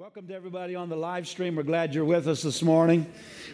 Welcome 0.00 0.28
to 0.28 0.34
everybody 0.34 0.74
on 0.76 0.88
the 0.88 0.96
live 0.96 1.28
stream. 1.28 1.56
We're 1.56 1.62
glad 1.62 1.94
you're 1.94 2.06
with 2.06 2.26
us 2.26 2.40
this 2.40 2.62
morning. 2.62 3.04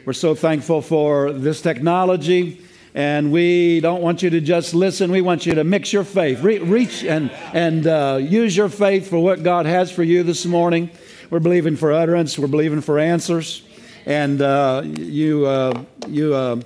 We're 0.05 0.13
so 0.13 0.37
thankful 0.37 0.81
for 0.81 1.33
this 1.33 1.61
technology, 1.61 2.65
and 2.95 3.33
we 3.33 3.81
don't 3.81 4.01
want 4.01 4.23
you 4.23 4.31
to 4.31 4.41
just 4.41 4.73
listen. 4.73 5.11
We 5.11 5.23
want 5.23 5.45
you 5.45 5.57
to 5.57 5.65
mix 5.65 5.93
your 5.93 6.05
faith, 6.05 6.45
Re- 6.45 6.61
reach 6.61 7.03
and 7.03 7.33
and 7.53 7.89
uh, 7.89 8.21
use 8.23 8.57
your 8.57 8.69
faith 8.69 9.11
for 9.11 9.19
what 9.19 9.43
God 9.43 9.67
has 9.67 9.91
for 9.91 10.05
you 10.05 10.23
this 10.23 10.47
morning. 10.47 10.89
We're 11.31 11.41
believing 11.41 11.75
for 11.75 11.93
utterance. 11.93 12.39
We're 12.39 12.47
believing 12.47 12.81
for 12.81 13.01
answers, 13.01 13.65
and 14.05 14.41
uh, 14.41 14.83
you 14.85 15.47
uh, 15.47 15.83
you 16.07 16.33
uh, 16.33 16.61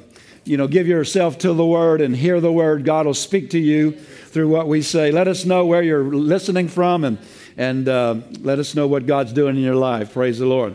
you 0.45 0.59
know 0.59 0.69
give 0.69 0.89
yourself 0.89 1.39
to 1.39 1.55
the 1.55 1.65
Word 1.65 2.03
and 2.03 2.15
hear 2.15 2.39
the 2.39 2.53
Word. 2.53 2.85
God 2.85 3.07
will 3.07 3.15
speak 3.15 3.49
to 3.53 3.59
you 3.59 3.93
through 3.93 4.49
what 4.49 4.69
we 4.69 4.83
say. 4.83 5.11
Let 5.11 5.27
us 5.27 5.47
know 5.47 5.65
where 5.65 5.83
you're 5.83 6.05
listening 6.05 6.69
from 6.69 7.03
and 7.05 7.17
and 7.61 7.91
uh, 7.91 8.17
let 8.41 8.59
us 8.59 8.75
know 8.75 8.87
what 8.87 9.05
God's 9.05 9.35
doing 9.35 9.55
in 9.55 9.63
your 9.63 9.75
life. 9.75 10.15
Praise 10.15 10.39
the 10.39 10.47
Lord. 10.47 10.75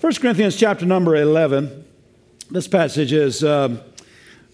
1 0.00 0.14
Corinthians 0.14 0.54
chapter 0.54 0.86
number 0.86 1.16
11. 1.16 1.84
This 2.52 2.68
passage 2.68 3.12
is 3.12 3.42
uh, 3.42 3.82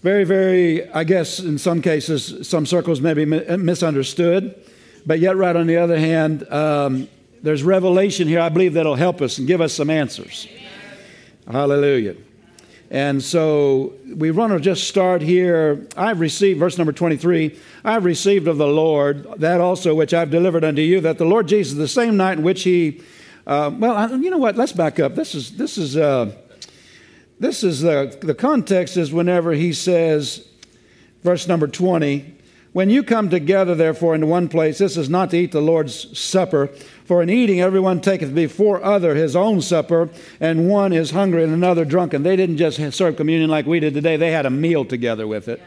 very, 0.01 0.23
very, 0.23 0.89
I 0.89 1.03
guess, 1.03 1.37
in 1.37 1.59
some 1.59 1.83
cases, 1.83 2.47
some 2.49 2.65
circles 2.65 2.99
may 2.99 3.13
be 3.13 3.25
misunderstood, 3.25 4.59
but 5.05 5.19
yet, 5.19 5.37
right 5.37 5.55
on 5.55 5.67
the 5.67 5.77
other 5.77 5.99
hand, 5.99 6.51
um, 6.51 7.07
there's 7.43 7.61
revelation 7.61 8.27
here, 8.27 8.39
I 8.39 8.49
believe, 8.49 8.73
that'll 8.73 8.95
help 8.95 9.21
us 9.21 9.37
and 9.37 9.45
give 9.45 9.61
us 9.61 9.71
some 9.71 9.91
answers. 9.91 10.47
Hallelujah. 11.47 12.15
And 12.91 13.23
so 13.23 13.93
we 14.15 14.29
want 14.31 14.53
to 14.53 14.59
just 14.59 14.87
start 14.87 15.21
here. 15.21 15.87
I've 15.97 16.19
received, 16.19 16.59
verse 16.59 16.77
number 16.77 16.93
23, 16.93 17.59
I've 17.83 18.05
received 18.05 18.47
of 18.47 18.57
the 18.57 18.67
Lord 18.67 19.27
that 19.39 19.59
also 19.59 19.95
which 19.95 20.13
I've 20.13 20.29
delivered 20.29 20.63
unto 20.63 20.81
you, 20.81 21.01
that 21.01 21.17
the 21.17 21.25
Lord 21.25 21.47
Jesus, 21.47 21.77
the 21.77 21.87
same 21.87 22.15
night 22.15 22.37
in 22.37 22.43
which 22.43 22.63
he, 22.63 23.01
uh, 23.47 23.71
well, 23.75 24.15
you 24.21 24.29
know 24.29 24.37
what? 24.37 24.55
Let's 24.55 24.71
back 24.71 24.99
up. 24.99 25.15
This 25.15 25.33
is, 25.33 25.57
this 25.57 25.77
is, 25.77 25.97
uh, 25.97 26.31
this 27.39 27.63
is 27.63 27.81
the, 27.81 28.17
the 28.21 28.35
context 28.35 28.97
is 28.97 29.11
whenever 29.11 29.53
he 29.53 29.73
says, 29.73 30.47
verse 31.23 31.47
number 31.47 31.67
20, 31.67 32.33
when 32.75 32.89
you 32.89 33.03
come 33.03 33.29
together, 33.29 33.73
therefore, 33.73 34.15
into 34.15 34.27
one 34.27 34.49
place, 34.49 34.77
this 34.77 34.97
is 34.97 35.09
not 35.09 35.31
to 35.31 35.37
eat 35.37 35.53
the 35.53 35.61
Lord's 35.61 36.19
supper. 36.19 36.69
For 37.05 37.21
in 37.21 37.29
eating, 37.29 37.61
everyone 37.61 38.01
taketh 38.01 38.33
before 38.33 38.83
other 38.83 39.13
his 39.13 39.35
own 39.35 39.61
supper, 39.61 40.09
and 40.39 40.67
one 40.67 40.91
is 40.91 41.11
hungry 41.11 41.43
and 41.43 41.53
another 41.53 41.85
drunken. 41.85 42.23
They 42.23 42.35
didn't 42.35 42.57
just 42.57 42.79
serve 42.93 43.15
communion 43.15 43.49
like 43.49 43.67
we 43.67 43.79
did 43.79 43.93
today, 43.93 44.17
they 44.17 44.31
had 44.31 44.47
a 44.47 44.49
meal 44.49 44.85
together 44.85 45.27
with 45.27 45.47
it. 45.47 45.61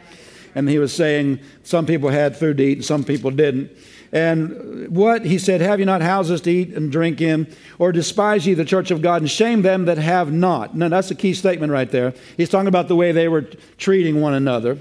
And 0.54 0.68
he 0.68 0.78
was 0.78 0.92
saying 0.92 1.38
some 1.62 1.86
people 1.86 2.08
had 2.08 2.36
food 2.36 2.56
to 2.56 2.64
eat 2.64 2.78
and 2.78 2.84
some 2.84 3.04
people 3.04 3.30
didn't. 3.30 3.70
And 4.10 4.88
what? 4.88 5.24
He 5.24 5.38
said, 5.38 5.60
Have 5.60 5.78
you 5.78 5.86
not 5.86 6.00
houses 6.00 6.40
to 6.40 6.50
eat 6.50 6.74
and 6.74 6.90
drink 6.90 7.20
in? 7.20 7.54
Or 7.78 7.92
despise 7.92 8.46
ye 8.46 8.54
the 8.54 8.64
church 8.64 8.90
of 8.90 9.02
God 9.02 9.22
and 9.22 9.30
shame 9.30 9.62
them 9.62 9.84
that 9.84 9.98
have 9.98 10.32
not? 10.32 10.74
Now, 10.74 10.88
that's 10.88 11.10
a 11.10 11.14
key 11.14 11.34
statement 11.34 11.70
right 11.70 11.90
there. 11.90 12.14
He's 12.36 12.48
talking 12.48 12.68
about 12.68 12.88
the 12.88 12.96
way 12.96 13.12
they 13.12 13.28
were 13.28 13.42
treating 13.76 14.20
one 14.20 14.34
another. 14.34 14.78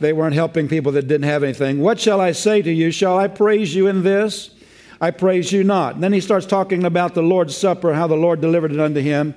They 0.00 0.12
weren't 0.12 0.34
helping 0.34 0.68
people 0.68 0.92
that 0.92 1.08
didn't 1.08 1.28
have 1.28 1.42
anything. 1.42 1.80
What 1.80 2.00
shall 2.00 2.20
I 2.20 2.32
say 2.32 2.62
to 2.62 2.72
you? 2.72 2.92
Shall 2.92 3.18
I 3.18 3.28
praise 3.28 3.74
you 3.74 3.88
in 3.88 4.04
this? 4.04 4.50
I 5.02 5.10
praise 5.10 5.50
you 5.50 5.64
not. 5.64 5.94
And 5.94 6.02
then 6.04 6.12
he 6.12 6.20
starts 6.20 6.46
talking 6.46 6.84
about 6.84 7.14
the 7.14 7.22
Lord's 7.22 7.56
Supper, 7.56 7.92
how 7.92 8.06
the 8.06 8.14
Lord 8.14 8.40
delivered 8.40 8.70
it 8.70 8.78
unto 8.78 9.00
him. 9.00 9.34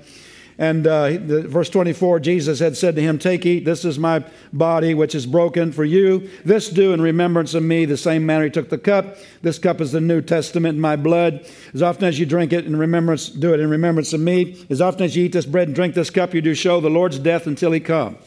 And 0.60 0.86
uh, 0.86 1.10
the, 1.10 1.48
verse 1.48 1.72
24, 1.72 2.20
Jesus 2.20 2.60
had 2.60 2.78
said 2.78 2.96
to 2.96 3.02
him, 3.02 3.18
Take, 3.18 3.48
eat, 3.48 3.66
this 3.66 3.84
is 3.84 3.98
my 3.98 4.24
body, 4.54 4.94
which 4.94 5.16
is 5.16 5.26
broken 5.26 5.72
for 5.72 5.84
you. 5.84 6.30
This 6.46 6.70
do 6.70 6.94
in 6.94 7.02
remembrance 7.02 7.56
of 7.56 7.64
me. 7.64 7.86
The 7.86 7.98
same 7.98 8.28
manner 8.28 8.44
he 8.44 8.52
took 8.52 8.70
the 8.70 8.78
cup. 8.78 9.18
This 9.42 9.58
cup 9.58 9.82
is 9.82 9.92
the 9.92 10.00
New 10.00 10.22
Testament 10.22 10.76
in 10.76 10.82
my 10.82 10.96
blood. 10.96 11.50
As 11.74 11.82
often 11.82 12.06
as 12.06 12.20
you 12.20 12.28
drink 12.28 12.54
it 12.54 12.66
in 12.66 12.76
remembrance, 12.76 13.28
do 13.28 13.52
it 13.56 13.60
in 13.60 13.68
remembrance 13.68 14.14
of 14.14 14.20
me. 14.20 14.64
As 14.70 14.82
often 14.82 15.02
as 15.04 15.16
you 15.16 15.26
eat 15.26 15.34
this 15.34 15.48
bread 15.48 15.68
and 15.68 15.76
drink 15.76 15.96
this 15.96 16.12
cup, 16.12 16.36
you 16.36 16.42
do 16.42 16.54
show 16.54 16.80
the 16.80 16.92
Lord's 16.92 17.18
death 17.18 17.48
until 17.48 17.72
he 17.72 17.80
come. 17.80 18.20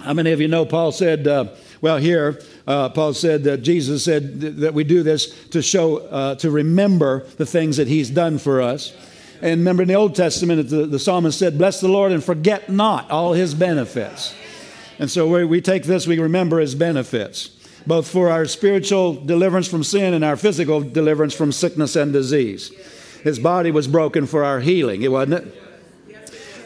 How 0.00 0.14
many 0.14 0.32
of 0.32 0.40
you 0.40 0.48
know 0.48 0.66
Paul 0.66 0.90
said, 0.90 1.28
uh, 1.28 1.48
well, 1.80 1.98
here, 1.98 2.40
uh, 2.66 2.88
Paul 2.88 3.12
said 3.12 3.44
that 3.44 3.58
Jesus 3.58 4.04
said 4.04 4.40
th- 4.40 4.54
that 4.56 4.74
we 4.74 4.84
do 4.84 5.02
this 5.02 5.48
to 5.48 5.60
show, 5.60 5.98
uh, 5.98 6.34
to 6.36 6.50
remember 6.50 7.26
the 7.36 7.44
things 7.44 7.76
that 7.76 7.88
he's 7.88 8.08
done 8.08 8.38
for 8.38 8.62
us. 8.62 8.94
And 9.42 9.60
remember 9.60 9.82
in 9.82 9.88
the 9.88 9.94
Old 9.94 10.14
Testament, 10.14 10.70
the, 10.70 10.86
the 10.86 10.98
psalmist 10.98 11.38
said, 11.38 11.58
Bless 11.58 11.80
the 11.80 11.88
Lord 11.88 12.12
and 12.12 12.24
forget 12.24 12.70
not 12.70 13.10
all 13.10 13.34
his 13.34 13.54
benefits. 13.54 14.34
And 14.98 15.10
so 15.10 15.28
we, 15.28 15.44
we 15.44 15.60
take 15.60 15.84
this, 15.84 16.06
we 16.06 16.18
remember 16.18 16.60
his 16.60 16.74
benefits, 16.74 17.48
both 17.86 18.08
for 18.08 18.30
our 18.30 18.46
spiritual 18.46 19.12
deliverance 19.12 19.68
from 19.68 19.84
sin 19.84 20.14
and 20.14 20.24
our 20.24 20.36
physical 20.36 20.80
deliverance 20.80 21.34
from 21.34 21.52
sickness 21.52 21.96
and 21.96 22.12
disease. 22.12 22.70
His 23.22 23.38
body 23.38 23.70
was 23.70 23.88
broken 23.88 24.26
for 24.26 24.44
our 24.44 24.60
healing, 24.60 25.02
it 25.02 25.10
wasn't 25.10 25.44
it? 25.44 25.60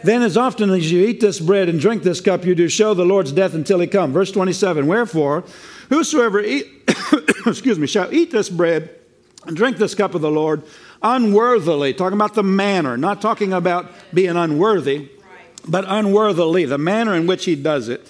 Then, 0.05 0.23
as 0.23 0.37
often 0.37 0.71
as 0.71 0.93
you 0.93 1.05
eat 1.07 1.21
this 1.21 1.41
bread 1.41 1.69
and 1.69 1.81
drink 1.81 2.05
this 2.05 2.21
cup, 2.21 2.45
you 2.45 2.55
do 2.55 2.69
show 2.69 2.95
the 2.95 3.05
Lord's 3.05 3.33
death 3.33 3.55
until 3.55 3.81
he 3.81 3.89
come. 3.89 4.13
Verse 4.13 4.31
27 4.31 4.87
Wherefore, 4.87 5.43
whosoever 5.89 6.41
eat, 6.41 6.67
excuse 7.47 7.79
me, 7.79 7.87
shall 7.87 8.13
eat 8.13 8.31
this 8.31 8.49
bread 8.49 8.91
and 9.47 9.57
drink 9.57 9.77
this 9.77 9.95
cup 9.95 10.15
of 10.15 10.21
the 10.21 10.31
Lord 10.31 10.63
unworthily, 11.03 11.95
talking 11.95 12.17
about 12.17 12.35
the 12.35 12.43
manner, 12.43 12.97
not 12.97 13.21
talking 13.21 13.53
about 13.53 13.91
being 14.13 14.37
unworthy, 14.37 15.09
but 15.67 15.85
unworthily, 15.87 16.65
the 16.65 16.79
manner 16.79 17.15
in 17.15 17.27
which 17.27 17.45
he 17.45 17.55
does 17.55 17.89
it, 17.89 18.07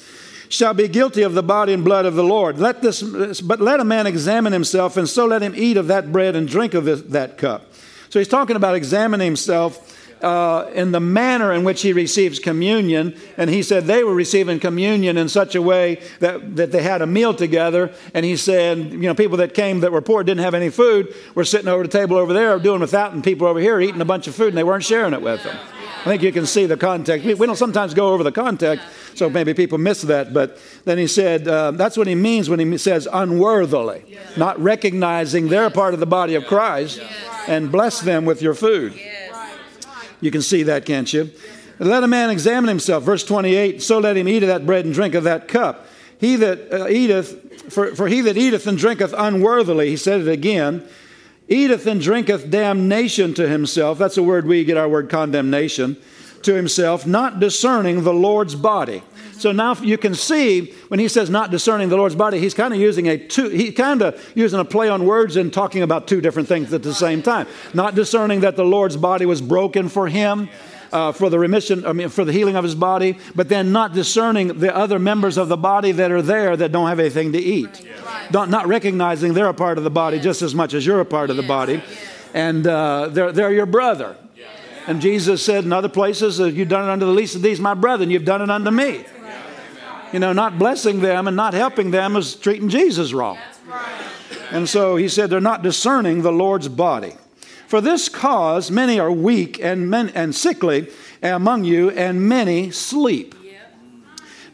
shall 0.49 0.72
be 0.72 0.89
guilty 0.89 1.22
of 1.22 1.34
the 1.34 1.43
body 1.43 1.72
and 1.72 1.84
blood 1.84 2.06
of 2.06 2.15
the 2.15 2.25
Lord. 2.25 2.59
Let 2.59 2.81
this, 2.81 3.03
but 3.41 3.61
let 3.61 3.81
a 3.81 3.84
man 3.84 4.06
examine 4.06 4.53
himself, 4.53 4.97
and 4.97 5.09
so 5.09 5.27
let 5.27 5.43
him 5.43 5.55
eat 5.55 5.77
of 5.77 5.89
that 5.89 6.10
bread 6.10 6.34
and 6.37 6.49
drink 6.49 6.75
of 6.75 6.84
this, 6.84 7.03
that 7.03 7.37
cup. 7.37 7.66
So 8.09 8.19
he's 8.19 8.28
talking 8.28 8.56
about 8.56 8.75
examining 8.75 9.27
himself 9.27 9.97
uh, 10.22 10.70
in 10.74 10.92
the 10.92 11.00
manner 11.00 11.52
in 11.52 11.64
which 11.64 11.82
he 11.82 11.92
receives 11.92 12.38
communion. 12.38 13.14
And 13.36 13.50
he 13.50 13.62
said 13.62 13.84
they 13.84 14.04
were 14.04 14.14
receiving 14.14 14.60
communion 14.60 15.16
in 15.16 15.28
such 15.28 15.54
a 15.54 15.62
way 15.62 16.00
that, 16.20 16.56
that 16.56 16.72
they 16.72 16.82
had 16.82 17.02
a 17.02 17.06
meal 17.06 17.34
together. 17.34 17.92
And 18.14 18.24
he 18.24 18.36
said, 18.36 18.78
you 18.78 18.98
know, 18.98 19.14
people 19.14 19.36
that 19.38 19.54
came 19.54 19.80
that 19.80 19.92
were 19.92 20.02
poor 20.02 20.22
didn't 20.24 20.44
have 20.44 20.54
any 20.54 20.70
food 20.70 21.14
were 21.34 21.44
sitting 21.44 21.68
over 21.68 21.82
the 21.82 21.88
table 21.88 22.16
over 22.16 22.32
there 22.32 22.58
doing 22.58 22.80
without, 22.80 23.12
and 23.12 23.22
people 23.22 23.46
over 23.46 23.60
here 23.60 23.80
eating 23.80 24.00
a 24.00 24.06
bunch 24.06 24.26
of 24.26 24.34
food 24.34 24.48
and 24.48 24.56
they 24.56 24.64
weren't 24.64 24.84
sharing 24.84 25.12
it 25.14 25.22
with 25.22 25.42
them. 25.42 25.58
I 26.00 26.04
think 26.04 26.22
you 26.22 26.32
can 26.32 26.46
see 26.46 26.66
the 26.66 26.76
context. 26.76 27.26
We, 27.26 27.34
don't 27.34 27.56
sometimes 27.56 27.92
go 27.92 28.14
over 28.14 28.22
the 28.22 28.32
context, 28.32 28.86
so 29.16 29.28
maybe 29.28 29.52
people 29.52 29.78
miss 29.78 30.02
that. 30.02 30.32
But 30.32 30.58
then 30.84 30.96
he 30.96 31.08
said, 31.08 31.48
uh, 31.48 31.72
that's 31.72 31.96
what 31.96 32.06
he 32.06 32.14
means 32.14 32.48
when 32.48 32.60
he 32.60 32.78
says 32.78 33.08
unworthily, 33.12 34.04
not 34.36 34.58
recognizing 34.60 35.48
they're 35.48 35.70
part 35.70 35.94
of 35.94 36.00
the 36.00 36.06
body 36.06 36.36
of 36.36 36.46
Christ, 36.46 37.02
and 37.48 37.72
bless 37.72 38.00
them 38.00 38.24
with 38.24 38.40
your 38.40 38.54
food. 38.54 38.98
You 40.20 40.30
can 40.30 40.42
see 40.42 40.64
that, 40.64 40.84
can't 40.84 41.12
you? 41.12 41.30
Let 41.78 42.02
a 42.02 42.08
man 42.08 42.30
examine 42.30 42.68
himself. 42.68 43.04
Verse 43.04 43.24
28 43.24 43.82
So 43.82 43.98
let 43.98 44.16
him 44.16 44.28
eat 44.28 44.42
of 44.42 44.48
that 44.48 44.66
bread 44.66 44.84
and 44.84 44.94
drink 44.94 45.14
of 45.14 45.24
that 45.24 45.48
cup. 45.48 45.86
He 46.18 46.36
that 46.36 46.72
uh, 46.72 46.88
eateth, 46.88 47.72
for, 47.72 47.94
for 47.94 48.08
he 48.08 48.20
that 48.22 48.36
eateth 48.36 48.66
and 48.66 48.76
drinketh 48.76 49.14
unworthily, 49.16 49.88
he 49.88 49.96
said 49.96 50.20
it 50.20 50.28
again, 50.28 50.86
eateth 51.48 51.86
and 51.86 52.00
drinketh 52.00 52.50
damnation 52.50 53.34
to 53.34 53.48
himself. 53.48 53.98
That's 53.98 54.16
a 54.16 54.22
word 54.22 54.46
we 54.46 54.64
get 54.64 54.76
our 54.76 54.88
word 54.88 55.08
condemnation 55.08 55.96
to 56.43 56.54
himself, 56.54 57.06
not 57.06 57.41
discerning 57.41 58.04
the 58.04 58.12
Lord's 58.12 58.54
body. 58.54 59.03
So 59.38 59.53
now 59.53 59.75
you 59.75 59.97
can 59.97 60.15
see 60.15 60.72
when 60.88 60.99
he 60.99 61.09
says 61.09 61.31
not 61.31 61.50
discerning 61.50 61.88
the 61.88 61.97
Lord's 61.97 62.16
body, 62.16 62.41
he's 62.41 62.54
kind 62.54 62.75
of 62.75 62.81
using 62.81 63.09
a 63.09 63.16
two, 63.16 63.49
he 63.49 63.71
kind 63.71 64.03
of 64.03 64.32
using 64.34 64.59
a 64.59 64.65
play 64.65 64.88
on 64.88 65.06
words 65.06 65.37
and 65.37 65.53
talking 65.53 65.82
about 65.82 66.09
two 66.09 66.21
different 66.21 66.48
things 66.48 66.72
at 66.72 66.82
the 66.82 66.94
same 66.94 67.22
time. 67.22 67.47
Not 67.72 67.94
discerning 67.94 68.41
that 68.41 68.56
the 68.56 68.65
Lord's 68.65 68.97
body 68.97 69.27
was 69.27 69.41
broken 69.41 69.88
for 69.88 70.09
him. 70.09 70.48
Uh, 70.91 71.12
for 71.12 71.28
the 71.28 71.38
remission, 71.38 71.84
I 71.84 71.93
mean, 71.93 72.09
for 72.09 72.25
the 72.25 72.32
healing 72.32 72.56
of 72.56 72.65
his 72.65 72.75
body, 72.75 73.19
but 73.34 73.50
then 73.50 73.72
not 73.72 73.93
discerning 73.93 74.59
the 74.59 74.75
other 74.75 74.98
members 74.98 75.37
of 75.37 75.48
the 75.48 75.56
body 75.59 75.93
that 75.93 76.10
are 76.10 76.22
there 76.22 76.56
that 76.56 76.72
don't 76.72 76.88
have 76.88 76.98
anything 76.98 77.32
to 77.32 77.38
eat. 77.38 77.87
Not, 78.32 78.48
not 78.48 78.66
recognizing 78.66 79.34
they're 79.34 79.50
a 79.50 79.53
part 79.53 79.77
of 79.77 79.84
the 79.84 79.91
body 79.91 80.19
just 80.19 80.41
as 80.41 80.54
much 80.54 80.72
as 80.72 80.87
you're 80.87 81.00
a 81.00 81.04
part 81.04 81.28
of 81.28 81.37
the 81.37 81.43
body. 81.43 81.82
And 82.32 82.66
uh, 82.66 83.09
they're, 83.09 83.32
they're 83.32 83.53
your 83.53 83.66
brother. 83.66 84.16
And 84.88 85.02
Jesus 85.02 85.44
said 85.44 85.64
in 85.64 85.72
other 85.72 85.90
places, 85.90 86.40
uh, 86.40 86.46
You've 86.46 86.70
done 86.70 86.88
it 86.88 86.90
unto 86.90 87.04
the 87.04 87.12
least 87.12 87.34
of 87.34 87.42
these, 87.42 87.60
my 87.60 87.74
brethren, 87.74 88.10
you've 88.10 88.24
done 88.24 88.40
it 88.40 88.48
unto 88.48 88.70
me. 88.70 89.04
You 90.14 90.18
know, 90.18 90.32
not 90.32 90.58
blessing 90.58 91.00
them 91.00 91.28
and 91.28 91.36
not 91.36 91.52
helping 91.52 91.90
them 91.90 92.16
is 92.16 92.34
treating 92.34 92.70
Jesus 92.70 93.12
wrong. 93.12 93.36
And 94.50 94.66
so 94.66 94.96
he 94.96 95.10
said 95.10 95.28
they're 95.28 95.42
not 95.42 95.62
discerning 95.62 96.22
the 96.22 96.32
Lord's 96.32 96.68
body. 96.68 97.12
For 97.66 97.82
this 97.82 98.08
cause, 98.08 98.70
many 98.70 98.98
are 98.98 99.12
weak 99.12 99.62
and, 99.62 99.90
men, 99.90 100.08
and 100.14 100.34
sickly 100.34 100.88
among 101.22 101.64
you, 101.64 101.90
and 101.90 102.26
many 102.26 102.70
sleep. 102.70 103.34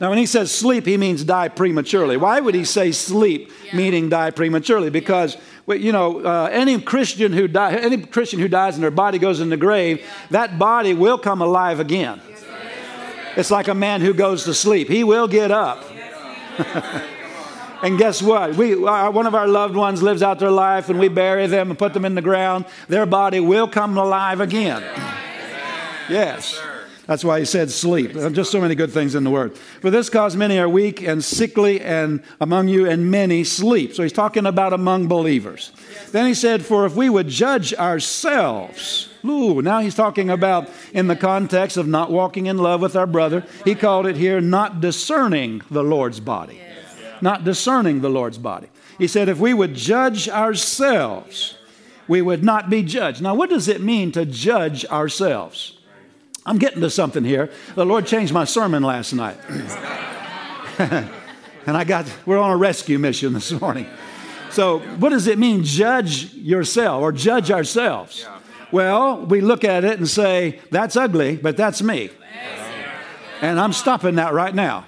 Now, 0.01 0.09
when 0.09 0.19
he 0.19 0.27
says 0.27 0.51
sleep, 0.51 0.85
he 0.87 0.97
means 0.97 1.23
die 1.23 1.49
prematurely. 1.49 2.17
Why 2.17 2.41
would 2.41 2.57
he 2.57 2.65
say 2.65 2.91
sleep, 2.91 3.53
meaning 3.73 4.09
die 4.09 4.33
prematurely? 4.33 4.91
Because 4.91 5.37
you 5.67 5.93
know, 5.93 6.21
uh, 6.25 6.49
any 6.53 6.81
Christian 6.81 7.33
who 7.33 7.49
die, 7.49 7.75
any 7.75 7.99
Christian 7.99 8.39
who 8.39 8.49
dies 8.49 8.75
and 8.75 8.83
their 8.83 8.91
body 8.91 9.19
goes 9.19 9.41
in 9.41 9.49
the 9.49 9.57
grave, 9.57 10.05
that 10.31 10.59
body 10.59 10.95
will 10.95 11.19
come 11.19 11.41
alive 11.41 11.81
again. 11.81 12.21
It's 13.37 13.51
like 13.51 13.69
a 13.69 13.75
man 13.75 14.01
who 14.01 14.15
goes 14.15 14.45
to 14.45 14.55
sleep. 14.55 14.89
He 14.89 15.05
will 15.05 15.27
get 15.27 15.51
up. 15.51 15.85
And 17.85 17.99
guess 17.99 18.23
what? 18.23 18.57
We, 18.57 18.75
one 18.77 19.27
of 19.27 19.35
our 19.35 19.47
loved 19.47 19.77
ones 19.77 20.03
lives 20.03 20.23
out 20.23 20.39
their 20.39 20.51
life 20.51 20.89
and 20.89 20.99
we 20.99 21.09
bury 21.09 21.47
them 21.49 21.69
and 21.69 21.79
put 21.79 21.93
them 21.93 22.07
in 22.07 22.15
the 22.15 22.23
ground. 22.23 22.65
Their 22.89 23.05
body 23.05 23.41
will 23.41 23.69
come 23.69 23.99
alive 23.99 24.41
again. 24.41 24.83
Yes. 26.09 26.59
That's 27.07 27.25
why 27.25 27.39
he 27.39 27.45
said 27.45 27.71
sleep. 27.71 28.13
Just 28.33 28.51
so 28.51 28.61
many 28.61 28.75
good 28.75 28.91
things 28.91 29.15
in 29.15 29.25
the 29.25 29.31
word. 29.31 29.57
For 29.81 29.91
this 29.91 30.09
cause 30.09 30.37
many 30.37 30.59
are 30.59 30.69
weak 30.69 31.03
and 31.03 31.23
sickly 31.23 31.81
and 31.81 32.23
among 32.41 32.69
you 32.69 32.89
and 32.89 33.11
many 33.11 33.45
sleep. 33.45 33.95
So 33.95 34.03
he's 34.03 34.13
talking 34.13 34.47
about 34.47 34.73
among 34.73 35.07
believers. 35.07 35.73
Then 36.13 36.27
he 36.27 36.35
said, 36.35 36.65
For 36.65 36.87
if 36.87 36.97
we 36.97 37.11
would 37.11 37.29
judge 37.29 37.75
ourselves, 37.75 39.11
ooh, 39.25 39.61
now 39.61 39.81
he's 39.81 39.95
talking 39.95 40.31
about 40.31 40.71
in 40.93 41.09
the 41.09 41.17
context 41.17 41.77
of 41.77 41.87
not 41.87 42.11
walking 42.11 42.47
in 42.47 42.57
love 42.57 42.81
with 42.81 42.97
our 42.97 43.07
brother. 43.07 43.45
He 43.65 43.75
called 43.75 44.07
it 44.07 44.17
here 44.17 44.41
not 44.41 44.81
discerning 44.81 45.61
the 45.71 45.85
Lord's 45.85 46.21
body. 46.21 46.61
Not 47.21 47.45
discerning 47.45 48.01
the 48.01 48.11
Lord's 48.11 48.39
body. 48.39 48.69
He 48.97 49.09
said, 49.09 49.29
If 49.29 49.39
we 49.39 49.53
would 49.53 49.75
judge 49.75 50.29
ourselves, 50.29 51.59
we 52.09 52.23
would 52.23 52.43
not 52.43 52.71
be 52.71 52.83
judged. 52.83 53.21
Now, 53.21 53.35
what 53.35 53.51
does 53.51 53.69
it 53.69 53.83
mean 53.83 54.11
to 54.13 54.25
judge 54.25 54.87
ourselves? 54.87 55.74
I'm 56.47 56.59
getting 56.59 56.83
to 56.83 56.91
something 56.91 57.25
here. 57.25 57.51
The 57.75 57.87
Lord 57.87 58.07
changed 58.07 58.33
my 58.33 58.45
sermon 58.45 58.83
last 58.83 59.13
night. 59.13 59.39
and 60.79 61.11
I 61.67 61.85
got, 61.85 62.07
we're 62.27 62.39
on 62.39 62.51
a 62.51 62.57
rescue 62.57 62.99
mission 62.99 63.33
this 63.33 63.51
morning. 63.53 63.87
So, 64.51 64.81
what 64.99 65.09
does 65.09 65.27
it 65.27 65.39
mean, 65.39 65.65
judge 65.65 66.33
yourself 66.35 67.03
or 67.03 67.13
judge 67.13 67.51
ourselves? 67.51 68.27
Well, 68.71 69.25
we 69.25 69.41
look 69.41 69.65
at 69.65 69.85
it 69.85 69.99
and 69.99 70.09
say, 70.09 70.61
that's 70.71 70.97
ugly, 70.97 71.37
but 71.37 71.57
that's 71.57 71.83
me. 71.83 72.11
And 73.41 73.59
I'm 73.59 73.73
stopping 73.73 74.17
that 74.17 74.33
right 74.33 74.55
now. 74.55 74.87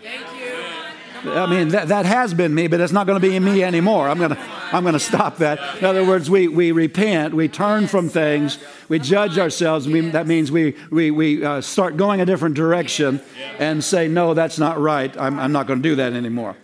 I 1.24 1.46
mean, 1.46 1.68
that, 1.68 1.88
that 1.88 2.06
has 2.06 2.34
been 2.34 2.54
me, 2.54 2.68
but 2.68 2.80
it's 2.80 2.92
not 2.92 3.06
going 3.06 3.20
to 3.20 3.28
be 3.28 3.38
me 3.40 3.64
anymore. 3.64 4.08
I'm 4.08 4.18
going 4.18 4.30
to, 4.30 4.38
I'm 4.72 4.82
going 4.82 4.94
to 4.94 5.00
stop 5.00 5.38
that. 5.38 5.78
In 5.78 5.84
other 5.84 6.04
words, 6.04 6.28
we, 6.28 6.48
we 6.48 6.72
repent, 6.72 7.34
we 7.34 7.48
turn 7.48 7.86
from 7.86 8.08
things, 8.08 8.58
we 8.88 8.98
judge 8.98 9.38
ourselves. 9.38 9.86
We, 9.86 10.00
that 10.10 10.26
means 10.26 10.50
we, 10.50 10.76
we, 10.90 11.10
we 11.10 11.44
uh, 11.44 11.60
start 11.60 11.96
going 11.96 12.20
a 12.20 12.26
different 12.26 12.54
direction 12.54 13.20
and 13.58 13.82
say, 13.82 14.08
no, 14.08 14.34
that's 14.34 14.58
not 14.58 14.80
right. 14.80 15.16
I'm, 15.16 15.38
I'm 15.38 15.52
not 15.52 15.66
going 15.66 15.82
to 15.82 15.88
do 15.88 15.96
that 15.96 16.12
anymore. 16.12 16.56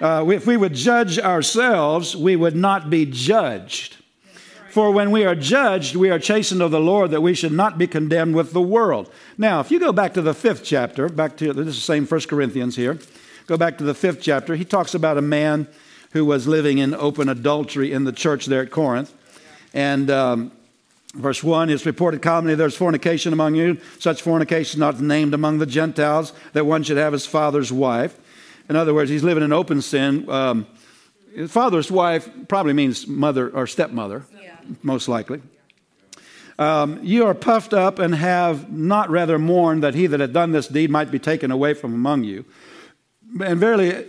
Uh, 0.00 0.28
if 0.30 0.46
we 0.46 0.56
would 0.56 0.74
judge 0.74 1.18
ourselves, 1.18 2.16
we 2.16 2.36
would 2.36 2.56
not 2.56 2.90
be 2.90 3.06
judged. 3.06 3.96
For 4.70 4.90
when 4.90 5.12
we 5.12 5.24
are 5.24 5.36
judged, 5.36 5.94
we 5.94 6.10
are 6.10 6.18
chastened 6.18 6.60
of 6.60 6.72
the 6.72 6.80
Lord 6.80 7.12
that 7.12 7.20
we 7.20 7.32
should 7.34 7.52
not 7.52 7.78
be 7.78 7.86
condemned 7.86 8.34
with 8.34 8.52
the 8.52 8.60
world. 8.60 9.08
Now, 9.38 9.60
if 9.60 9.70
you 9.70 9.78
go 9.78 9.92
back 9.92 10.14
to 10.14 10.22
the 10.22 10.34
fifth 10.34 10.64
chapter, 10.64 11.08
back 11.08 11.36
to 11.36 11.52
this 11.52 11.68
is 11.68 11.76
the 11.76 11.80
same 11.80 12.06
First 12.06 12.28
Corinthians 12.28 12.74
here. 12.74 12.98
Go 13.46 13.56
back 13.56 13.78
to 13.78 13.84
the 13.84 13.94
fifth 13.94 14.20
chapter. 14.20 14.56
He 14.56 14.64
talks 14.64 14.92
about 14.94 15.16
a 15.16 15.22
man 15.22 15.68
who 16.14 16.24
was 16.24 16.46
living 16.46 16.78
in 16.78 16.94
open 16.94 17.28
adultery 17.28 17.92
in 17.92 18.04
the 18.04 18.12
church 18.12 18.46
there 18.46 18.62
at 18.62 18.70
Corinth. 18.70 19.12
And 19.74 20.08
um, 20.10 20.52
verse 21.12 21.42
1 21.42 21.70
is 21.70 21.84
reported 21.84 22.22
commonly 22.22 22.54
there's 22.54 22.76
fornication 22.76 23.32
among 23.32 23.56
you, 23.56 23.78
such 23.98 24.22
fornication 24.22 24.78
not 24.78 25.00
named 25.00 25.34
among 25.34 25.58
the 25.58 25.66
Gentiles, 25.66 26.32
that 26.52 26.64
one 26.64 26.84
should 26.84 26.98
have 26.98 27.12
his 27.12 27.26
father's 27.26 27.72
wife. 27.72 28.16
In 28.68 28.76
other 28.76 28.94
words, 28.94 29.10
he's 29.10 29.24
living 29.24 29.42
in 29.42 29.52
open 29.52 29.82
sin. 29.82 30.30
Um, 30.30 30.68
his 31.34 31.50
father's 31.50 31.90
wife 31.90 32.30
probably 32.46 32.74
means 32.74 33.08
mother 33.08 33.50
or 33.50 33.66
stepmother, 33.66 34.24
yeah. 34.40 34.56
most 34.84 35.08
likely. 35.08 35.42
Um, 36.60 37.00
you 37.02 37.26
are 37.26 37.34
puffed 37.34 37.74
up 37.74 37.98
and 37.98 38.14
have 38.14 38.72
not 38.72 39.10
rather 39.10 39.36
mourned 39.36 39.82
that 39.82 39.94
he 39.96 40.06
that 40.06 40.20
had 40.20 40.32
done 40.32 40.52
this 40.52 40.68
deed 40.68 40.92
might 40.92 41.10
be 41.10 41.18
taken 41.18 41.50
away 41.50 41.74
from 41.74 41.92
among 41.92 42.22
you. 42.22 42.44
And 43.44 43.58
verily, 43.58 44.06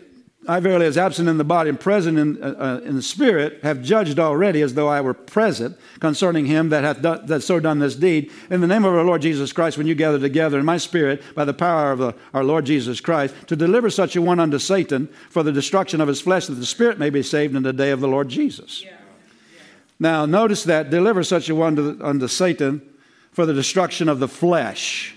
I 0.47 0.59
verily, 0.59 0.85
as 0.85 0.97
absent 0.97 1.27
in 1.27 1.37
the 1.37 1.43
body 1.43 1.69
and 1.69 1.79
present 1.79 2.19
in, 2.19 2.41
uh, 2.41 2.55
uh, 2.57 2.81
in 2.85 2.95
the 2.95 3.01
spirit, 3.01 3.63
have 3.63 3.81
judged 3.81 4.19
already 4.19 4.61
as 4.61 4.75
though 4.75 4.87
I 4.87 5.01
were 5.01 5.13
present 5.13 5.77
concerning 5.99 6.45
him 6.45 6.69
that 6.69 6.83
hath 6.83 7.01
done, 7.01 7.25
that 7.25 7.41
so 7.41 7.59
done 7.59 7.79
this 7.79 7.95
deed. 7.95 8.31
In 8.51 8.61
the 8.61 8.67
name 8.67 8.85
of 8.85 8.93
our 8.93 9.03
Lord 9.03 9.23
Jesus 9.23 9.51
Christ, 9.51 9.77
when 9.77 9.87
you 9.87 9.95
gather 9.95 10.19
together 10.19 10.59
in 10.59 10.65
my 10.65 10.77
spirit, 10.77 11.23
by 11.33 11.45
the 11.45 11.53
power 11.53 11.91
of 11.91 11.99
the, 11.99 12.15
our 12.33 12.43
Lord 12.43 12.65
Jesus 12.65 13.01
Christ, 13.01 13.33
to 13.47 13.55
deliver 13.55 13.89
such 13.89 14.15
a 14.15 14.21
one 14.21 14.39
unto 14.39 14.59
Satan 14.59 15.07
for 15.29 15.41
the 15.41 15.51
destruction 15.51 15.99
of 15.99 16.07
his 16.07 16.21
flesh, 16.21 16.45
that 16.45 16.55
the 16.55 16.65
spirit 16.65 16.99
may 16.99 17.09
be 17.09 17.23
saved 17.23 17.55
in 17.55 17.63
the 17.63 17.73
day 17.73 17.89
of 17.89 17.99
the 17.99 18.07
Lord 18.07 18.29
Jesus. 18.29 18.83
Yeah. 18.83 18.89
Yeah. 18.89 19.61
Now, 19.99 20.25
notice 20.27 20.63
that 20.65 20.91
deliver 20.91 21.23
such 21.23 21.49
a 21.49 21.55
one 21.55 21.75
to, 21.75 21.99
unto 22.03 22.27
Satan 22.27 22.81
for 23.31 23.47
the 23.47 23.53
destruction 23.53 24.07
of 24.07 24.19
the 24.19 24.27
flesh 24.27 25.14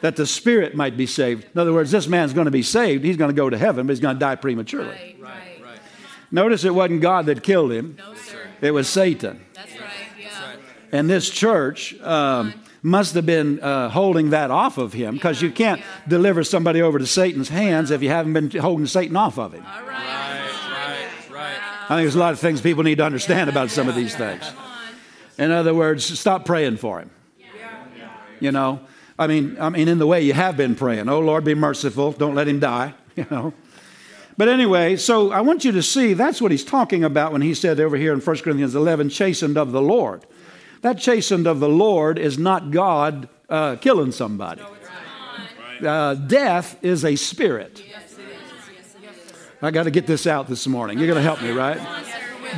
that 0.00 0.16
the 0.16 0.26
spirit 0.26 0.74
might 0.74 0.96
be 0.96 1.06
saved. 1.06 1.46
In 1.54 1.60
other 1.60 1.72
words, 1.72 1.90
this 1.90 2.06
man's 2.06 2.32
going 2.32 2.44
to 2.46 2.50
be 2.50 2.62
saved. 2.62 3.04
He's 3.04 3.16
going 3.16 3.30
to 3.30 3.36
go 3.36 3.50
to 3.50 3.58
heaven, 3.58 3.86
but 3.86 3.92
he's 3.92 4.00
going 4.00 4.16
to 4.16 4.20
die 4.20 4.36
prematurely. 4.36 4.88
Right, 4.88 5.16
right. 5.20 5.62
right. 5.62 5.80
Notice 6.30 6.64
it 6.64 6.74
wasn't 6.74 7.00
God 7.00 7.26
that 7.26 7.42
killed 7.42 7.72
him, 7.72 7.96
no, 7.98 8.14
it 8.60 8.70
was 8.72 8.88
Satan. 8.88 9.44
That's 9.54 9.72
right, 9.72 9.88
yeah. 10.20 10.56
And 10.92 11.08
this 11.08 11.30
church 11.30 11.98
um, 12.00 12.54
must 12.82 13.14
have 13.14 13.26
been 13.26 13.60
uh, 13.60 13.88
holding 13.88 14.30
that 14.30 14.50
off 14.50 14.78
of 14.78 14.92
him 14.92 15.14
because 15.14 15.42
you 15.42 15.50
can't 15.50 15.80
yeah. 15.80 15.86
deliver 16.06 16.44
somebody 16.44 16.82
over 16.82 16.98
to 16.98 17.06
Satan's 17.06 17.48
hands 17.48 17.90
if 17.90 18.02
you 18.02 18.08
haven't 18.08 18.32
been 18.32 18.50
holding 18.50 18.86
Satan 18.86 19.16
off 19.16 19.38
of 19.38 19.52
him. 19.52 19.64
All 19.64 19.82
right. 19.82 19.88
Right, 20.68 21.30
right, 21.30 21.58
I 21.84 21.96
think 21.96 22.04
there's 22.04 22.14
a 22.14 22.18
lot 22.18 22.32
of 22.32 22.40
things 22.40 22.60
people 22.60 22.82
need 22.82 22.98
to 22.98 23.04
understand 23.04 23.48
about 23.50 23.70
some 23.70 23.88
of 23.88 23.94
these 23.94 24.14
things. 24.14 24.44
In 25.38 25.52
other 25.52 25.72
words, 25.72 26.18
stop 26.18 26.44
praying 26.44 26.78
for 26.78 27.00
him. 27.00 27.10
You 28.40 28.52
know, 28.52 28.80
I 29.18 29.26
mean, 29.26 29.56
I 29.60 29.68
mean, 29.68 29.88
in 29.88 29.98
the 29.98 30.06
way 30.06 30.22
you 30.22 30.32
have 30.32 30.56
been 30.56 30.74
praying. 30.74 31.08
Oh, 31.08 31.20
Lord, 31.20 31.44
be 31.44 31.54
merciful. 31.54 32.12
Don't 32.12 32.34
let 32.34 32.46
him 32.46 32.60
die, 32.60 32.94
you 33.16 33.26
know. 33.30 33.52
But 34.36 34.48
anyway, 34.48 34.94
so 34.96 35.32
I 35.32 35.40
want 35.40 35.64
you 35.64 35.72
to 35.72 35.82
see 35.82 36.14
that's 36.14 36.40
what 36.40 36.52
he's 36.52 36.64
talking 36.64 37.02
about 37.02 37.32
when 37.32 37.42
he 37.42 37.54
said 37.54 37.80
over 37.80 37.96
here 37.96 38.12
in 38.12 38.20
1 38.20 38.38
Corinthians 38.38 38.76
11, 38.76 39.08
chastened 39.08 39.58
of 39.58 39.72
the 39.72 39.82
Lord. 39.82 40.24
That 40.82 40.98
chastened 40.98 41.48
of 41.48 41.58
the 41.58 41.68
Lord 41.68 42.20
is 42.20 42.38
not 42.38 42.70
God 42.70 43.28
uh, 43.48 43.76
killing 43.76 44.12
somebody. 44.12 44.62
Uh, 45.84 46.14
death 46.14 46.78
is 46.82 47.04
a 47.04 47.16
spirit. 47.16 47.82
I 49.60 49.72
got 49.72 49.84
to 49.84 49.90
get 49.90 50.06
this 50.06 50.28
out 50.28 50.46
this 50.46 50.68
morning. 50.68 50.98
You're 50.98 51.08
going 51.08 51.16
to 51.16 51.22
help 51.22 51.42
me, 51.42 51.50
right? 51.50 51.80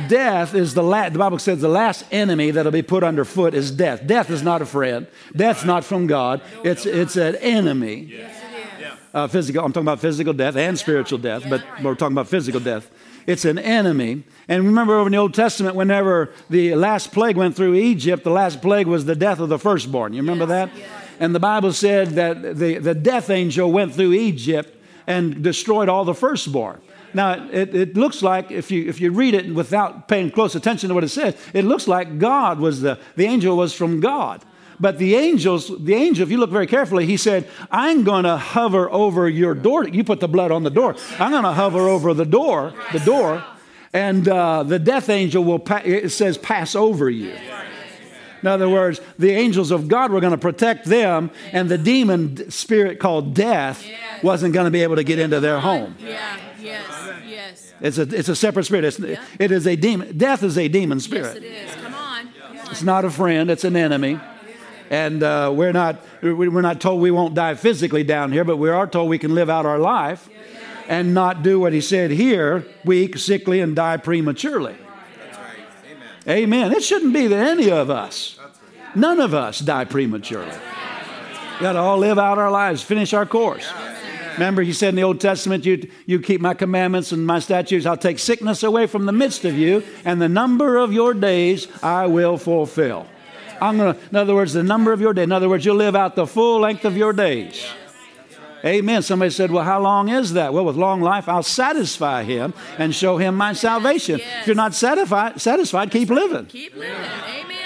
Death 0.07 0.53
is 0.53 0.73
the 0.73 0.83
last, 0.83 1.13
the 1.13 1.19
Bible 1.19 1.39
says 1.39 1.61
the 1.61 1.69
last 1.69 2.05
enemy 2.11 2.51
that'll 2.51 2.71
be 2.71 2.81
put 2.81 3.03
underfoot 3.03 3.53
is 3.53 3.71
death. 3.71 4.05
Death 4.05 4.29
is 4.29 4.41
not 4.43 4.61
a 4.61 4.65
friend. 4.65 5.07
Death's 5.35 5.65
not 5.65 5.83
from 5.83 6.07
God. 6.07 6.41
It's, 6.63 6.85
it's 6.85 7.15
an 7.15 7.35
enemy. 7.35 8.23
Uh, 9.13 9.27
physical, 9.27 9.63
I'm 9.63 9.73
talking 9.73 9.85
about 9.85 9.99
physical 9.99 10.31
death 10.31 10.55
and 10.55 10.79
spiritual 10.79 11.19
death, 11.19 11.43
but 11.49 11.61
we're 11.83 11.95
talking 11.95 12.13
about 12.13 12.27
physical 12.27 12.61
death. 12.61 12.89
It's 13.27 13.43
an 13.43 13.59
enemy. 13.59 14.23
And 14.47 14.65
remember 14.65 14.95
over 14.95 15.07
in 15.07 15.11
the 15.11 15.17
Old 15.17 15.33
Testament, 15.33 15.75
whenever 15.75 16.33
the 16.49 16.75
last 16.75 17.11
plague 17.11 17.35
went 17.35 17.55
through 17.55 17.75
Egypt, 17.75 18.23
the 18.23 18.31
last 18.31 18.61
plague 18.61 18.87
was 18.87 19.05
the 19.05 19.15
death 19.15 19.39
of 19.39 19.49
the 19.49 19.59
firstborn. 19.59 20.13
You 20.13 20.21
remember 20.21 20.45
that? 20.47 20.69
And 21.19 21.35
the 21.35 21.39
Bible 21.39 21.73
said 21.73 22.09
that 22.11 22.57
the, 22.57 22.77
the 22.77 22.95
death 22.95 23.29
angel 23.29 23.71
went 23.71 23.93
through 23.93 24.13
Egypt 24.13 24.75
and 25.07 25.43
destroyed 25.43 25.89
all 25.89 26.05
the 26.05 26.13
firstborn. 26.13 26.81
Now, 27.13 27.49
it, 27.51 27.75
it, 27.75 27.97
looks 27.97 28.21
like, 28.21 28.51
if 28.51 28.71
you, 28.71 28.87
if 28.87 29.01
you 29.01 29.11
read 29.11 29.33
it 29.33 29.53
without 29.53 30.07
paying 30.07 30.31
close 30.31 30.55
attention 30.55 30.89
to 30.89 30.95
what 30.95 31.03
it 31.03 31.09
says, 31.09 31.35
it 31.53 31.65
looks 31.65 31.87
like 31.87 32.19
God 32.19 32.59
was 32.59 32.81
the, 32.81 32.99
the 33.15 33.25
angel 33.25 33.57
was 33.57 33.73
from 33.73 33.99
God. 33.99 34.43
But 34.79 34.97
the 34.97 35.15
angels, 35.15 35.71
the 35.79 35.93
angel, 35.93 36.23
if 36.23 36.31
you 36.31 36.37
look 36.37 36.49
very 36.49 36.65
carefully, 36.65 37.05
he 37.05 37.17
said, 37.17 37.47
I'm 37.69 38.03
going 38.03 38.23
to 38.23 38.37
hover 38.37 38.89
over 38.89 39.29
your 39.29 39.53
door. 39.53 39.87
You 39.87 40.03
put 40.03 40.19
the 40.19 40.27
blood 40.27 40.51
on 40.51 40.63
the 40.63 40.71
door. 40.71 40.95
I'm 41.19 41.31
going 41.31 41.43
to 41.43 41.51
hover 41.51 41.81
over 41.81 42.15
the 42.15 42.25
door, 42.25 42.73
the 42.91 42.99
door, 42.99 43.43
and 43.93 44.27
uh, 44.27 44.63
the 44.63 44.79
death 44.79 45.09
angel 45.09 45.43
will, 45.43 45.59
pa- 45.59 45.81
it 45.83 46.09
says, 46.09 46.37
pass 46.37 46.75
over 46.75 47.09
you. 47.09 47.35
In 48.41 48.47
other 48.47 48.67
words, 48.67 49.01
the 49.19 49.31
angels 49.31 49.71
of 49.71 49.87
God 49.87 50.11
were 50.11 50.19
going 50.19 50.31
to 50.31 50.37
protect 50.37 50.85
them, 50.85 51.31
and 51.51 51.69
the 51.69 51.77
demon 51.77 52.49
spirit 52.49 52.99
called 52.99 53.33
death 53.33 53.85
wasn't 54.23 54.53
going 54.53 54.65
to 54.65 54.71
be 54.71 54.83
able 54.83 54.95
to 54.95 55.03
get 55.03 55.19
into 55.19 55.39
their 55.39 55.59
home. 55.59 55.95
Yeah, 55.99 56.37
yes. 56.59 57.73
It's 57.81 57.97
a, 57.97 58.03
it's 58.03 58.29
a 58.29 58.35
separate 58.35 58.65
spirit. 58.65 58.85
It's, 58.85 58.99
yeah. 58.99 59.23
It 59.39 59.51
is 59.51 59.65
a 59.65 59.75
demon. 59.75 60.15
Death 60.17 60.43
is 60.43 60.57
a 60.57 60.67
demon 60.67 60.99
spirit. 60.99 61.41
Yes, 61.41 61.43
it 61.43 61.43
is. 61.43 61.75
Come 61.75 61.93
on. 61.95 62.29
Come 62.39 62.59
on. 62.59 62.71
It's 62.71 62.83
not 62.83 63.05
a 63.05 63.09
friend, 63.09 63.49
it's 63.49 63.63
an 63.63 63.75
enemy. 63.75 64.19
And 64.89 65.23
uh, 65.23 65.51
we're, 65.55 65.71
not, 65.71 66.03
we're 66.21 66.61
not 66.61 66.81
told 66.81 67.01
we 67.01 67.11
won't 67.11 67.33
die 67.33 67.55
physically 67.55 68.03
down 68.03 68.31
here, 68.33 68.43
but 68.43 68.57
we 68.57 68.69
are 68.69 68.85
told 68.85 69.09
we 69.09 69.17
can 69.17 69.33
live 69.33 69.49
out 69.49 69.65
our 69.65 69.79
life 69.79 70.29
and 70.89 71.13
not 71.13 71.43
do 71.43 71.59
what 71.59 71.71
he 71.71 71.79
said 71.79 72.11
here 72.11 72.65
weak, 72.83 73.17
sickly, 73.17 73.61
and 73.61 73.73
die 73.73 73.95
prematurely. 73.95 74.75
Amen. 76.27 76.71
It 76.71 76.83
shouldn't 76.83 77.13
be 77.13 77.27
that 77.27 77.47
any 77.47 77.71
of 77.71 77.89
us, 77.89 78.37
none 78.93 79.19
of 79.19 79.33
us 79.33 79.59
die 79.59 79.85
prematurely. 79.85 80.51
We 81.59 81.63
got 81.63 81.73
to 81.73 81.79
all 81.79 81.97
live 81.97 82.19
out 82.19 82.37
our 82.37 82.51
lives, 82.51 82.81
finish 82.81 83.13
our 83.13 83.25
course. 83.25 83.71
Remember, 84.33 84.61
he 84.61 84.73
said 84.73 84.89
in 84.89 84.95
the 84.95 85.03
Old 85.03 85.19
Testament, 85.19 85.65
you, 85.65 85.89
you 86.05 86.19
keep 86.19 86.41
my 86.41 86.53
commandments 86.53 87.11
and 87.11 87.25
my 87.25 87.39
statutes, 87.39 87.85
I'll 87.85 87.97
take 87.97 88.17
sickness 88.17 88.63
away 88.63 88.87
from 88.87 89.05
the 89.05 89.11
midst 89.11 89.45
of 89.45 89.57
you, 89.57 89.83
and 90.05 90.21
the 90.21 90.29
number 90.29 90.77
of 90.77 90.93
your 90.93 91.13
days 91.13 91.67
I 91.83 92.07
will 92.07 92.37
fulfill. 92.37 93.07
I'm 93.61 93.77
gonna, 93.77 93.97
in 94.09 94.15
other 94.15 94.33
words, 94.33 94.53
the 94.53 94.63
number 94.63 94.91
of 94.91 95.01
your 95.01 95.13
days. 95.13 95.25
In 95.25 95.31
other 95.31 95.49
words, 95.49 95.65
you'll 95.65 95.75
live 95.75 95.95
out 95.95 96.15
the 96.15 96.25
full 96.25 96.61
length 96.61 96.85
of 96.85 96.97
your 96.97 97.13
days. 97.13 97.63
Amen. 98.63 99.01
Somebody 99.01 99.31
said, 99.31 99.51
Well, 99.51 99.63
how 99.63 99.81
long 99.81 100.09
is 100.09 100.33
that? 100.33 100.53
Well, 100.53 100.65
with 100.65 100.75
long 100.75 101.01
life, 101.01 101.27
I'll 101.27 101.43
satisfy 101.43 102.23
him 102.23 102.53
and 102.77 102.93
show 102.93 103.17
him 103.17 103.35
my 103.35 103.53
salvation. 103.53 104.19
Yes. 104.19 104.41
If 104.41 104.47
you're 104.47 104.55
not 104.55 104.73
satisfied, 104.73 105.41
satisfied, 105.41 105.91
keep 105.91 106.09
living. 106.09 106.45
Keep 106.45 106.75
living. 106.75 106.95
Amen. 106.95 107.57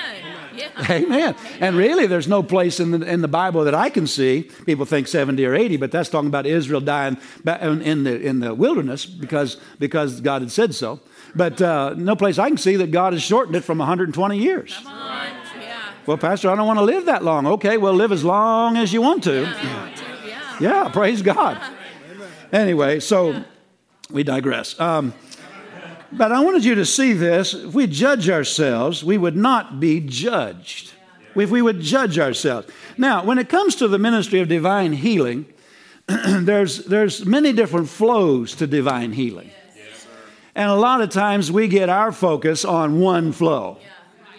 Yeah. 0.55 0.69
Amen. 0.89 1.35
And 1.59 1.75
really, 1.75 2.07
there's 2.07 2.27
no 2.27 2.41
place 2.41 2.79
in 2.79 2.91
the, 2.91 3.01
in 3.05 3.21
the 3.21 3.27
Bible 3.27 3.65
that 3.65 3.75
I 3.75 3.89
can 3.89 4.07
see. 4.07 4.49
People 4.65 4.85
think 4.85 5.07
70 5.07 5.43
or 5.45 5.53
80, 5.53 5.77
but 5.77 5.91
that's 5.91 6.09
talking 6.09 6.29
about 6.29 6.45
Israel 6.45 6.79
dying 6.79 7.17
in 7.45 8.03
the, 8.03 8.21
in 8.21 8.39
the 8.39 8.53
wilderness 8.53 9.05
because, 9.05 9.57
because 9.79 10.21
God 10.21 10.41
had 10.41 10.51
said 10.51 10.73
so. 10.73 11.01
But 11.35 11.61
uh, 11.61 11.93
no 11.97 12.15
place 12.15 12.39
I 12.39 12.47
can 12.47 12.57
see 12.57 12.77
that 12.77 12.91
God 12.91 13.11
has 13.11 13.21
shortened 13.21 13.57
it 13.57 13.65
from 13.65 13.79
120 13.79 14.37
years. 14.37 14.75
Come 14.77 14.87
on. 14.87 15.27
Yeah. 15.59 15.77
Well, 16.05 16.17
Pastor, 16.17 16.49
I 16.49 16.55
don't 16.55 16.67
want 16.67 16.79
to 16.79 16.85
live 16.85 17.05
that 17.05 17.23
long. 17.23 17.45
Okay, 17.47 17.77
well, 17.77 17.93
live 17.93 18.13
as 18.13 18.23
long 18.23 18.77
as 18.77 18.93
you 18.93 19.01
want 19.01 19.23
to. 19.25 20.04
Yeah. 20.59 20.89
Praise 20.89 21.21
God. 21.21 21.61
Anyway, 22.51 22.99
so 22.99 23.43
we 24.09 24.23
digress. 24.23 24.79
Um, 24.79 25.13
but 26.11 26.31
I 26.31 26.39
wanted 26.39 26.63
you 26.63 26.75
to 26.75 26.85
see 26.85 27.13
this. 27.13 27.53
If 27.53 27.73
we 27.73 27.87
judge 27.87 28.29
ourselves, 28.29 29.03
we 29.03 29.17
would 29.17 29.35
not 29.35 29.79
be 29.79 29.99
judged. 29.99 30.93
If 31.35 31.51
we 31.51 31.61
would 31.61 31.81
judge 31.81 32.17
ourselves. 32.17 32.69
Now, 32.97 33.25
when 33.25 33.37
it 33.39 33.49
comes 33.49 33.75
to 33.75 33.89
the 33.89 33.99
ministry 33.99 34.39
of 34.39 34.47
divine 34.47 34.93
healing, 34.93 35.45
there's, 36.07 36.85
there's 36.85 37.25
many 37.25 37.51
different 37.51 37.89
flows 37.89 38.55
to 38.55 38.67
divine 38.67 39.11
healing. 39.11 39.51
And 40.55 40.71
a 40.71 40.75
lot 40.75 41.01
of 41.01 41.09
times 41.09 41.51
we 41.51 41.67
get 41.67 41.89
our 41.89 42.13
focus 42.13 42.63
on 42.63 43.01
one 43.01 43.33
flow. 43.33 43.77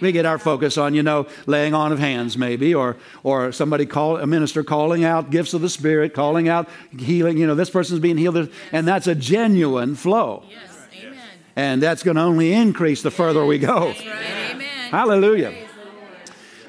We 0.00 0.12
get 0.12 0.26
our 0.26 0.38
focus 0.38 0.76
on, 0.76 0.94
you 0.94 1.02
know, 1.02 1.26
laying 1.46 1.74
on 1.74 1.92
of 1.92 1.98
hands, 1.98 2.36
maybe, 2.36 2.74
or 2.74 2.96
or 3.22 3.52
somebody 3.52 3.86
call 3.86 4.18
a 4.18 4.26
minister 4.26 4.62
calling 4.62 5.04
out 5.04 5.30
gifts 5.30 5.54
of 5.54 5.62
the 5.62 5.68
Spirit, 5.68 6.14
calling 6.14 6.48
out 6.48 6.68
healing. 6.98 7.38
You 7.38 7.46
know, 7.46 7.54
this 7.54 7.70
person's 7.70 8.00
being 8.00 8.18
healed, 8.18 8.50
and 8.72 8.86
that's 8.88 9.06
a 9.06 9.14
genuine 9.14 9.94
flow. 9.94 10.44
Yes, 10.48 10.86
amen. 11.02 11.18
And 11.56 11.82
that's 11.82 12.02
going 12.02 12.16
to 12.16 12.22
only 12.22 12.52
increase 12.52 13.02
the 13.02 13.10
further 13.10 13.44
we 13.44 13.58
go. 13.58 13.88
Right, 13.88 14.50
amen. 14.50 14.90
Hallelujah. 14.90 15.54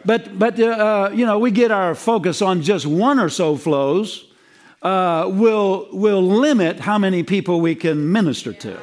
But 0.05 0.39
but 0.39 0.59
uh, 0.59 1.11
you 1.13 1.25
know, 1.25 1.39
we 1.39 1.51
get 1.51 1.71
our 1.71 1.95
focus 1.95 2.41
on 2.41 2.61
just 2.61 2.85
one 2.85 3.19
or 3.19 3.29
so 3.29 3.57
flows. 3.57 4.23
Uh, 4.81 5.27
will 5.33 5.89
will 5.91 6.21
limit 6.21 6.79
how 6.79 6.97
many 6.97 7.23
people 7.23 7.59
we 7.59 7.75
can 7.75 8.11
minister 8.11 8.53
to 8.53 8.79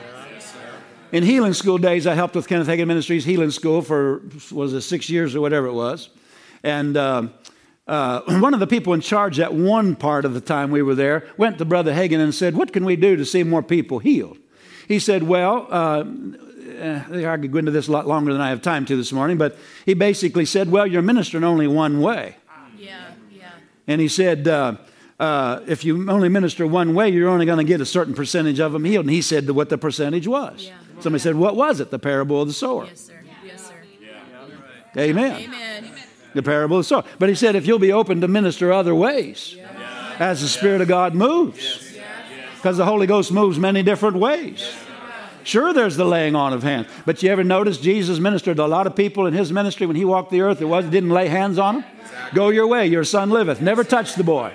in 1.15 1.23
healing 1.23 1.53
school 1.53 1.79
days, 1.79 2.09
I 2.09 2.15
helped 2.15 2.35
with 2.35 2.49
Kenneth 2.49 2.67
Hagin 2.67 2.89
Ministries 2.89 3.25
healing 3.25 3.53
school 3.53 3.83
for, 3.83 4.21
was 4.51 4.73
it 4.73 4.81
six 4.81 5.09
years 5.09 5.37
or 5.37 5.41
whatever 5.41 5.69
it 5.69 5.73
was. 5.73 6.09
And 6.65 6.97
uh, 6.97 7.29
uh, 7.87 8.23
one 8.41 8.53
of 8.53 8.59
the 8.59 8.67
people 8.67 8.93
in 8.95 9.01
charge 9.01 9.39
at 9.39 9.55
one 9.55 9.95
part 9.95 10.25
of 10.25 10.35
the 10.35 10.41
time 10.41 10.73
we 10.73 10.83
were 10.83 10.97
there 10.97 11.29
went 11.37 11.59
to 11.59 11.65
Brother 11.65 11.95
Hagin 11.95 12.19
and 12.19 12.35
said, 12.35 12.57
What 12.57 12.73
can 12.73 12.85
we 12.85 12.97
do 12.97 13.15
to 13.15 13.25
see 13.25 13.45
more 13.45 13.63
people 13.63 14.01
healed? 14.01 14.39
He 14.89 14.99
said, 14.99 15.23
Well, 15.23 15.69
uh, 15.71 16.05
eh, 16.81 17.33
I 17.33 17.37
could 17.37 17.53
go 17.53 17.59
into 17.59 17.71
this 17.71 17.87
a 17.87 17.93
lot 17.93 18.09
longer 18.09 18.33
than 18.33 18.43
I 18.43 18.49
have 18.49 18.61
time 18.61 18.85
to 18.87 18.97
this 18.97 19.13
morning, 19.13 19.39
but 19.39 19.57
he 19.87 19.95
basically 19.95 20.45
said, 20.45 20.69
Well, 20.69 20.85
you're 20.85 21.01
ministering 21.01 21.45
only 21.45 21.69
one 21.69 22.01
way. 22.01 22.35
Yeah, 22.77 23.13
yeah. 23.31 23.53
And 23.87 24.01
he 24.01 24.09
said, 24.09 24.49
uh, 25.21 25.61
if 25.67 25.85
you 25.85 26.11
only 26.11 26.29
minister 26.29 26.67
one 26.67 26.95
way, 26.95 27.09
you're 27.09 27.29
only 27.29 27.47
going 27.47 27.59
to 27.59 27.65
get 27.65 27.81
a 27.81 27.87
certain 27.87 28.15
percentage 28.15 28.59
of 28.59 28.73
them 28.73 28.85
healed. 28.85 29.07
And 29.07 29.15
he 29.15 29.23
said 29.23 29.49
what 29.51 29.69
the 29.69 29.79
percentage 29.79 30.27
was. 30.27 30.65
Yeah. 30.65 30.75
Somebody 31.01 31.23
said, 31.23 31.37
What 31.37 31.57
was 31.57 31.81
it? 31.81 31.91
The 31.91 31.99
parable 31.99 32.43
of 32.43 32.49
the 32.49 32.55
sower. 32.55 32.87
Yes, 32.87 33.01
sir. 33.01 33.21
Yes, 33.45 33.67
sir. 33.67 33.75
Yeah. 34.01 35.03
Amen. 35.03 35.43
Amen. 35.43 35.91
The 36.35 36.43
parable 36.43 36.79
of 36.79 36.85
the 36.85 36.89
sower. 36.89 37.05
But 37.19 37.29
he 37.29 37.35
said, 37.35 37.55
If 37.55 37.67
you'll 37.67 37.79
be 37.79 37.93
open 37.93 38.21
to 38.23 38.29
minister 38.29 38.73
other 38.73 38.95
ways 38.95 39.55
yeah. 39.57 40.17
as 40.19 40.43
the 40.43 40.49
Spirit 40.49 40.81
of 40.81 40.89
God 40.89 41.15
moves, 41.15 41.97
because 42.57 42.77
the 42.77 42.85
Holy 42.85 43.07
Ghost 43.07 43.31
moves 43.31 43.59
many 43.59 43.83
different 43.83 44.17
ways. 44.17 44.75
Sure, 45.45 45.75
there's 45.75 45.97
the 45.97 46.07
laying 46.07 46.35
on 46.35 46.55
of 46.55 46.63
hands. 46.63 46.87
But 47.05 47.23
you 47.23 47.31
ever 47.31 47.45
notice 47.45 47.77
Jesus 47.77 48.19
ministered 48.19 48.57
to 48.57 48.65
a 48.65 48.67
lot 48.67 48.87
of 48.87 48.97
people 48.97 49.27
in 49.27 49.35
his 49.35 49.53
ministry 49.53 49.87
when 49.87 49.95
he 49.95 50.05
walked 50.07 50.31
the 50.31 50.41
earth? 50.41 50.63
It 50.63 50.65
was 50.65 50.87
didn't 50.87 51.11
lay 51.11 51.29
hands 51.29 51.59
on 51.59 51.83
them. 51.83 51.85
Go 52.33 52.49
your 52.49 52.67
way, 52.67 52.87
your 52.87 53.05
son 53.05 53.29
liveth. 53.29 53.61
Never 53.61 53.85
touch 53.85 54.15
the 54.15 54.25
boy. 54.25 54.53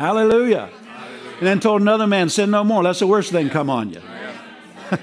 Hallelujah. 0.00 0.70
And 1.40 1.46
then 1.46 1.60
told 1.60 1.82
another 1.82 2.06
man, 2.06 2.30
sin 2.30 2.50
no 2.50 2.64
more. 2.64 2.82
That's 2.82 3.00
the 3.00 3.06
worst 3.06 3.32
thing 3.32 3.50
come 3.50 3.68
on 3.68 3.90
you. 3.90 4.00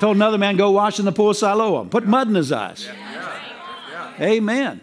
Told 0.00 0.16
another 0.16 0.38
man, 0.38 0.56
go 0.56 0.72
wash 0.72 0.98
in 0.98 1.04
the 1.04 1.12
pool 1.12 1.30
of 1.30 1.36
Siloam. 1.36 1.88
Put 1.88 2.04
mud 2.04 2.26
in 2.26 2.34
his 2.34 2.50
eyes. 2.50 2.88
Amen. 4.20 4.80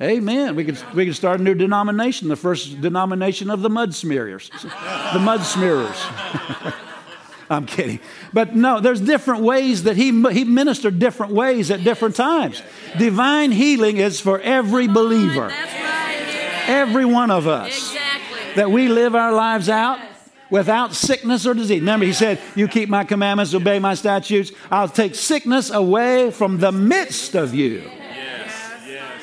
Amen. 0.00 0.56
We 0.56 0.64
could, 0.64 0.92
we 0.92 1.06
could 1.06 1.14
start 1.14 1.38
a 1.38 1.42
new 1.42 1.54
denomination, 1.54 2.26
the 2.26 2.34
first 2.34 2.80
denomination 2.80 3.48
of 3.48 3.62
the 3.62 3.70
mud 3.70 3.94
smearers. 3.94 4.50
The 5.12 5.20
mud 5.20 5.42
smearers. 5.42 5.96
I'm 7.48 7.64
kidding. 7.64 8.00
But 8.32 8.56
no, 8.56 8.80
there's 8.80 9.00
different 9.00 9.44
ways 9.44 9.84
that 9.84 9.96
he, 9.96 10.06
he 10.32 10.42
ministered 10.42 10.98
different 10.98 11.32
ways 11.32 11.70
at 11.70 11.84
different 11.84 12.16
times. 12.16 12.60
Divine 12.98 13.52
healing 13.52 13.98
is 13.98 14.18
for 14.18 14.40
every 14.40 14.88
believer. 14.88 15.52
Every 16.66 17.04
one 17.04 17.30
of 17.30 17.46
us. 17.46 17.96
That 18.56 18.70
we 18.70 18.88
live 18.88 19.14
our 19.14 19.32
lives 19.32 19.68
out 19.68 19.98
without 20.50 20.94
sickness 20.94 21.46
or 21.46 21.54
disease. 21.54 21.80
Remember, 21.80 22.04
he 22.04 22.12
said, 22.12 22.38
You 22.54 22.68
keep 22.68 22.88
my 22.88 23.04
commandments, 23.04 23.54
obey 23.54 23.78
my 23.78 23.94
statutes, 23.94 24.52
I'll 24.70 24.88
take 24.88 25.14
sickness 25.14 25.70
away 25.70 26.30
from 26.30 26.58
the 26.58 26.70
midst 26.70 27.34
of 27.34 27.54
you. 27.54 27.90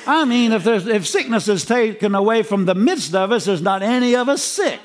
I 0.07 0.25
mean, 0.25 0.53
if, 0.53 0.63
there's, 0.63 0.87
if 0.87 1.05
sickness 1.05 1.47
is 1.47 1.63
taken 1.65 2.15
away 2.15 2.41
from 2.41 2.65
the 2.65 2.73
midst 2.73 3.13
of 3.13 3.31
us, 3.31 3.45
there's 3.45 3.61
not 3.61 3.83
any 3.83 4.15
of 4.15 4.27
us 4.27 4.41
sick. 4.41 4.79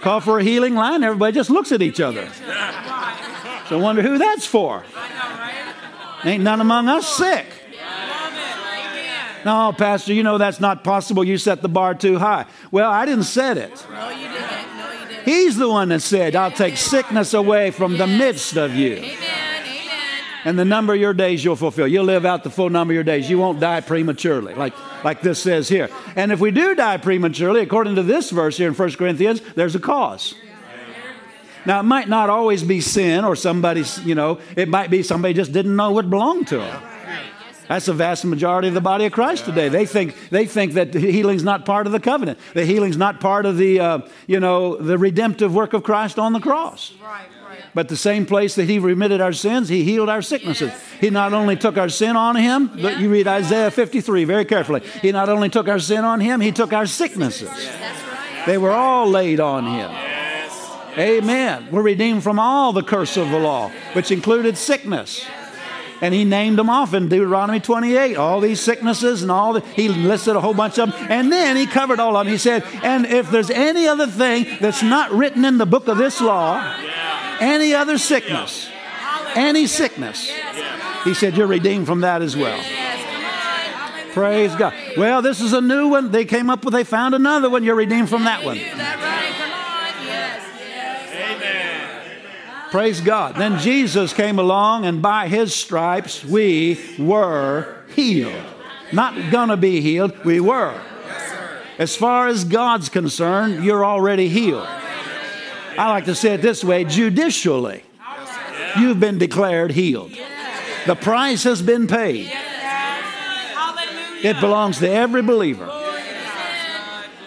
Call 0.00 0.20
for 0.20 0.40
a 0.40 0.44
healing 0.44 0.74
line, 0.74 1.04
everybody 1.04 1.32
just 1.32 1.48
looks 1.48 1.70
at 1.70 1.80
each 1.80 2.00
other. 2.00 2.28
So 3.68 3.78
I 3.78 3.82
wonder 3.82 4.02
who 4.02 4.18
that's 4.18 4.44
for. 4.44 4.82
Ain't 6.24 6.42
none 6.42 6.60
among 6.60 6.88
us 6.88 7.06
sick. 7.06 7.46
No, 9.44 9.74
Pastor, 9.76 10.12
you 10.12 10.22
know 10.22 10.38
that's 10.38 10.60
not 10.60 10.84
possible. 10.84 11.22
You 11.22 11.36
set 11.38 11.60
the 11.60 11.68
bar 11.68 11.94
too 11.94 12.18
high. 12.18 12.46
Well, 12.70 12.90
I 12.90 13.04
didn't 13.04 13.24
set 13.24 13.58
it. 13.58 13.86
No, 13.90 14.08
you 14.08 14.28
didn't. 14.28 14.76
No, 14.76 14.92
you 14.92 15.08
didn't. 15.08 15.24
He's 15.24 15.56
the 15.56 15.68
one 15.68 15.90
that 15.90 16.00
said, 16.00 16.34
I'll 16.34 16.50
take 16.50 16.76
sickness 16.76 17.34
away 17.34 17.70
from 17.70 17.92
yes. 17.92 18.00
the 18.00 18.06
midst 18.06 18.56
of 18.56 18.74
you. 18.74 18.94
Amen. 18.94 19.18
Amen. 19.66 20.22
And 20.44 20.58
the 20.58 20.64
number 20.64 20.94
of 20.94 21.00
your 21.00 21.14
days 21.14 21.44
you'll 21.44 21.56
fulfill. 21.56 21.86
You'll 21.86 22.04
live 22.04 22.24
out 22.24 22.42
the 22.42 22.50
full 22.50 22.70
number 22.70 22.92
of 22.92 22.94
your 22.94 23.04
days. 23.04 23.28
You 23.28 23.38
won't 23.38 23.60
die 23.60 23.80
prematurely, 23.80 24.54
like, 24.54 24.74
like 25.04 25.20
this 25.20 25.42
says 25.42 25.68
here. 25.68 25.88
And 26.16 26.32
if 26.32 26.40
we 26.40 26.50
do 26.50 26.74
die 26.74 26.96
prematurely, 26.96 27.60
according 27.60 27.96
to 27.96 28.02
this 28.02 28.30
verse 28.30 28.56
here 28.56 28.68
in 28.68 28.74
1 28.74 28.92
Corinthians, 28.92 29.42
there's 29.54 29.74
a 29.74 29.80
cause. 29.80 30.34
Now, 31.66 31.80
it 31.80 31.84
might 31.84 32.08
not 32.08 32.28
always 32.28 32.62
be 32.62 32.82
sin 32.82 33.24
or 33.24 33.36
somebody's, 33.36 34.02
you 34.04 34.14
know, 34.14 34.38
it 34.54 34.68
might 34.68 34.90
be 34.90 35.02
somebody 35.02 35.32
just 35.32 35.52
didn't 35.52 35.76
know 35.76 35.92
what 35.92 36.10
belonged 36.10 36.48
to 36.48 36.58
them. 36.58 36.82
That's 37.68 37.86
the 37.86 37.94
vast 37.94 38.24
majority 38.24 38.68
of 38.68 38.74
the 38.74 38.80
body 38.80 39.06
of 39.06 39.12
Christ 39.12 39.46
today. 39.46 39.68
They 39.68 39.86
think, 39.86 40.14
they 40.30 40.46
think 40.46 40.74
that 40.74 40.92
healing's 40.92 41.42
not 41.42 41.64
part 41.64 41.86
of 41.86 41.92
the 41.92 42.00
covenant. 42.00 42.38
The 42.52 42.66
healing's 42.66 42.96
not 42.96 43.20
part 43.20 43.46
of 43.46 43.56
the, 43.56 43.80
uh, 43.80 43.98
you 44.26 44.38
know, 44.38 44.76
the 44.76 44.98
redemptive 44.98 45.54
work 45.54 45.72
of 45.72 45.82
Christ 45.82 46.18
on 46.18 46.34
the 46.34 46.40
cross. 46.40 46.92
Right, 47.02 47.26
right. 47.48 47.64
But 47.72 47.88
the 47.88 47.96
same 47.96 48.26
place 48.26 48.54
that 48.56 48.64
he 48.64 48.78
remitted 48.78 49.20
our 49.20 49.32
sins, 49.32 49.68
he 49.68 49.82
healed 49.82 50.10
our 50.10 50.20
sicknesses. 50.20 50.68
Yes. 50.68 50.84
He 51.00 51.10
not 51.10 51.32
only 51.32 51.56
took 51.56 51.78
our 51.78 51.88
sin 51.88 52.16
on 52.16 52.36
him, 52.36 52.70
yeah. 52.74 52.82
but 52.82 53.00
you 53.00 53.08
read 53.08 53.26
Isaiah 53.26 53.70
53 53.70 54.24
very 54.24 54.44
carefully. 54.44 54.82
He 55.00 55.10
not 55.10 55.30
only 55.30 55.48
took 55.48 55.68
our 55.68 55.78
sin 55.78 56.04
on 56.04 56.20
him, 56.20 56.40
he 56.40 56.52
took 56.52 56.72
our 56.72 56.86
sicknesses. 56.86 57.48
Right. 57.48 58.42
They 58.46 58.58
were 58.58 58.72
all 58.72 59.08
laid 59.08 59.40
on 59.40 59.64
him. 59.64 59.90
Yes. 59.90 60.70
Amen. 60.98 61.68
We're 61.70 61.82
redeemed 61.82 62.22
from 62.22 62.38
all 62.38 62.74
the 62.74 62.82
curse 62.82 63.16
of 63.16 63.30
the 63.30 63.38
law, 63.38 63.70
which 63.94 64.10
included 64.10 64.58
sickness. 64.58 65.24
And 66.00 66.12
he 66.12 66.24
named 66.24 66.58
them 66.58 66.68
off 66.68 66.94
in 66.94 67.08
Deuteronomy 67.08 67.60
28, 67.60 68.16
all 68.16 68.40
these 68.40 68.60
sicknesses 68.60 69.22
and 69.22 69.30
all 69.30 69.54
the, 69.54 69.60
he 69.60 69.88
listed 69.88 70.36
a 70.36 70.40
whole 70.40 70.54
bunch 70.54 70.78
of 70.78 70.90
them. 70.90 71.06
And 71.10 71.32
then 71.32 71.56
he 71.56 71.66
covered 71.66 72.00
all 72.00 72.16
of 72.16 72.26
them. 72.26 72.32
He 72.32 72.38
said, 72.38 72.64
and 72.82 73.06
if 73.06 73.30
there's 73.30 73.50
any 73.50 73.86
other 73.86 74.06
thing 74.06 74.46
that's 74.60 74.82
not 74.82 75.12
written 75.12 75.44
in 75.44 75.58
the 75.58 75.66
book 75.66 75.88
of 75.88 75.98
this 75.98 76.20
law, 76.20 76.76
any 77.40 77.74
other 77.74 77.98
sickness, 77.98 78.68
any 79.34 79.66
sickness, 79.66 80.30
he 81.04 81.14
said, 81.14 81.36
you're 81.36 81.46
redeemed 81.46 81.86
from 81.86 82.00
that 82.00 82.22
as 82.22 82.36
well. 82.36 82.60
Praise 84.12 84.54
God. 84.54 84.74
Well, 84.96 85.22
this 85.22 85.40
is 85.40 85.52
a 85.52 85.60
new 85.60 85.88
one. 85.88 86.12
They 86.12 86.24
came 86.24 86.48
up 86.48 86.64
with, 86.64 86.72
they 86.72 86.84
found 86.84 87.16
another 87.16 87.50
one. 87.50 87.64
You're 87.64 87.74
redeemed 87.74 88.08
from 88.08 88.24
that 88.24 88.44
one. 88.44 88.58
Praise 92.74 93.00
God. 93.00 93.36
Then 93.36 93.60
Jesus 93.60 94.12
came 94.12 94.36
along, 94.36 94.84
and 94.84 95.00
by 95.00 95.28
his 95.28 95.54
stripes 95.54 96.24
we 96.24 96.80
were 96.98 97.76
healed. 97.94 98.34
Not 98.92 99.30
gonna 99.30 99.56
be 99.56 99.80
healed, 99.80 100.24
we 100.24 100.40
were. 100.40 100.76
As 101.78 101.94
far 101.94 102.26
as 102.26 102.42
God's 102.42 102.88
concerned, 102.88 103.64
you're 103.64 103.84
already 103.84 104.28
healed. 104.28 104.66
I 104.66 105.88
like 105.88 106.06
to 106.06 106.16
say 106.16 106.34
it 106.34 106.42
this 106.42 106.64
way 106.64 106.82
judicially, 106.84 107.84
you've 108.76 108.98
been 108.98 109.18
declared 109.18 109.70
healed. 109.70 110.10
The 110.84 110.96
price 110.96 111.44
has 111.44 111.62
been 111.62 111.86
paid. 111.86 112.32
It 114.24 114.40
belongs 114.40 114.80
to 114.80 114.90
every 114.90 115.22
believer. 115.22 115.73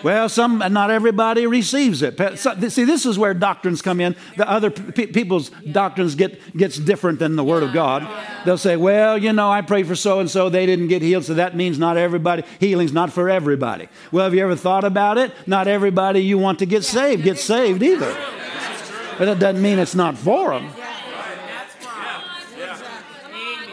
Well, 0.04 0.30
some, 0.30 0.60
not 0.60 0.92
everybody 0.92 1.48
receives 1.48 2.02
it. 2.02 2.18
See, 2.40 2.84
this 2.84 3.06
is 3.06 3.18
where 3.18 3.34
doctrines 3.34 3.82
come 3.82 4.00
in. 4.00 4.16
The 4.36 4.50
other 4.50 4.70
pe- 4.70 5.08
people's 5.08 5.50
doctrines 5.72 6.16
get 6.16 6.56
gets 6.56 6.78
different 6.78 7.20
than 7.20 7.36
the 7.36 7.44
Word 7.44 7.64
of 7.64 7.74
God. 7.74 8.08
They'll 8.46 8.58
say, 8.58 8.76
"Well, 8.76 9.18
you 9.18 9.34
know, 9.34 9.52
I 9.52 9.62
prayed 9.62 9.88
for 9.88 9.96
so 9.96 10.20
and 10.20 10.30
so, 10.30 10.50
they 10.50 10.66
didn't 10.66 10.88
get 10.88 11.02
healed, 11.02 11.26
so 11.26 11.34
that 11.34 11.56
means 11.56 11.80
not 11.80 11.98
everybody. 11.98 12.44
Healing's 12.60 12.94
not 12.94 13.12
for 13.12 13.30
everybody." 13.30 13.90
Well, 14.12 14.26
have 14.26 14.34
you 14.34 14.44
ever 14.44 14.56
thought 14.56 14.84
about 14.84 15.18
it? 15.18 15.32
Not 15.48 15.68
everybody 15.68 16.22
you 16.22 16.38
want 16.38 16.60
to 16.60 16.66
get 16.66 16.84
saved 16.84 17.24
gets 17.24 17.44
saved 17.44 17.82
either. 17.82 18.16
But 19.18 19.26
that 19.26 19.40
doesn't 19.40 19.62
mean 19.62 19.80
it's 19.80 19.96
not 19.96 20.18
for 20.18 20.52
them. 20.52 20.70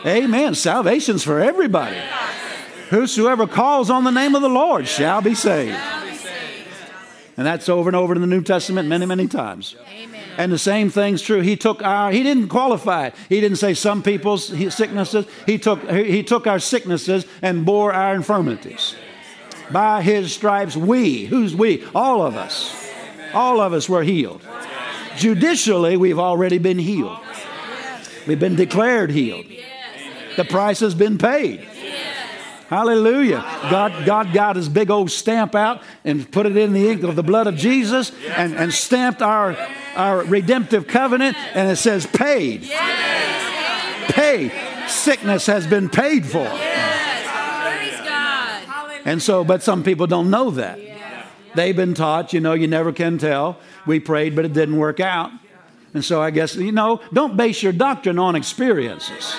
Amen. 0.07 0.54
Salvation's 0.54 1.23
for 1.23 1.40
everybody. 1.40 1.97
Whosoever 2.90 3.47
calls 3.47 3.88
on 3.90 4.04
the 4.04 4.11
name 4.11 4.35
of 4.35 4.43
the 4.43 4.49
Lord 4.49 4.87
shall 4.87 5.23
be 5.23 5.35
saved. 5.35 5.76
And 7.37 7.47
that's 7.47 7.69
over 7.69 7.88
and 7.88 7.97
over 7.97 8.14
in 8.14 8.21
the 8.21 8.26
New 8.26 8.43
Testament 8.43 8.88
many, 8.88 9.07
many 9.07 9.26
times. 9.26 9.75
Amen. 9.88 10.21
And 10.37 10.53
the 10.53 10.59
same 10.59 10.91
thing's 10.91 11.21
true. 11.23 11.41
He 11.41 11.57
took 11.57 11.83
our, 11.83 12.11
he 12.12 12.23
didn't 12.23 12.49
qualify 12.49 13.09
it. 13.09 13.14
He 13.29 13.41
didn't 13.41 13.59
say 13.59 13.75
some 13.75 14.03
people's 14.03 14.47
sicknesses. 14.75 15.26
He 15.47 15.59
took, 15.59 15.88
he 15.91 16.23
took 16.23 16.47
our 16.47 16.59
sicknesses 16.59 17.26
and 17.43 17.67
bore 17.67 17.93
our 17.93 18.14
infirmities. 18.14 18.95
By 19.71 20.03
his 20.03 20.33
stripes, 20.33 20.76
we, 20.76 21.25
who's 21.25 21.57
we? 21.57 21.85
All 21.95 22.23
of 22.23 22.37
us. 22.37 22.91
All 23.33 23.61
of 23.61 23.73
us 23.73 23.88
were 23.88 24.03
healed. 24.03 24.43
Judicially, 25.17 25.97
we've 25.97 26.19
already 26.19 26.59
been 26.59 26.79
healed. 26.79 27.19
We've 28.26 28.38
been 28.41 28.57
declared 28.57 29.11
healed. 29.11 29.47
The 30.37 30.45
price 30.45 30.81
has 30.81 30.95
been 30.95 31.19
paid. 31.19 31.69
Hallelujah. 32.75 33.38
God, 33.71 34.04
God 34.04 34.33
got 34.33 34.57
his 34.57 34.69
big 34.69 34.90
old 34.90 35.09
stamp 35.09 35.54
out 35.54 35.81
and 36.04 36.28
put 36.28 36.45
it 36.45 36.57
in 36.57 36.73
the 36.73 36.90
ink 36.90 37.04
of 37.04 37.14
the 37.14 37.23
blood 37.23 37.47
of 37.47 37.54
Jesus 37.54 38.11
and, 38.31 38.52
and 38.57 38.75
stamped 38.75 39.23
our, 39.23 39.57
our 39.95 40.25
redemptive 40.25 40.88
covenant, 40.88 41.37
and 41.54 41.71
it 41.71 41.76
says 41.76 42.04
paid. 42.04 42.69
Paid. 44.09 44.50
Sickness 44.88 45.47
has 45.47 45.69
been 45.69 45.88
paid 45.88 46.26
for. 46.26 46.49
And 49.04 49.23
so, 49.23 49.45
but 49.45 49.62
some 49.62 49.85
people 49.85 50.09
don't 50.09 50.28
know 50.28 50.50
that. 50.50 50.81
They've 51.54 51.76
been 51.76 51.95
taught, 51.95 52.33
you 52.33 52.40
know, 52.40 52.54
you 52.54 52.66
never 52.66 52.93
can 52.93 53.19
tell. 53.19 53.61
We 53.87 54.00
prayed, 54.00 54.35
but 54.35 54.45
it 54.45 54.52
didn't 54.52 54.78
work 54.78 54.99
out. 54.99 55.31
And 55.93 56.04
so 56.04 56.21
I 56.21 56.33
guess, 56.33 56.57
you 56.57 56.73
know, 56.73 57.00
don't 57.12 57.37
base 57.37 57.62
your 57.62 57.73
doctrine 57.73 58.19
on 58.19 58.35
experiences. 58.35 59.37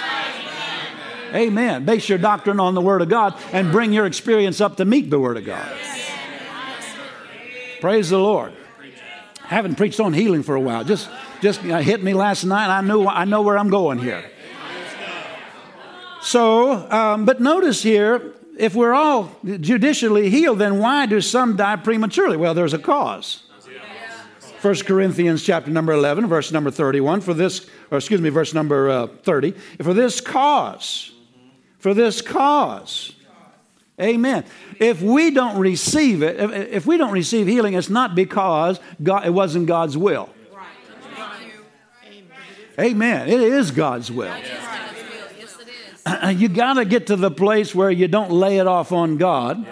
Amen. 1.35 1.83
Base 1.83 2.07
your 2.07 2.17
doctrine 2.17 2.59
on 2.59 2.75
the 2.75 2.81
Word 2.81 3.01
of 3.01 3.09
God 3.09 3.37
and 3.51 3.71
bring 3.71 3.91
your 3.91 4.05
experience 4.05 4.61
up 4.61 4.77
to 4.77 4.85
meet 4.85 5.09
the 5.09 5.19
Word 5.19 5.37
of 5.37 5.45
God. 5.45 5.77
Praise 7.81 8.09
the 8.09 8.17
Lord. 8.17 8.53
I 9.43 9.47
haven't 9.47 9.75
preached 9.75 9.99
on 9.99 10.13
healing 10.13 10.43
for 10.43 10.55
a 10.55 10.61
while. 10.61 10.83
Just, 10.83 11.09
just 11.41 11.63
uh, 11.65 11.79
hit 11.79 12.01
me 12.01 12.13
last 12.13 12.45
night. 12.45 12.75
I 12.75 12.81
knew, 12.81 13.05
I 13.05 13.25
know 13.25 13.41
where 13.41 13.57
I'm 13.57 13.69
going 13.69 13.99
here. 13.99 14.23
So, 16.21 16.89
um, 16.89 17.25
but 17.25 17.39
notice 17.39 17.83
here, 17.83 18.33
if 18.57 18.73
we're 18.73 18.93
all 18.93 19.29
judicially 19.43 20.29
healed, 20.29 20.59
then 20.59 20.79
why 20.79 21.05
do 21.05 21.21
some 21.21 21.55
die 21.55 21.75
prematurely? 21.75 22.37
Well, 22.37 22.53
there's 22.53 22.73
a 22.73 22.79
cause. 22.79 23.43
1 24.61 24.75
Corinthians 24.77 25.43
chapter 25.43 25.69
number 25.69 25.93
11, 25.93 26.25
verse 26.25 26.51
number 26.51 26.71
31, 26.71 27.21
for 27.21 27.35
this, 27.35 27.67
or 27.91 27.99
excuse 27.99 28.19
me, 28.19 28.29
verse 28.29 28.51
number 28.51 28.89
uh, 28.89 29.05
30, 29.05 29.51
for 29.83 29.93
this 29.93 30.19
cause, 30.19 31.11
for 31.85 31.93
this 31.93 32.19
cause. 32.19 33.13
Amen. 34.01 34.43
If 34.79 35.03
we 35.03 35.29
don't 35.29 35.59
receive 35.59 36.23
it, 36.23 36.39
if, 36.73 36.87
we 36.87 36.97
don't 36.97 37.11
receive 37.11 37.45
healing, 37.45 37.75
it's 37.75 37.91
not 37.91 38.15
because 38.15 38.79
God, 39.03 39.27
it 39.27 39.29
wasn't 39.29 39.67
God's 39.67 39.95
will. 39.95 40.31
Amen. 42.79 43.29
It 43.29 43.39
is 43.39 43.69
God's 43.69 44.11
will. 44.11 44.35
Yes, 44.35 45.57
it 45.59 46.31
is. 46.33 46.33
you 46.41 46.49
got 46.49 46.73
to 46.73 46.85
get 46.85 47.05
to 47.05 47.15
the 47.15 47.29
place 47.29 47.75
where 47.75 47.91
you 47.91 48.07
don't 48.07 48.31
lay 48.31 48.57
it 48.57 48.65
off 48.65 48.91
on 48.91 49.17
God. 49.17 49.63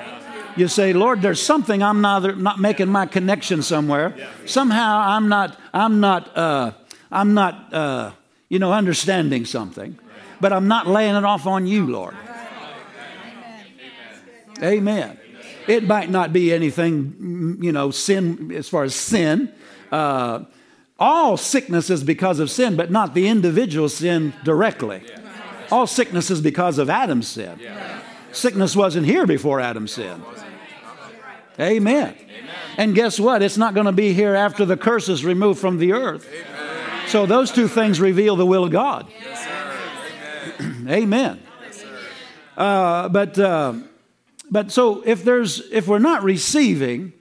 You 0.56 0.68
say, 0.68 0.94
Lord, 0.94 1.24
there's 1.24 1.42
something 1.42 1.82
I'm 1.82 2.02
not, 2.02 2.38
not 2.38 2.60
making 2.60 2.90
my 2.90 3.08
connection 3.08 3.64
somewhere. 3.64 4.16
Somehow 4.46 5.00
I'm 5.00 5.30
not, 5.30 5.60
I'm 5.74 6.00
not, 6.00 6.38
uh, 6.38 6.74
I'm 7.12 7.34
not, 7.34 7.74
uh, 7.74 8.12
you 8.50 8.60
know, 8.60 8.72
understanding 8.72 9.46
something, 9.46 9.98
but 10.44 10.52
I'm 10.52 10.68
not 10.68 10.88
laying 10.88 11.16
it 11.16 11.24
off 11.24 11.48
on 11.48 11.66
you, 11.68 11.88
Lord. 11.88 12.14
Amen. 14.62 15.18
It 15.70 15.88
might 15.88 16.10
not 16.10 16.34
be 16.34 16.52
anything, 16.52 17.60
you 17.62 17.72
know, 17.72 17.92
sin 17.92 18.52
as 18.54 18.68
far 18.68 18.84
as 18.84 18.94
sin. 18.94 19.54
Uh, 19.90 20.44
all 21.00 21.38
sickness 21.38 21.90
is 21.90 22.04
because 22.04 22.40
of 22.42 22.52
sin, 22.52 22.76
but 22.76 22.92
not 22.92 23.14
the 23.14 23.30
individual 23.30 23.88
sin 23.88 24.34
directly. 24.44 25.02
All 25.72 25.88
sickness 25.88 26.30
is 26.30 26.42
because 26.42 26.78
of 26.78 26.90
Adam's 26.90 27.30
sin. 27.30 27.58
Sickness 28.34 28.76
wasn't 28.76 29.06
here 29.06 29.26
before 29.26 29.62
Adam 29.62 29.88
sinned. 29.88 30.26
Amen. 31.58 32.18
And 32.76 32.94
guess 32.94 33.18
what? 33.18 33.42
It's 33.42 33.58
not 33.58 33.74
going 33.74 33.86
to 33.86 33.94
be 33.94 34.12
here 34.12 34.36
after 34.36 34.66
the 34.66 34.76
curse 34.76 35.08
is 35.08 35.24
removed 35.24 35.62
from 35.62 35.78
the 35.78 35.94
earth. 35.94 36.28
So 37.08 37.26
those 37.26 37.50
two 37.50 37.70
things 37.70 38.02
reveal 38.02 38.36
the 38.36 38.46
will 38.46 38.66
of 38.66 38.72
God. 38.72 39.08
Amen. 40.90 41.42
Uh, 42.58 43.10
but 43.10 43.38
uh, 43.40 43.74
but 44.52 44.72
so 44.72 45.02
if 45.06 45.24
there's 45.24 45.60
if 45.72 45.88
we're 45.88 46.00
not 46.00 46.24
receiving, 46.24 47.14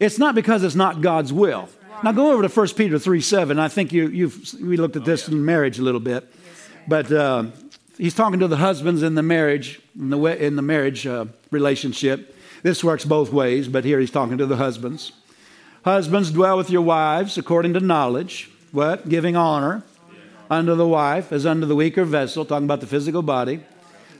it's 0.00 0.18
not 0.18 0.34
because 0.34 0.62
it's 0.62 0.74
not 0.74 1.00
God's 1.00 1.32
will. 1.32 1.68
Now 2.02 2.12
go 2.12 2.32
over 2.32 2.46
to 2.46 2.48
1 2.48 2.68
Peter 2.76 2.98
3 2.98 3.20
7. 3.20 3.58
I 3.58 3.68
think 3.68 3.92
you, 3.92 4.08
you've, 4.08 4.54
we 4.60 4.76
looked 4.76 4.96
at 4.96 5.04
this 5.04 5.28
in 5.28 5.44
marriage 5.44 5.78
a 5.78 5.82
little 5.82 6.00
bit. 6.00 6.30
But 6.86 7.10
uh, 7.10 7.44
he's 7.96 8.14
talking 8.14 8.40
to 8.40 8.48
the 8.48 8.58
husbands 8.58 9.02
in 9.02 9.14
the 9.14 9.22
marriage, 9.22 9.80
in 9.98 10.10
the, 10.10 10.18
way, 10.18 10.38
in 10.38 10.56
the 10.56 10.62
marriage 10.62 11.06
uh, 11.06 11.26
relationship. 11.50 12.36
This 12.62 12.84
works 12.84 13.04
both 13.04 13.32
ways, 13.32 13.68
but 13.68 13.84
here 13.84 14.00
he's 14.00 14.10
talking 14.10 14.36
to 14.38 14.46
the 14.46 14.56
husbands. 14.56 15.12
Husbands, 15.84 16.30
dwell 16.30 16.56
with 16.56 16.70
your 16.70 16.82
wives 16.82 17.38
according 17.38 17.74
to 17.74 17.80
knowledge. 17.80 18.50
What? 18.72 19.08
Giving 19.08 19.36
honor 19.36 19.82
unto 20.50 20.74
the 20.74 20.86
wife 20.86 21.32
as 21.32 21.46
unto 21.46 21.66
the 21.66 21.76
weaker 21.76 22.04
vessel, 22.04 22.44
talking 22.44 22.64
about 22.64 22.80
the 22.80 22.86
physical 22.86 23.22
body. 23.22 23.60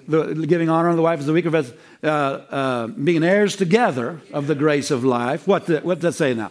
The, 0.06 0.34
giving 0.46 0.68
honor 0.68 0.90
unto 0.90 0.96
the 0.96 1.02
wife 1.02 1.20
as 1.20 1.26
the 1.26 1.32
weaker 1.32 1.48
vessel, 1.50 1.74
uh, 2.02 2.06
uh, 2.06 2.87
being 2.88 3.24
heirs 3.24 3.56
together 3.56 4.20
of 4.32 4.46
the 4.46 4.54
grace 4.54 4.90
of 4.90 5.02
life. 5.02 5.48
What, 5.48 5.66
the, 5.66 5.80
what 5.80 6.00
does 6.00 6.16
that 6.16 6.24
say 6.24 6.34
now? 6.34 6.50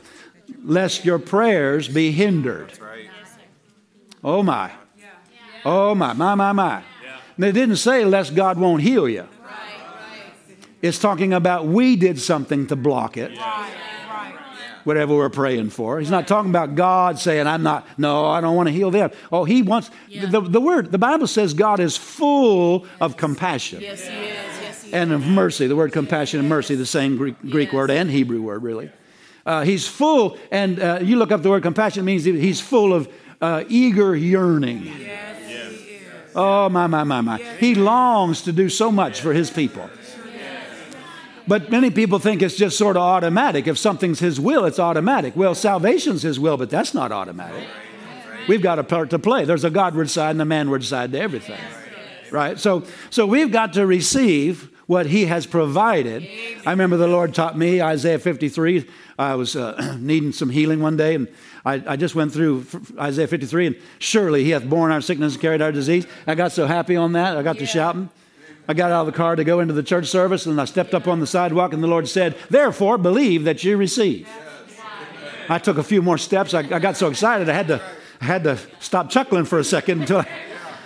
Lest 0.64 1.06
your 1.06 1.20
prayers 1.20 1.88
be 1.88 2.12
hindered. 2.12 2.74
Oh 4.24 4.42
my. 4.42 4.72
Oh 5.66 5.94
my, 5.94 6.14
my, 6.14 6.36
my, 6.36 6.52
my. 6.52 6.84
And 7.36 7.46
it 7.46 7.52
didn't 7.54 7.78
say 7.78 8.06
lest 8.06 8.36
God 8.36 8.58
won't 8.58 8.82
heal 8.82 9.08
you. 9.08 9.28
It's 10.82 11.00
talking 11.00 11.34
about 11.34 11.66
we 11.66 11.96
did 11.96 12.20
something 12.20 12.68
to 12.68 12.76
block 12.76 13.18
it. 13.18 13.32
Whatever 14.84 15.16
we're 15.16 15.30
praying 15.30 15.70
for. 15.70 16.00
He's 16.00 16.12
not 16.12 16.28
talking 16.28 16.50
about 16.50 16.76
God 16.76 17.18
saying, 17.18 17.48
I'm 17.48 17.64
not, 17.64 17.88
no, 17.98 18.26
I 18.26 18.42
don't 18.42 18.56
want 18.56 18.68
to 18.68 18.74
heal 18.74 18.92
them. 18.92 19.12
Oh, 19.32 19.46
he 19.46 19.62
wants, 19.62 19.90
the, 20.10 20.42
the 20.42 20.60
word, 20.60 20.92
the 20.92 20.98
Bible 20.98 21.28
says 21.28 21.54
God 21.54 21.80
is 21.80 21.96
full 21.96 22.86
of 23.00 23.16
compassion 23.16 23.82
Yes, 23.82 24.06
he 24.06 24.14
is. 24.14 24.62
Yes, 24.62 24.84
he 24.84 24.88
is. 24.90 24.94
and 24.94 25.12
of 25.14 25.26
mercy. 25.26 25.68
The 25.68 25.76
word 25.76 25.94
compassion 25.94 26.40
and 26.40 26.50
mercy, 26.50 26.76
the 26.76 26.86
same 26.86 27.16
Greek, 27.18 27.40
Greek 27.42 27.72
word 27.72 27.92
and 27.92 28.10
Hebrew 28.10 28.42
word, 28.42 28.62
really. 28.62 28.92
Uh, 29.46 29.64
he's 29.64 29.88
full, 29.88 30.38
and 30.52 30.80
uh, 30.82 31.00
you 31.02 31.18
look 31.18 31.32
up 31.32 31.42
the 31.42 31.50
word 31.50 31.64
compassion, 31.64 32.02
it 32.02 32.06
means 32.06 32.24
he's 32.24 32.62
full 32.62 32.94
of 32.94 33.08
uh, 33.42 33.64
eager 33.68 34.16
yearning. 34.16 34.94
Oh, 36.36 36.68
my, 36.70 36.88
my, 36.88 37.04
my, 37.04 37.22
my. 37.22 37.38
He 37.60 37.76
longs 37.76 38.42
to 38.44 38.52
do 38.52 38.68
so 38.70 38.92
much 38.92 39.22
for 39.22 39.34
his 39.34 39.52
people. 39.52 39.90
But 41.48 41.70
many 41.70 41.92
people 41.92 42.20
think 42.20 42.42
it's 42.42 42.56
just 42.56 42.78
sort 42.78 42.96
of 42.96 43.04
automatic. 43.04 43.68
If 43.68 43.78
something's 43.78 44.20
his 44.20 44.40
will, 44.40 44.66
it's 44.66 44.80
automatic. 44.80 45.36
Well, 45.36 45.56
salvation's 45.56 46.22
his 46.22 46.40
will, 46.40 46.58
but 46.58 46.70
that's 46.70 46.94
not 46.94 47.12
automatic. 47.12 47.68
We've 48.48 48.62
got 48.62 48.80
a 48.80 48.84
part 48.84 49.10
to 49.12 49.20
play. 49.20 49.46
There's 49.46 49.64
a 49.64 49.70
Godward 49.70 50.10
side 50.10 50.32
and 50.32 50.42
a 50.42 50.46
manward 50.46 50.84
side 50.84 51.12
to 51.14 51.20
everything. 51.20 51.60
Right? 52.32 52.60
So, 52.60 52.84
so 53.10 53.26
we've 53.26 53.52
got 53.52 53.74
to 53.74 53.86
receive 53.86 54.70
what 54.86 55.06
he 55.06 55.26
has 55.26 55.46
provided. 55.46 56.28
I 56.66 56.72
remember 56.72 56.98
the 56.98 57.08
Lord 57.08 57.34
taught 57.34 57.58
me 57.58 57.82
Isaiah 57.82 58.20
53. 58.20 58.90
I 59.18 59.36
was 59.36 59.56
uh, 59.56 59.98
needing 60.00 60.32
some 60.32 60.50
healing 60.50 60.82
one 60.82 60.98
day, 60.98 61.16
and 61.16 61.28
I, 61.66 61.84
I 61.88 61.96
just 61.96 62.16
went 62.16 62.34
through 62.34 62.66
Isaiah 63.00 63.28
53, 63.28 63.68
and 63.68 63.76
surely 64.00 64.44
he 64.44 64.50
hath 64.50 64.68
borne 64.68 64.92
our 64.92 65.02
sickness 65.02 65.34
and 65.34 65.42
carried 65.42 65.62
our 65.62 65.72
disease. 65.72 66.06
I 66.28 66.36
got 66.36 66.52
so 66.52 66.66
happy 66.66 66.96
on 66.96 67.14
that. 67.14 67.38
I 67.38 67.44
got 67.44 67.58
to 67.60 67.66
shouting. 67.66 68.10
I 68.68 68.74
got 68.74 68.92
out 68.92 69.02
of 69.02 69.06
the 69.08 69.18
car 69.18 69.36
to 69.36 69.44
go 69.44 69.60
into 69.60 69.74
the 69.74 69.84
church 69.84 70.08
service, 70.08 70.46
and 70.46 70.60
I 70.60 70.66
stepped 70.66 70.94
up 70.94 71.08
on 71.08 71.20
the 71.20 71.28
sidewalk, 71.28 71.74
and 71.74 71.84
the 71.84 71.88
Lord 71.88 72.08
said, 72.08 72.36
Therefore, 72.50 72.98
believe 72.98 73.44
that 73.44 73.64
you 73.64 73.78
receive. 73.78 74.28
I 75.50 75.60
took 75.60 75.78
a 75.78 75.84
few 75.84 76.02
more 76.02 76.18
steps. 76.18 76.54
I, 76.54 76.60
I 76.60 76.80
got 76.80 76.96
so 76.96 77.10
excited, 77.10 77.50
I 77.50 77.54
had 77.54 77.68
to, 77.68 77.82
I 78.22 78.26
had 78.26 78.44
to 78.46 78.58
stop 78.80 79.10
chuckling 79.10 79.46
for 79.46 79.60
a 79.60 79.64
second 79.64 80.02
until 80.02 80.20
I, 80.20 80.28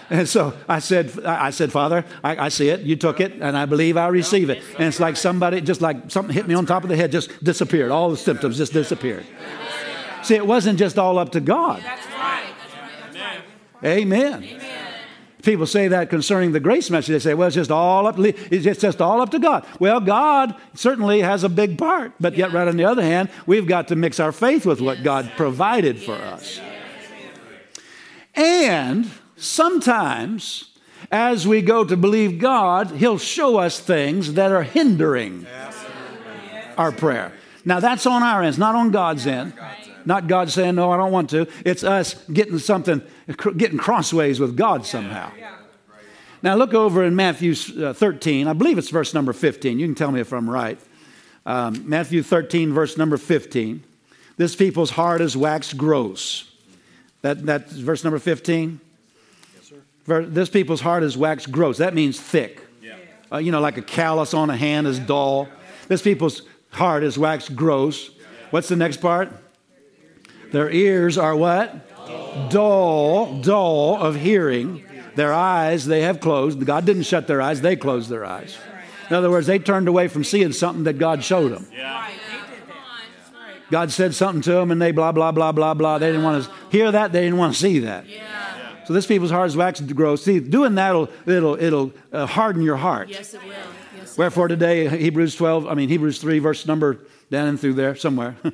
And 0.10 0.28
so 0.28 0.54
I 0.70 0.80
said, 0.80 1.20
I 1.26 1.50
said, 1.50 1.72
Father, 1.72 2.06
I, 2.24 2.46
I, 2.46 2.50
see 2.50 2.70
it. 2.70 2.80
You 2.82 2.96
took 2.96 3.20
it, 3.20 3.34
and 3.42 3.58
I 3.58 3.66
believe 3.66 3.98
I 3.98 4.08
receive 4.08 4.50
it. 4.50 4.64
And 4.78 4.88
it's 4.88 5.02
like 5.02 5.18
somebody, 5.18 5.60
just 5.60 5.82
like 5.82 6.10
something 6.10 6.34
hit 6.34 6.48
me 6.48 6.54
on 6.54 6.66
top 6.66 6.84
of 6.84 6.90
the 6.90 6.96
head, 6.96 7.12
just 7.12 7.44
disappeared. 7.44 7.92
All 7.92 8.10
the 8.10 8.18
symptoms 8.18 8.58
just 8.58 8.72
disappeared. 8.72 9.26
See, 10.24 10.36
it 10.36 10.48
wasn't 10.48 10.80
just 10.80 10.98
all 10.98 11.20
up 11.20 11.34
to 11.34 11.42
God. 11.42 11.82
That's 11.84 12.08
right. 12.08 12.54
Amen. 13.84 14.48
People 15.48 15.66
say 15.66 15.88
that 15.88 16.10
concerning 16.10 16.52
the 16.52 16.60
grace 16.60 16.90
message. 16.90 17.14
They 17.14 17.20
say, 17.20 17.34
well, 17.34 17.48
it's 17.48 17.56
just 17.56 17.72
all 17.72 18.06
up, 18.06 18.16
it's 18.20 18.82
just 18.82 19.02
all 19.02 19.22
up 19.22 19.30
to 19.30 19.40
God. 19.40 19.66
Well, 19.80 20.02
God 20.02 20.54
certainly 20.74 21.22
has 21.22 21.46
a 21.46 21.48
big 21.48 21.78
part, 21.78 22.12
but 22.20 22.36
yet, 22.36 22.52
right 22.52 22.68
on 22.68 22.76
the 22.76 22.84
other 22.84 23.02
hand, 23.02 23.30
we've 23.46 23.66
got 23.66 23.88
to 23.88 23.96
mix 23.96 24.20
our 24.20 24.34
faith 24.34 24.66
with 24.66 24.82
what 24.82 25.04
God 25.04 25.32
provided 25.38 26.02
for 26.02 26.16
us. 26.16 26.60
And 28.36 29.10
sometimes, 29.38 30.72
as 31.14 31.48
we 31.48 31.62
go 31.62 31.86
to 31.86 31.96
believe 31.96 32.40
God, 32.40 32.92
He'll 32.92 33.18
show 33.18 33.56
us 33.56 33.80
things 33.80 34.34
that 34.34 34.52
are 34.52 34.64
hindering 34.64 35.48
our 36.78 36.92
prayer. 36.92 37.32
Now, 37.64 37.80
that's 37.80 38.06
on 38.06 38.22
our 38.22 38.44
end, 38.44 38.60
not 38.60 38.76
on 38.76 38.92
God's 38.92 39.26
end. 39.26 39.54
Not 40.04 40.28
God 40.28 40.50
saying, 40.50 40.76
no, 40.76 40.92
I 40.92 40.96
don't 40.96 41.12
want 41.12 41.30
to. 41.32 41.48
It's 41.66 41.84
us 41.84 42.16
getting 42.32 42.60
something, 42.60 43.02
getting 43.36 43.78
crossways 43.78 44.40
with 44.40 44.56
God 44.56 44.86
somehow. 44.86 45.32
Now, 46.44 46.56
look 46.56 46.74
over 46.74 47.04
in 47.04 47.16
Matthew 47.16 47.56
uh, 47.84 47.94
13. 47.94 48.48
I 48.48 48.54
believe 48.54 48.78
it's 48.78 48.90
verse 48.90 49.14
number 49.14 49.34
15. 49.34 49.80
You 49.80 49.88
can 49.88 49.96
tell 49.96 50.12
me 50.12 50.20
if 50.20 50.32
I'm 50.32 50.50
right. 50.50 50.80
Um, 51.46 51.90
Matthew 51.90 52.22
13, 52.22 52.74
verse 52.74 52.98
number 52.98 53.18
15. 53.18 53.84
This 54.38 54.56
people's 54.56 54.92
heart 54.92 55.22
is 55.22 55.36
waxed 55.36 55.78
gross. 55.78 56.52
That, 57.22 57.46
that's 57.46 57.74
verse 57.74 58.04
number 58.04 58.20
15? 58.20 58.80
Yes, 59.56 59.72
sir. 60.06 60.26
This 60.26 60.50
people's 60.50 60.82
heart 60.82 61.04
is 61.04 61.18
waxed 61.18 61.52
gross. 61.52 61.78
That 61.78 61.96
means 61.96 62.20
thick. 62.20 62.62
Yeah. 62.84 62.98
Uh, 63.32 63.38
you 63.38 63.52
know, 63.52 63.60
like 63.60 63.78
a 63.78 63.82
callus 63.82 64.34
on 64.36 64.50
a 64.52 64.56
hand 64.56 64.86
is 64.86 65.00
dull. 65.00 65.48
This 65.88 66.04
people's 66.04 66.44
heart 66.70 67.04
is 67.04 67.18
waxed 67.18 67.56
gross. 67.56 68.12
What's 68.52 68.68
the 68.68 68.76
next 68.76 68.98
part? 68.98 69.30
Their 70.52 70.70
ears 70.70 71.18
are 71.18 71.36
what? 71.36 71.87
Dull. 72.08 72.50
dull, 72.50 73.42
dull 73.42 73.96
of 74.02 74.16
hearing. 74.16 74.84
Their 75.16 75.34
eyes 75.34 75.86
they 75.86 76.02
have 76.02 76.20
closed. 76.20 76.64
God 76.66 76.86
didn't 76.86 77.04
shut 77.04 77.28
their 77.28 77.42
eyes, 77.42 77.62
they 77.62 77.76
closed 77.76 78.10
their 78.10 78.26
eyes. 78.26 78.58
In 79.10 79.16
other 79.16 79.32
words, 79.32 79.48
they 79.48 79.58
turned 79.58 79.88
away 79.88 80.08
from 80.08 80.24
seeing 80.24 80.52
something 80.52 80.84
that 80.84 80.98
God 80.98 81.24
showed 81.24 81.52
them. 81.52 81.66
God 83.70 83.92
said 83.92 84.16
something 84.16 84.42
to 84.44 84.52
them 84.52 84.72
and 84.72 84.82
they 84.82 84.92
blah, 84.92 85.12
blah, 85.12 85.32
blah, 85.32 85.52
blah, 85.52 85.74
blah. 85.74 85.98
They 85.98 86.08
didn't 86.08 86.24
want 86.24 86.46
to 86.46 86.52
hear 86.70 86.92
that, 86.92 87.12
they 87.12 87.22
didn't 87.22 87.38
want 87.38 87.54
to 87.54 87.60
see 87.60 87.80
that. 87.80 88.06
So 88.86 88.94
this 88.94 89.06
people's 89.06 89.32
hearts 89.32 89.56
wax 89.56 89.80
to 89.80 89.94
grow. 89.94 90.16
See, 90.16 90.40
doing 90.40 90.76
that 90.76 90.94
will 90.94 91.10
it'll 91.26 91.62
it'll 91.62 91.92
uh, 92.14 92.26
harden 92.26 92.62
your 92.62 92.78
heart. 92.78 93.10
Yes, 93.10 93.34
it 93.34 93.42
will. 93.44 93.50
Yes, 93.98 94.14
it 94.14 94.18
Wherefore 94.18 94.48
today 94.48 94.88
Hebrews 94.88 95.36
12, 95.36 95.68
I 95.68 95.74
mean 95.74 95.90
Hebrews 95.90 96.20
3 96.20 96.40
verse 96.40 96.66
number 96.66 97.00
down 97.30 97.50
and 97.50 97.60
through 97.60 97.74
there 97.74 97.96
somewhere. 97.96 98.38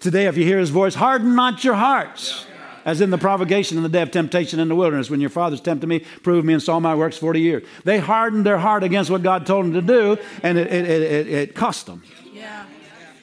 Today, 0.00 0.26
if 0.26 0.36
you 0.36 0.44
hear 0.44 0.58
his 0.58 0.70
voice, 0.70 0.96
harden 0.96 1.36
not 1.36 1.62
your 1.62 1.74
hearts. 1.74 2.44
As 2.84 3.00
in 3.00 3.10
the 3.10 3.18
provocation 3.18 3.76
and 3.76 3.84
the 3.84 3.88
day 3.88 4.02
of 4.02 4.10
temptation 4.10 4.58
in 4.58 4.68
the 4.68 4.74
wilderness, 4.74 5.10
when 5.10 5.20
your 5.20 5.30
fathers 5.30 5.60
tempted 5.60 5.86
me, 5.86 6.00
proved 6.22 6.46
me, 6.46 6.52
and 6.52 6.62
saw 6.62 6.80
my 6.80 6.94
works 6.94 7.16
40 7.16 7.40
years. 7.40 7.66
They 7.84 7.98
hardened 7.98 8.46
their 8.46 8.58
heart 8.58 8.82
against 8.82 9.10
what 9.10 9.22
God 9.22 9.46
told 9.46 9.66
them 9.66 9.72
to 9.74 9.82
do, 9.82 10.18
and 10.42 10.58
it, 10.58 10.72
it, 10.72 10.86
it, 10.86 11.28
it 11.28 11.54
cost 11.54 11.86
them. 11.86 12.02
Yeah. 12.32 12.66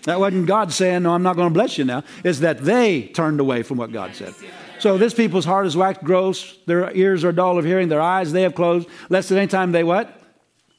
That 0.03 0.19
wasn't 0.19 0.47
God 0.47 0.71
saying, 0.71 1.03
No, 1.03 1.13
I'm 1.13 1.23
not 1.23 1.35
going 1.35 1.49
to 1.49 1.53
bless 1.53 1.77
you 1.77 1.85
now. 1.85 2.03
It's 2.23 2.39
that 2.39 2.59
they 2.59 3.07
turned 3.07 3.39
away 3.39 3.63
from 3.63 3.77
what 3.77 3.91
God 3.91 4.15
said. 4.15 4.33
So 4.79 4.97
this 4.97 5.13
people's 5.13 5.43
heart 5.43 5.67
is 5.67 5.75
waxed 5.75 6.03
gross, 6.03 6.57
their 6.65 6.89
ears 6.95 7.25
are 7.25 7.33
dull 7.33 7.57
of 7.57 7.65
hearing, 7.65 7.89
their 7.89 8.01
eyes 8.01 8.31
they 8.31 8.43
have 8.43 8.55
closed, 8.55 8.87
lest 9.09 9.29
at 9.31 9.37
any 9.37 9.47
time 9.47 9.73
they 9.73 9.83
what? 9.83 10.21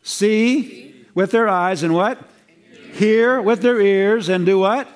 See 0.02 1.04
with 1.14 1.32
their 1.32 1.48
eyes 1.48 1.82
and 1.82 1.92
what? 1.92 2.18
Hear 2.94 3.42
with 3.42 3.60
their 3.60 3.80
ears 3.80 4.30
and 4.30 4.46
do 4.46 4.58
what? 4.58 4.88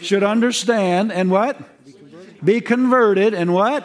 should 0.00 0.22
understand 0.22 1.12
and 1.12 1.30
what? 1.30 1.58
Be 2.42 2.60
converted 2.60 3.34
and 3.34 3.52
what? 3.52 3.84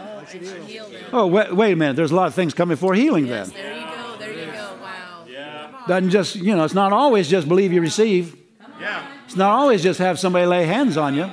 Oh, 1.11 1.27
wait, 1.27 1.55
wait, 1.55 1.73
a 1.73 1.75
minute. 1.75 1.95
There's 1.95 2.11
a 2.11 2.15
lot 2.15 2.27
of 2.27 2.33
things 2.33 2.53
coming 2.53 2.77
for 2.77 2.93
healing 2.93 3.27
then. 3.27 3.49
There 3.49 3.75
you 3.75 3.85
go. 3.85 4.17
There 4.17 4.33
you 4.33 4.45
go. 4.51 4.77
Wow. 4.81 5.25
Yeah. 5.27 5.81
Doesn't 5.87 6.09
just, 6.09 6.35
you 6.35 6.55
know, 6.55 6.63
it's 6.63 6.73
not 6.73 6.93
always 6.93 7.29
just 7.29 7.47
believe 7.47 7.71
you 7.71 7.81
receive. 7.81 8.35
Yeah. 8.79 9.07
It's 9.25 9.35
not 9.35 9.51
always 9.51 9.83
just 9.83 9.99
have 9.99 10.19
somebody 10.19 10.45
lay 10.45 10.65
hands 10.65 10.97
on 10.97 11.15
you. 11.15 11.29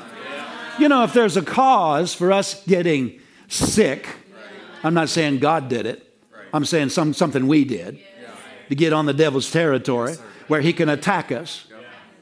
You 0.78 0.88
know, 0.88 1.04
if 1.04 1.12
there's 1.12 1.36
a 1.36 1.42
cause 1.42 2.14
for 2.14 2.32
us 2.32 2.62
getting 2.64 3.20
sick, 3.48 4.08
I'm 4.82 4.94
not 4.94 5.08
saying 5.08 5.38
God 5.38 5.68
did 5.68 5.86
it. 5.86 6.08
I'm 6.52 6.64
saying 6.64 6.90
some, 6.90 7.14
something 7.14 7.46
we 7.46 7.64
did 7.64 7.98
to 8.68 8.74
get 8.74 8.92
on 8.92 9.06
the 9.06 9.14
devil's 9.14 9.50
territory 9.50 10.16
where 10.48 10.60
he 10.60 10.72
can 10.72 10.88
attack 10.88 11.30
us. 11.32 11.66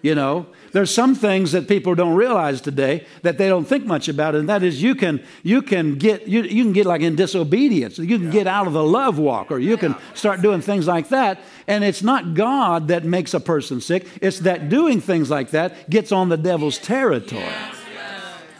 You 0.02 0.14
know, 0.14 0.46
there's 0.72 0.92
some 0.94 1.14
things 1.14 1.52
that 1.52 1.68
people 1.68 1.94
don't 1.94 2.14
realize 2.14 2.62
today 2.62 3.06
that 3.20 3.36
they 3.36 3.48
don't 3.48 3.66
think 3.66 3.84
much 3.84 4.08
about, 4.08 4.34
and 4.34 4.48
that 4.48 4.62
is 4.62 4.82
you 4.82 4.94
can 4.94 5.22
you 5.42 5.60
can 5.60 5.96
get 5.96 6.26
you, 6.26 6.42
you 6.42 6.64
can 6.64 6.72
get 6.72 6.86
like 6.86 7.02
in 7.02 7.16
disobedience. 7.16 7.98
You 7.98 8.18
can 8.18 8.30
get 8.30 8.46
out 8.46 8.66
of 8.66 8.72
the 8.72 8.82
love 8.82 9.18
walk, 9.18 9.50
or 9.50 9.58
you 9.58 9.76
can 9.76 9.94
start 10.14 10.40
doing 10.40 10.62
things 10.62 10.86
like 10.86 11.10
that. 11.10 11.40
And 11.66 11.84
it's 11.84 12.02
not 12.02 12.32
God 12.32 12.88
that 12.88 13.04
makes 13.04 13.34
a 13.34 13.40
person 13.40 13.82
sick, 13.82 14.06
it's 14.22 14.38
that 14.40 14.70
doing 14.70 15.02
things 15.02 15.28
like 15.28 15.50
that 15.50 15.90
gets 15.90 16.12
on 16.12 16.30
the 16.30 16.38
devil's 16.38 16.78
territory. 16.78 17.44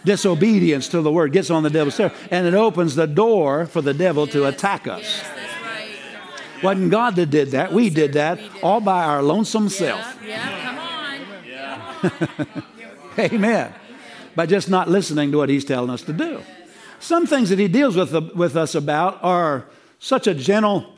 Disobedience 0.04 0.88
to 0.88 1.00
the 1.00 1.12
word 1.12 1.32
gets 1.32 1.50
on 1.50 1.62
the 1.62 1.70
devil's 1.70 1.96
territory, 1.96 2.20
and 2.30 2.46
it 2.46 2.54
opens 2.54 2.96
the 2.96 3.06
door 3.06 3.64
for 3.64 3.80
the 3.80 3.94
devil 3.94 4.26
to 4.26 4.46
attack 4.46 4.86
us. 4.86 5.22
Wasn't 6.62 6.90
God 6.90 7.16
that 7.16 7.30
did 7.30 7.52
that. 7.52 7.72
We 7.72 7.88
did 7.88 8.12
that 8.14 8.38
all 8.62 8.82
by 8.82 9.04
our 9.04 9.22
lonesome 9.22 9.70
self. 9.70 10.18
Amen. 13.18 13.74
By 14.34 14.46
just 14.46 14.70
not 14.70 14.88
listening 14.88 15.32
to 15.32 15.38
what 15.38 15.48
he's 15.48 15.64
telling 15.64 15.90
us 15.90 16.02
to 16.02 16.12
do. 16.12 16.42
Some 17.00 17.26
things 17.26 17.48
that 17.50 17.58
he 17.58 17.68
deals 17.68 17.96
with, 17.96 18.34
with 18.34 18.56
us 18.56 18.74
about 18.74 19.22
are 19.22 19.66
such 19.98 20.26
a 20.26 20.34
gentle 20.34 20.92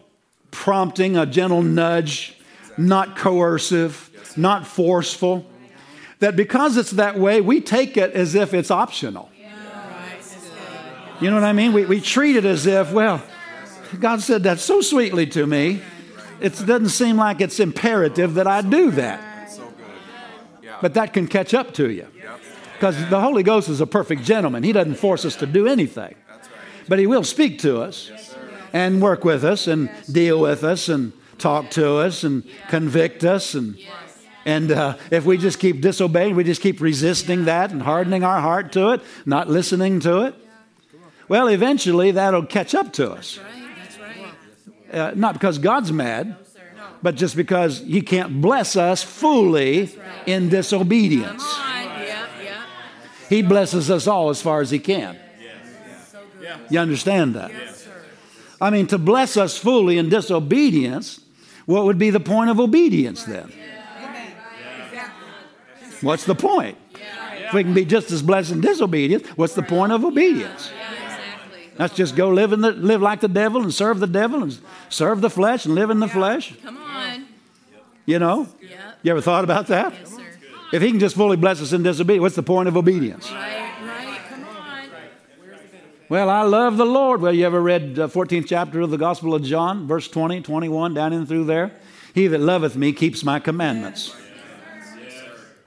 prompting, 0.50 1.16
a 1.16 1.26
gentle 1.26 1.62
nudge, 1.62 2.36
not 2.76 3.16
coercive, 3.16 4.10
not 4.36 4.66
forceful, 4.66 5.46
that 6.18 6.36
because 6.36 6.76
it's 6.76 6.92
that 6.92 7.18
way, 7.18 7.40
we 7.40 7.60
take 7.60 7.96
it 7.96 8.12
as 8.12 8.34
if 8.34 8.54
it's 8.54 8.70
optional. 8.70 9.28
You 11.20 11.30
know 11.30 11.36
what 11.36 11.44
I 11.44 11.52
mean? 11.52 11.72
We, 11.72 11.84
we 11.84 12.00
treat 12.00 12.36
it 12.36 12.44
as 12.44 12.66
if, 12.66 12.92
well, 12.92 13.22
God 14.00 14.20
said 14.22 14.42
that 14.42 14.58
so 14.58 14.80
sweetly 14.80 15.26
to 15.28 15.46
me, 15.46 15.80
it 16.40 16.54
doesn't 16.66 16.88
seem 16.88 17.16
like 17.16 17.40
it's 17.40 17.60
imperative 17.60 18.34
that 18.34 18.48
I 18.48 18.62
do 18.62 18.90
that. 18.92 19.31
But 20.82 20.94
that 20.94 21.14
can 21.14 21.28
catch 21.28 21.54
up 21.54 21.72
to 21.74 21.90
you. 21.90 22.06
Because 22.74 23.08
the 23.08 23.20
Holy 23.20 23.42
Ghost 23.42 23.68
is 23.68 23.80
a 23.80 23.86
perfect 23.86 24.24
gentleman. 24.24 24.64
He 24.64 24.72
doesn't 24.72 24.96
force 24.96 25.24
us 25.24 25.36
to 25.36 25.46
do 25.46 25.66
anything. 25.68 26.14
But 26.88 26.98
He 26.98 27.06
will 27.06 27.24
speak 27.24 27.60
to 27.60 27.80
us 27.80 28.10
and 28.72 29.00
work 29.00 29.24
with 29.24 29.44
us 29.44 29.68
and 29.68 29.88
deal 30.10 30.40
with 30.40 30.64
us 30.64 30.88
and 30.88 31.12
talk 31.38 31.70
to 31.70 31.96
us 31.96 32.24
and 32.24 32.42
convict 32.68 33.22
us. 33.24 33.54
And, 33.54 33.78
and 34.44 34.72
uh, 34.72 34.96
if 35.10 35.24
we 35.24 35.38
just 35.38 35.60
keep 35.60 35.80
disobeying, 35.80 36.34
we 36.34 36.42
just 36.42 36.60
keep 36.60 36.80
resisting 36.80 37.44
that 37.44 37.70
and 37.70 37.82
hardening 37.82 38.24
our 38.24 38.40
heart 38.40 38.72
to 38.72 38.90
it, 38.90 39.00
not 39.24 39.48
listening 39.48 40.00
to 40.00 40.22
it, 40.22 40.34
well, 41.28 41.46
eventually 41.46 42.10
that'll 42.10 42.46
catch 42.46 42.74
up 42.74 42.92
to 42.94 43.12
us. 43.12 43.38
Uh, 44.92 45.12
not 45.14 45.34
because 45.34 45.58
God's 45.58 45.92
mad, 45.92 46.36
but 47.02 47.16
just 47.16 47.36
because 47.36 47.80
He 47.80 48.00
can't 48.00 48.40
bless 48.40 48.76
us 48.76 49.02
fully 49.02 49.90
in 50.26 50.48
disobedience. 50.48 51.44
He 53.28 53.42
blesses 53.42 53.90
us 53.90 54.06
all 54.06 54.30
as 54.30 54.42
far 54.42 54.60
as 54.60 54.70
He 54.70 54.78
can. 54.78 55.18
You 56.70 56.78
understand 56.78 57.34
that? 57.34 57.50
I 58.60 58.70
mean, 58.70 58.86
to 58.88 58.98
bless 58.98 59.36
us 59.36 59.58
fully 59.58 59.98
in 59.98 60.08
disobedience, 60.08 61.20
what 61.66 61.84
would 61.84 61.98
be 61.98 62.10
the 62.10 62.20
point 62.20 62.50
of 62.50 62.60
obedience 62.60 63.24
then? 63.24 63.52
What's 66.00 66.24
the 66.24 66.34
point? 66.34 66.76
If 67.46 67.54
we 67.54 67.64
can 67.64 67.74
be 67.74 67.84
just 67.84 68.10
as 68.10 68.22
blessed 68.22 68.52
in 68.52 68.60
disobedience, 68.60 69.26
what's 69.36 69.54
the 69.54 69.62
point 69.62 69.92
of 69.92 70.04
obedience? 70.04 70.70
Let's 71.78 71.94
just 71.94 72.16
go 72.16 72.28
live, 72.28 72.52
in 72.52 72.60
the, 72.60 72.72
live 72.72 73.00
like 73.00 73.20
the 73.20 73.28
devil 73.28 73.62
and 73.62 73.72
serve 73.72 74.00
the 74.00 74.06
devil 74.06 74.42
and 74.42 74.58
serve 74.88 75.20
the 75.20 75.30
flesh 75.30 75.64
and 75.64 75.74
live 75.74 75.90
in 75.90 76.00
the 76.00 76.08
flesh. 76.08 76.54
Come 76.62 76.76
on. 76.76 77.26
You 78.04 78.18
know? 78.18 78.48
Yep. 78.60 78.98
You 79.02 79.10
ever 79.12 79.20
thought 79.20 79.44
about 79.44 79.68
that? 79.68 79.92
Yes, 79.92 80.10
sir. 80.10 80.22
If 80.72 80.82
he 80.82 80.90
can 80.90 81.00
just 81.00 81.16
fully 81.16 81.36
bless 81.36 81.60
us 81.60 81.72
in 81.72 81.82
disobedience, 81.82 82.22
what's 82.22 82.36
the 82.36 82.42
point 82.42 82.68
of 82.68 82.76
obedience? 82.76 83.30
Right, 83.30 83.72
right. 83.84 84.20
Come 84.28 84.44
on. 84.44 84.88
Well, 86.08 86.30
I 86.30 86.42
love 86.42 86.76
the 86.76 86.86
Lord. 86.86 87.20
Well, 87.20 87.34
you 87.34 87.46
ever 87.46 87.60
read 87.60 87.94
the 87.94 88.08
14th 88.08 88.46
chapter 88.46 88.80
of 88.80 88.90
the 88.90 88.98
Gospel 88.98 89.34
of 89.34 89.42
John, 89.42 89.86
verse 89.86 90.08
20, 90.08 90.40
21, 90.40 90.94
down 90.94 91.12
in 91.12 91.26
through 91.26 91.44
there? 91.44 91.72
He 92.14 92.26
that 92.26 92.40
loveth 92.40 92.76
me 92.76 92.92
keeps 92.92 93.24
my 93.24 93.38
commandments. 93.38 94.14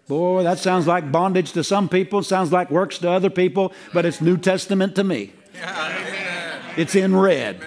Boy, 0.08 0.44
that 0.44 0.60
sounds 0.60 0.86
like 0.86 1.12
bondage 1.12 1.52
to 1.54 1.64
some 1.64 1.90
people, 1.90 2.22
sounds 2.22 2.52
like 2.52 2.70
works 2.70 3.00
to 3.00 3.10
other 3.10 3.32
people, 3.32 3.74
but 3.92 4.06
it's 4.06 4.22
New 4.22 4.38
Testament 4.38 4.96
to 4.96 5.04
me. 5.04 5.34
It's 6.78 6.96
in 6.96 7.16
red. 7.16 7.62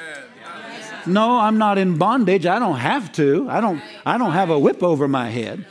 No, 1.07 1.38
I'm 1.38 1.59
not 1.59 1.79
in 1.79 1.96
bondage. 1.96 2.44
I 2.44 2.59
don't 2.59 2.77
have 2.77 3.11
to. 3.12 3.48
I 3.48 3.61
don't, 3.61 3.81
I 4.05 4.18
don't 4.18 4.33
have 4.33 4.51
a 4.51 4.59
whip 4.59 4.83
over 4.83 5.09
my 5.09 5.31
head, 5.31 5.64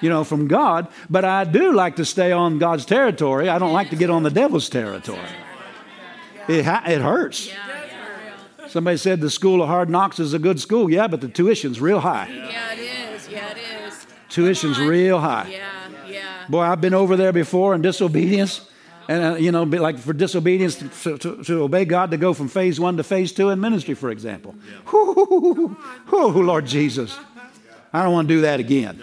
you 0.00 0.10
know, 0.10 0.22
from 0.22 0.48
God. 0.48 0.88
But 1.08 1.24
I 1.24 1.44
do 1.44 1.72
like 1.72 1.96
to 1.96 2.04
stay 2.04 2.32
on 2.32 2.58
God's 2.58 2.84
territory. 2.84 3.48
I 3.48 3.58
don't 3.58 3.72
like 3.72 3.90
to 3.90 3.96
get 3.96 4.10
on 4.10 4.22
the 4.22 4.30
devil's 4.30 4.68
territory. 4.68 5.18
It, 6.48 6.64
ha- 6.64 6.84
it 6.86 7.00
hurts. 7.00 7.50
Somebody 8.68 8.98
said 8.98 9.20
the 9.20 9.30
school 9.30 9.62
of 9.62 9.68
hard 9.68 9.88
knocks 9.88 10.18
is 10.18 10.34
a 10.34 10.38
good 10.38 10.60
school. 10.60 10.90
Yeah, 10.90 11.06
but 11.06 11.20
the 11.22 11.28
tuition's 11.28 11.80
real 11.80 12.00
high. 12.00 12.28
Yeah, 12.28 12.72
it 12.72 12.78
is. 12.78 13.28
Yeah, 13.28 13.50
it 13.50 13.58
is. 13.86 14.06
Tuition's 14.28 14.78
real 14.78 15.18
high. 15.18 15.48
Yeah, 15.48 15.88
yeah. 16.06 16.44
Boy, 16.48 16.60
I've 16.60 16.80
been 16.80 16.92
over 16.92 17.16
there 17.16 17.32
before 17.32 17.74
in 17.74 17.80
disobedience. 17.80 18.68
And, 19.08 19.24
uh, 19.24 19.36
you 19.36 19.52
know, 19.52 19.64
be 19.64 19.78
like 19.78 19.98
for 19.98 20.12
disobedience 20.12 20.76
to, 20.76 21.18
to, 21.18 21.44
to, 21.44 21.62
obey 21.62 21.84
God 21.84 22.10
to 22.10 22.16
go 22.16 22.34
from 22.34 22.48
phase 22.48 22.80
one 22.80 22.96
to 22.96 23.04
phase 23.04 23.32
two 23.32 23.50
in 23.50 23.60
ministry, 23.60 23.94
for 23.94 24.10
example. 24.10 24.54
Whoo, 24.92 25.76
Lord 26.10 26.66
Jesus. 26.66 27.16
I 27.92 28.02
don't 28.02 28.12
want 28.12 28.28
to 28.28 28.34
do 28.34 28.40
that 28.42 28.58
again. 28.58 29.02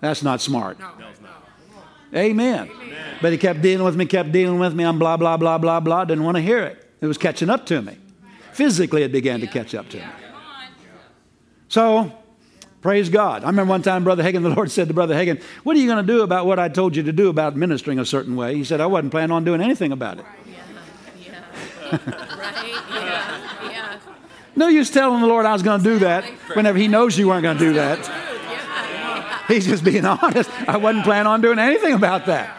That's 0.00 0.22
not 0.22 0.40
smart. 0.40 0.78
Amen. 2.14 2.70
But 3.22 3.32
he 3.32 3.38
kept 3.38 3.62
dealing 3.62 3.84
with 3.84 3.96
me, 3.96 4.06
kept 4.06 4.32
dealing 4.32 4.58
with 4.58 4.74
me. 4.74 4.84
I'm 4.84 4.98
blah, 4.98 5.16
blah, 5.16 5.36
blah, 5.36 5.58
blah, 5.58 5.80
blah. 5.80 6.04
Didn't 6.04 6.24
want 6.24 6.36
to 6.36 6.42
hear 6.42 6.64
it. 6.64 6.86
It 7.00 7.06
was 7.06 7.18
catching 7.18 7.50
up 7.50 7.66
to 7.66 7.82
me. 7.82 7.96
Physically, 8.52 9.02
it 9.02 9.12
began 9.12 9.40
to 9.40 9.46
catch 9.46 9.74
up 9.74 9.88
to 9.90 9.98
me. 9.98 10.04
So, 11.68 12.12
praise 12.86 13.08
God. 13.08 13.42
I 13.42 13.48
remember 13.48 13.70
one 13.70 13.82
time, 13.82 14.04
Brother 14.04 14.22
Hagin, 14.22 14.44
the 14.44 14.48
Lord 14.50 14.70
said 14.70 14.86
to 14.86 14.94
Brother 14.94 15.12
Hagin, 15.12 15.42
What 15.64 15.76
are 15.76 15.80
you 15.80 15.88
going 15.88 16.06
to 16.06 16.12
do 16.12 16.22
about 16.22 16.46
what 16.46 16.60
I 16.60 16.68
told 16.68 16.94
you 16.94 17.02
to 17.02 17.12
do 17.12 17.28
about 17.28 17.56
ministering 17.56 17.98
a 17.98 18.04
certain 18.04 18.36
way? 18.36 18.54
He 18.54 18.62
said, 18.62 18.80
I 18.80 18.86
wasn't 18.86 19.10
planning 19.10 19.32
on 19.32 19.42
doing 19.42 19.60
anything 19.60 19.90
about 19.90 20.20
it. 20.20 20.24
Yeah, 20.46 20.54
yeah. 21.20 22.38
right? 22.38 22.74
Yeah, 22.88 23.70
yeah. 23.70 23.98
No 24.54 24.68
use 24.68 24.88
telling 24.88 25.20
the 25.20 25.26
Lord 25.26 25.46
I 25.46 25.52
was 25.52 25.64
going 25.64 25.82
to 25.82 25.84
do 25.84 25.98
that 25.98 26.26
whenever 26.54 26.78
He 26.78 26.86
knows 26.86 27.18
you 27.18 27.26
weren't 27.26 27.42
going 27.42 27.58
to 27.58 27.64
do 27.64 27.72
that. 27.72 29.44
He's 29.48 29.66
just 29.66 29.82
being 29.82 30.04
honest. 30.06 30.48
I 30.68 30.76
wasn't 30.76 31.04
planning 31.04 31.26
on 31.26 31.40
doing 31.40 31.58
anything 31.58 31.94
about 31.94 32.26
that. 32.26 32.56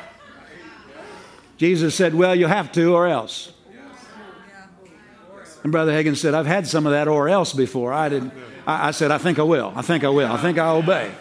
Jesus 1.55 1.95
said, 1.95 2.13
Well, 2.13 2.35
you 2.35 2.47
have 2.47 2.73
to, 2.73 2.93
or 2.93 3.07
else. 3.07 3.53
And 5.63 5.71
Brother 5.71 5.93
Hagin 5.93 6.17
said, 6.17 6.33
I've 6.33 6.45
had 6.45 6.67
some 6.67 6.85
of 6.85 6.91
that 6.91 7.07
or 7.07 7.29
else 7.29 7.53
before. 7.53 7.93
I 7.93 8.09
didn't. 8.09 8.33
I, 8.67 8.89
I 8.89 8.91
said, 8.91 9.09
I 9.09 9.17
think 9.17 9.39
I 9.39 9.43
will. 9.43 9.73
I 9.75 9.81
think 9.81 10.03
I 10.03 10.09
will. 10.09 10.31
I 10.31 10.37
think 10.37 10.59
I'll 10.59 10.77
obey. 10.77 11.11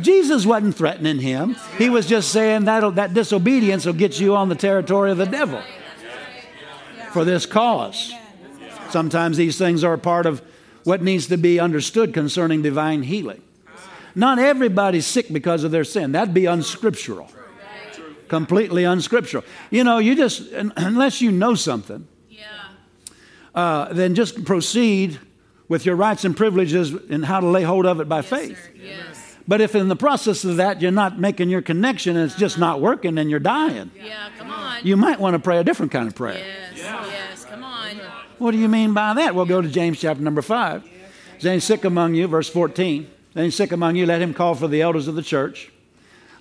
Jesus 0.00 0.44
wasn't 0.44 0.74
threatening 0.74 1.20
him. 1.20 1.56
He 1.78 1.88
was 1.88 2.06
just 2.06 2.30
saying 2.32 2.64
that 2.64 2.96
that 2.96 3.14
disobedience 3.14 3.86
will 3.86 3.92
get 3.92 4.18
you 4.18 4.34
on 4.34 4.48
the 4.48 4.54
territory 4.54 5.10
of 5.10 5.18
the 5.18 5.26
devil 5.26 5.62
for 7.12 7.24
this 7.24 7.46
cause. 7.46 8.12
Sometimes 8.90 9.36
these 9.36 9.56
things 9.56 9.84
are 9.84 9.96
part 9.96 10.26
of 10.26 10.42
what 10.84 11.02
needs 11.02 11.26
to 11.28 11.36
be 11.36 11.58
understood 11.58 12.12
concerning 12.12 12.62
divine 12.62 13.02
healing. 13.02 13.42
Not 14.14 14.38
everybody's 14.38 15.06
sick 15.06 15.32
because 15.32 15.64
of 15.64 15.70
their 15.70 15.84
sin. 15.84 16.12
That'd 16.12 16.34
be 16.34 16.46
unscriptural. 16.46 17.30
Completely 18.28 18.84
unscriptural. 18.84 19.44
You 19.70 19.84
know, 19.84 19.98
you 19.98 20.14
just, 20.14 20.50
unless 20.52 21.20
you 21.20 21.30
know 21.30 21.54
something, 21.54 22.06
uh, 23.54 23.92
then 23.92 24.14
just 24.14 24.44
proceed 24.44 25.18
with 25.68 25.84
your 25.84 25.96
rights 25.96 26.24
and 26.24 26.36
privileges 26.36 26.92
and 26.92 27.24
how 27.24 27.40
to 27.40 27.46
lay 27.46 27.62
hold 27.62 27.86
of 27.86 28.00
it 28.00 28.08
by 28.08 28.18
yes, 28.18 28.28
faith. 28.28 28.68
Yes. 28.74 29.36
But 29.48 29.60
if 29.60 29.74
in 29.74 29.88
the 29.88 29.96
process 29.96 30.44
of 30.44 30.56
that 30.56 30.80
you're 30.80 30.90
not 30.90 31.18
making 31.18 31.50
your 31.50 31.62
connection 31.62 32.16
and 32.16 32.30
it's 32.30 32.38
just 32.38 32.58
not 32.58 32.80
working 32.80 33.18
and 33.18 33.30
you're 33.30 33.40
dying, 33.40 33.90
yeah, 33.96 34.28
come 34.38 34.50
on. 34.50 34.80
you 34.82 34.96
might 34.96 35.20
want 35.20 35.34
to 35.34 35.38
pray 35.38 35.58
a 35.58 35.64
different 35.64 35.92
kind 35.92 36.08
of 36.08 36.14
prayer. 36.14 36.38
Yes, 36.38 36.78
yes, 36.78 37.44
come 37.44 37.62
on. 37.62 37.96
What 38.38 38.50
do 38.50 38.58
you 38.58 38.68
mean 38.68 38.92
by 38.92 39.14
that? 39.14 39.34
We'll 39.34 39.46
go 39.46 39.62
to 39.62 39.68
James 39.68 40.00
chapter 40.00 40.22
number 40.22 40.42
5. 40.42 40.88
Is 41.38 41.46
any 41.46 41.60
sick 41.60 41.84
among 41.84 42.14
you? 42.14 42.26
Verse 42.26 42.48
14. 42.48 43.02
Is 43.02 43.08
any 43.36 43.50
sick 43.50 43.72
among 43.72 43.96
you? 43.96 44.06
Let 44.06 44.20
him 44.20 44.34
call 44.34 44.54
for 44.54 44.68
the 44.68 44.82
elders 44.82 45.08
of 45.08 45.14
the 45.14 45.22
church. 45.22 45.70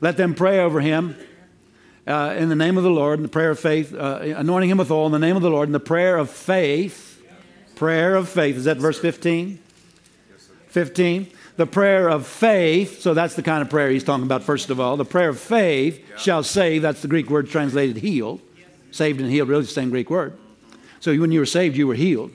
Let 0.01 0.17
them 0.17 0.33
pray 0.33 0.59
over 0.59 0.81
him 0.81 1.15
uh, 2.07 2.35
in 2.37 2.49
the 2.49 2.55
name 2.55 2.77
of 2.77 2.83
the 2.83 2.89
Lord, 2.89 3.19
in 3.19 3.23
the 3.23 3.29
prayer 3.29 3.49
of 3.49 3.59
faith, 3.59 3.93
uh, 3.93 4.19
anointing 4.21 4.69
him 4.69 4.77
with 4.77 4.91
oil 4.91 5.05
in 5.05 5.11
the 5.11 5.19
name 5.19 5.35
of 5.35 5.41
the 5.41 5.49
Lord, 5.49 5.69
in 5.69 5.73
the 5.73 5.79
prayer 5.79 6.17
of 6.17 6.29
faith. 6.29 7.14
Prayer 7.75 8.15
of 8.15 8.29
faith. 8.29 8.55
Is 8.55 8.65
that 8.65 8.77
verse 8.77 8.99
15? 8.99 9.59
15. 10.67 11.27
The 11.57 11.65
prayer 11.65 12.09
of 12.09 12.27
faith. 12.27 13.01
So 13.01 13.13
that's 13.13 13.35
the 13.35 13.43
kind 13.43 13.61
of 13.61 13.69
prayer 13.69 13.89
he's 13.89 14.03
talking 14.03 14.25
about, 14.25 14.43
first 14.43 14.69
of 14.69 14.79
all. 14.79 14.97
The 14.97 15.05
prayer 15.05 15.29
of 15.29 15.39
faith 15.39 16.03
shall 16.17 16.43
save. 16.43 16.81
That's 16.81 17.01
the 17.01 17.07
Greek 17.07 17.29
word 17.29 17.49
translated 17.49 17.97
healed. 17.97 18.41
Saved 18.91 19.19
and 19.19 19.29
healed, 19.29 19.49
really 19.49 19.63
the 19.63 19.67
same 19.67 19.89
Greek 19.89 20.09
word. 20.09 20.37
So 20.99 21.15
when 21.17 21.31
you 21.31 21.39
were 21.39 21.45
saved, 21.45 21.75
you 21.77 21.87
were 21.87 21.95
healed. 21.95 22.31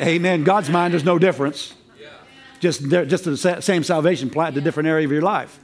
Amen. 0.00 0.44
God's 0.44 0.68
mind, 0.68 0.92
there's 0.92 1.04
no 1.04 1.18
difference. 1.18 1.74
Just, 2.60 2.88
just 2.88 3.24
the 3.24 3.60
same 3.60 3.84
salvation 3.84 4.28
applied 4.28 4.54
to 4.54 4.60
different 4.60 4.88
area 4.88 5.06
of 5.06 5.12
your 5.12 5.22
life. 5.22 5.58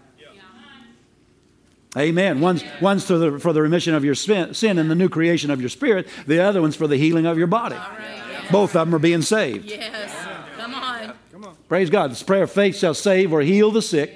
Amen. 1.96 2.40
One's, 2.40 2.64
one's 2.80 3.06
for 3.06 3.18
the, 3.18 3.38
for 3.38 3.52
the 3.52 3.60
remission 3.60 3.94
of 3.94 4.04
your 4.04 4.14
sin 4.14 4.78
and 4.78 4.90
the 4.90 4.94
new 4.94 5.10
creation 5.10 5.50
of 5.50 5.60
your 5.60 5.68
spirit. 5.68 6.08
The 6.26 6.40
other 6.40 6.62
one's 6.62 6.76
for 6.76 6.86
the 6.86 6.96
healing 6.96 7.26
of 7.26 7.36
your 7.36 7.46
body. 7.46 7.76
Right, 7.76 8.48
Both 8.50 8.74
of 8.74 8.86
them 8.86 8.94
are 8.94 8.98
being 8.98 9.20
saved. 9.20 9.66
Yes. 9.66 10.14
Come 10.56 10.74
on. 10.74 11.12
Come 11.30 11.44
on. 11.44 11.56
Praise 11.68 11.90
God. 11.90 12.10
This 12.10 12.22
prayer 12.22 12.44
of 12.44 12.50
faith 12.50 12.76
shall 12.76 12.94
save 12.94 13.32
or 13.32 13.42
heal 13.42 13.70
the 13.70 13.82
sick, 13.82 14.10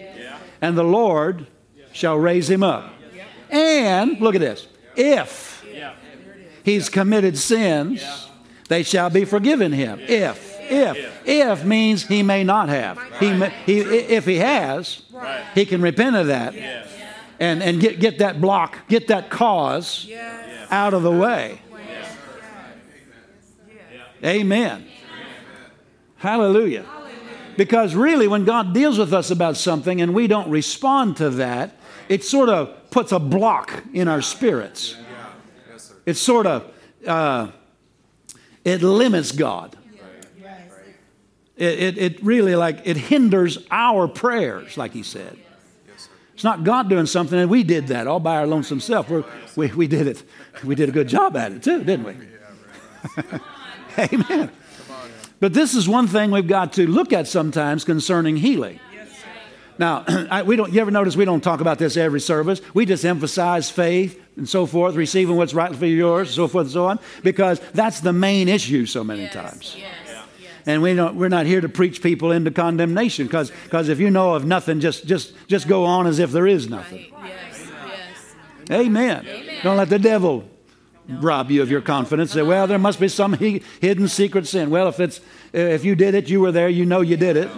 and 0.63 0.77
the 0.77 0.85
Lord 0.85 1.47
shall 1.93 2.17
raise 2.17 2.49
him 2.49 2.63
up. 2.63 2.93
And, 3.51 4.21
look 4.21 4.35
at 4.35 4.41
this, 4.41 4.67
if 4.97 5.65
he's 6.65 6.89
committed 6.89 7.37
sins, 7.37 8.03
they 8.69 8.83
shall 8.83 9.11
be 9.11 9.25
forgiven 9.25 9.73
him. 9.73 10.01
If. 10.01 10.57
If. 10.69 11.27
If 11.27 11.65
means 11.65 12.07
he 12.07 12.23
may 12.23 12.43
not 12.43 12.71
have. 12.71 12.99
He, 13.21 13.33
may, 13.33 13.51
he 13.67 13.81
If 13.81 14.25
he 14.25 14.37
has, 14.37 15.03
he 15.55 15.65
can 15.65 15.81
repent 15.81 16.17
of 16.17 16.27
that 16.27 16.55
and, 17.39 17.63
and 17.63 17.81
get, 17.81 18.01
get 18.01 18.19
that 18.19 18.41
block, 18.41 18.89
get 18.89 19.09
that 19.09 19.31
cause 19.31 20.09
out 20.71 20.95
of 20.95 21.03
the 21.03 21.13
way. 21.13 21.61
Amen. 24.25 24.87
Hallelujah. 26.17 26.87
Because 27.57 27.95
really, 27.95 28.29
when 28.29 28.45
God 28.45 28.75
deals 28.75 28.99
with 28.99 29.13
us 29.13 29.31
about 29.31 29.57
something 29.57 30.01
and 30.01 30.15
we 30.15 30.27
don't 30.27 30.51
respond 30.51 31.17
to 31.19 31.31
that, 31.31 31.79
it 32.09 32.25
sort 32.25 32.49
of 32.49 32.91
puts 32.91 33.13
a 33.13 33.19
block 33.19 33.85
in 33.93 34.09
our 34.09 34.23
spirits. 34.23 34.97
It 36.05 36.15
sort 36.15 36.47
of 36.47 36.73
uh, 37.07 37.51
it 38.65 38.83
limits 38.83 39.33
God. 39.33 39.77
It, 41.57 41.79
it, 41.79 41.99
it 41.99 42.23
really 42.23 42.55
like 42.55 42.83
it 42.85 42.97
hinders 42.97 43.59
our 43.71 44.07
prayers, 44.09 44.77
like 44.77 44.93
he 44.93 45.03
said. 45.03 45.39
It's 46.37 46.45
not 46.45 46.65
God 46.65 46.91
doing 46.91 47.07
something, 47.07 47.39
and 47.39 47.49
we 47.49 47.63
did 47.63 47.87
that 47.87 48.07
all 48.07 48.21
by 48.21 48.37
our 48.37 48.47
lonesome 48.47 48.79
self. 48.79 49.09
We're, 49.09 49.25
we 49.57 49.69
we 49.69 49.87
did 49.87 50.07
it. 50.07 50.23
We 50.63 50.75
did 50.75 50.91
a 50.91 50.93
good 50.93 51.09
job 51.09 51.35
at 51.35 51.51
it 51.51 51.63
too, 51.63 51.83
didn't 51.83 52.05
we? 52.05 52.15
Amen. 53.99 54.51
But 55.41 55.55
this 55.55 55.75
is 55.75 55.89
one 55.89 56.07
thing 56.07 56.31
we've 56.31 56.47
got 56.47 56.75
to 56.75 56.87
look 56.87 57.15
at 57.15 57.27
sometimes 57.27 57.85
concerning 57.85 58.37
healing. 58.37 58.81
Now, 59.79 60.05
I, 60.31 60.43
we 60.43 60.57
don't. 60.57 60.71
You 60.75 60.83
ever 60.83 60.91
notice 60.91 61.17
we 61.17 61.25
don't 61.25 61.41
talk 61.41 61.63
about 61.63 61.79
this 61.79 61.97
every 61.97 62.21
service? 62.21 62.61
We 62.75 62.85
just 62.85 63.07
emphasize 63.07 63.71
faith 63.71 64.23
and 64.37 64.47
so 64.47 64.67
forth, 64.67 64.95
receiving 64.95 65.37
what's 65.37 65.55
rightfully 65.55 65.93
yours, 65.93 66.35
so 66.35 66.49
forth 66.49 66.67
and 66.67 66.73
so 66.75 66.85
on, 66.87 66.99
because 67.23 67.61
that's 67.73 68.01
the 68.01 68.13
main 68.13 68.47
issue 68.49 68.85
so 68.85 69.03
many 69.03 69.23
Yes, 69.23 69.33
times. 69.33 69.75
yes, 69.79 69.91
yes. 70.07 70.16
And 70.69 70.83
we 70.83 70.95
don't, 70.95 71.15
we're 71.15 71.29
not 71.29 71.47
here 71.47 71.61
to 71.61 71.69
preach 71.69 72.03
people 72.03 72.33
into 72.33 72.51
condemnation, 72.51 73.27
because 73.29 73.53
if 73.89 74.01
you 74.01 74.11
know 74.11 74.35
of 74.35 74.45
nothing, 74.45 74.81
just 74.81 75.07
just 75.07 75.33
just 75.47 75.69
go 75.69 75.85
on 75.85 76.09
as 76.09 76.19
if 76.19 76.33
there 76.33 76.47
is 76.47 76.69
nothing. 76.69 77.07
Right. 77.15 77.31
Yes, 77.31 77.71
yes. 77.87 78.35
Amen. 78.73 79.27
Don't 79.63 79.77
let 79.77 79.89
the 79.89 80.01
devil 80.01 80.45
rob 81.09 81.53
you 81.53 81.63
of 81.63 81.71
your 81.71 81.81
confidence. 81.81 82.33
Say, 82.33 82.43
well, 82.43 82.67
there 82.67 82.81
must 82.81 82.99
be 82.99 83.07
some 83.07 83.35
he- 83.35 83.63
hidden 83.81 84.09
secret 84.09 84.49
sin. 84.49 84.71
Well, 84.71 84.89
if 84.89 84.99
it's 84.99 85.21
if 85.53 85.85
you 85.85 85.95
did 85.95 86.15
it, 86.17 86.29
you 86.29 86.41
were 86.41 86.51
there. 86.51 86.69
You 86.69 86.85
know 86.85 87.01
you 87.01 87.17
did 87.17 87.37
it. 87.37 87.49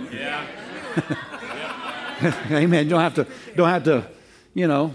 Amen. 2.51 2.85
You 2.85 2.91
don't 2.91 3.01
have 3.01 3.15
to. 3.15 3.27
Don't 3.57 3.69
have 3.71 3.85
to. 3.85 4.07
You 4.53 4.67
know, 4.69 4.93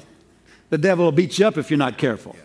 the 0.69 0.77
devil 0.77 1.05
will 1.05 1.11
beat 1.11 1.39
you 1.39 1.47
up 1.47 1.57
if 1.57 1.71
you're 1.71 1.79
not 1.79 1.97
careful. 1.97 2.35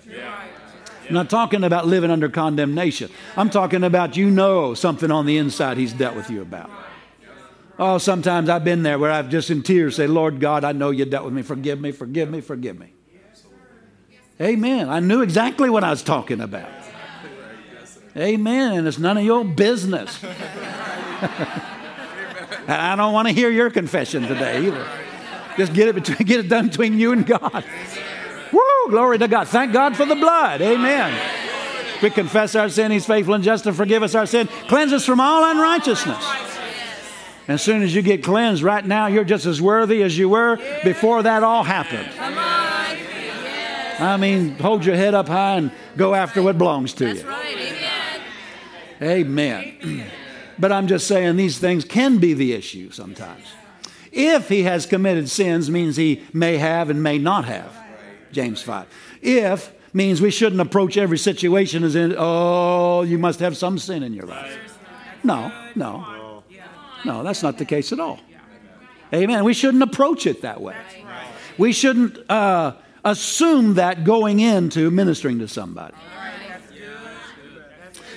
I'm 1.09 1.15
not 1.15 1.31
talking 1.31 1.65
about 1.65 1.87
living 1.87 2.11
under 2.11 2.29
condemnation. 2.29 3.11
I'm 3.37 3.49
talking 3.49 3.83
about 3.83 4.17
you 4.17 4.31
know 4.31 4.75
something 4.75 5.11
on 5.11 5.25
the 5.25 5.39
inside 5.39 5.79
he's 5.79 5.95
dealt 5.95 6.15
with 6.15 6.29
you 6.29 6.43
about. 6.43 6.71
Oh, 7.79 7.99
sometimes 7.99 8.49
I've 8.49 8.65
been 8.65 8.83
there 8.83 8.99
where 8.99 9.11
I've 9.11 9.31
just 9.31 9.51
in 9.51 9.63
tears 9.63 9.97
say, 9.97 10.07
Lord 10.07 10.41
God, 10.41 10.65
I 10.65 10.73
know 10.73 10.91
you 10.91 11.05
dealt 11.05 11.25
with 11.25 11.33
me. 11.33 11.43
Forgive 11.43 11.81
me, 11.81 11.93
forgive 11.93 12.29
me, 12.29 12.41
forgive 12.41 12.79
me. 12.79 12.93
Amen. 14.41 14.89
I 14.89 15.01
knew 15.01 15.23
exactly 15.23 15.71
what 15.71 15.83
I 15.83 15.91
was 15.91 16.03
talking 16.03 16.41
about. 16.41 16.69
Amen. 18.17 18.79
And 18.79 18.87
it's 18.87 18.99
none 18.99 19.17
of 19.17 19.25
your 19.25 19.45
business. 19.45 20.23
and 20.25 20.33
I 22.69 22.97
don't 22.97 23.13
want 23.13 23.29
to 23.29 23.35
hear 23.35 23.51
your 23.51 23.71
confession 23.71 24.23
today 24.25 24.67
either. 24.67 24.87
Just 25.57 25.73
get 25.73 25.89
it, 25.89 25.95
between, 25.95 26.19
get 26.19 26.41
it 26.41 26.49
done 26.49 26.69
between 26.69 26.99
you 26.99 27.13
and 27.13 27.27
God. 27.27 27.65
Woo! 28.53 28.91
Glory 28.91 29.19
to 29.19 29.29
God. 29.29 29.49
Thank 29.49 29.73
God 29.73 29.97
for 29.97 30.07
the 30.07 30.15
blood. 30.15 30.61
Amen. 30.61 31.19
We 32.03 32.11
confess 32.11 32.55
our 32.55 32.69
sin. 32.69 32.91
He's 32.91 33.07
faithful 33.07 33.35
and 33.35 33.45
just 33.45 33.65
to 33.65 33.73
forgive 33.73 34.03
us 34.03 34.15
our 34.15 34.27
sin. 34.27 34.49
Cleanse 34.69 34.93
us 34.93 35.05
from 35.05 35.21
all 35.21 35.51
unrighteousness. 35.51 36.25
As 37.49 37.63
soon 37.63 37.83
as 37.83 37.95
you 37.95 38.03
get 38.03 38.23
cleansed, 38.23 38.63
right 38.63 38.85
now, 38.85 39.07
you're 39.07 39.25
just 39.25 39.47
as 39.47 39.61
worthy 39.61 40.03
as 40.03 40.17
you 40.19 40.29
were 40.29 40.59
before 40.85 41.23
that 41.23 41.43
all 41.43 41.65
happened. 41.65 42.09
I 44.01 44.17
mean, 44.17 44.51
hold 44.59 44.85
your 44.85 44.95
head 44.95 45.15
up 45.15 45.29
high 45.29 45.57
and 45.57 45.73
go 45.97 46.15
after 46.15 46.43
what 46.43 46.59
belongs 46.59 46.93
to 46.95 47.15
you. 47.15 47.25
Amen. 49.01 50.05
but 50.59 50.73
I'm 50.73 50.87
just 50.87 51.09
saying 51.09 51.37
these 51.37 51.59
things 51.59 51.85
can 51.85 52.19
be 52.19 52.35
the 52.35 52.53
issue 52.53 52.91
sometimes. 52.91 53.47
If 54.13 54.49
he 54.49 54.65
has 54.65 54.87
committed 54.87 55.29
sins 55.29 55.71
means 55.71 55.97
he 55.97 56.23
may 56.33 56.59
have 56.59 56.91
and 56.91 57.03
may 57.03 57.19
not 57.19 57.45
have. 57.47 57.73
James 58.33 58.63
5. 58.63 58.87
If 59.23 59.73
means 59.93 60.21
we 60.21 60.31
shouldn't 60.31 60.61
approach 60.61 60.97
every 60.97 61.19
situation 61.19 61.85
as 61.85 61.95
in, 61.97 62.15
oh, 62.17 63.03
you 63.03 63.19
must 63.19 63.41
have 63.41 63.57
some 63.57 63.79
sin 63.79 64.03
in 64.03 64.13
your 64.13 64.27
life. 64.27 64.79
No, 65.25 65.53
no. 65.75 66.43
No, 67.05 67.23
that's 67.23 67.43
not 67.43 67.59
the 67.59 67.65
case 67.65 67.93
at 67.93 68.01
all. 68.01 68.21
Amen. 69.13 69.45
We 69.45 69.55
shouldn't 69.55 69.83
approach 69.83 70.27
it 70.27 70.43
that 70.43 70.61
way. 70.61 70.77
We 71.57 71.73
shouldn't 71.73 72.31
uh, 72.31 72.75
assume 73.05 73.75
that 73.75 74.05
going 74.05 74.41
into 74.41 74.91
ministering 74.91 75.39
to 75.41 75.49
somebody. 75.49 75.95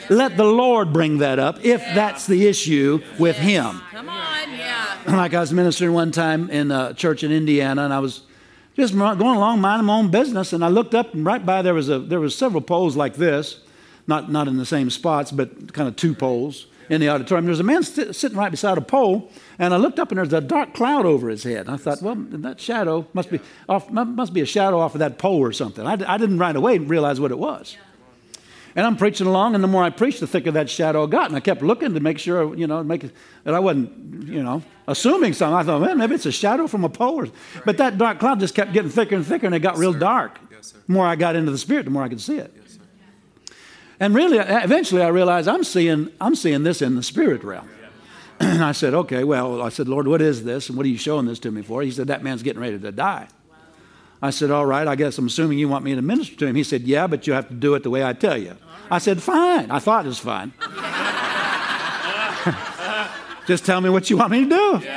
Let 0.09 0.35
the 0.35 0.43
Lord 0.43 0.91
bring 0.91 1.19
that 1.19 1.39
up 1.39 1.63
if 1.63 1.79
that's 1.95 2.27
the 2.27 2.47
issue 2.47 3.01
with 3.17 3.37
Him. 3.37 3.81
Come 3.91 4.09
on. 4.09 4.51
Yeah. 4.51 4.99
Like 5.07 5.33
I 5.33 5.39
was 5.39 5.53
ministering 5.53 5.93
one 5.93 6.11
time 6.11 6.49
in 6.49 6.69
a 6.69 6.93
church 6.93 7.23
in 7.23 7.31
Indiana, 7.31 7.85
and 7.85 7.93
I 7.93 7.99
was 7.99 8.21
just 8.75 8.97
going 8.97 9.19
along 9.19 9.61
minding 9.61 9.85
my 9.85 9.97
own 9.97 10.09
business, 10.09 10.53
and 10.53 10.63
I 10.63 10.69
looked 10.69 10.95
up, 10.95 11.13
and 11.13 11.25
right 11.25 11.45
by 11.45 11.61
there 11.61 11.73
was 11.73 11.89
a 11.89 11.99
there 11.99 12.19
was 12.19 12.35
several 12.35 12.61
poles 12.61 12.95
like 12.95 13.15
this, 13.15 13.59
not 14.07 14.31
not 14.31 14.47
in 14.47 14.57
the 14.57 14.65
same 14.65 14.89
spots, 14.89 15.31
but 15.31 15.73
kind 15.73 15.87
of 15.87 15.95
two 15.95 16.13
poles 16.13 16.67
in 16.89 16.99
the 16.99 17.09
auditorium. 17.09 17.45
There 17.45 17.51
was 17.51 17.59
a 17.59 17.63
man 17.63 17.83
st- 17.83 18.15
sitting 18.15 18.37
right 18.37 18.51
beside 18.51 18.77
a 18.77 18.81
pole, 18.81 19.29
and 19.57 19.73
I 19.73 19.77
looked 19.77 19.99
up, 19.99 20.11
and 20.11 20.17
there's 20.17 20.33
a 20.33 20.41
dark 20.41 20.73
cloud 20.73 21.05
over 21.05 21.29
his 21.29 21.43
head. 21.43 21.67
And 21.67 21.71
I 21.71 21.77
thought, 21.77 22.01
well, 22.01 22.15
that 22.15 22.59
shadow 22.59 23.07
must 23.13 23.29
be 23.29 23.39
off, 23.69 23.89
must 23.89 24.33
be 24.33 24.41
a 24.41 24.45
shadow 24.45 24.79
off 24.79 24.93
of 24.95 24.99
that 24.99 25.17
pole 25.17 25.39
or 25.39 25.53
something. 25.53 25.85
I, 25.85 25.93
I 25.93 26.17
didn't 26.17 26.39
right 26.39 26.55
away 26.55 26.77
realize 26.79 27.19
what 27.19 27.31
it 27.31 27.39
was. 27.39 27.77
And 28.75 28.85
I'm 28.85 28.95
preaching 28.95 29.27
along, 29.27 29.55
and 29.55 29.63
the 29.63 29.67
more 29.67 29.83
I 29.83 29.89
preached, 29.89 30.21
the 30.21 30.27
thicker 30.27 30.51
that 30.51 30.69
shadow 30.69 31.05
got. 31.07 31.27
And 31.27 31.35
I 31.35 31.41
kept 31.41 31.61
looking 31.61 31.93
to 31.93 31.99
make 31.99 32.19
sure, 32.19 32.55
you 32.55 32.67
know, 32.67 32.83
make 32.83 33.03
it, 33.03 33.13
that 33.43 33.53
I 33.53 33.59
wasn't, 33.59 34.27
you 34.27 34.41
know, 34.41 34.63
assuming 34.87 35.33
something. 35.33 35.55
I 35.55 35.63
thought, 35.63 35.81
man, 35.81 35.97
maybe 35.97 36.15
it's 36.15 36.25
a 36.25 36.31
shadow 36.31 36.67
from 36.67 36.83
a 36.83 36.89
pole. 36.89 37.27
But 37.65 37.77
that 37.77 37.97
dark 37.97 38.19
cloud 38.19 38.39
just 38.39 38.55
kept 38.55 38.71
getting 38.71 38.89
thicker 38.89 39.15
and 39.15 39.25
thicker, 39.25 39.45
and 39.45 39.53
it 39.53 39.59
got 39.59 39.77
real 39.77 39.93
dark. 39.93 40.39
The 40.49 40.93
more 40.93 41.05
I 41.05 41.15
got 41.15 41.35
into 41.35 41.51
the 41.51 41.57
spirit, 41.57 41.85
the 41.85 41.91
more 41.91 42.03
I 42.03 42.09
could 42.09 42.21
see 42.21 42.37
it. 42.37 42.55
And 43.99 44.15
really, 44.15 44.37
eventually, 44.39 45.03
I 45.03 45.09
realized 45.09 45.47
I'm 45.47 45.63
seeing, 45.63 46.09
I'm 46.19 46.35
seeing 46.35 46.63
this 46.63 46.81
in 46.81 46.95
the 46.95 47.03
spirit 47.03 47.43
realm. 47.43 47.69
And 48.39 48.63
I 48.63 48.71
said, 48.71 48.93
okay, 48.93 49.23
well, 49.23 49.61
I 49.61 49.69
said, 49.69 49.87
Lord, 49.87 50.07
what 50.07 50.21
is 50.21 50.43
this? 50.43 50.69
And 50.69 50.77
what 50.77 50.85
are 50.85 50.89
you 50.89 50.97
showing 50.97 51.27
this 51.27 51.39
to 51.39 51.51
me 51.51 51.61
for? 51.61 51.83
He 51.83 51.91
said, 51.91 52.07
that 52.07 52.23
man's 52.23 52.41
getting 52.41 52.61
ready 52.61 52.79
to 52.79 52.91
die. 52.91 53.27
I 54.21 54.29
said, 54.29 54.51
All 54.51 54.65
right, 54.65 54.87
I 54.87 54.95
guess 54.95 55.17
I'm 55.17 55.27
assuming 55.27 55.57
you 55.57 55.67
want 55.67 55.83
me 55.83 55.95
to 55.95 56.01
minister 56.01 56.35
to 56.35 56.47
him. 56.47 56.55
He 56.55 56.63
said, 56.63 56.83
Yeah, 56.83 57.07
but 57.07 57.27
you 57.27 57.33
have 57.33 57.47
to 57.47 57.53
do 57.53 57.73
it 57.75 57.83
the 57.83 57.89
way 57.89 58.03
I 58.03 58.13
tell 58.13 58.37
you. 58.37 58.55
I 58.89 58.99
said, 58.99 59.21
Fine. 59.21 59.71
I 59.71 59.79
thought 59.79 60.05
it 60.05 60.09
was 60.09 60.19
fine. 60.19 60.53
Just 63.47 63.65
tell 63.65 63.81
me 63.81 63.89
what 63.89 64.09
you 64.09 64.17
want 64.17 64.31
me 64.31 64.43
to 64.43 64.49
do. 64.49 64.87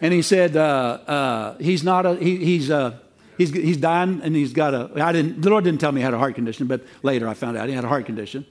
And 0.00 0.12
he 0.12 0.22
said, 0.22 0.56
uh, 0.56 0.98
uh, 1.06 1.58
He's 1.58 1.84
not 1.84 2.04
a, 2.04 2.16
he, 2.16 2.44
he's, 2.44 2.70
uh, 2.70 2.98
he's, 3.38 3.50
he's 3.50 3.76
dying 3.76 4.20
and 4.22 4.34
he's 4.34 4.52
got 4.52 4.74
a, 4.74 4.90
I 4.96 5.12
didn't, 5.12 5.42
the 5.42 5.50
Lord 5.50 5.64
didn't 5.64 5.80
tell 5.80 5.92
me 5.92 6.00
he 6.00 6.04
had 6.04 6.12
a 6.12 6.18
heart 6.18 6.34
condition, 6.34 6.66
but 6.66 6.82
later 7.04 7.28
I 7.28 7.34
found 7.34 7.56
out 7.56 7.68
he 7.68 7.74
had 7.74 7.84
a 7.84 7.88
heart 7.88 8.06
condition. 8.06 8.44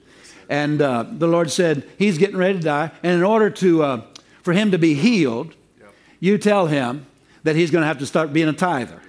And 0.50 0.82
uh, 0.82 1.06
the 1.10 1.28
Lord 1.28 1.52
said, 1.52 1.88
He's 1.98 2.18
getting 2.18 2.38
ready 2.38 2.58
to 2.58 2.64
die. 2.64 2.92
And 3.04 3.14
in 3.14 3.24
order 3.24 3.50
to, 3.50 3.84
uh, 3.84 4.02
for 4.44 4.54
him 4.54 4.72
to 4.72 4.78
be 4.78 4.94
healed, 4.94 5.54
you 6.20 6.38
tell 6.38 6.68
him 6.68 7.06
that 7.44 7.56
he's 7.56 7.72
going 7.72 7.82
to 7.82 7.88
have 7.88 8.00
to 8.00 8.06
start 8.06 8.32
being 8.32 8.48
a 8.48 8.54
tither. 8.54 9.02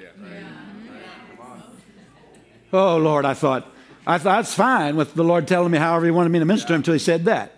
Oh, 2.73 2.97
Lord, 2.97 3.25
I 3.25 3.35
thought, 3.35 3.67
I 4.07 4.19
thought 4.19 4.41
it's 4.41 4.55
fine 4.55 4.97
with 4.97 5.15
the 5.15 5.25
Lord 5.25 5.47
telling 5.47 5.71
me 5.71 5.79
however 5.79 6.07
he 6.07 6.11
wanted 6.11 6.31
me 6.31 6.39
to 6.39 6.45
minister 6.45 6.69
to 6.69 6.75
him 6.75 6.81
until 6.81 6.95
he 6.95 6.99
said 6.99 7.27
that. 7.27 7.57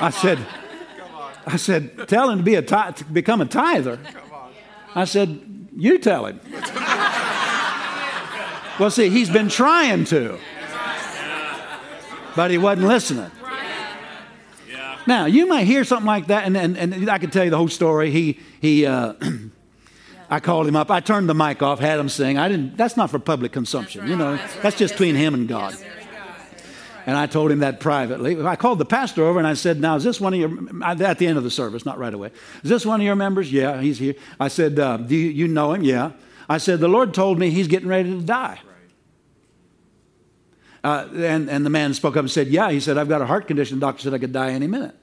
I 0.00 0.10
said, 0.10 0.38
I 1.46 1.56
said, 1.56 2.06
tell 2.08 2.28
him 2.28 2.38
to 2.38 2.44
be 2.44 2.54
a 2.56 2.62
ti- 2.62 2.92
to 2.96 3.04
become 3.04 3.40
a 3.40 3.46
tither. 3.46 3.98
I 4.94 5.04
said, 5.04 5.68
you 5.74 5.98
tell 5.98 6.26
him. 6.26 6.40
well, 8.78 8.90
see, 8.90 9.08
he's 9.08 9.30
been 9.30 9.48
trying 9.48 10.04
to, 10.06 10.38
but 12.36 12.50
he 12.50 12.58
wasn't 12.58 12.88
listening. 12.88 13.30
Now, 15.06 15.24
you 15.24 15.46
might 15.46 15.64
hear 15.64 15.82
something 15.84 16.06
like 16.06 16.26
that, 16.26 16.44
and, 16.44 16.56
and, 16.56 16.76
and 16.76 17.08
I 17.08 17.18
could 17.18 17.32
tell 17.32 17.44
you 17.44 17.50
the 17.50 17.56
whole 17.56 17.68
story. 17.68 18.10
He, 18.10 18.38
he, 18.60 18.84
uh, 18.84 19.14
I 20.30 20.38
called 20.38 20.68
him 20.68 20.76
up. 20.76 20.90
I 20.90 21.00
turned 21.00 21.28
the 21.28 21.34
mic 21.34 21.60
off, 21.60 21.80
had 21.80 21.98
him 21.98 22.08
sing. 22.08 22.38
I 22.38 22.48
didn't. 22.48 22.76
That's 22.76 22.96
not 22.96 23.10
for 23.10 23.18
public 23.18 23.52
consumption. 23.52 24.06
You 24.06 24.16
know, 24.16 24.38
that's 24.62 24.78
just 24.78 24.94
between 24.94 25.16
him 25.16 25.34
and 25.34 25.48
God. 25.48 25.76
And 27.04 27.16
I 27.16 27.26
told 27.26 27.50
him 27.50 27.60
that 27.60 27.80
privately. 27.80 28.40
I 28.40 28.54
called 28.56 28.78
the 28.78 28.84
pastor 28.84 29.24
over 29.24 29.38
and 29.38 29.48
I 29.48 29.54
said, 29.54 29.80
"Now, 29.80 29.96
is 29.96 30.04
this 30.04 30.20
one 30.20 30.32
of 30.32 30.38
your?" 30.38 30.84
At 30.84 31.18
the 31.18 31.26
end 31.26 31.36
of 31.36 31.44
the 31.44 31.50
service, 31.50 31.84
not 31.84 31.98
right 31.98 32.14
away. 32.14 32.30
Is 32.62 32.70
this 32.70 32.86
one 32.86 33.00
of 33.00 33.04
your 33.04 33.16
members? 33.16 33.50
Yeah, 33.52 33.80
he's 33.80 33.98
here. 33.98 34.14
I 34.38 34.48
said, 34.48 34.78
uh, 34.78 34.98
"Do 34.98 35.16
you, 35.16 35.30
you 35.30 35.48
know 35.48 35.72
him?" 35.72 35.82
Yeah. 35.82 36.12
I 36.48 36.58
said, 36.58 36.78
"The 36.78 36.88
Lord 36.88 37.12
told 37.12 37.38
me 37.38 37.50
he's 37.50 37.68
getting 37.68 37.88
ready 37.88 38.10
to 38.10 38.22
die." 38.22 38.60
Uh, 40.82 41.06
and, 41.14 41.50
and 41.50 41.66
the 41.66 41.70
man 41.70 41.92
spoke 41.92 42.16
up 42.16 42.20
and 42.20 42.30
said, 42.30 42.48
Yeah. 42.48 42.70
He 42.70 42.80
said, 42.80 42.96
I've 42.96 43.08
got 43.08 43.20
a 43.20 43.26
heart 43.26 43.46
condition. 43.46 43.78
The 43.78 43.86
doctor 43.86 44.02
said 44.02 44.14
I 44.14 44.18
could 44.18 44.32
die 44.32 44.52
any 44.52 44.66
minute. 44.66 44.94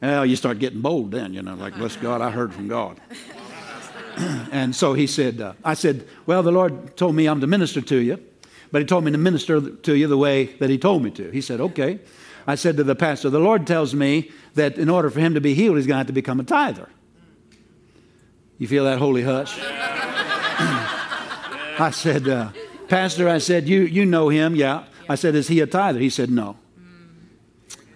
Well, 0.00 0.26
you 0.26 0.36
start 0.36 0.58
getting 0.58 0.80
bold 0.80 1.12
then, 1.12 1.32
you 1.32 1.42
know, 1.42 1.54
like, 1.54 1.76
bless 1.76 1.94
God, 1.96 2.20
I 2.20 2.30
heard 2.30 2.52
from 2.52 2.66
God. 2.66 3.00
and 4.52 4.74
so 4.74 4.94
he 4.94 5.06
said, 5.06 5.40
uh, 5.40 5.54
I 5.64 5.74
said, 5.74 6.06
Well, 6.26 6.42
the 6.42 6.52
Lord 6.52 6.96
told 6.96 7.14
me 7.14 7.26
I'm 7.26 7.40
to 7.40 7.46
minister 7.46 7.80
to 7.80 7.96
you, 7.96 8.18
but 8.70 8.80
he 8.80 8.86
told 8.86 9.04
me 9.04 9.12
to 9.12 9.18
minister 9.18 9.60
to 9.60 9.96
you 9.96 10.06
the 10.06 10.16
way 10.16 10.44
that 10.44 10.70
he 10.70 10.78
told 10.78 11.02
me 11.02 11.10
to. 11.12 11.30
He 11.30 11.40
said, 11.40 11.60
Okay. 11.60 12.00
I 12.46 12.56
said 12.56 12.76
to 12.78 12.84
the 12.84 12.96
pastor, 12.96 13.30
The 13.30 13.38
Lord 13.38 13.66
tells 13.66 13.94
me 13.94 14.30
that 14.54 14.76
in 14.78 14.88
order 14.88 15.10
for 15.10 15.20
him 15.20 15.34
to 15.34 15.40
be 15.40 15.54
healed, 15.54 15.76
he's 15.76 15.86
going 15.86 15.94
to 15.94 15.98
have 15.98 16.06
to 16.08 16.12
become 16.12 16.40
a 16.40 16.44
tither. 16.44 16.88
You 18.58 18.68
feel 18.68 18.84
that 18.84 18.98
holy 18.98 19.22
hush? 19.22 19.58
I 21.78 21.90
said, 21.92 22.28
uh, 22.28 22.50
Pastor, 22.88 23.28
I 23.28 23.38
said, 23.38 23.68
you, 23.68 23.82
you 23.82 24.04
know 24.04 24.28
him. 24.28 24.54
Yeah. 24.54 24.84
I 25.08 25.14
said, 25.14 25.34
Is 25.34 25.48
he 25.48 25.60
a 25.60 25.66
tither? 25.66 25.98
He 25.98 26.10
said, 26.10 26.30
No. 26.30 26.56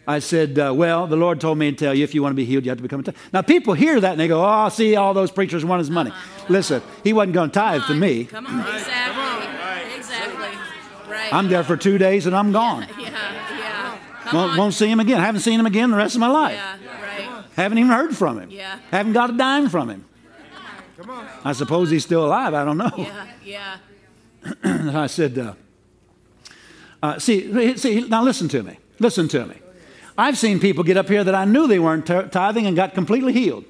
I 0.07 0.21
said, 0.21 0.59
uh, 0.59 0.73
Well, 0.75 1.07
the 1.07 1.17
Lord 1.17 1.41
told 1.41 1.59
me 1.59 1.71
to 1.71 1.77
tell 1.77 1.95
you 1.95 2.05
if 2.05 2.15
you 2.15 2.23
want 2.23 2.33
to 2.33 2.37
be 2.37 2.45
healed, 2.45 2.65
you 2.65 2.71
have 2.71 2.79
to 2.79 2.83
become 2.83 3.01
a 3.01 3.03
tither. 3.03 3.19
Now, 3.33 3.43
people 3.43 3.75
hear 3.75 4.01
that 4.01 4.13
and 4.13 4.21
they 4.21 4.29
go, 4.29 4.45
Oh, 4.45 4.69
see, 4.69 4.95
all 4.97 5.15
those 5.15 5.31
preachers 5.31 5.65
want 5.65 5.81
his 5.81 5.91
money. 5.91 6.13
Listen, 6.49 6.83
he 7.03 7.13
wasn't 7.13 7.35
going 7.35 7.51
to 7.51 7.55
tithe 7.55 7.83
to 7.89 7.95
me. 7.95 8.25
Come 8.27 8.47
on. 8.47 8.61
Exactly. 8.61 9.23
right 9.23 9.93
Exactly. 9.97 10.49
Right. 11.11 11.33
I'm 11.33 11.49
there 11.49 11.65
for 11.65 11.77
two 11.77 11.99
days 11.99 12.27
and 12.27 12.37
I'm 12.37 12.53
gone. 12.53 12.87
Yeah. 12.99 13.11
Yeah. 13.11 13.99
Come 14.25 14.41
Won't, 14.41 14.53
on. 14.53 14.59
won't 14.59 14.75
see 14.75 14.89
him 14.89 15.01
again. 15.01 15.21
Haven't 15.21 15.41
seen 15.41 15.59
him 15.59 15.67
again 15.67 15.91
the 15.91 15.97
rest 15.97 16.15
of 16.15 16.21
my 16.21 16.29
life. 16.29 16.55
Yeah. 16.55 16.77
Right. 17.03 17.45
Haven't 17.57 17.79
even 17.79 17.91
heard 17.91 18.17
from 18.17 18.39
him. 18.41 18.51
Yeah. 18.51 18.79
Haven't 18.91 19.13
got 19.13 19.31
a 19.31 19.33
dime 19.33 19.69
from 19.69 19.91
him. 19.91 20.05
Come 20.97 21.11
on. 21.11 21.27
I 21.45 21.53
suppose 21.53 21.91
he's 21.91 22.05
still 22.05 22.25
alive. 22.25 22.55
I 22.55 22.65
don't 22.65 22.79
know. 22.79 22.91
Yeah. 22.97 23.27
Yeah. 23.45 23.77
And 24.63 24.91
I 24.97 25.07
said, 25.07 25.39
uh, 25.39 25.55
uh, 27.03 27.19
see, 27.19 27.77
see, 27.77 28.01
now 28.09 28.23
listen 28.23 28.49
to 28.49 28.63
me. 28.63 28.79
Listen 28.99 29.29
to 29.29 29.47
me. 29.47 29.57
I've 30.19 30.39
seen 30.39 30.61
people 30.61 30.85
get 30.85 30.97
up 30.97 31.09
here 31.09 31.23
that 31.23 31.35
I 31.35 31.45
knew 31.45 31.67
they 31.67 31.79
weren't 31.79 32.07
tithing 32.07 32.67
and 32.67 32.75
got 32.75 32.95
completely 32.95 33.33
healed. 33.33 33.65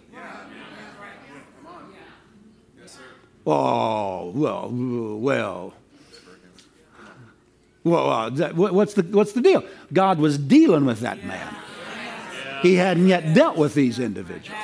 Oh, 3.49 4.31
well, 4.35 4.71
well. 4.71 5.75
Well, 7.85 8.11
uh, 8.11 8.31
what's, 8.53 8.95
the, 8.95 9.03
what's 9.05 9.33
the 9.33 9.41
deal? 9.41 9.63
God 9.93 10.19
was 10.19 10.37
dealing 10.39 10.85
with 10.87 11.01
that 11.01 11.25
man. 11.25 11.55
He 12.63 12.75
hadn't 12.75 13.07
yet 13.07 13.33
dealt 13.33 13.57
with 13.57 13.75
these 13.75 14.01
individuals. 14.01 14.61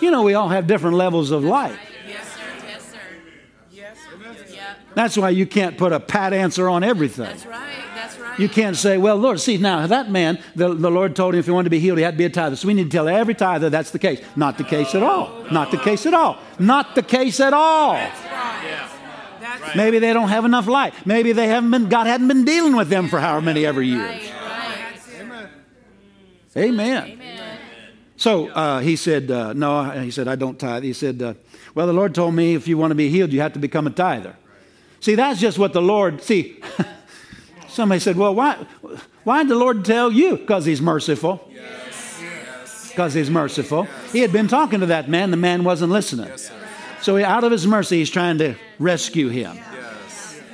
You 0.00 0.10
know, 0.10 0.22
we 0.22 0.34
all 0.34 0.48
have 0.48 0.66
different 0.66 0.96
levels 0.96 1.30
of 1.30 1.44
light. 1.44 1.78
Yes, 2.08 2.34
sir. 2.34 2.40
Yes, 2.66 2.82
sir. 2.90 2.98
Yes. 3.70 3.96
Yeah. 4.52 4.74
That's 4.94 5.16
why 5.16 5.30
you 5.30 5.46
can't 5.46 5.78
put 5.78 5.92
a 5.92 6.00
pat 6.00 6.32
answer 6.32 6.68
on 6.68 6.82
everything. 6.82 7.26
That's 7.26 7.46
right. 7.46 7.85
Right. 8.36 8.42
You 8.42 8.48
can't 8.50 8.76
say, 8.76 8.98
well, 8.98 9.16
Lord, 9.16 9.40
see, 9.40 9.56
now 9.56 9.86
that 9.86 10.10
man, 10.10 10.38
the, 10.54 10.74
the 10.74 10.90
Lord 10.90 11.16
told 11.16 11.34
him 11.34 11.40
if 11.40 11.46
he 11.46 11.50
wanted 11.50 11.64
to 11.64 11.70
be 11.70 11.78
healed, 11.78 11.96
he 11.96 12.04
had 12.04 12.12
to 12.12 12.18
be 12.18 12.26
a 12.26 12.30
tither. 12.30 12.54
So 12.54 12.68
we 12.68 12.74
need 12.74 12.90
to 12.90 12.90
tell 12.90 13.08
every 13.08 13.34
tither 13.34 13.70
that's 13.70 13.90
the 13.90 13.98
case. 13.98 14.20
Not 14.36 14.58
the 14.58 14.64
case 14.64 14.94
at 14.94 15.02
all. 15.02 15.44
Not 15.50 15.70
the 15.70 15.78
case 15.78 16.04
at 16.04 16.12
all. 16.12 16.38
Not 16.58 16.94
the 16.94 17.02
case 17.02 17.40
at 17.40 17.54
all. 17.54 17.98
Maybe 19.74 19.98
they 19.98 20.12
don't 20.12 20.28
have 20.28 20.44
enough 20.44 20.66
light. 20.66 20.94
Maybe 21.06 21.32
they 21.32 21.48
haven't 21.48 21.70
been, 21.70 21.88
God 21.88 22.06
hadn't 22.06 22.28
been 22.28 22.44
dealing 22.44 22.76
with 22.76 22.88
them 22.88 23.08
for 23.08 23.18
however 23.18 23.44
many 23.44 23.64
ever 23.64 23.82
years. 23.82 24.00
Right. 24.00 24.32
Right. 26.54 26.64
Amen. 26.64 27.04
Amen. 27.04 27.58
So 28.16 28.48
uh, 28.48 28.80
he 28.80 28.96
said, 28.96 29.30
uh, 29.30 29.52
no, 29.52 29.90
he 29.90 30.10
said, 30.10 30.28
I 30.28 30.36
don't 30.36 30.58
tithe. 30.58 30.82
He 30.82 30.92
said, 30.92 31.20
uh, 31.20 31.34
well, 31.74 31.86
the 31.86 31.92
Lord 31.92 32.14
told 32.14 32.34
me 32.34 32.54
if 32.54 32.66
you 32.66 32.78
want 32.78 32.90
to 32.90 32.94
be 32.94 33.10
healed, 33.10 33.32
you 33.32 33.40
have 33.40 33.52
to 33.52 33.58
become 33.58 33.86
a 33.86 33.90
tither. 33.90 34.36
See, 35.00 35.14
that's 35.14 35.38
just 35.38 35.58
what 35.58 35.72
the 35.74 35.82
Lord, 35.82 36.22
see, 36.22 36.62
somebody 37.76 38.00
said, 38.00 38.16
well, 38.16 38.34
why, 38.34 38.66
why 39.22 39.42
did 39.42 39.50
the 39.50 39.56
Lord 39.56 39.84
tell 39.84 40.10
you? 40.10 40.36
Because 40.36 40.64
he's 40.64 40.80
merciful. 40.80 41.48
Because 42.88 43.14
he's 43.14 43.30
merciful. 43.30 43.86
He 44.10 44.20
had 44.20 44.32
been 44.32 44.48
talking 44.48 44.80
to 44.80 44.86
that 44.86 45.08
man, 45.08 45.30
the 45.30 45.36
man 45.36 45.62
wasn't 45.62 45.92
listening. 45.92 46.30
So, 47.02 47.22
out 47.22 47.44
of 47.44 47.52
his 47.52 47.66
mercy, 47.66 47.98
he's 47.98 48.10
trying 48.10 48.38
to 48.38 48.56
rescue 48.78 49.28
him. 49.28 49.58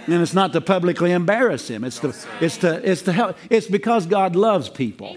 And 0.07 0.21
it's 0.21 0.35
not 0.35 0.53
to 0.55 0.61
publicly 0.61 1.13
embarrass 1.13 1.69
him. 1.69 1.85
It's 1.85 2.01
to, 2.01 2.13
it's 2.41 2.57
to, 2.59 2.91
it's 2.91 3.03
to 3.03 3.13
help. 3.13 3.37
It's 3.49 3.69
because 3.69 4.05
God 4.07 4.35
loves 4.35 4.69
people. 4.69 5.17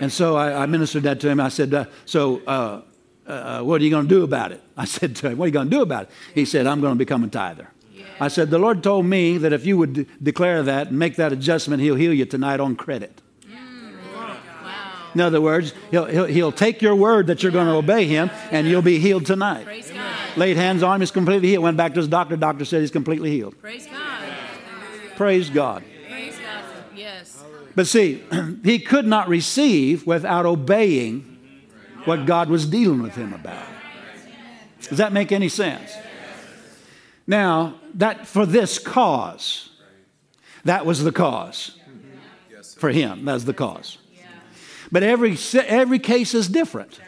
And 0.00 0.12
so 0.12 0.34
I, 0.34 0.62
I 0.62 0.66
ministered 0.66 1.04
that 1.04 1.20
to 1.20 1.28
him. 1.28 1.38
I 1.38 1.50
said, 1.50 1.72
uh, 1.72 1.84
so 2.06 2.42
uh, 2.46 2.80
uh, 3.26 3.62
what 3.62 3.80
are 3.80 3.84
you 3.84 3.90
going 3.90 4.08
to 4.08 4.14
do 4.14 4.24
about 4.24 4.50
it? 4.50 4.60
I 4.76 4.86
said 4.86 5.14
to 5.16 5.30
him, 5.30 5.38
what 5.38 5.44
are 5.44 5.48
you 5.48 5.52
going 5.52 5.70
to 5.70 5.76
do 5.76 5.82
about 5.82 6.04
it? 6.04 6.10
He 6.34 6.44
said, 6.44 6.66
I'm 6.66 6.80
going 6.80 6.94
to 6.94 6.98
become 6.98 7.22
a 7.22 7.28
tither. 7.28 7.68
I 8.20 8.28
said, 8.28 8.50
the 8.50 8.58
Lord 8.58 8.82
told 8.82 9.06
me 9.06 9.38
that 9.38 9.52
if 9.52 9.64
you 9.64 9.78
would 9.78 9.92
de- 9.94 10.06
declare 10.22 10.62
that 10.62 10.88
and 10.88 10.98
make 10.98 11.16
that 11.16 11.32
adjustment, 11.32 11.82
he'll 11.82 11.94
heal 11.94 12.12
you 12.12 12.26
tonight 12.26 12.60
on 12.60 12.76
credit. 12.76 13.22
In 15.14 15.20
other 15.20 15.40
words, 15.40 15.72
he'll, 15.90 16.04
he'll, 16.04 16.26
he'll 16.26 16.52
take 16.52 16.82
your 16.82 16.94
word 16.94 17.26
that 17.28 17.42
you're 17.42 17.50
going 17.50 17.66
to 17.66 17.72
obey 17.72 18.04
him 18.04 18.30
and 18.52 18.68
you'll 18.68 18.82
be 18.82 19.00
healed 19.00 19.26
tonight. 19.26 19.64
Praise 19.64 19.90
God. 19.90 20.16
Laid 20.36 20.56
hands 20.56 20.82
on 20.82 20.96
him, 20.96 21.00
he's 21.00 21.10
completely 21.10 21.48
healed. 21.48 21.64
Went 21.64 21.76
back 21.76 21.94
to 21.94 21.98
his 21.98 22.06
doctor, 22.06 22.36
doctor 22.36 22.64
said 22.64 22.82
he's 22.82 22.92
completely 22.92 23.30
healed. 23.30 23.60
Praise 23.60 23.86
God. 23.86 24.22
Praise 25.16 25.50
God. 25.50 25.82
Praise 26.08 26.38
God. 26.38 26.62
Yes. 26.94 27.42
But 27.74 27.88
see, 27.88 28.22
he 28.64 28.78
could 28.78 29.06
not 29.06 29.28
receive 29.28 30.06
without 30.06 30.46
obeying 30.46 31.38
what 32.04 32.26
God 32.26 32.48
was 32.48 32.66
dealing 32.66 33.02
with 33.02 33.16
him 33.16 33.32
about. 33.32 33.66
Does 34.82 34.98
that 34.98 35.12
make 35.12 35.32
any 35.32 35.48
sense? 35.48 35.92
Now, 37.26 37.79
that 37.94 38.26
for 38.26 38.46
this 38.46 38.78
cause, 38.78 39.70
that 40.64 40.86
was 40.86 41.02
the 41.04 41.12
cause. 41.12 41.76
For 42.76 42.90
him, 42.90 43.26
that's 43.26 43.44
the 43.44 43.52
cause. 43.52 43.98
But 44.90 45.02
every, 45.02 45.36
every 45.54 45.98
case 45.98 46.34
is 46.34 46.48
different. 46.48 46.98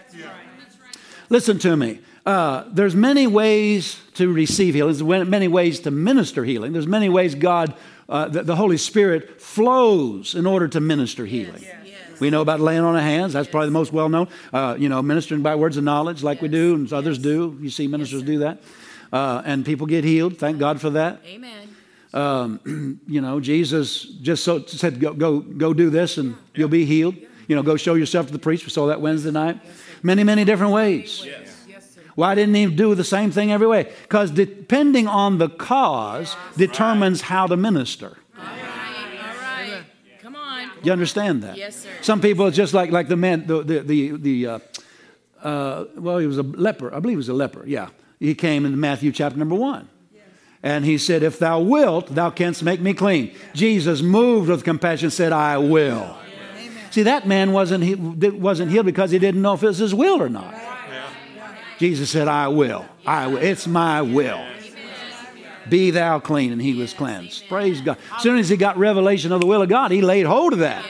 Listen 1.28 1.58
to 1.60 1.76
me. 1.76 2.00
Uh, 2.24 2.64
there's 2.70 2.94
many 2.94 3.26
ways 3.26 3.98
to 4.14 4.32
receive 4.32 4.74
healing. 4.74 4.94
There's 4.94 5.28
many 5.28 5.48
ways 5.48 5.80
to 5.80 5.90
minister 5.90 6.44
healing. 6.44 6.72
There's 6.72 6.86
many 6.86 7.08
ways 7.08 7.34
God, 7.34 7.74
uh, 8.08 8.28
the, 8.28 8.42
the, 8.42 8.54
Holy 8.54 8.76
Spirit 8.76 9.40
flows 9.40 10.34
in 10.34 10.46
order 10.46 10.68
to 10.68 10.78
minister 10.78 11.26
healing. 11.26 11.62
Yes. 11.62 12.20
We 12.20 12.30
know 12.30 12.40
about 12.40 12.60
laying 12.60 12.82
on 12.82 12.94
of 12.94 13.02
hands. 13.02 13.32
That's 13.32 13.48
probably 13.48 13.68
the 13.68 13.72
most 13.72 13.92
well 13.92 14.08
known. 14.08 14.28
Uh, 14.52 14.76
you 14.78 14.88
know, 14.88 15.02
ministering 15.02 15.42
by 15.42 15.56
words 15.56 15.76
of 15.76 15.82
knowledge, 15.82 16.22
like 16.22 16.36
yes. 16.36 16.42
we 16.42 16.48
do, 16.48 16.74
and 16.74 16.92
others 16.92 17.18
do. 17.18 17.58
You 17.60 17.70
see 17.70 17.88
ministers 17.88 18.20
yes, 18.20 18.26
do 18.26 18.38
that, 18.40 18.62
uh, 19.12 19.42
and 19.44 19.64
people 19.64 19.86
get 19.86 20.04
healed. 20.04 20.38
Thank 20.38 20.58
God 20.58 20.80
for 20.80 20.90
that. 20.90 21.20
Amen. 21.26 21.68
Um, 22.14 23.00
you 23.06 23.20
know, 23.20 23.40
Jesus 23.40 24.02
just 24.04 24.44
so 24.44 24.64
said, 24.64 25.00
"Go, 25.00 25.12
go, 25.12 25.40
go, 25.40 25.72
do 25.72 25.90
this, 25.90 26.18
and 26.18 26.36
you'll 26.54 26.68
be 26.68 26.84
healed." 26.84 27.16
You 27.48 27.56
know, 27.56 27.62
go 27.62 27.76
show 27.76 27.94
yourself 27.94 28.26
to 28.26 28.32
the 28.32 28.38
priest. 28.38 28.64
We 28.64 28.70
saw 28.70 28.86
that 28.86 29.00
Wednesday 29.00 29.30
night. 29.30 29.60
Many, 30.02 30.24
many 30.24 30.44
different 30.44 30.72
ways. 30.72 31.26
Why 32.14 32.34
didn't 32.34 32.54
he 32.54 32.66
do 32.66 32.94
the 32.94 33.04
same 33.04 33.30
thing 33.30 33.52
every 33.52 33.66
way? 33.66 33.90
Because 34.02 34.30
depending 34.30 35.06
on 35.06 35.38
the 35.38 35.48
cause 35.48 36.36
determines 36.56 37.22
how 37.22 37.46
to 37.46 37.56
minister. 37.56 38.18
All 38.36 38.44
right, 38.44 38.58
all 39.18 39.40
right. 39.40 39.84
Come 40.20 40.36
on. 40.36 40.70
You 40.82 40.92
understand 40.92 41.42
that? 41.42 41.56
Yes, 41.56 41.76
sir. 41.76 41.88
Some 42.02 42.20
people, 42.20 42.50
just 42.50 42.74
like 42.74 42.90
like 42.90 43.08
the 43.08 43.16
man, 43.16 43.46
the 43.46 43.62
the 43.62 43.78
the, 43.80 44.16
the 44.16 44.46
uh, 44.46 44.58
uh, 45.42 45.84
well, 45.96 46.18
he 46.18 46.26
was 46.26 46.38
a 46.38 46.42
leper. 46.42 46.94
I 46.94 47.00
believe 47.00 47.14
he 47.14 47.16
was 47.16 47.30
a 47.30 47.34
leper. 47.34 47.64
Yeah, 47.66 47.88
he 48.22 48.36
came 48.36 48.64
in 48.64 48.78
Matthew 48.78 49.10
chapter 49.10 49.36
number 49.36 49.56
one. 49.56 49.88
And 50.62 50.84
he 50.84 50.96
said, 50.96 51.24
If 51.24 51.40
thou 51.40 51.58
wilt, 51.58 52.14
thou 52.14 52.30
canst 52.30 52.62
make 52.62 52.80
me 52.80 52.94
clean. 52.94 53.34
Jesus, 53.52 54.00
moved 54.00 54.48
with 54.48 54.62
compassion, 54.62 55.10
said, 55.10 55.32
I 55.32 55.58
will. 55.58 56.16
See, 56.92 57.02
that 57.02 57.26
man 57.26 57.50
wasn't, 57.50 57.82
he, 57.82 57.96
wasn't 57.96 58.70
healed 58.70 58.86
because 58.86 59.10
he 59.10 59.18
didn't 59.18 59.42
know 59.42 59.54
if 59.54 59.62
it 59.64 59.66
was 59.66 59.78
his 59.78 59.92
will 59.92 60.22
or 60.22 60.28
not. 60.28 60.54
Jesus 61.78 62.10
said, 62.10 62.28
I 62.28 62.46
will. 62.46 62.86
I 63.04 63.26
will. 63.26 63.38
It's 63.38 63.66
my 63.66 64.02
will. 64.02 64.46
Be 65.68 65.90
thou 65.90 66.20
clean. 66.20 66.52
And 66.52 66.62
he 66.62 66.74
was 66.74 66.92
cleansed. 66.92 67.48
Praise 67.48 67.80
God. 67.80 67.98
As 68.14 68.22
soon 68.22 68.38
as 68.38 68.48
he 68.48 68.56
got 68.56 68.76
revelation 68.76 69.32
of 69.32 69.40
the 69.40 69.48
will 69.48 69.62
of 69.62 69.68
God, 69.68 69.90
he 69.90 70.00
laid 70.00 70.26
hold 70.26 70.52
of 70.52 70.60
that. 70.60 70.84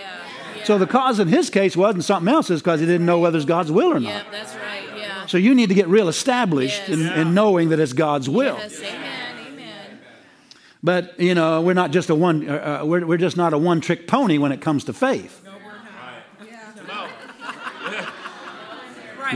So 0.64 0.76
the 0.76 0.86
cause 0.86 1.18
in 1.18 1.28
his 1.28 1.48
case 1.48 1.76
wasn't 1.78 2.04
something 2.04 2.32
else, 2.32 2.50
it's 2.50 2.60
because 2.60 2.80
he 2.80 2.86
didn't 2.86 3.06
know 3.06 3.20
whether 3.20 3.38
it's 3.38 3.46
God's 3.46 3.72
will 3.72 3.90
or 3.92 4.00
not. 4.00 4.26
That's 4.30 4.54
right. 4.54 4.81
Yeah. 5.22 5.26
So 5.26 5.38
you 5.38 5.54
need 5.54 5.68
to 5.68 5.74
get 5.74 5.88
real 5.88 6.08
established 6.08 6.82
yes. 6.86 6.88
in, 6.88 7.06
in, 7.06 7.34
knowing 7.34 7.70
that 7.70 7.80
it's 7.80 7.92
God's 7.92 8.28
will. 8.28 8.56
Yes, 8.56 8.80
amen, 8.80 9.46
amen. 9.48 10.00
But 10.82 11.18
you 11.18 11.34
know, 11.34 11.60
we're 11.62 11.74
not 11.74 11.90
just 11.90 12.10
a 12.10 12.14
one. 12.14 12.48
Uh, 12.48 12.80
uh 12.82 12.86
we're, 12.86 13.06
we're 13.06 13.18
just 13.18 13.36
not 13.36 13.52
a 13.52 13.58
one-trick 13.58 14.06
pony 14.06 14.38
when 14.38 14.52
it 14.52 14.60
comes 14.60 14.84
to 14.84 14.92
faith. 14.92 15.42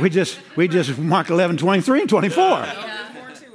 We 0.01 0.11
just 0.11 0.39
we 0.57 0.69
just 0.69 0.99
Mark 0.99 1.31
11, 1.31 1.57
23 1.57 2.01
and 2.03 2.11
24. 2.11 2.45
Yeah. 2.45 2.97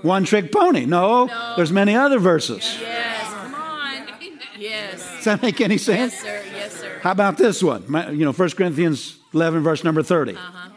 One 0.01 0.23
trick 0.23 0.51
pony. 0.51 0.85
No, 0.85 1.25
no, 1.25 1.53
there's 1.55 1.71
many 1.71 1.95
other 1.95 2.17
verses. 2.17 2.77
Yes, 2.79 3.33
come 3.33 3.53
on. 3.53 4.07
Yes. 4.57 5.15
Does 5.15 5.25
that 5.25 5.41
make 5.41 5.59
any 5.59 5.79
sense? 5.79 6.13
Yes, 6.13 6.21
sir. 6.21 6.43
Yes, 6.53 6.75
sir. 6.79 6.99
How 7.01 7.11
about 7.11 7.37
this 7.37 7.63
one? 7.63 7.83
You 8.15 8.25
know, 8.25 8.31
1 8.31 8.49
Corinthians 8.51 9.17
11, 9.33 9.63
verse 9.63 9.83
number 9.83 10.03
30. 10.03 10.35
Uh-huh. 10.35 10.69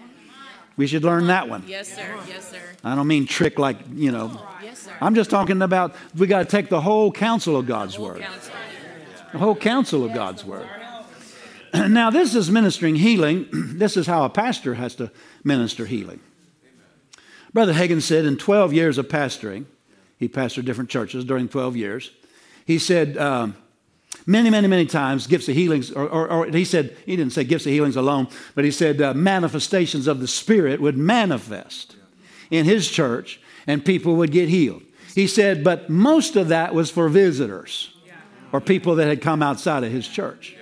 We 0.77 0.87
should 0.87 1.05
learn 1.05 1.29
that 1.29 1.49
one. 1.49 1.65
Yes, 1.67 1.95
sir. 1.95 2.17
Yes, 2.29 2.51
sir. 2.51 2.61
I 2.83 2.95
don't 2.95 3.07
mean 3.07 3.27
trick 3.27 3.59
like, 3.59 3.79
you 3.95 4.11
know. 4.11 4.41
Yes, 4.63 4.81
sir. 4.81 4.93
I'm 5.01 5.15
just 5.15 5.31
talking 5.31 5.63
about 5.63 5.95
we 6.17 6.27
got 6.27 6.41
to 6.41 6.45
take 6.45 6.69
the 6.69 6.81
whole 6.81 7.13
counsel 7.13 7.57
of 7.57 7.67
God's 7.67 7.99
word. 7.99 8.21
Counsel. 8.21 8.55
The 9.33 9.39
whole 9.39 9.55
counsel 9.55 10.05
of 10.05 10.13
God's 10.13 10.45
word. 10.45 10.69
now, 11.75 12.11
this 12.11 12.35
is 12.35 12.51
ministering 12.51 12.97
healing. 12.97 13.47
this 13.53 13.97
is 13.97 14.07
how 14.07 14.25
a 14.25 14.31
pastor 14.31 14.75
has 14.75 14.95
to 14.97 15.11
minister 15.43 15.87
healing. 15.87 16.21
Brother 17.53 17.73
Hagin 17.73 18.03
said 18.03 18.25
in 18.25 18.37
12 18.37 18.73
years 18.73 18.99
of 18.99 19.07
pastoring, 19.09 19.67
he 20.19 20.29
pastored 20.29 20.65
different 20.65 20.91
churches 20.91 21.25
during 21.25 21.49
12 21.49 21.77
years. 21.77 22.11
He 22.65 22.79
said 22.79 23.17
um, 23.17 23.57
many, 24.27 24.51
many, 24.51 24.69
many 24.69 24.87
times 24.87 25.27
gifts 25.27 25.49
of 25.49 25.55
healings, 25.55 25.91
or, 25.91 26.09
or, 26.09 26.29
or, 26.29 26.47
he 26.47 26.65
said, 26.65 26.97
he 27.07 27.17
didn't 27.17 27.33
say 27.33 27.45
gifts 27.45 27.67
of 27.67 27.73
healings 27.73 27.97
alone, 27.97 28.29
but 28.55 28.65
he 28.65 28.71
said 28.71 29.01
uh, 29.01 29.15
manifestations 29.15 30.07
of 30.07 30.21
the 30.21 30.29
Spirit 30.29 30.81
would 30.81 30.97
manifest 30.97 31.97
in 32.51 32.65
his 32.65 32.91
church 32.91 33.41
and 33.67 33.85
people 33.85 34.17
would 34.17 34.31
get 34.31 34.49
healed. 34.49 34.83
He 35.15 35.27
said, 35.27 35.63
but 35.63 35.89
most 35.89 36.37
of 36.37 36.49
that 36.49 36.75
was 36.75 36.91
for 36.91 37.09
visitors 37.09 37.95
or 38.53 38.61
people 38.61 38.97
that 38.97 39.09
had 39.09 39.21
come 39.21 39.43
outside 39.43 39.85
of 39.85 39.93
his 39.93 40.07
church. 40.07 40.57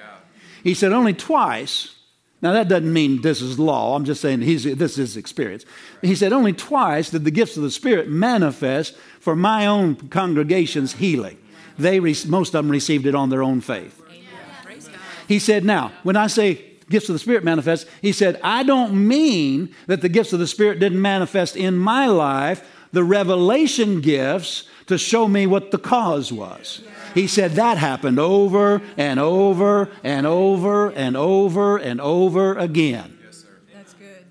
He 0.62 0.74
said 0.74 0.92
only 0.92 1.14
twice 1.14 1.96
now, 2.42 2.52
that 2.54 2.66
doesn't 2.66 2.92
mean 2.92 3.22
this 3.22 3.40
is 3.40 3.60
law. 3.60 3.94
I'm 3.94 4.04
just 4.04 4.20
saying 4.20 4.40
this 4.40 4.98
is 4.98 5.16
experience. 5.16 5.64
He 6.02 6.16
said, 6.16 6.32
Only 6.32 6.52
twice 6.52 7.10
did 7.10 7.24
the 7.24 7.30
gifts 7.30 7.56
of 7.56 7.62
the 7.62 7.70
Spirit 7.70 8.08
manifest 8.08 8.96
for 9.20 9.36
my 9.36 9.66
own 9.66 9.94
congregation's 9.94 10.94
healing. 10.94 11.38
They, 11.78 12.00
most 12.00 12.48
of 12.54 12.64
them 12.64 12.70
received 12.70 13.06
it 13.06 13.14
on 13.14 13.30
their 13.30 13.42
own 13.42 13.60
faith. 13.60 14.00
He 15.28 15.38
said, 15.38 15.64
Now, 15.64 15.92
when 16.02 16.16
I 16.16 16.26
say 16.26 16.72
gifts 16.90 17.08
of 17.08 17.14
the 17.14 17.18
Spirit 17.18 17.44
manifest, 17.44 17.86
he 18.02 18.12
said, 18.12 18.38
I 18.42 18.62
don't 18.62 19.08
mean 19.08 19.74
that 19.86 20.02
the 20.02 20.08
gifts 20.08 20.32
of 20.32 20.40
the 20.40 20.46
Spirit 20.46 20.78
didn't 20.78 21.00
manifest 21.00 21.56
in 21.56 21.78
my 21.78 22.06
life, 22.06 22.68
the 22.92 23.04
revelation 23.04 24.00
gifts 24.00 24.64
to 24.86 24.98
show 24.98 25.26
me 25.26 25.46
what 25.46 25.70
the 25.70 25.78
cause 25.78 26.32
was. 26.32 26.82
He 27.14 27.26
said 27.26 27.52
that 27.52 27.78
happened 27.78 28.18
over 28.18 28.82
and 28.96 29.18
over 29.20 29.88
and 30.04 30.26
over 30.26 30.90
and 30.90 31.16
over 31.16 31.76
and 31.76 32.00
over 32.00 32.58
again. 32.58 33.18
Yes, 33.24 33.38
sir. 33.38 33.48
That's 33.72 33.94
good. 33.94 34.24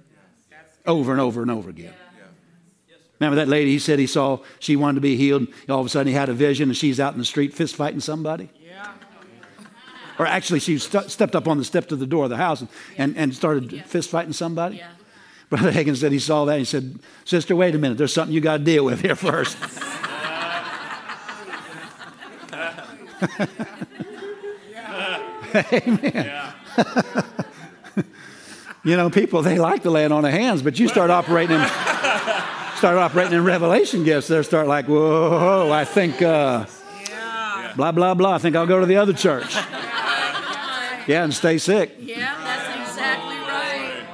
Over 0.86 1.12
and 1.12 1.22
over 1.22 1.42
and 1.42 1.52
over 1.52 1.70
again. 1.70 1.94
Remember 3.22 3.36
that 3.36 3.48
lady? 3.48 3.70
He 3.70 3.78
said 3.78 4.00
he 4.00 4.08
saw 4.08 4.40
she 4.58 4.76
wanted 4.76 4.96
to 4.96 5.02
be 5.02 5.16
healed. 5.16 5.46
All 5.70 5.80
of 5.80 5.86
a 5.86 5.90
sudden, 5.90 6.08
he 6.08 6.14
had 6.14 6.30
a 6.30 6.34
vision, 6.34 6.70
and 6.70 6.76
she's 6.76 7.00
out 7.00 7.14
in 7.14 7.20
the 7.20 7.26
street 7.26 7.54
fist 7.54 7.76
fighting 7.76 8.00
somebody. 8.00 8.50
Yeah. 8.60 8.94
Or 10.18 10.26
actually, 10.26 10.60
she 10.60 10.80
st- 10.80 11.12
stepped 11.12 11.36
up 11.36 11.48
on 11.48 11.60
the 11.60 11.64
step 11.64 11.88
to 11.90 11.96
the 11.96 12.08
door 12.08 12.24
of 12.24 12.32
the 12.32 12.38
house 12.38 12.62
and, 12.62 12.70
and, 12.98 13.16
and 13.16 13.36
started 13.36 13.72
yeah. 13.72 13.84
fist 13.84 14.10
fighting 14.10 14.34
somebody. 14.34 14.78
Yeah. 14.78 14.90
Brother 15.52 15.72
Hagin 15.72 15.96
said 15.96 16.12
he 16.12 16.18
saw 16.18 16.46
that. 16.46 16.58
He 16.58 16.66
said, 16.66 16.98
Sister, 17.24 17.56
wait 17.56 17.76
a 17.76 17.78
minute. 17.78 18.00
There's 18.00 18.12
something 18.12 18.34
you 18.34 18.42
got 18.42 18.58
to 18.58 18.64
deal 18.64 18.86
with 18.86 19.02
here 19.02 19.16
first. 19.16 19.56
Amen. 25.74 26.54
you 28.84 28.98
know, 28.98 29.12
people 29.12 29.44
they 29.44 29.60
like 29.60 29.84
to 29.84 29.92
land 29.92 30.12
on 30.12 30.24
the 30.24 30.32
hands, 30.32 30.64
but 30.64 30.80
you 30.80 30.88
start 30.88 31.12
operating 31.12 31.58
in 31.58 31.62
start 32.82 32.98
operating 32.98 33.34
in 33.34 33.44
revelation 33.44 34.04
gifts, 34.04 34.28
They'll 34.28 34.44
start 34.44 34.66
like, 34.68 34.88
whoa, 34.88 35.70
I 35.72 35.86
think 35.86 36.20
uh, 36.20 36.66
yeah. 37.08 37.74
blah 37.76 37.92
blah 37.92 38.16
blah. 38.16 38.34
I 38.34 38.38
think 38.40 38.56
I'll 38.56 38.66
go 38.66 38.80
to 38.80 38.88
the 38.88 38.98
other 38.98 39.14
church. 39.14 39.56
Yeah, 41.08 41.24
and 41.24 41.34
stay 41.34 41.58
sick. 41.58 41.96
Yeah, 42.00 42.38
that's 42.44 42.92
exactly 42.92 43.36
right. 43.36 44.06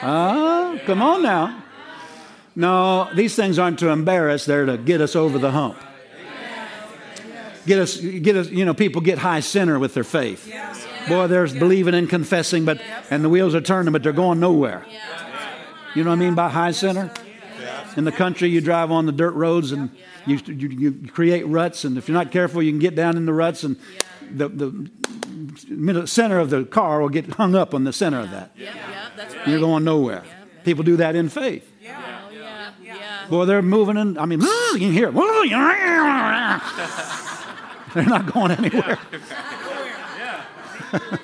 Ah, 0.00 0.74
uh, 0.74 0.78
come 0.86 1.02
on 1.02 1.22
now. 1.22 1.62
No, 2.54 3.12
these 3.14 3.34
things 3.34 3.58
aren't 3.58 3.80
to 3.80 3.88
embarrass, 3.88 4.44
they're 4.44 4.64
to 4.64 4.78
get 4.78 5.00
us 5.00 5.16
over 5.16 5.38
the 5.38 5.50
hump. 5.50 5.76
Get 7.66 7.80
us, 7.80 7.96
get 7.96 8.36
us, 8.36 8.48
you 8.48 8.64
know, 8.64 8.74
people 8.74 9.02
get 9.02 9.18
high 9.18 9.40
center 9.40 9.80
with 9.80 9.92
their 9.92 10.04
faith. 10.04 10.50
Boy, 11.08 11.26
there's 11.26 11.52
believing 11.52 11.94
and 11.94 12.08
confessing, 12.08 12.64
but 12.64 12.80
and 13.10 13.24
the 13.24 13.28
wheels 13.28 13.54
are 13.56 13.60
turning, 13.60 13.92
but 13.92 14.04
they're 14.04 14.12
going 14.12 14.38
nowhere. 14.38 14.86
You 15.96 16.04
know 16.04 16.10
what 16.10 16.16
I 16.16 16.20
mean 16.20 16.36
by 16.36 16.48
high 16.48 16.70
center? 16.70 17.12
In 17.96 18.04
the 18.04 18.12
country, 18.12 18.48
you 18.48 18.60
drive 18.60 18.90
on 18.90 19.06
the 19.06 19.12
dirt 19.12 19.34
roads 19.34 19.72
and 19.72 19.90
you, 20.26 20.38
you, 20.46 20.68
you 20.68 21.08
create 21.08 21.46
ruts, 21.46 21.84
and 21.84 21.98
if 21.98 22.08
you're 22.08 22.16
not 22.16 22.30
careful, 22.30 22.62
you 22.62 22.70
can 22.70 22.78
get 22.78 22.94
down 22.94 23.16
in 23.16 23.26
the 23.26 23.32
ruts, 23.32 23.64
and 23.64 23.76
the, 24.30 24.48
the 24.48 26.06
center 26.06 26.38
of 26.38 26.50
the 26.50 26.64
car 26.64 27.00
will 27.00 27.08
get 27.08 27.26
hung 27.34 27.54
up 27.54 27.74
on 27.74 27.84
the 27.84 27.92
center 27.92 28.20
of 28.20 28.30
that. 28.30 28.52
Yep, 28.56 28.74
yep, 28.74 28.84
that's 29.16 29.34
right. 29.34 29.48
You're 29.48 29.60
going 29.60 29.84
nowhere. 29.84 30.22
People 30.64 30.84
do 30.84 30.96
that 30.96 31.16
in 31.16 31.28
faith. 31.28 31.70
Yeah, 31.82 32.30
yeah. 32.82 33.26
Boy, 33.28 33.44
they're 33.44 33.62
moving 33.62 33.96
in. 33.96 34.18
I 34.18 34.26
mean, 34.26 34.40
you 34.72 34.78
can 34.78 34.92
hear 34.92 35.08
it. 35.08 35.14
They're 37.94 38.04
not 38.04 38.32
going 38.32 38.52
anywhere. 38.52 38.98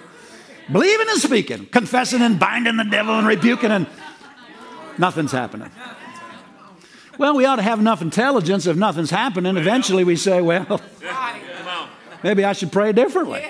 Believing 0.72 1.06
and 1.08 1.20
speaking, 1.20 1.66
confessing 1.66 2.22
and 2.22 2.40
binding 2.40 2.76
the 2.76 2.84
devil 2.84 3.16
and 3.16 3.24
rebuking, 3.26 3.70
and 3.70 3.86
nothing's 4.98 5.30
happening. 5.30 5.70
Well, 7.18 7.34
we 7.34 7.44
ought 7.46 7.56
to 7.56 7.62
have 7.62 7.78
enough 7.78 8.02
intelligence 8.02 8.66
if 8.66 8.76
nothing's 8.76 9.10
happening. 9.10 9.56
Eventually, 9.56 10.04
we 10.04 10.16
say, 10.16 10.40
well, 10.40 10.80
maybe 12.22 12.44
I 12.44 12.52
should 12.52 12.72
pray 12.72 12.92
differently. 12.92 13.44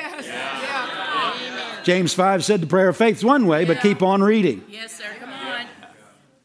James 1.83 2.15
5 2.15 2.45
said 2.45 2.61
the 2.61 2.67
prayer 2.67 2.89
of 2.89 2.97
faith's 2.97 3.23
one 3.23 3.47
way, 3.47 3.65
but 3.65 3.81
keep 3.81 4.03
on 4.03 4.23
reading. 4.23 4.65
Yes, 4.69 4.93
sir. 4.93 5.05
Come 5.21 5.31
on. 5.31 5.67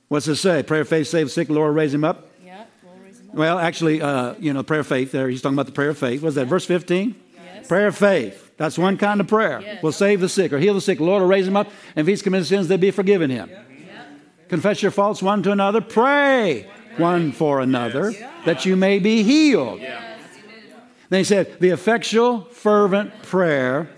What's 0.07 0.27
it 0.27 0.35
say? 0.35 0.61
Prayer 0.63 0.81
of 0.81 0.89
faith 0.89 1.07
saves 1.07 1.33
sick, 1.33 1.47
the 1.47 1.53
Lord 1.53 1.75
raise 1.75 1.93
him 1.93 2.03
up. 2.03 2.27
Yeah. 2.43 2.65
We'll 2.83 2.93
raise 3.03 3.19
him 3.19 3.29
up. 3.29 3.35
Well, 3.35 3.59
actually, 3.59 4.01
uh, 4.01 4.35
you 4.39 4.53
know, 4.53 4.61
prayer 4.61 4.81
of 4.81 4.87
faith 4.87 5.11
there, 5.11 5.29
he's 5.29 5.41
talking 5.41 5.55
about 5.55 5.65
the 5.65 5.71
prayer 5.71 5.89
of 5.89 5.97
faith. 5.97 6.21
What's 6.21 6.35
that, 6.35 6.45
verse 6.45 6.65
15? 6.65 7.15
Yes. 7.33 7.67
Prayer 7.67 7.87
of 7.87 7.97
faith. 7.97 8.51
That's 8.57 8.77
one 8.77 8.97
kind 8.97 9.19
of 9.19 9.27
prayer. 9.27 9.61
Yes. 9.61 9.81
Will 9.81 9.91
save 9.91 10.21
the 10.21 10.29
sick 10.29 10.53
or 10.53 10.59
heal 10.59 10.75
the 10.75 10.81
sick. 10.81 10.99
The 10.99 11.03
Lord 11.03 11.21
will 11.21 11.29
raise 11.29 11.47
him 11.47 11.57
up. 11.57 11.67
And 11.95 12.05
if 12.05 12.07
he's 12.07 12.21
committed 12.21 12.47
sins, 12.47 12.67
they'll 12.67 12.77
be 12.77 12.91
forgiven 12.91 13.31
him. 13.31 13.49
Yep. 13.49 13.67
Confess 14.49 14.81
your 14.83 14.91
faults 14.91 15.23
one 15.23 15.41
to 15.43 15.51
another. 15.51 15.81
Pray 15.81 16.69
one 16.97 17.31
for 17.31 17.59
another 17.59 18.13
that 18.45 18.65
you 18.65 18.75
may 18.75 18.99
be 18.99 19.23
healed. 19.23 19.79
Then 19.79 21.19
he 21.19 21.23
said, 21.23 21.59
the 21.59 21.69
effectual, 21.69 22.41
fervent 22.45 23.21
prayer 23.23 23.89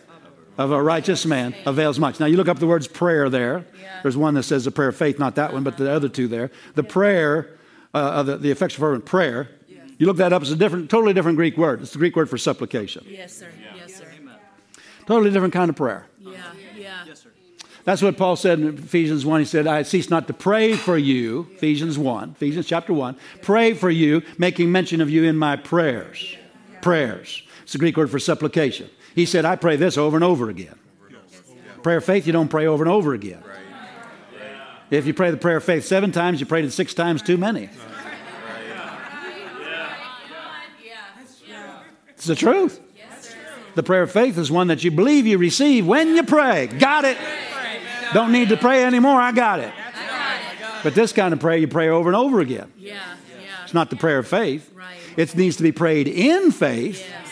of 0.57 0.71
a 0.71 0.81
righteous 0.81 1.25
man 1.25 1.53
avails 1.65 1.99
much. 1.99 2.19
Now 2.19 2.25
you 2.25 2.37
look 2.37 2.47
up 2.47 2.59
the 2.59 2.67
words 2.67 2.87
prayer 2.87 3.29
there. 3.29 3.65
There's 4.01 4.17
one 4.17 4.33
that 4.33 4.43
says 4.43 4.65
the 4.65 4.71
prayer 4.71 4.89
of 4.89 4.95
faith, 4.95 5.19
not 5.19 5.35
that 5.35 5.53
one, 5.53 5.63
but 5.63 5.77
the 5.77 5.91
other 5.91 6.09
two 6.09 6.27
there. 6.27 6.51
The 6.75 6.83
prayer 6.83 7.57
uh, 7.93 7.97
of 7.97 8.25
the, 8.25 8.37
the 8.37 8.51
effectual, 8.51 8.87
fervent 8.87 9.05
prayer. 9.05 9.49
You 9.97 10.07
look 10.07 10.17
that 10.17 10.33
up, 10.33 10.41
it's 10.41 10.51
a 10.51 10.55
different, 10.55 10.89
totally 10.89 11.13
different 11.13 11.37
Greek 11.37 11.55
word. 11.55 11.81
It's 11.81 11.91
the 11.91 11.99
Greek 11.99 12.15
word 12.15 12.29
for 12.29 12.37
supplication. 12.37 13.05
Yes, 13.07 13.37
sir. 13.37 13.47
Yes, 13.75 13.95
sir. 13.95 14.07
Totally 15.05 15.31
different 15.31 15.53
kind 15.53 15.69
of 15.69 15.75
prayer. 15.75 16.07
That's 17.85 18.01
what 18.01 18.17
Paul 18.17 18.35
said 18.37 18.59
in 18.59 18.77
Ephesians 18.77 19.25
1. 19.25 19.41
He 19.41 19.45
said, 19.45 19.67
I 19.67 19.83
cease 19.83 20.09
not 20.09 20.27
to 20.27 20.33
pray 20.33 20.73
for 20.73 20.97
you, 20.97 21.49
Ephesians 21.55 21.97
1, 21.97 22.31
Ephesians 22.31 22.65
chapter 22.65 22.93
1, 22.93 23.17
pray 23.41 23.73
for 23.73 23.89
you, 23.89 24.21
making 24.37 24.71
mention 24.71 25.01
of 25.01 25.09
you 25.09 25.25
in 25.25 25.35
my 25.35 25.57
prayers. 25.57 26.37
Prayers. 26.81 27.43
It's 27.63 27.73
the 27.73 27.79
Greek 27.79 27.97
word 27.97 28.09
for 28.09 28.19
supplication. 28.19 28.89
He 29.15 29.25
said, 29.25 29.43
I 29.43 29.57
pray 29.57 29.75
this 29.75 29.97
over 29.97 30.15
and 30.15 30.23
over 30.23 30.49
again. 30.49 30.75
Prayer 31.81 31.97
of 31.97 32.05
faith, 32.05 32.25
you 32.25 32.31
don't 32.31 32.47
pray 32.47 32.65
over 32.67 32.83
and 32.83 32.91
over 32.91 33.13
again. 33.13 33.43
If 34.89 35.05
you 35.05 35.13
pray 35.13 35.31
the 35.31 35.37
prayer 35.37 35.57
of 35.57 35.63
faith 35.63 35.85
seven 35.85 36.11
times, 36.11 36.39
you 36.39 36.45
prayed 36.45 36.65
it 36.65 36.71
six 36.71 36.93
times 36.93 37.21
too 37.21 37.37
many. 37.37 37.69
It's 42.09 42.25
the 42.25 42.35
truth. 42.35 42.79
The 43.75 43.83
prayer 43.83 44.03
of 44.03 44.11
faith 44.11 44.37
is 44.37 44.51
one 44.51 44.67
that 44.67 44.83
you 44.83 44.91
believe 44.91 45.25
you 45.25 45.37
receive 45.37 45.85
when 45.85 46.15
you 46.15 46.23
pray. 46.23 46.67
Got 46.67 47.03
it. 47.05 47.17
Don't 48.13 48.31
need 48.31 48.49
to 48.49 48.57
pray 48.57 48.83
anymore. 48.83 49.19
I 49.19 49.31
got 49.31 49.59
it. 49.59 49.73
I 49.73 50.55
got 50.59 50.77
it. 50.79 50.83
But 50.83 50.95
this 50.95 51.13
kind 51.13 51.33
of 51.33 51.39
prayer 51.39 51.57
you 51.57 51.67
pray 51.67 51.89
over 51.89 52.09
and 52.09 52.15
over 52.15 52.39
again. 52.39 52.71
Yeah. 52.77 52.93
Yeah. 53.41 53.63
It's 53.63 53.73
not 53.73 53.89
the 53.89 53.95
prayer 53.95 54.19
of 54.19 54.27
faith. 54.27 54.69
Right. 54.75 54.97
It 55.15 55.35
needs 55.35 55.55
to 55.57 55.63
be 55.63 55.71
prayed 55.71 56.07
in 56.07 56.51
faith. 56.51 56.99
Yes. 56.99 57.23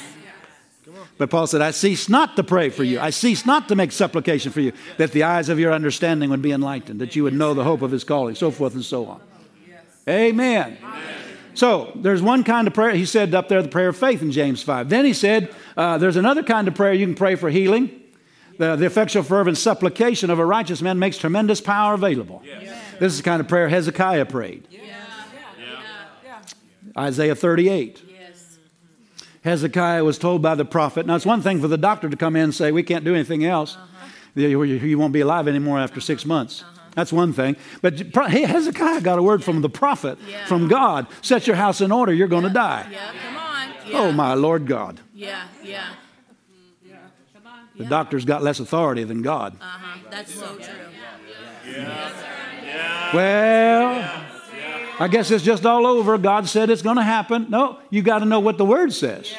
But 1.22 1.30
Paul 1.30 1.46
said, 1.46 1.62
I 1.62 1.70
cease 1.70 2.10
not 2.10 2.36
to 2.38 2.44
pray 2.44 2.70
for 2.70 2.84
you. 2.84 3.00
I 3.00 3.12
cease 3.12 3.46
not 3.46 3.68
to 3.68 3.76
make 3.76 3.92
supplication 3.92 4.52
for 4.52 4.60
you, 4.60 4.72
that 4.98 5.12
the 5.12 5.22
eyes 5.22 5.50
of 5.50 5.60
your 5.60 5.72
understanding 5.72 6.32
would 6.32 6.42
be 6.42 6.52
enlightened, 6.52 7.00
that 7.00 7.16
you 7.16 7.22
would 7.24 7.36
know 7.36 7.54
the 7.54 7.64
hope 7.64 7.84
of 7.84 7.92
his 7.92 8.04
calling, 8.04 8.34
so 8.34 8.50
forth 8.50 8.74
and 8.74 8.84
so 8.84 9.06
on. 9.06 9.22
Amen. 10.10 10.80
So 11.54 11.92
there's 11.94 12.24
one 12.24 12.44
kind 12.44 12.68
of 12.68 12.74
prayer. 12.74 12.96
He 12.96 13.06
said 13.06 13.36
up 13.36 13.50
there 13.50 13.62
the 13.62 13.70
prayer 13.70 13.90
of 13.90 13.98
faith 13.98 14.24
in 14.24 14.32
James 14.32 14.64
5. 14.64 14.90
Then 14.90 15.06
he 15.06 15.14
said 15.14 15.54
uh, 15.78 16.00
there's 16.00 16.16
another 16.16 16.42
kind 16.42 16.68
of 16.68 16.74
prayer 16.74 16.94
you 16.94 17.06
can 17.06 17.14
pray 17.14 17.36
for 17.36 17.52
healing. 17.52 18.01
The, 18.62 18.76
the 18.76 18.86
effectual, 18.86 19.24
fervent 19.24 19.58
supplication 19.58 20.30
of 20.30 20.38
a 20.38 20.46
righteous 20.46 20.84
man 20.84 21.00
makes 21.00 21.18
tremendous 21.18 21.60
power 21.60 21.96
available. 21.96 22.44
This 23.00 23.12
is 23.14 23.18
the 23.18 23.24
kind 23.24 23.42
of 23.42 23.48
prayer 23.48 23.68
Hezekiah 23.68 24.28
prayed. 24.28 24.68
Isaiah 26.96 27.34
38. 27.34 28.04
Yes. 28.08 28.60
Hezekiah 29.44 30.04
was 30.04 30.20
told 30.20 30.44
by 30.44 30.54
the 30.54 30.64
prophet. 30.64 31.08
Now, 31.08 31.16
it's 31.16 31.26
one 31.26 31.42
thing 31.42 31.60
for 31.60 31.68
the 31.68 31.78
doctor 31.78 32.08
to 32.08 32.16
come 32.16 32.36
in 32.36 32.44
and 32.44 32.54
say, 32.54 32.72
We 32.72 32.84
can't 32.84 33.04
do 33.04 33.16
anything 33.16 33.44
else. 33.44 33.78
Uh-huh. 33.78 34.08
You, 34.36 34.62
you- 34.62 34.76
you 34.76 35.00
won't 35.00 35.14
be 35.14 35.22
alive 35.22 35.48
anymore 35.48 35.80
after 35.80 35.98
uh-huh. 35.98 36.02
six 36.06 36.24
months. 36.24 36.62
Uh-huh. 36.62 36.82
That's 36.94 37.12
one 37.12 37.34
thing. 37.34 37.56
But 37.82 38.00
hey, 38.30 38.44
Hezekiah 38.44 39.02
got 39.02 39.18
a 39.18 39.24
word 39.24 39.44
from 39.44 39.64
the 39.64 39.70
prophet, 39.70 40.20
Yeah. 40.30 40.46
from 40.46 40.68
God 40.68 41.08
Set 41.24 41.48
your 41.48 41.56
house 41.56 41.82
in 41.82 41.92
order, 41.92 42.14
you're 42.14 42.28
going 42.28 42.44
to 42.44 42.50
die. 42.50 42.86
Yeah. 42.92 43.12
Come 43.26 43.38
on. 43.38 43.70
Oh, 43.70 43.90
yeah. 43.90 43.98
Oh, 43.98 44.12
my 44.12 44.36
Lord 44.36 44.68
God. 44.68 45.00
Yeah. 45.16 45.48
Yeah. 45.64 45.96
The 47.78 47.86
doctor's 47.86 48.26
got 48.26 48.44
less 48.44 48.60
authority 48.60 49.04
than 49.04 49.22
God. 49.22 49.56
Uh 49.62 49.66
huh. 49.66 50.00
That's 50.10 50.34
so 50.34 50.56
true. 50.56 50.74
Well, 53.14 54.26
I 55.00 55.08
guess 55.08 55.32
it's 55.32 55.44
just 55.44 55.66
all 55.66 55.86
over. 55.86 56.18
God 56.18 56.48
said 56.48 56.70
it's 56.70 56.82
going 56.82 56.98
to 56.98 57.04
happen. 57.04 57.48
No, 57.50 57.80
you 57.90 58.02
got 58.02 58.20
to 58.20 58.26
know 58.26 58.40
what 58.40 58.58
the 58.58 58.66
word 58.66 58.94
says. 58.94 59.34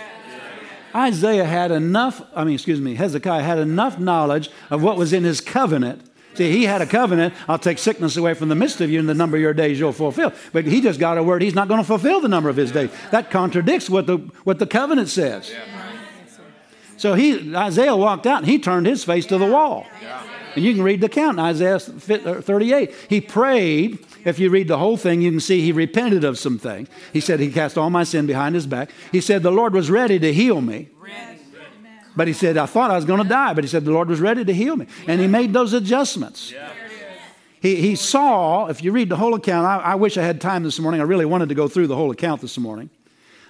Isaiah 0.95 1.45
had 1.45 1.70
enough, 1.70 2.20
I 2.35 2.45
mean, 2.45 2.55
excuse 2.55 2.80
me, 2.80 2.95
Hezekiah 2.95 3.43
had 3.43 3.59
enough 3.59 3.99
knowledge 3.99 4.51
of 4.70 4.83
what 4.83 4.99
was 4.99 5.12
in 5.12 5.24
his 5.24 5.41
covenant. 5.41 6.03
See, 6.35 6.51
he 6.51 6.64
had 6.64 6.83
a 6.83 6.87
covenant. 6.87 7.35
I'll 7.49 7.59
take 7.59 7.78
sickness 7.78 8.16
away 8.16 8.35
from 8.35 8.49
the 8.49 8.55
midst 8.55 8.80
of 8.80 8.91
you, 8.91 8.99
and 8.99 9.09
the 9.09 9.14
number 9.14 9.37
of 9.37 9.43
your 9.43 9.55
days 9.55 9.78
you'll 9.78 9.93
fulfill. 9.93 10.33
But 10.53 10.64
he 10.66 10.80
just 10.80 10.99
got 10.99 11.18
a 11.18 11.22
word. 11.22 11.43
He's 11.43 11.55
not 11.55 11.68
going 11.68 11.80
to 11.80 11.87
fulfill 11.87 12.20
the 12.20 12.28
number 12.28 12.49
of 12.49 12.57
his 12.57 12.72
days. 12.72 12.91
That 13.11 13.30
contradicts 13.30 13.89
what 13.89 14.07
the, 14.07 14.18
what 14.45 14.59
the 14.59 14.66
covenant 14.66 15.09
says. 15.09 15.53
So 17.03 17.14
he, 17.14 17.53
Isaiah 17.57 17.96
walked 17.96 18.28
out 18.28 18.38
and 18.38 18.46
he 18.46 18.61
turned 18.61 18.86
his 18.86 19.03
face 19.03 19.26
to 19.26 19.36
the 19.36 19.46
wall. 19.46 19.88
And 20.55 20.64
you 20.64 20.72
can 20.72 20.84
read 20.84 21.00
the 21.00 21.09
count 21.09 21.36
in 21.36 21.44
Isaiah 21.44 21.74
uh, 21.74 22.40
38. 22.40 22.94
He 23.09 23.20
prayed. 23.20 23.98
If 24.24 24.38
you 24.38 24.50
read 24.50 24.68
the 24.68 24.78
whole 24.78 24.96
thing, 24.96 25.20
you 25.20 25.32
can 25.32 25.40
see 25.40 25.62
he 25.62 25.72
repented 25.72 26.22
of 26.22 26.38
some 26.38 26.61
things. 26.61 26.88
He 27.12 27.18
said, 27.18 27.40
He 27.40 27.50
cast 27.50 27.76
all 27.76 27.90
my 27.90 28.05
sin 28.05 28.26
behind 28.26 28.55
his 28.55 28.68
back. 28.68 28.92
He 29.11 29.20
said, 29.20 29.42
The 29.42 29.50
Lord 29.50 29.74
was 29.74 29.90
ready 29.90 30.20
to 30.20 30.32
heal 30.32 30.61
me. 30.61 30.90
But 32.14 32.28
he 32.28 32.32
said, 32.32 32.57
I 32.57 32.66
thought 32.66 32.92
I 32.92 32.94
was 32.94 33.05
going 33.05 33.20
to 33.20 33.28
die. 33.28 33.53
But 33.53 33.64
he 33.64 33.68
said, 33.68 33.84
The 33.84 33.90
Lord 33.90 34.09
was 34.09 34.20
ready 34.20 34.44
to 34.44 34.55
heal 34.55 34.76
me. 34.76 34.86
And 35.09 35.20
he 35.20 35.26
made 35.26 35.53
those 35.53 35.72
adjustments. 35.72 36.55
He, 37.61 37.74
he 37.74 37.96
saw, 37.96 38.66
if 38.66 38.80
you 38.84 38.92
read 38.92 39.09
the 39.09 39.16
whole 39.16 39.34
account, 39.34 39.66
I, 39.66 39.78
I 39.78 39.94
wish 39.96 40.16
I 40.16 40.22
had 40.22 40.40
time 40.40 40.62
this 40.62 40.78
morning. 40.78 41.00
I 41.00 41.05
really 41.05 41.26
wanted 41.26 41.48
to 41.48 41.57
go 41.57 41.66
through 41.66 41.88
the 41.88 41.96
whole 41.96 42.12
account 42.12 42.42
this 42.42 42.59
morning, 42.59 42.90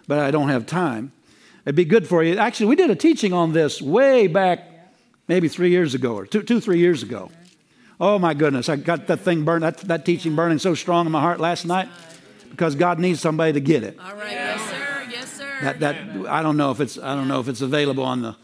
but 0.09 0.21
I 0.21 0.31
don't 0.31 0.49
have 0.49 0.65
time. 0.65 1.13
It'd 1.65 1.77
be 1.77 1.85
good 1.85 2.09
for 2.09 2.23
you. 2.23 2.37
Actually, 2.39 2.67
we 2.67 2.77
did 2.77 2.91
a 2.91 2.97
teaching 2.97 3.33
on 3.33 3.53
this 3.53 3.81
way 3.81 4.27
back 4.27 4.69
maybe 5.29 5.49
three 5.49 5.71
years 5.71 5.95
ago 5.95 6.15
or 6.15 6.27
two, 6.27 6.43
two 6.43 6.61
three 6.61 6.79
years 6.79 7.03
ago. 7.03 7.31
Oh 8.01 8.19
my 8.19 8.35
goodness, 8.35 8.69
I 8.69 8.77
got 8.77 9.07
that 9.07 9.21
thing 9.21 9.45
burned, 9.45 9.63
that, 9.63 9.79
that 9.79 10.05
teaching 10.05 10.35
burning 10.35 10.59
so 10.59 10.75
strong 10.75 11.07
in 11.07 11.13
my 11.13 11.21
heart 11.21 11.39
last 11.39 11.65
night 11.65 11.89
because 12.51 12.75
God 12.75 12.99
needs 12.99 13.21
somebody 13.21 13.53
to 13.53 13.61
get 13.61 13.85
it. 13.85 13.97
All 14.01 14.15
right. 14.17 14.33
Yes, 14.33 14.71
sir. 14.71 15.07
Yes, 15.09 15.33
sir. 15.33 15.59
That, 15.63 15.81
that 15.81 16.27
I 16.29 16.43
don't 16.43 16.57
know 16.57 16.73
if 16.73 16.81
it's 16.81 16.99
I 16.99 17.15
don't 17.15 17.29
know 17.29 17.39
if 17.39 17.47
it's 17.47 17.61
available 17.61 18.03
on 18.03 18.23
the 18.23 18.37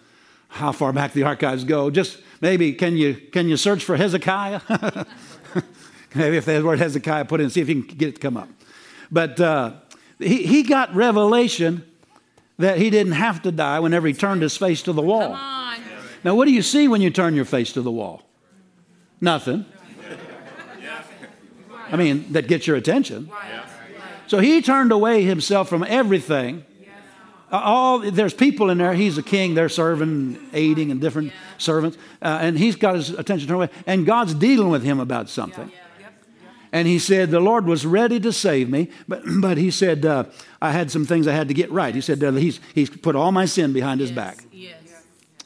how 0.48 0.70
far 0.70 0.92
back 0.92 1.12
the 1.12 1.24
archives 1.24 1.64
go. 1.64 1.90
Just 1.90 2.18
maybe 2.40 2.72
can 2.72 2.96
you 2.96 3.14
can 3.14 3.48
you 3.48 3.56
search 3.56 3.82
for 3.82 3.96
Hezekiah? 3.96 4.60
maybe 6.14 6.36
if 6.36 6.44
the 6.44 6.62
word 6.62 6.78
Hezekiah 6.78 7.24
put 7.24 7.40
in, 7.40 7.50
see 7.50 7.60
if 7.60 7.68
you 7.68 7.82
can 7.82 7.96
get 7.96 8.10
it 8.10 8.14
to 8.14 8.20
come 8.20 8.36
up. 8.36 8.48
But 9.10 9.40
uh, 9.40 9.72
he 10.20 10.46
he 10.46 10.62
got 10.62 10.94
revelation 10.94 11.84
that 12.59 12.78
he 12.78 12.90
didn't 12.90 13.12
have 13.12 13.42
to 13.42 13.52
die 13.52 13.80
whenever 13.80 14.06
he 14.06 14.12
turned 14.12 14.42
his 14.42 14.56
face 14.56 14.82
to 14.82 14.92
the 14.92 15.02
wall. 15.02 15.30
Now, 16.24 16.34
what 16.34 16.46
do 16.46 16.52
you 16.52 16.62
see 16.62 16.88
when 16.88 17.00
you 17.00 17.11
turn 17.11 17.34
your 17.34 17.44
face 17.44 17.72
to 17.72 17.82
the 17.82 17.90
wall? 17.90 18.22
Nothing. 19.20 19.64
I 21.90 21.96
mean, 21.96 22.32
that 22.32 22.48
gets 22.48 22.66
your 22.66 22.76
attention. 22.76 23.30
So 24.26 24.40
he 24.40 24.61
turned 24.61 24.92
away 24.92 25.22
himself 25.22 25.68
from 25.68 25.84
everything. 25.84 26.64
Uh, 27.50 27.61
All 27.64 27.98
there's 28.00 28.34
people 28.34 28.68
in 28.68 28.76
there. 28.76 28.92
He's 28.92 29.16
a 29.16 29.22
king. 29.22 29.54
They're 29.54 29.70
serving, 29.70 30.38
aiding, 30.52 30.90
and 30.90 31.00
different 31.00 31.32
servants, 31.56 31.96
uh, 32.20 32.38
and 32.42 32.59
he's 32.59 32.76
got 32.76 32.94
his 32.96 33.09
attention 33.09 33.48
turned 33.48 33.56
away. 33.56 33.70
And 33.86 34.04
God's 34.04 34.34
dealing 34.34 34.68
with 34.68 34.82
him 34.82 35.00
about 35.00 35.30
something. 35.30 35.72
And 36.72 36.86
he 36.86 36.98
said, 36.98 37.30
The 37.30 37.40
Lord 37.40 37.66
was 37.66 37.86
ready 37.86 38.20
to 38.20 38.32
save 38.32 38.68
me, 38.68 38.90
but, 39.06 39.22
but 39.40 39.58
he 39.58 39.70
said, 39.70 40.04
uh, 40.04 40.24
I 40.60 40.72
had 40.72 40.90
some 40.90 41.04
things 41.06 41.26
I 41.26 41.32
had 41.32 41.48
to 41.48 41.54
get 41.54 41.70
right. 41.70 41.94
He 41.94 42.00
said, 42.00 42.22
uh, 42.22 42.32
he's, 42.32 42.60
he's 42.74 42.90
put 42.90 43.16
all 43.16 43.32
my 43.32 43.44
sin 43.44 43.72
behind 43.72 44.00
his 44.00 44.10
Yes, 44.10 44.16
back. 44.16 44.44
Yes. 44.52 44.76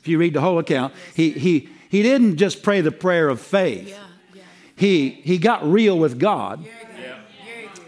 If 0.01 0.09
you 0.09 0.19
read 0.19 0.35
the 0.35 0.41
whole 0.41 0.59
account, 0.59 0.95
he, 1.15 1.31
he, 1.31 1.69
he 1.89 2.03
didn't 2.03 2.37
just 2.37 2.63
pray 2.63 2.81
the 2.81 2.91
prayer 2.93 3.29
of 3.29 3.41
faith, 3.41 3.89
Yeah. 3.89 3.99
Yeah. 4.35 4.43
he, 4.77 5.11
he 5.11 5.39
got 5.39 5.65
real 5.71 5.99
with 5.99 6.19
God. 6.19 6.65
Yeah. 6.65 6.73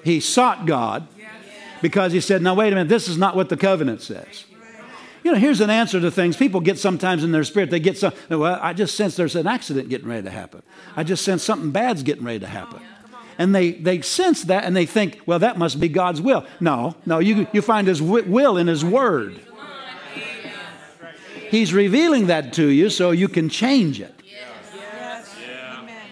He 0.05 0.21
sought 0.21 0.67
God 0.67 1.09
because 1.81 2.13
he 2.13 2.21
said, 2.21 2.43
Now, 2.43 2.55
wait 2.55 2.73
a 2.73 2.77
minute, 2.77 2.91
this 2.91 3.09
is 3.09 3.17
not 3.17 3.35
what 3.35 3.49
the 3.49 3.57
covenant 3.57 4.03
says. 4.03 4.45
You 5.23 5.33
know, 5.33 5.39
here's 5.39 5.63
an 5.63 5.71
answer 5.71 5.99
to 5.99 6.11
things. 6.11 6.37
People 6.37 6.61
get 6.61 6.79
sometimes 6.79 7.25
in 7.25 7.33
their 7.33 7.45
spirit, 7.45 7.71
they 7.71 7.81
get 7.81 7.97
some, 7.97 8.13
well, 8.29 8.59
I 8.61 8.75
just 8.75 8.95
sense 8.95 9.17
there's 9.17 9.35
an 9.35 9.47
accident 9.47 9.89
getting 9.89 10.07
ready 10.07 10.25
to 10.25 10.31
happen. 10.31 10.63
I 10.95 11.03
just 11.03 11.25
sense 11.25 11.43
something 11.43 11.71
bad's 11.71 12.03
getting 12.03 12.25
ready 12.25 12.41
to 12.41 12.47
happen. 12.47 12.81
And 13.39 13.55
they, 13.55 13.73
they 13.73 14.01
sense 14.01 14.45
that 14.45 14.65
and 14.65 14.77
they 14.77 14.87
think, 14.87 15.21
well, 15.27 15.39
that 15.39 15.59
must 15.59 15.81
be 15.81 15.89
God's 15.89 16.21
will. 16.21 16.45
No, 16.61 16.95
no, 17.07 17.19
you, 17.19 17.47
you 17.53 17.63
find 17.63 17.87
His 17.87 18.01
will 18.01 18.57
in 18.57 18.67
His 18.67 18.85
Word. 18.85 19.41
He's 21.51 21.73
revealing 21.73 22.27
that 22.29 22.53
to 22.55 22.67
you 22.67 22.91
so 22.91 23.11
you 23.13 23.29
can 23.29 23.49
change 23.49 24.01
it. 24.01 24.15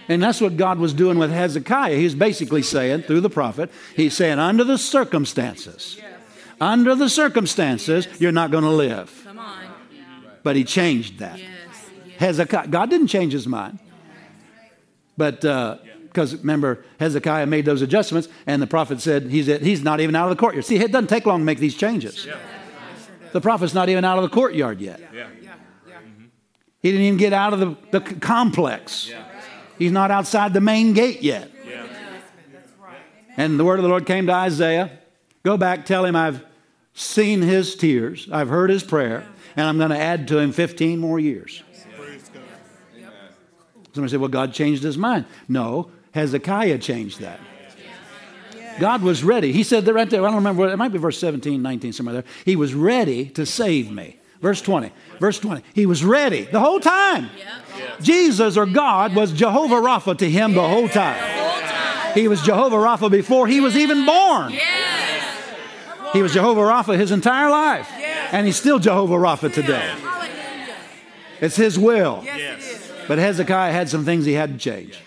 And 0.08 0.22
that's 0.22 0.40
what 0.40 0.56
God 0.56 0.78
was 0.78 0.92
doing 0.92 1.18
with 1.18 1.30
Hezekiah. 1.30 1.96
He's 1.96 2.14
basically 2.14 2.62
saying, 2.62 3.02
through 3.02 3.20
the 3.20 3.30
prophet, 3.30 3.70
he's 3.96 4.14
saying, 4.14 4.38
under 4.38 4.64
the 4.64 4.76
circumstances, 4.76 6.00
under 6.60 6.94
the 6.94 7.08
circumstances, 7.08 8.06
you're 8.18 8.32
not 8.32 8.50
going 8.50 8.64
to 8.64 8.70
live. 8.70 9.26
But 10.42 10.56
he 10.56 10.64
changed 10.64 11.20
that. 11.20 11.40
Hezekiah, 12.18 12.68
God 12.68 12.90
didn't 12.90 13.06
change 13.08 13.32
his 13.32 13.46
mind. 13.46 13.78
But 15.16 15.44
uh, 15.44 15.78
because 16.12 16.36
remember, 16.36 16.84
Hezekiah 17.00 17.46
made 17.46 17.64
those 17.64 17.80
adjustments, 17.80 18.28
and 18.46 18.60
the 18.60 18.66
prophet 18.66 19.00
said 19.00 19.24
he's, 19.24 19.46
he's 19.46 19.82
not 19.82 20.00
even 20.00 20.14
out 20.14 20.30
of 20.30 20.36
the 20.36 20.40
courtyard. 20.40 20.64
See, 20.66 20.76
it 20.76 20.92
doesn't 20.92 21.08
take 21.08 21.24
long 21.24 21.40
to 21.40 21.44
make 21.44 21.58
these 21.58 21.74
changes. 21.74 22.28
The 23.32 23.40
prophet's 23.40 23.72
not 23.72 23.88
even 23.88 24.04
out 24.04 24.18
of 24.18 24.22
the 24.22 24.28
courtyard 24.28 24.80
yet. 24.80 25.00
He 26.80 26.90
didn't 26.90 27.06
even 27.06 27.18
get 27.18 27.32
out 27.32 27.54
of 27.54 27.60
the, 27.60 27.76
the 27.92 28.00
complex. 28.00 29.10
He's 29.78 29.92
not 29.92 30.10
outside 30.10 30.52
the 30.52 30.60
main 30.60 30.92
gate 30.92 31.22
yet. 31.22 31.50
And 33.38 33.58
the 33.58 33.64
word 33.64 33.78
of 33.78 33.82
the 33.82 33.88
Lord 33.88 34.04
came 34.04 34.26
to 34.26 34.32
Isaiah 34.32 34.98
Go 35.42 35.56
back, 35.56 35.84
tell 35.86 36.04
him 36.04 36.14
I've 36.14 36.44
seen 36.94 37.42
his 37.42 37.74
tears, 37.74 38.28
I've 38.30 38.48
heard 38.48 38.70
his 38.70 38.84
prayer, 38.84 39.26
and 39.56 39.66
I'm 39.66 39.76
going 39.76 39.90
to 39.90 39.98
add 39.98 40.28
to 40.28 40.38
him 40.38 40.52
15 40.52 41.00
more 41.00 41.18
years. 41.18 41.64
Somebody 43.92 44.10
said, 44.10 44.20
Well, 44.20 44.28
God 44.28 44.54
changed 44.54 44.82
his 44.82 44.96
mind. 44.96 45.26
No, 45.48 45.90
Hezekiah 46.12 46.78
changed 46.78 47.20
that. 47.20 47.40
God 48.78 49.02
was 49.02 49.22
ready. 49.22 49.52
He 49.52 49.62
said 49.62 49.84
that 49.84 49.92
right 49.92 50.08
there. 50.08 50.22
I 50.22 50.26
don't 50.26 50.36
remember. 50.36 50.68
It 50.68 50.76
might 50.76 50.92
be 50.92 50.98
verse 50.98 51.18
17, 51.18 51.60
19, 51.60 51.92
somewhere 51.92 52.14
there. 52.14 52.24
He 52.44 52.56
was 52.56 52.74
ready 52.74 53.26
to 53.30 53.44
save 53.44 53.90
me. 53.90 54.16
Verse 54.40 54.60
20. 54.60 54.92
Verse 55.20 55.38
20. 55.38 55.62
He 55.74 55.86
was 55.86 56.04
ready 56.04 56.44
the 56.44 56.60
whole 56.60 56.80
time. 56.80 57.28
Jesus 58.00 58.56
or 58.56 58.66
God 58.66 59.14
was 59.14 59.32
Jehovah 59.32 59.76
Rapha 59.76 60.16
to 60.18 60.28
him 60.28 60.54
the 60.54 60.66
whole 60.66 60.88
time. 60.88 62.12
He 62.14 62.28
was 62.28 62.42
Jehovah 62.42 62.76
Rapha 62.76 63.10
before 63.10 63.46
he 63.46 63.60
was 63.60 63.76
even 63.76 64.04
born. 64.04 64.52
He 66.12 66.22
was 66.22 66.32
Jehovah 66.32 66.60
Rapha 66.60 66.98
his 66.98 67.10
entire 67.10 67.50
life. 67.50 67.88
And 68.32 68.46
he's 68.46 68.56
still 68.56 68.78
Jehovah 68.78 69.14
Rapha 69.14 69.52
today. 69.52 69.94
It's 71.40 71.56
his 71.56 71.78
will. 71.78 72.24
But 73.06 73.18
Hezekiah 73.18 73.72
had 73.72 73.88
some 73.88 74.04
things 74.04 74.24
he 74.24 74.32
had 74.32 74.52
to 74.52 74.58
change. 74.58 74.98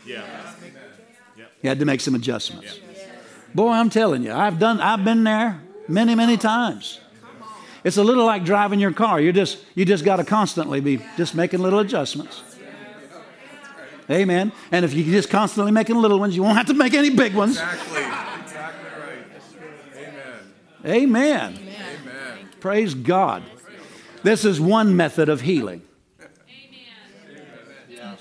He 1.66 1.68
had 1.68 1.80
to 1.80 1.86
make 1.86 2.00
some 2.00 2.14
adjustments. 2.14 2.80
Boy, 3.56 3.72
I'm 3.72 3.90
telling 3.90 4.22
you, 4.22 4.32
I've 4.32 4.60
done 4.60 4.80
I've 4.80 5.04
been 5.04 5.24
there 5.24 5.64
many, 5.88 6.14
many 6.14 6.38
times. 6.38 7.00
It's 7.84 7.98
a 7.98 8.04
little 8.04 8.24
like 8.24 8.46
driving 8.46 8.80
your 8.80 8.94
car. 8.94 9.20
You 9.20 9.34
just 9.34 9.58
you 9.74 9.84
just 9.84 10.06
got 10.06 10.18
to 10.18 10.24
constantly 10.24 10.80
be 10.80 11.02
just 11.18 11.34
making 11.34 11.62
little 11.62 11.80
adjustments. 11.80 12.44
Amen. 14.08 14.52
And 14.72 14.86
if 14.86 14.94
you 14.94 15.04
just 15.06 15.32
constantly 15.32 15.72
making 15.72 15.96
little 15.96 16.20
ones, 16.20 16.36
you 16.36 16.44
won't 16.44 16.56
have 16.56 16.68
to 16.68 16.76
make 16.76 16.94
any 16.94 17.10
big 17.10 17.34
ones. 17.34 17.54
Exactly. 17.58 18.04
Exactly 18.44 18.90
right. 19.02 20.86
Amen. 20.86 21.04
Amen. 21.04 21.60
Amen. 21.60 22.50
Praise 22.60 22.94
God. 22.94 23.42
This 24.22 24.46
is 24.46 24.62
one 24.62 24.96
method 24.96 25.30
of 25.30 25.42
healing. 25.42 25.82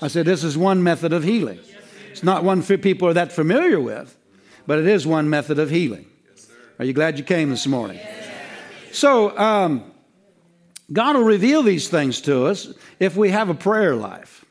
I 0.01 0.07
said, 0.07 0.25
this 0.25 0.43
is 0.43 0.57
one 0.57 0.81
method 0.81 1.13
of 1.13 1.23
healing. 1.23 1.59
It's 2.15 2.23
not 2.23 2.45
one 2.45 2.63
people 2.63 3.09
are 3.09 3.13
that 3.15 3.33
familiar 3.33 3.77
with, 3.77 4.17
but 4.65 4.79
it 4.79 4.87
is 4.87 5.05
one 5.05 5.29
method 5.29 5.59
of 5.59 5.69
healing. 5.69 6.05
Are 6.79 6.85
you 6.85 6.93
glad 6.93 7.17
you 7.17 7.25
came 7.25 7.49
this 7.49 7.67
morning? 7.67 7.99
So, 8.93 9.37
um, 9.37 9.91
God 10.93 11.17
will 11.17 11.25
reveal 11.25 11.61
these 11.61 11.89
things 11.89 12.21
to 12.21 12.45
us 12.45 12.73
if 13.01 13.17
we 13.17 13.31
have 13.31 13.49
a 13.49 13.53
prayer 13.53 13.97
life. 13.97 14.45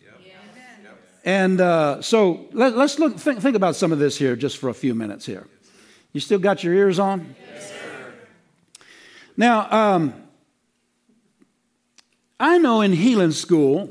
And 1.24 1.58
uh, 1.58 2.02
so 2.02 2.50
let, 2.52 2.74
us 2.74 2.98
look, 2.98 3.16
think, 3.16 3.40
think 3.40 3.56
about 3.56 3.76
some 3.76 3.92
of 3.92 3.98
this 3.98 4.18
here 4.18 4.36
just 4.36 4.58
for 4.58 4.68
a 4.68 4.74
few 4.74 4.94
minutes 4.94 5.24
here. 5.24 5.46
You 6.12 6.20
still 6.20 6.38
got 6.38 6.62
your 6.62 6.74
ears 6.74 6.98
on? 6.98 7.34
Now, 9.38 9.72
um, 9.72 10.12
I 12.38 12.58
know 12.58 12.82
in 12.82 12.92
healing 12.92 13.32
school, 13.32 13.88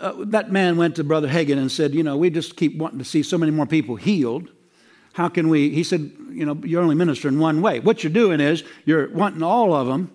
uh, 0.00 0.12
that 0.26 0.50
man 0.50 0.76
went 0.76 0.96
to 0.96 1.04
Brother 1.04 1.28
Hagin 1.28 1.58
and 1.58 1.70
said, 1.70 1.94
You 1.94 2.02
know, 2.02 2.16
we 2.16 2.30
just 2.30 2.56
keep 2.56 2.76
wanting 2.76 2.98
to 2.98 3.04
see 3.04 3.22
so 3.22 3.38
many 3.38 3.52
more 3.52 3.66
people 3.66 3.96
healed. 3.96 4.50
How 5.12 5.28
can 5.28 5.48
we? 5.48 5.70
He 5.70 5.84
said, 5.84 6.12
You 6.30 6.46
know, 6.46 6.60
you're 6.64 6.82
only 6.82 6.94
ministering 6.94 7.38
one 7.38 7.62
way. 7.62 7.80
What 7.80 8.02
you're 8.02 8.12
doing 8.12 8.40
is 8.40 8.64
you're 8.84 9.10
wanting 9.10 9.42
all 9.42 9.72
of 9.74 9.86
them 9.86 10.10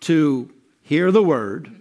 to 0.00 0.50
hear 0.82 1.10
the 1.10 1.22
word 1.22 1.74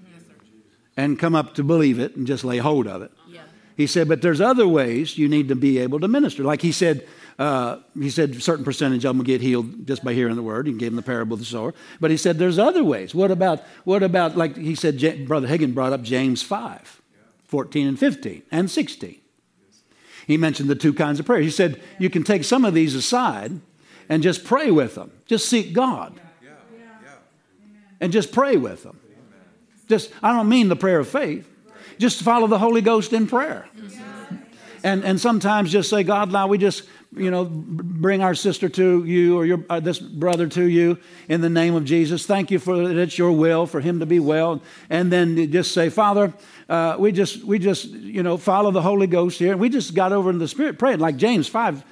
and 0.98 1.20
come 1.20 1.36
up 1.36 1.56
to 1.56 1.64
believe 1.64 2.00
it 2.00 2.16
and 2.16 2.26
just 2.26 2.44
lay 2.44 2.58
hold 2.58 2.88
of 2.88 3.02
it. 3.02 3.12
Yeah. 3.28 3.42
He 3.76 3.88
said, 3.88 4.08
but 4.08 4.22
there's 4.22 4.42
other 4.42 4.68
ways 4.68 5.18
you 5.18 5.28
need 5.28 5.50
to 5.50 5.56
be 5.56 5.80
able 5.80 6.00
to 6.00 6.08
minister. 6.08 6.44
Like 6.44 6.62
he 6.62 6.72
said, 6.72 7.08
uh, 7.38 7.78
he 8.00 8.10
said 8.10 8.32
a 8.32 8.42
certain 8.42 8.64
percentage 8.64 9.04
of 9.04 9.10
them 9.10 9.18
will 9.18 9.26
get 9.26 9.42
healed 9.42 9.86
just 9.86 10.04
by 10.04 10.14
hearing 10.14 10.36
the 10.36 10.42
word. 10.44 10.68
He 10.68 10.74
gave 10.74 10.92
them 10.92 10.96
the 10.96 11.02
parable 11.02 11.34
of 11.34 11.40
the 11.40 11.46
sower. 11.46 11.74
But 12.00 12.12
he 12.12 12.18
said 12.18 12.38
there's 12.38 12.58
other 12.58 12.84
ways. 12.84 13.14
What 13.14 13.32
about, 13.32 13.62
what 13.84 14.04
about 14.04 14.38
like 14.38 14.56
he 14.56 14.76
said, 14.76 14.98
Brother 15.28 15.48
Hagin 15.48 15.74
brought 15.74 15.92
up 15.92 16.02
James 16.02 16.42
5, 16.42 17.02
14 17.56 17.88
and 17.88 17.98
15 17.98 18.44
and 18.52 18.70
16. 18.70 19.16
He 20.28 20.36
mentioned 20.36 20.70
the 20.70 20.76
two 20.76 20.94
kinds 20.94 21.22
of 21.22 21.26
prayer. 21.26 21.40
He 21.40 21.50
said 21.50 21.82
you 22.00 22.10
can 22.10 22.22
take 22.22 22.44
some 22.44 22.66
of 22.66 22.74
these 22.74 22.96
aside 22.96 23.62
and 24.10 24.22
just 24.22 24.44
pray 24.44 24.72
with 24.72 24.96
them. 24.96 25.14
Just 25.26 25.48
seek 25.48 25.72
God 25.72 26.20
and 28.02 28.12
just 28.12 28.34
pray 28.34 28.58
with 28.58 28.84
them. 28.84 29.00
Just, 29.88 30.12
I 30.22 30.36
don't 30.36 30.50
mean 30.50 30.68
the 30.68 30.76
prayer 30.76 31.00
of 31.00 31.08
faith. 31.08 31.50
Just 31.98 32.24
follow 32.24 32.48
the 32.48 32.60
Holy 32.60 32.82
Ghost 32.82 33.14
in 33.14 33.26
prayer. 33.26 33.70
And, 34.84 35.06
and 35.06 35.18
sometimes 35.18 35.72
just 35.72 35.90
say, 35.90 36.04
God, 36.04 36.34
now 36.34 36.48
we 36.48 36.58
just, 36.58 36.84
you 37.16 37.32
know, 37.32 37.46
bring 37.46 38.22
our 38.22 38.36
sister 38.36 38.70
to 38.70 39.04
you 39.06 39.38
or 39.38 39.46
your, 39.46 39.64
uh, 39.70 39.80
this 39.80 40.00
brother 40.00 40.48
to 40.48 40.64
you 40.66 40.98
in 41.30 41.42
the 41.42 41.50
name 41.50 41.76
of 41.76 41.86
Jesus. 41.86 42.26
Thank 42.26 42.52
you 42.52 42.60
for 42.60 42.88
that 42.88 42.98
it's 42.98 43.18
your 43.18 43.32
will 43.32 43.66
for 43.66 43.80
him 43.80 44.00
to 44.00 44.06
be 44.06 44.20
well. 44.20 44.62
And 44.90 45.12
then 45.12 45.52
just 45.52 45.74
say, 45.74 45.90
Father, 45.90 46.34
uh, 46.68 46.96
we 47.00 47.12
just, 47.12 47.44
we 47.44 47.60
just, 47.60 47.86
you 47.86 48.24
know, 48.24 48.38
follow 48.38 48.72
the 48.72 48.82
Holy 48.82 49.08
Ghost 49.08 49.40
here. 49.40 49.56
We 49.56 49.70
just 49.70 49.94
got 49.94 50.12
over 50.12 50.30
in 50.30 50.40
the 50.40 50.48
Spirit 50.48 50.80
praying. 50.80 51.00
Like 51.00 51.18
James 51.18 51.48
5 51.48 51.84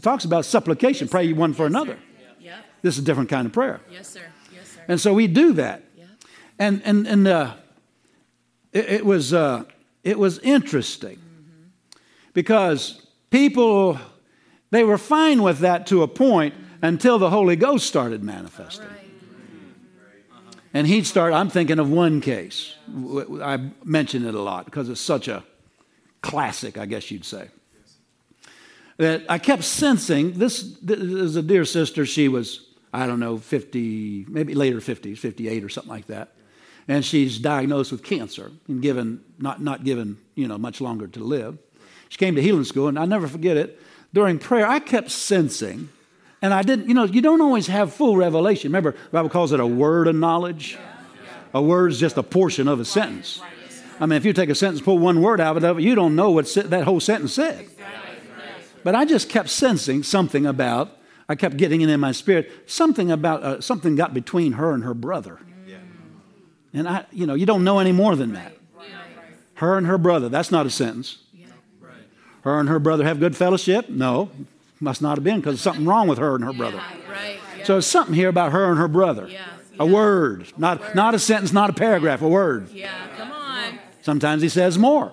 talks 0.00 0.24
about 0.24 0.44
supplication, 0.44 1.08
pray 1.08 1.32
one 1.32 1.52
for 1.52 1.66
another. 1.66 1.98
Yep. 2.40 2.56
This 2.82 2.94
is 2.94 3.02
a 3.02 3.04
different 3.04 3.30
kind 3.30 3.46
of 3.46 3.52
prayer. 3.52 3.80
Yes, 3.90 4.08
sir. 4.08 4.20
Yes, 4.54 4.68
sir. 4.68 4.80
And 4.88 5.00
so 5.00 5.14
we 5.14 5.26
do 5.26 5.52
that. 5.54 5.82
Yep. 5.96 6.08
And, 6.58 6.82
and, 6.84 7.06
and 7.06 7.28
uh, 7.28 7.54
it, 8.72 8.84
it, 8.90 9.06
was, 9.06 9.32
uh, 9.32 9.64
it 10.02 10.18
was 10.18 10.38
interesting 10.40 11.18
because 12.34 13.06
people, 13.30 13.98
they 14.74 14.84
were 14.84 14.98
fine 14.98 15.42
with 15.42 15.60
that 15.60 15.86
to 15.88 16.02
a 16.02 16.08
point 16.08 16.54
until 16.82 17.18
the 17.18 17.30
Holy 17.30 17.56
Ghost 17.56 17.86
started 17.86 18.22
manifesting. 18.22 18.88
And 20.72 20.88
he'd 20.88 21.06
start, 21.06 21.32
I'm 21.32 21.48
thinking 21.48 21.78
of 21.78 21.88
one 21.88 22.20
case. 22.20 22.74
I 23.40 23.70
mention 23.84 24.26
it 24.26 24.34
a 24.34 24.42
lot 24.42 24.64
because 24.64 24.88
it's 24.88 25.00
such 25.00 25.28
a 25.28 25.44
classic, 26.20 26.76
I 26.76 26.86
guess 26.86 27.10
you'd 27.12 27.24
say. 27.24 27.48
That 28.96 29.22
I 29.28 29.38
kept 29.38 29.62
sensing 29.62 30.32
this, 30.32 30.76
this 30.82 30.98
is 30.98 31.36
a 31.36 31.42
dear 31.42 31.64
sister. 31.64 32.04
She 32.04 32.26
was, 32.28 32.66
I 32.92 33.06
don't 33.06 33.20
know, 33.20 33.38
50, 33.38 34.26
maybe 34.28 34.54
later 34.54 34.78
50s, 34.78 35.18
58 35.18 35.62
or 35.62 35.68
something 35.68 35.92
like 35.92 36.06
that. 36.06 36.32
And 36.88 37.04
she's 37.04 37.38
diagnosed 37.38 37.92
with 37.92 38.02
cancer 38.02 38.50
and 38.66 38.82
given, 38.82 39.20
not, 39.38 39.62
not 39.62 39.84
given, 39.84 40.18
you 40.34 40.48
know, 40.48 40.58
much 40.58 40.80
longer 40.80 41.06
to 41.06 41.20
live. 41.20 41.58
She 42.08 42.18
came 42.18 42.34
to 42.34 42.42
healing 42.42 42.64
school, 42.64 42.88
and 42.88 42.98
I'll 42.98 43.06
never 43.06 43.26
forget 43.26 43.56
it. 43.56 43.80
During 44.14 44.38
prayer, 44.38 44.64
I 44.64 44.78
kept 44.78 45.10
sensing 45.10 45.88
and 46.40 46.54
I 46.54 46.62
didn't, 46.62 46.88
you 46.88 46.94
know, 46.94 47.02
you 47.02 47.20
don't 47.20 47.40
always 47.40 47.66
have 47.66 47.92
full 47.92 48.16
revelation. 48.16 48.70
Remember, 48.70 48.92
the 48.92 49.10
Bible 49.10 49.28
calls 49.28 49.50
it 49.50 49.58
a 49.58 49.66
word 49.66 50.06
of 50.06 50.14
knowledge. 50.14 50.78
A 51.52 51.60
word 51.60 51.90
is 51.90 51.98
just 51.98 52.16
a 52.16 52.22
portion 52.22 52.68
of 52.68 52.78
a 52.78 52.84
sentence. 52.84 53.42
I 53.98 54.06
mean, 54.06 54.16
if 54.16 54.24
you 54.24 54.32
take 54.32 54.50
a 54.50 54.54
sentence, 54.54 54.80
pull 54.80 54.98
one 54.98 55.20
word 55.20 55.40
out 55.40 55.56
of 55.56 55.78
it, 55.78 55.82
you 55.82 55.96
don't 55.96 56.14
know 56.14 56.30
what 56.30 56.46
that 56.54 56.84
whole 56.84 57.00
sentence 57.00 57.34
said. 57.34 57.66
But 58.84 58.94
I 58.94 59.04
just 59.04 59.28
kept 59.28 59.48
sensing 59.48 60.04
something 60.04 60.46
about, 60.46 60.96
I 61.28 61.34
kept 61.34 61.56
getting 61.56 61.80
it 61.80 61.88
in 61.88 61.98
my 61.98 62.12
spirit, 62.12 62.52
something 62.66 63.10
about, 63.10 63.42
uh, 63.42 63.60
something 63.60 63.96
got 63.96 64.14
between 64.14 64.52
her 64.52 64.74
and 64.74 64.84
her 64.84 64.94
brother. 64.94 65.40
And 66.72 66.88
I, 66.88 67.06
you 67.10 67.26
know, 67.26 67.34
you 67.34 67.46
don't 67.46 67.64
know 67.64 67.80
any 67.80 67.92
more 67.92 68.14
than 68.14 68.34
that. 68.34 68.56
Her 69.54 69.76
and 69.76 69.88
her 69.88 69.98
brother, 69.98 70.28
that's 70.28 70.52
not 70.52 70.66
a 70.66 70.70
sentence. 70.70 71.23
Her 72.44 72.60
and 72.60 72.68
her 72.68 72.78
brother 72.78 73.04
have 73.04 73.20
good 73.20 73.36
fellowship? 73.36 73.88
No, 73.88 74.30
must 74.78 75.00
not 75.02 75.16
have 75.16 75.24
been 75.24 75.40
because 75.40 75.60
something 75.60 75.86
wrong 75.86 76.08
with 76.08 76.18
her 76.18 76.34
and 76.34 76.44
her 76.44 76.52
brother. 76.52 76.80
Right. 77.08 77.38
So 77.64 77.78
it's 77.78 77.86
something 77.86 78.14
here 78.14 78.28
about 78.28 78.52
her 78.52 78.70
and 78.70 78.78
her 78.78 78.88
brother. 78.88 79.28
A 79.78 79.86
word, 79.86 80.52
not, 80.56 80.94
not 80.94 81.14
a 81.14 81.18
sentence, 81.18 81.52
not 81.52 81.68
a 81.70 81.72
paragraph, 81.72 82.22
a 82.22 82.28
word. 82.28 82.70
Yeah, 82.70 82.92
come 83.16 83.32
on. 83.32 83.78
Sometimes 84.02 84.42
he 84.42 84.48
says 84.48 84.78
more, 84.78 85.12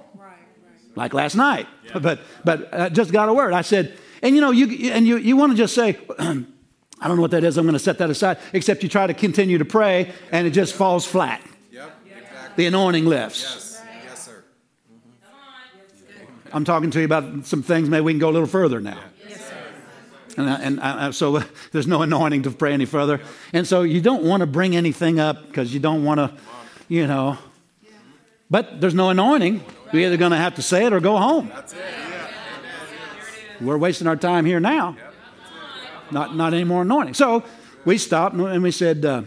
like 0.95 1.13
last 1.13 1.35
night. 1.35 1.67
But, 1.99 2.19
but 2.43 2.73
I 2.73 2.89
just 2.89 3.11
got 3.11 3.27
a 3.27 3.33
word. 3.33 3.53
I 3.53 3.61
said, 3.61 3.97
and 4.21 4.35
you 4.35 4.41
know, 4.41 4.51
you, 4.51 4.91
and 4.91 5.07
you, 5.07 5.17
you 5.17 5.35
want 5.35 5.53
to 5.53 5.57
just 5.57 5.73
say, 5.73 5.97
I 6.19 7.07
don't 7.07 7.15
know 7.15 7.21
what 7.21 7.31
that 7.31 7.43
is. 7.43 7.57
I'm 7.57 7.65
going 7.65 7.73
to 7.73 7.79
set 7.79 7.97
that 7.97 8.09
aside. 8.09 8.37
Except 8.53 8.83
you 8.83 8.89
try 8.89 9.07
to 9.07 9.13
continue 9.13 9.57
to 9.57 9.65
pray 9.65 10.13
and 10.31 10.45
it 10.45 10.51
just 10.51 10.75
falls 10.75 11.05
flat. 11.05 11.41
Yep, 11.71 11.91
exactly. 12.05 12.51
The 12.57 12.65
anointing 12.67 13.05
lifts. 13.05 13.41
Yes, 13.41 13.53
yes 13.53 13.63
sir. 13.63 13.70
I'm 16.53 16.65
talking 16.65 16.91
to 16.91 16.99
you 16.99 17.05
about 17.05 17.45
some 17.45 17.63
things. 17.63 17.89
Maybe 17.89 18.01
we 18.01 18.13
can 18.13 18.19
go 18.19 18.29
a 18.29 18.31
little 18.31 18.47
further 18.47 18.79
now. 18.79 18.99
And, 20.37 20.49
I, 20.49 20.55
and 20.61 20.79
I, 20.79 21.11
so 21.11 21.39
there's 21.71 21.87
no 21.87 22.01
anointing 22.01 22.43
to 22.43 22.51
pray 22.51 22.73
any 22.73 22.85
further. 22.85 23.21
And 23.53 23.67
so 23.67 23.81
you 23.81 24.01
don't 24.01 24.23
want 24.23 24.41
to 24.41 24.47
bring 24.47 24.75
anything 24.75 25.19
up 25.19 25.47
because 25.47 25.73
you 25.73 25.79
don't 25.79 26.03
want 26.03 26.19
to, 26.19 26.33
you 26.87 27.07
know. 27.07 27.37
But 28.49 28.81
there's 28.81 28.93
no 28.93 29.09
anointing. 29.09 29.63
We're 29.93 30.07
either 30.07 30.17
going 30.17 30.31
to 30.31 30.37
have 30.37 30.55
to 30.55 30.61
say 30.61 30.85
it 30.85 30.93
or 30.93 30.99
go 30.99 31.17
home. 31.17 31.51
We're 33.59 33.77
wasting 33.77 34.07
our 34.07 34.15
time 34.15 34.45
here 34.45 34.59
now. 34.59 34.97
Not, 36.11 36.35
not 36.35 36.53
any 36.53 36.63
more 36.63 36.81
anointing. 36.81 37.13
So 37.13 37.43
we 37.85 37.97
stopped 37.97 38.35
and 38.35 38.63
we 38.63 38.71
said, 38.71 39.05
uh, 39.05 39.23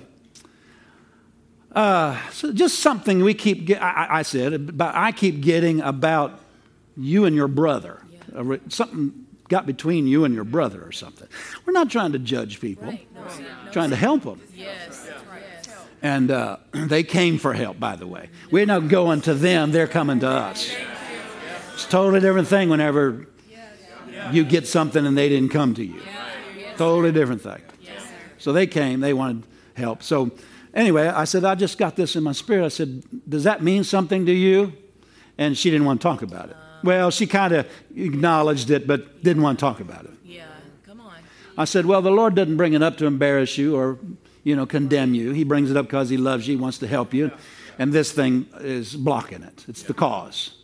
uh, 1.73 2.21
so 2.31 2.53
just 2.53 2.81
something 2.81 3.25
we 3.25 3.35
keep, 3.35 3.65
get, 3.65 3.83
I, 3.83 4.19
I, 4.19 4.23
said, 4.23 4.77
but 4.77 4.95
I 4.95 5.13
keep 5.13 5.41
getting 5.41 5.81
about 5.81 6.39
you 6.97 7.25
and 7.25 7.35
your 7.35 7.49
brother. 7.49 8.01
Yeah. 8.35 8.57
Something 8.69 9.27
got 9.49 9.67
between 9.67 10.07
you 10.07 10.25
and 10.25 10.35
your 10.35 10.45
brother 10.45 10.83
or 10.83 10.93
something. 10.93 11.29
We're 11.65 11.73
not 11.73 11.91
trying 11.91 12.13
to 12.13 12.19
judge 12.19 12.61
people, 12.61 12.87
right. 12.87 13.07
no, 13.15 13.23
no, 13.23 13.73
trying 13.73 13.91
to 13.91 13.97
help 13.97 14.23
them. 14.23 14.41
Yes. 14.55 15.09
And 16.03 16.31
uh, 16.31 16.59
they 16.73 17.03
came 17.03 17.39
for 17.39 17.53
help, 17.53 17.79
by 17.79 17.97
the 17.97 18.07
way. 18.07 18.31
We're 18.51 18.67
not 18.67 18.89
going 18.89 19.23
to 19.23 19.35
them, 19.35 19.73
they're 19.73 19.87
coming 19.87 20.21
to 20.21 20.29
us. 20.29 20.71
It's 21.75 21.87
a 21.87 21.89
totally 21.89 22.21
different 22.21 22.49
thing 22.49 22.69
whenever 22.69 23.27
you 24.33 24.45
get 24.45 24.67
something 24.67 25.05
and 25.05 25.17
they 25.17 25.29
didn't 25.29 25.51
come 25.51 25.75
to 25.75 25.85
you. 25.85 26.01
Totally 26.77 27.13
different 27.13 27.43
thing. 27.43 27.61
So 28.39 28.53
they 28.53 28.67
came, 28.67 29.01
they 29.01 29.15
wanted 29.15 29.45
help. 29.75 30.03
So 30.03 30.31
anyway, 30.75 31.09
I 31.09 31.25
said, 31.25 31.45
I 31.45 31.55
just 31.55 31.79
got 31.79 31.97
this 31.97 32.15
in 32.15 32.23
my 32.23 32.33
spirit. 32.33 32.65
I 32.65 32.69
said, 32.69 33.03
Does 33.29 33.45
that 33.45 33.63
mean 33.63 33.85
something 33.85 34.27
to 34.27 34.33
you? 34.33 34.73
And 35.39 35.57
she 35.57 35.71
didn't 35.71 35.87
want 35.87 36.01
to 36.01 36.05
talk 36.05 36.23
about 36.23 36.51
it. 36.51 36.57
Well, 36.85 37.11
she 37.11 37.27
kind 37.27 37.55
of 37.55 37.67
acknowledged 37.97 38.71
it, 38.71 38.87
but 38.87 39.23
didn't 39.23 39.43
want 39.43 39.59
to 39.59 39.61
talk 39.65 39.81
about 39.81 40.05
it. 40.05 40.11
Yeah, 40.23 40.45
come 40.87 41.01
on. 41.01 41.17
I 41.57 41.65
said, 41.65 41.87
Well, 41.87 42.03
the 42.03 42.11
Lord 42.11 42.35
doesn't 42.35 42.59
bring 42.59 42.75
it 42.75 42.83
up 42.83 42.99
to 42.99 43.07
embarrass 43.07 43.57
you 43.57 43.75
or, 43.75 43.99
you 44.43 44.55
know, 44.55 44.67
condemn 44.67 45.15
you. 45.15 45.33
He 45.33 45.45
brings 45.45 45.71
it 45.71 45.79
up 45.79 45.87
because 45.87 46.11
He 46.11 46.19
loves 46.19 46.47
you, 46.47 46.57
He 46.57 46.63
wants 46.63 46.77
to 46.79 46.87
help 46.87 47.15
you. 47.15 47.31
And 47.79 47.91
this 47.91 48.13
thing 48.13 48.47
is 48.61 48.95
blocking 48.95 49.43
it, 49.43 49.65
it's 49.67 49.83
the 49.83 49.95
cause. 49.95 50.57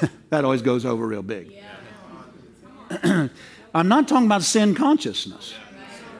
that 0.30 0.44
always 0.44 0.62
goes 0.62 0.86
over 0.86 1.04
real 1.04 1.22
big. 1.22 1.52
I'm 3.74 3.88
not 3.88 4.06
talking 4.06 4.26
about 4.26 4.42
sin 4.42 4.76
consciousness. 4.76 5.52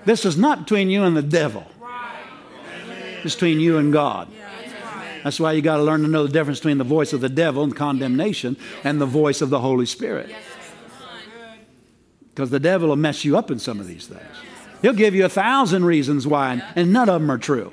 This 0.05 0.24
is 0.24 0.37
not 0.37 0.64
between 0.64 0.91
you 0.91 1.05
and 1.05 1.16
the 1.16 1.22
devil. 1.22 1.64
It's 3.22 3.34
between 3.34 3.61
you 3.61 3.78
and 3.78 3.93
God. 3.93 4.28
That's 5.26 5.40
why 5.40 5.54
you 5.54 5.60
got 5.60 5.78
to 5.78 5.82
learn 5.82 6.02
to 6.02 6.06
know 6.06 6.24
the 6.24 6.32
difference 6.32 6.60
between 6.60 6.78
the 6.78 6.84
voice 6.84 7.12
of 7.12 7.20
the 7.20 7.28
devil 7.28 7.64
and 7.64 7.74
condemnation 7.74 8.56
and 8.84 9.00
the 9.00 9.06
voice 9.06 9.42
of 9.42 9.50
the 9.50 9.58
Holy 9.58 9.84
Spirit. 9.84 10.32
Because 12.28 12.50
the 12.50 12.60
devil 12.60 12.90
will 12.90 12.96
mess 12.96 13.24
you 13.24 13.36
up 13.36 13.50
in 13.50 13.58
some 13.58 13.80
of 13.80 13.88
these 13.88 14.06
things. 14.06 14.22
He'll 14.82 14.92
give 14.92 15.16
you 15.16 15.24
a 15.24 15.28
thousand 15.28 15.84
reasons 15.84 16.28
why, 16.28 16.62
and 16.76 16.92
none 16.92 17.08
of 17.08 17.20
them 17.20 17.28
are 17.28 17.38
true. 17.38 17.72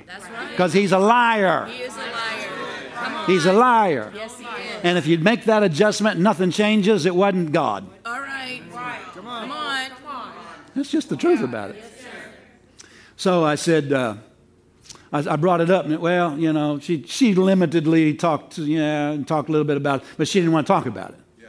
Because 0.50 0.72
he's 0.72 0.90
a 0.90 0.98
liar. 0.98 1.66
He 1.66 1.84
a 1.84 1.88
liar. 1.90 3.24
He's 3.28 3.46
a 3.46 3.52
liar. 3.52 4.12
Yes, 4.12 4.36
he 4.36 4.46
is. 4.46 4.50
And 4.82 4.98
if 4.98 5.06
you'd 5.06 5.22
make 5.22 5.44
that 5.44 5.62
adjustment, 5.62 6.18
nothing 6.18 6.50
changes, 6.50 7.06
it 7.06 7.14
wasn't 7.14 7.52
God. 7.52 7.86
All 8.04 8.18
right. 8.18 8.62
Come 9.14 9.28
on. 9.28 9.48
Come 9.48 10.06
on. 10.08 10.32
That's 10.74 10.90
just 10.90 11.08
the 11.08 11.16
truth 11.16 11.40
about 11.40 11.70
it. 11.70 11.84
So 13.16 13.44
I 13.44 13.54
said, 13.54 13.92
uh, 13.92 14.16
I, 15.14 15.36
brought 15.36 15.60
it 15.60 15.70
up, 15.70 15.84
and 15.84 15.96
well, 16.00 16.36
you 16.36 16.52
know, 16.52 16.80
she, 16.80 17.04
she 17.04 17.36
limitedly 17.36 18.18
talked, 18.18 18.58
yeah, 18.58 19.16
talked 19.24 19.48
a 19.48 19.52
little 19.52 19.66
bit 19.66 19.76
about 19.76 20.02
it, 20.02 20.06
but 20.16 20.26
she 20.26 20.40
didn't 20.40 20.52
want 20.52 20.66
to 20.66 20.72
talk 20.72 20.86
about 20.86 21.10
it. 21.10 21.20
Yeah. 21.40 21.46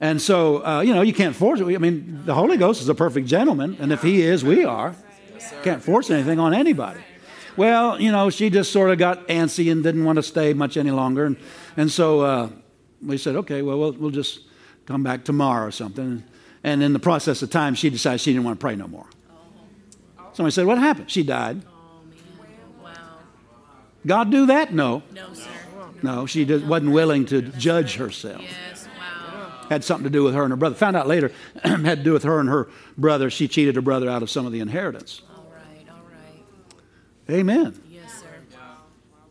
And 0.00 0.20
so, 0.20 0.64
uh, 0.64 0.80
you 0.82 0.92
know, 0.94 1.00
you 1.00 1.14
can't 1.14 1.34
force 1.34 1.60
it. 1.60 1.64
I 1.64 1.78
mean, 1.78 2.22
the 2.26 2.34
Holy 2.34 2.58
Ghost 2.58 2.82
is 2.82 2.88
a 2.90 2.94
perfect 2.94 3.26
gentleman, 3.26 3.78
and 3.80 3.90
if 3.90 4.02
he 4.02 4.20
is, 4.20 4.44
we 4.44 4.64
are. 4.64 4.94
Can't 5.62 5.82
force 5.82 6.10
anything 6.10 6.38
on 6.38 6.52
anybody. 6.52 7.00
Well, 7.56 8.00
you 8.00 8.12
know, 8.12 8.30
she 8.30 8.50
just 8.50 8.70
sort 8.70 8.90
of 8.90 8.98
got 8.98 9.28
antsy 9.28 9.70
and 9.70 9.82
didn't 9.82 10.04
want 10.04 10.16
to 10.16 10.22
stay 10.22 10.52
much 10.52 10.76
any 10.76 10.90
longer. 10.90 11.24
And, 11.24 11.36
and 11.76 11.90
so 11.90 12.20
uh, 12.20 12.48
we 13.04 13.18
said, 13.18 13.36
okay, 13.36 13.62
well, 13.62 13.78
well, 13.78 13.92
we'll 13.92 14.10
just 14.10 14.40
come 14.86 15.02
back 15.02 15.24
tomorrow 15.24 15.66
or 15.66 15.70
something. 15.70 16.22
And 16.64 16.82
in 16.82 16.92
the 16.92 16.98
process 16.98 17.42
of 17.42 17.50
time, 17.50 17.74
she 17.74 17.90
decided 17.90 18.20
she 18.20 18.32
didn't 18.32 18.44
want 18.44 18.58
to 18.58 18.62
pray 18.62 18.76
no 18.76 18.88
more. 18.88 19.06
Somebody 20.32 20.52
said, 20.52 20.66
what 20.66 20.78
happened? 20.78 21.10
She 21.10 21.22
died. 21.22 21.62
God 24.06 24.30
do 24.30 24.46
that? 24.46 24.72
No. 24.72 25.02
No, 25.12 25.32
sir. 25.32 25.48
No, 26.02 26.26
she 26.26 26.44
just 26.44 26.64
wasn't 26.64 26.92
willing 26.92 27.26
to 27.26 27.42
judge 27.42 27.94
herself. 27.94 28.42
Yes, 28.42 28.88
wow. 28.98 29.66
Had 29.68 29.84
something 29.84 30.04
to 30.04 30.10
do 30.10 30.24
with 30.24 30.34
her 30.34 30.42
and 30.42 30.50
her 30.50 30.56
brother. 30.56 30.74
Found 30.74 30.96
out 30.96 31.06
later, 31.06 31.30
had 31.64 31.98
to 31.98 32.02
do 32.02 32.12
with 32.12 32.24
her 32.24 32.40
and 32.40 32.48
her 32.48 32.68
brother. 32.98 33.30
She 33.30 33.46
cheated 33.46 33.76
her 33.76 33.82
brother 33.82 34.10
out 34.10 34.22
of 34.22 34.28
some 34.28 34.44
of 34.44 34.52
the 34.52 34.60
inheritance. 34.60 35.22
All 35.36 35.46
right, 35.54 35.86
all 35.88 36.02
right. 36.10 37.34
Amen. 37.38 37.80
Yes, 37.88 38.20
sir. 38.20 38.26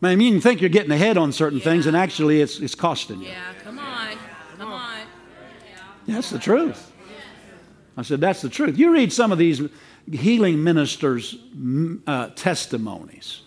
Man, 0.00 0.18
you 0.20 0.30
can 0.32 0.40
think 0.40 0.60
you're 0.62 0.70
getting 0.70 0.92
ahead 0.92 1.18
on 1.18 1.32
certain 1.32 1.58
yeah. 1.58 1.64
things, 1.64 1.86
and 1.86 1.96
actually 1.96 2.40
it's, 2.40 2.58
it's 2.58 2.74
costing 2.74 3.20
you. 3.20 3.28
Yeah, 3.28 3.52
come 3.62 3.78
on. 3.78 4.16
Come 4.56 4.72
on. 4.72 5.00
That's 6.06 6.30
the 6.30 6.38
truth. 6.38 6.90
I 7.94 8.02
said, 8.02 8.22
that's 8.22 8.40
the 8.40 8.48
truth. 8.48 8.78
You 8.78 8.92
read 8.92 9.12
some 9.12 9.32
of 9.32 9.38
these 9.38 9.60
healing 10.10 10.64
ministers' 10.64 11.36
uh, 12.06 12.28
testimonies 12.28 13.41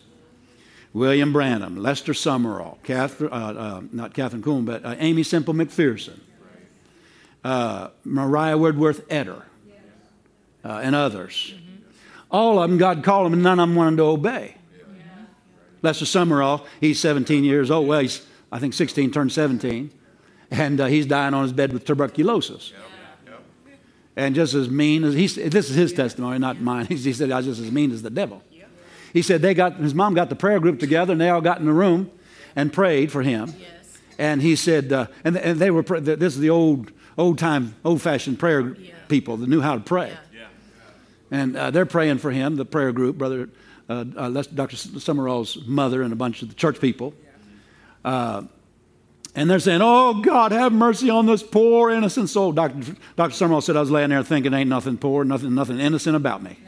William 0.95 1.33
Branham, 1.33 1.75
Lester 1.75 2.13
Sumrall, 2.13 2.81
Catherine, 2.81 3.29
uh, 3.29 3.35
uh, 3.35 3.81
not 3.91 4.13
Kathryn 4.13 4.39
Kuhlman, 4.39 4.65
but 4.65 4.85
uh, 4.85 4.95
Aimee 4.97 5.23
Semple 5.23 5.53
McPherson, 5.53 6.17
uh, 7.43 7.89
Maria 8.05 8.57
Woodworth 8.57 9.05
Etter, 9.09 9.41
uh, 10.63 10.79
and 10.81 10.95
others. 10.95 11.53
All 12.31 12.63
of 12.63 12.69
them, 12.69 12.79
God 12.79 13.03
called 13.03 13.25
them, 13.25 13.33
and 13.33 13.43
none 13.43 13.59
of 13.59 13.67
them 13.67 13.75
wanted 13.75 13.97
to 13.97 14.03
obey. 14.03 14.55
Lester 15.81 16.05
Sumrall, 16.05 16.65
he's 16.79 16.97
17 17.01 17.43
years 17.43 17.69
old. 17.69 17.89
Well, 17.89 17.99
he's, 17.99 18.25
I 18.49 18.59
think, 18.59 18.73
16, 18.73 19.11
turned 19.11 19.33
17. 19.33 19.91
And 20.49 20.79
uh, 20.79 20.85
he's 20.85 21.05
dying 21.05 21.33
on 21.33 21.43
his 21.43 21.51
bed 21.51 21.73
with 21.73 21.83
tuberculosis. 21.83 22.71
And 24.15 24.33
just 24.33 24.53
as 24.53 24.69
mean 24.69 25.03
as, 25.03 25.13
he, 25.13 25.27
this 25.27 25.69
is 25.69 25.75
his 25.75 25.91
testimony, 25.91 26.39
not 26.39 26.61
mine. 26.61 26.85
He 26.89 27.11
said, 27.11 27.31
I 27.31 27.37
was 27.37 27.47
just 27.47 27.59
as 27.59 27.69
mean 27.69 27.91
as 27.91 28.01
the 28.01 28.09
devil. 28.09 28.41
He 29.15 29.21
said 29.21 29.41
they 29.41 29.53
got 29.53 29.77
his 29.77 29.95
mom 29.95 30.13
got 30.13 30.27
the 30.27 30.35
prayer 30.35 30.59
group 30.59 30.77
together 30.77 31.13
and 31.13 31.21
they 31.21 31.29
all 31.29 31.39
got 31.39 31.59
in 31.59 31.65
the 31.65 31.71
room 31.71 32.11
and 32.53 32.73
prayed 32.73 33.13
for 33.13 33.21
him. 33.21 33.53
Yes. 33.57 33.97
And 34.19 34.41
he 34.41 34.57
said, 34.57 34.91
uh, 34.91 35.07
and, 35.23 35.37
and 35.37 35.57
they 35.57 35.71
were 35.71 35.83
this 35.83 36.33
is 36.33 36.39
the 36.41 36.49
old 36.49 36.91
old 37.17 37.39
time 37.39 37.75
old 37.85 38.01
fashioned 38.01 38.39
prayer 38.39 38.75
yeah. 38.75 38.91
people 39.07 39.37
that 39.37 39.47
knew 39.47 39.61
how 39.61 39.75
to 39.75 39.79
pray. 39.79 40.09
Yeah. 40.09 40.39
Yeah. 40.41 40.47
And 41.31 41.55
uh, 41.55 41.71
they're 41.71 41.85
praying 41.85 42.17
for 42.17 42.29
him, 42.29 42.57
the 42.57 42.65
prayer 42.65 42.91
group, 42.91 43.17
brother 43.17 43.47
uh, 43.87 44.03
uh 44.17 44.29
Dr. 44.29 44.75
Sumrall's 44.75 45.65
mother 45.65 46.01
and 46.01 46.11
a 46.11 46.17
bunch 46.17 46.41
of 46.41 46.49
the 46.49 46.55
church 46.55 46.81
people. 46.81 47.13
Uh, 48.03 48.43
and 49.33 49.49
they're 49.49 49.59
saying, 49.59 49.79
Oh, 49.81 50.15
God, 50.15 50.51
have 50.51 50.73
mercy 50.73 51.09
on 51.09 51.25
this 51.25 51.41
poor 51.41 51.89
innocent 51.89 52.29
soul. 52.29 52.51
Dr. 52.51 52.97
Dr. 53.15 53.33
Sumrall 53.33 53.63
said, 53.63 53.77
I 53.77 53.79
was 53.79 53.91
laying 53.91 54.09
there 54.09 54.23
thinking, 54.23 54.53
Ain't 54.53 54.69
nothing 54.69 54.97
poor, 54.97 55.23
nothing, 55.23 55.55
nothing 55.55 55.79
innocent 55.79 56.17
about 56.17 56.43
me. 56.43 56.59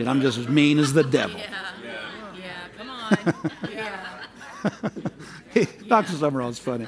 I'm 0.00 0.20
just 0.20 0.38
as 0.38 0.48
mean 0.48 0.78
as 0.78 0.92
the 0.92 1.04
devil. 1.04 1.38
Yeah, 1.38 1.54
yeah, 2.38 2.52
come 2.76 2.90
on. 2.90 3.16
yeah. 3.72 5.64
Dr. 5.88 6.12
Sumrall's 6.12 6.58
funny. 6.58 6.86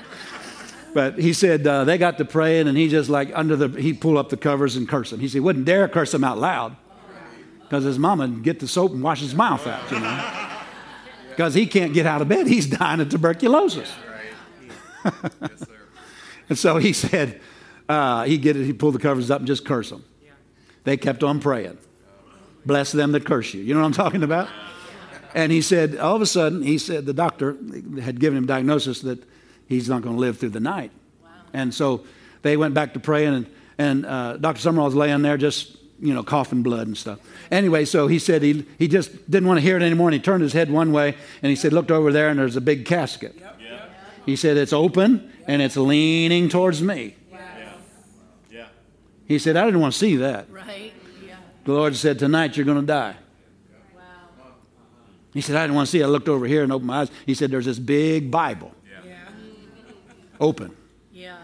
But 0.94 1.18
he 1.18 1.32
said 1.32 1.66
uh, 1.66 1.84
they 1.84 1.98
got 1.98 2.18
to 2.18 2.24
praying, 2.24 2.68
and 2.68 2.78
he 2.78 2.88
just 2.88 3.10
like 3.10 3.30
under 3.34 3.56
the 3.56 3.68
he 3.80 3.92
pulled 3.92 4.16
up 4.16 4.28
the 4.28 4.36
covers 4.36 4.76
and 4.76 4.88
cursed 4.88 5.10
them. 5.10 5.20
He 5.20 5.28
said 5.28 5.34
he 5.34 5.40
wouldn't 5.40 5.64
dare 5.64 5.88
curse 5.88 6.12
them 6.12 6.22
out 6.22 6.38
loud 6.38 6.76
because 7.62 7.84
his 7.84 7.98
mama 7.98 8.28
would 8.28 8.44
get 8.44 8.60
the 8.60 8.68
soap 8.68 8.92
and 8.92 9.02
wash 9.02 9.20
his 9.20 9.34
mouth 9.34 9.66
out, 9.66 9.90
you 9.90 10.00
know. 10.00 10.40
Because 11.30 11.54
he 11.54 11.66
can't 11.66 11.92
get 11.92 12.06
out 12.06 12.22
of 12.22 12.28
bed, 12.28 12.46
he's 12.46 12.66
dying 12.66 13.00
of 13.00 13.08
tuberculosis. 13.08 13.92
and 16.48 16.56
so 16.56 16.76
he 16.76 16.92
said, 16.92 17.40
uh, 17.88 18.22
he'd 18.22 18.40
get 18.40 18.56
it, 18.56 18.64
he'd 18.64 18.78
pull 18.78 18.92
the 18.92 19.00
covers 19.00 19.32
up 19.32 19.40
and 19.40 19.46
just 19.48 19.64
curse 19.64 19.90
them. 19.90 20.04
They 20.84 20.96
kept 20.96 21.24
on 21.24 21.40
praying. 21.40 21.76
Bless 22.66 22.92
them 22.92 23.12
that 23.12 23.24
curse 23.24 23.54
you. 23.54 23.62
You 23.62 23.74
know 23.74 23.80
what 23.80 23.86
I'm 23.86 23.92
talking 23.92 24.22
about? 24.22 24.48
And 25.34 25.50
he 25.50 25.62
said, 25.62 25.96
all 25.96 26.14
of 26.14 26.22
a 26.22 26.26
sudden, 26.26 26.62
he 26.62 26.78
said 26.78 27.06
the 27.06 27.12
doctor 27.12 27.56
had 28.00 28.20
given 28.20 28.38
him 28.38 28.46
diagnosis 28.46 29.00
that 29.00 29.22
he's 29.68 29.88
not 29.88 30.02
going 30.02 30.14
to 30.14 30.20
live 30.20 30.38
through 30.38 30.50
the 30.50 30.60
night. 30.60 30.92
Wow. 31.22 31.30
And 31.52 31.74
so 31.74 32.04
they 32.42 32.56
went 32.56 32.72
back 32.72 32.94
to 32.94 33.00
praying, 33.00 33.34
and, 33.34 33.46
and 33.76 34.06
uh, 34.06 34.36
Dr. 34.36 34.60
Sumrall 34.60 34.84
was 34.84 34.94
laying 34.94 35.22
there 35.22 35.36
just, 35.36 35.76
you 35.98 36.14
know, 36.14 36.22
coughing 36.22 36.62
blood 36.62 36.86
and 36.86 36.96
stuff. 36.96 37.18
Anyway, 37.50 37.84
so 37.84 38.06
he 38.06 38.20
said 38.20 38.42
he, 38.42 38.64
he 38.78 38.86
just 38.86 39.28
didn't 39.28 39.48
want 39.48 39.58
to 39.58 39.62
hear 39.62 39.76
it 39.76 39.82
anymore, 39.82 40.08
and 40.08 40.14
he 40.14 40.20
turned 40.20 40.42
his 40.42 40.52
head 40.52 40.70
one 40.70 40.92
way, 40.92 41.16
and 41.42 41.50
he 41.50 41.56
said, 41.56 41.72
looked 41.72 41.90
over 41.90 42.12
there, 42.12 42.28
and 42.28 42.38
there's 42.38 42.56
a 42.56 42.60
big 42.60 42.86
casket. 42.86 43.34
Yep. 43.36 43.60
Yep. 43.60 43.90
He 44.24 44.36
said, 44.36 44.56
it's 44.56 44.72
open, 44.72 45.32
and 45.48 45.60
it's 45.60 45.76
leaning 45.76 46.48
towards 46.48 46.80
me. 46.80 47.16
Yeah. 47.32 47.72
Yeah. 48.52 48.66
He 49.26 49.40
said, 49.40 49.56
I 49.56 49.64
didn't 49.64 49.80
want 49.80 49.94
to 49.94 49.98
see 49.98 50.16
that. 50.16 50.48
Right. 50.48 50.92
Yeah. 51.64 51.72
The 51.72 51.72
Lord 51.72 51.96
said, 51.96 52.18
tonight 52.18 52.56
you're 52.56 52.66
going 52.66 52.80
to 52.80 52.86
die. 52.86 53.16
He 55.32 55.40
said, 55.40 55.56
I 55.56 55.62
didn't 55.64 55.74
want 55.74 55.88
to 55.88 55.90
see 55.90 56.00
it. 56.00 56.04
I 56.04 56.06
looked 56.06 56.28
over 56.28 56.46
here 56.46 56.62
and 56.62 56.72
opened 56.72 56.86
my 56.86 57.00
eyes. 57.00 57.10
He 57.26 57.34
said, 57.34 57.50
There's 57.50 57.64
this 57.64 57.80
big 57.80 58.30
Bible. 58.30 58.72
Yeah. 59.04 59.12
Open. 60.40 60.76
Yeah. 61.12 61.38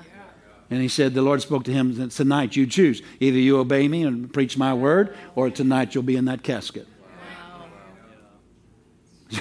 And 0.70 0.80
he 0.80 0.86
said, 0.86 1.12
The 1.12 1.22
Lord 1.22 1.42
spoke 1.42 1.64
to 1.64 1.72
him, 1.72 2.08
Tonight 2.08 2.54
you 2.54 2.68
choose. 2.68 3.02
Either 3.18 3.36
you 3.36 3.58
obey 3.58 3.88
me 3.88 4.04
and 4.04 4.32
preach 4.32 4.56
my 4.56 4.72
word, 4.72 5.16
or 5.34 5.50
tonight 5.50 5.92
you'll 5.96 6.04
be 6.04 6.14
in 6.14 6.26
that 6.26 6.44
casket. 6.44 6.86
Wow. 9.32 9.40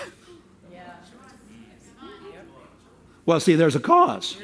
well, 3.28 3.40
see, 3.40 3.54
there's 3.54 3.76
a 3.76 3.80
cause. 3.80 4.36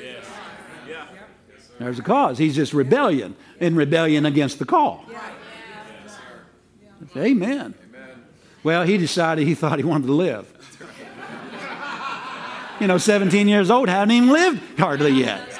There's 1.79 1.99
a 1.99 2.03
cause. 2.03 2.38
He's 2.38 2.55
just 2.55 2.73
rebellion, 2.73 3.36
in 3.59 3.75
rebellion 3.75 4.25
against 4.25 4.59
the 4.59 4.65
call. 4.65 5.03
Amen. 7.18 7.74
Well, 8.63 8.84
he 8.84 8.97
decided 8.97 9.47
he 9.47 9.55
thought 9.55 9.78
he 9.78 9.86
wanted 9.86 10.07
to 10.07 10.13
live. 10.13 10.51
You 12.80 12.88
know, 12.88 12.97
17 12.97 13.47
years 13.47 13.70
old, 13.70 13.88
hadn't 13.88 14.11
even 14.11 14.30
lived 14.30 14.80
hardly 14.80 15.11
yet. 15.11 15.55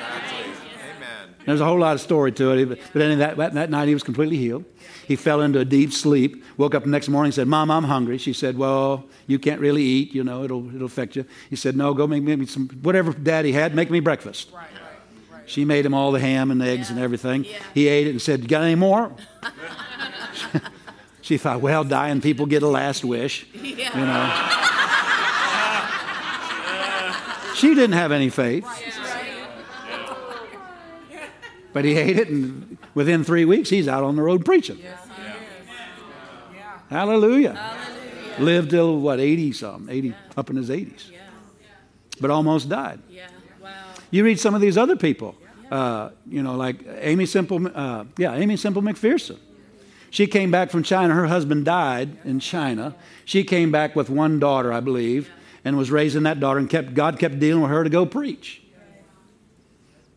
There's 1.46 1.62
a 1.62 1.66
whole 1.66 1.80
lot 1.80 1.94
of 1.94 2.02
story 2.02 2.32
to 2.34 2.52
it. 2.52 2.80
But 2.92 3.02
anyway, 3.02 3.36
that, 3.36 3.54
that 3.54 3.70
night 3.70 3.88
he 3.88 3.94
was 3.94 4.04
completely 4.04 4.38
healed. 4.38 4.66
He 5.08 5.16
fell 5.16 5.42
into 5.42 5.60
a 5.60 5.66
deep 5.66 5.94
sleep. 5.94 6.44
Woke 6.58 6.74
up 6.74 6.84
the 6.84 6.90
next 6.90 7.08
morning 7.08 7.28
and 7.28 7.36
said, 7.36 7.48
Mom, 7.48 7.70
I'm 7.70 7.84
hungry. 7.84 8.18
She 8.18 8.34
said, 8.34 8.58
Well, 8.58 9.06
you 9.28 9.38
can't 9.38 9.62
really 9.62 9.84
eat. 9.84 10.16
You 10.16 10.24
know, 10.24 10.44
it'll, 10.44 10.68
it'll 10.74 10.88
affect 10.88 11.16
you. 11.16 11.26
He 11.50 11.56
said, 11.56 11.76
No, 11.78 11.94
go 11.94 12.08
make 12.08 12.24
me 12.24 12.46
some, 12.48 12.68
whatever 12.82 13.14
daddy 13.14 13.52
had, 13.52 13.76
make 13.76 13.92
me 13.92 14.00
breakfast. 14.00 14.50
Right, 14.52 14.62
right, 14.62 15.38
right. 15.40 15.50
She 15.50 15.64
made 15.64 15.86
him 15.86 15.94
all 15.94 16.12
the 16.12 16.20
ham 16.20 16.50
and 16.50 16.62
eggs 16.64 16.90
yeah. 16.90 16.96
and 16.96 17.04
everything. 17.04 17.44
Yeah. 17.44 17.58
He 17.76 17.88
ate 17.88 18.08
it 18.08 18.12
and 18.12 18.22
said, 18.22 18.48
Got 18.48 18.64
any 18.64 18.76
more? 18.76 19.16
She 21.26 21.40
thought, 21.40 21.60
well, 21.60 21.84
dying 21.84 22.22
people 22.22 22.46
get 22.46 22.62
a 22.62 22.68
last 22.68 23.04
wish. 23.04 23.48
Yeah. 23.56 23.98
You 23.98 24.06
know. 24.06 24.32
she 27.56 27.74
didn't 27.74 27.96
have 27.96 28.12
any 28.12 28.30
faith. 28.30 28.64
But 31.74 31.84
he 31.84 31.98
ate 31.98 32.18
it, 32.18 32.30
and 32.30 32.78
within 32.94 33.26
three 33.26 33.44
weeks, 33.44 33.70
he's 33.70 33.90
out 33.90 34.02
on 34.02 34.16
the 34.16 34.22
road 34.22 34.46
preaching. 34.46 34.80
Yeah. 34.82 34.96
Hallelujah. 36.90 37.54
Hallelujah. 37.54 38.40
Lived 38.40 38.70
till 38.70 38.98
what, 39.02 39.20
80 39.20 39.52
something, 39.52 39.94
80, 39.94 40.16
up 40.38 40.50
in 40.50 40.56
his 40.56 40.70
80s. 40.70 41.12
But 42.22 42.32
almost 42.32 42.70
died. 42.70 43.02
Wow. 43.62 43.72
You 44.10 44.24
read 44.24 44.40
some 44.40 44.56
of 44.56 44.62
these 44.62 44.78
other 44.78 44.96
people, 44.96 45.36
uh, 45.70 46.12
you 46.26 46.42
know, 46.42 46.56
like 46.56 46.78
Aimee 46.88 47.26
Semple, 47.26 47.70
uh, 47.76 48.06
yeah, 48.18 48.36
Aimee 48.36 48.56
Semple 48.56 48.82
McPherson. 48.82 49.38
She 50.16 50.28
came 50.28 50.50
back 50.50 50.70
from 50.70 50.82
China. 50.82 51.14
Her 51.14 51.26
husband 51.26 51.66
died 51.66 52.20
in 52.24 52.40
China. 52.40 52.96
She 53.26 53.44
came 53.44 53.70
back 53.70 53.98
with 53.98 54.10
one 54.10 54.40
daughter, 54.40 54.72
I 54.72 54.80
believe, 54.80 55.30
and 55.66 55.78
was 55.78 55.92
raising 55.92 56.24
that 56.24 56.40
daughter, 56.40 56.58
and 56.58 56.70
kept, 56.70 56.94
God 56.94 57.20
kept 57.20 57.38
dealing 57.38 57.64
with 57.64 57.70
her 57.70 57.84
to 57.84 57.90
go 57.90 58.06
preach. 58.06 58.62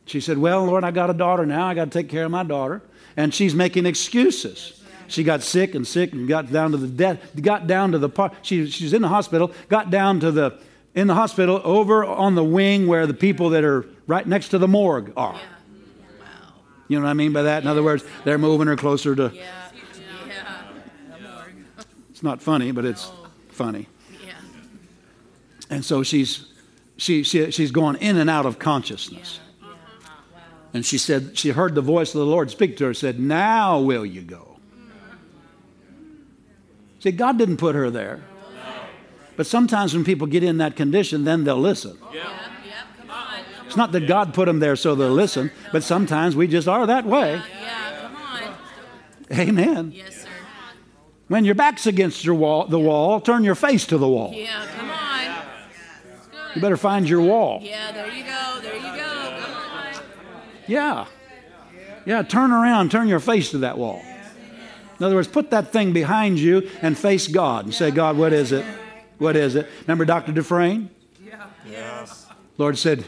She 0.07 0.21
said, 0.21 0.39
Well, 0.39 0.65
Lord, 0.65 0.85
I 0.85 0.93
got 0.93 1.11
a 1.11 1.15
daughter 1.15 1.45
now. 1.45 1.67
I 1.67 1.75
got 1.75 1.87
to 1.87 1.91
take 1.91 2.09
care 2.09 2.25
of 2.25 2.31
my 2.31 2.45
daughter. 2.45 2.81
And 3.17 3.35
she's 3.35 3.57
making 3.57 3.87
excuses. 3.87 4.81
She 5.09 5.25
got 5.25 5.43
sick 5.43 5.75
and 5.75 5.85
sick 5.85 6.13
and 6.13 6.29
got 6.29 6.53
down 6.53 6.71
to 6.71 6.77
the 6.77 6.87
death, 6.87 7.19
got 7.43 7.67
down 7.67 7.91
to 7.91 7.99
the 7.99 8.09
part. 8.09 8.35
She, 8.43 8.71
she's 8.71 8.93
in 8.93 9.03
the 9.03 9.09
hospital, 9.09 9.53
got 9.69 9.91
down 9.91 10.21
to 10.21 10.31
the, 10.31 10.61
in 10.95 11.09
the 11.09 11.15
hospital 11.15 11.61
over 11.65 12.05
on 12.05 12.37
the 12.37 12.45
wing 12.45 12.87
where 12.87 13.09
the 13.09 13.15
people 13.15 13.51
that 13.51 13.65
are 13.65 13.85
right 14.07 14.29
next 14.29 14.51
to 14.51 14.59
the 14.59 14.69
morgue 14.69 15.13
are. 15.17 15.41
You 16.87 17.01
know 17.01 17.05
what 17.05 17.11
I 17.11 17.15
mean 17.15 17.33
by 17.33 17.43
that? 17.43 17.65
In 17.65 17.69
other 17.69 17.83
words, 17.83 18.05
they're 18.23 18.39
moving 18.39 18.69
her 18.69 18.77
closer 18.77 19.17
to. 19.17 19.33
Yeah. 19.35 19.58
It's 22.19 22.25
not 22.25 22.43
funny, 22.43 22.73
but 22.73 22.85
it's 22.85 23.13
oh. 23.13 23.29
funny. 23.51 23.87
Yeah. 24.27 24.33
And 25.71 25.85
so 25.85 26.03
she's, 26.03 26.47
she, 26.97 27.23
she, 27.23 27.53
she's 27.53 27.71
going 27.71 27.95
in 27.95 28.17
and 28.17 28.29
out 28.29 28.45
of 28.45 28.59
consciousness. 28.59 29.39
Yeah. 29.63 29.69
Yeah. 29.69 30.09
Wow. 30.35 30.41
And 30.75 30.85
she 30.85 30.99
said, 30.99 31.39
she 31.39 31.51
heard 31.51 31.77
the 31.77 31.81
voice 31.81 32.17
of 32.17 32.19
the 32.19 32.27
Lord 32.27 32.51
speak 32.51 32.77
to 32.79 32.87
her, 32.87 32.93
said, 32.93 33.21
Now 33.21 33.79
will 33.79 34.05
you 34.05 34.23
go? 34.23 34.59
See, 36.99 37.13
God 37.13 37.39
didn't 37.39 37.59
put 37.59 37.77
her 37.77 37.89
there. 37.89 38.25
But 39.37 39.47
sometimes 39.47 39.95
when 39.95 40.03
people 40.03 40.27
get 40.27 40.43
in 40.43 40.59
that 40.59 40.75
condition, 40.75 41.23
then 41.23 41.45
they'll 41.45 41.57
listen. 41.57 41.99
Yeah. 42.13 42.37
It's 43.65 43.77
not 43.77 43.93
that 43.93 44.09
God 44.09 44.35
put 44.35 44.47
them 44.47 44.59
there 44.59 44.75
so 44.75 44.97
they'll 44.97 45.09
listen, 45.09 45.53
but 45.71 45.85
sometimes 45.85 46.35
we 46.35 46.49
just 46.49 46.67
are 46.67 46.85
that 46.85 47.05
way. 47.05 47.41
Amen. 49.31 49.93
Yes, 49.95 50.27
when 51.29 51.45
your 51.45 51.55
back's 51.55 51.87
against 51.87 52.25
your 52.25 52.35
wall, 52.35 52.67
the 52.67 52.79
wall, 52.79 53.21
turn 53.21 53.45
your 53.45 53.55
face 53.55 53.87
to 53.87 53.99
the 53.99 54.09
wall. 54.09 54.33
Yeah, 54.35 54.67
come 54.77 54.91
on. 54.91 54.99
You 56.55 56.63
better 56.63 56.77
find 56.77 57.09
your 57.09 57.21
wall. 57.21 57.61
Yeah, 57.63 57.93
there 57.93 58.11
you 58.11 58.25
go. 58.25 58.59
There 58.63 58.75
you 58.75 58.83
go. 58.83 59.41
Come 59.41 59.53
on. 59.53 59.95
Yeah. 60.67 61.07
Yeah, 62.07 62.23
turn 62.23 62.51
around, 62.53 62.91
turn 62.91 63.07
your 63.07 63.21
face 63.21 63.51
to 63.51 63.59
that 63.59 63.77
wall. 63.77 64.03
In 64.99 65.05
other 65.05 65.15
words, 65.15 65.29
put 65.29 65.51
that 65.51 65.73
thing 65.73 65.93
behind 65.93 66.39
you 66.39 66.69
and 66.83 66.99
face 66.99 67.29
God 67.29 67.67
and 67.67 67.75
say, 67.75 67.91
God, 67.91 68.17
what 68.17 68.33
is 68.33 68.51
it? 68.51 68.65
What 69.19 69.37
is 69.37 69.55
it? 69.55 69.69
Remember 69.83 70.05
Dr. 70.05 70.33
Dufresne? 70.33 70.91
Yeah. 71.25 71.47
Yes. 71.71 72.27
Lord 72.57 72.79
said, 72.79 73.05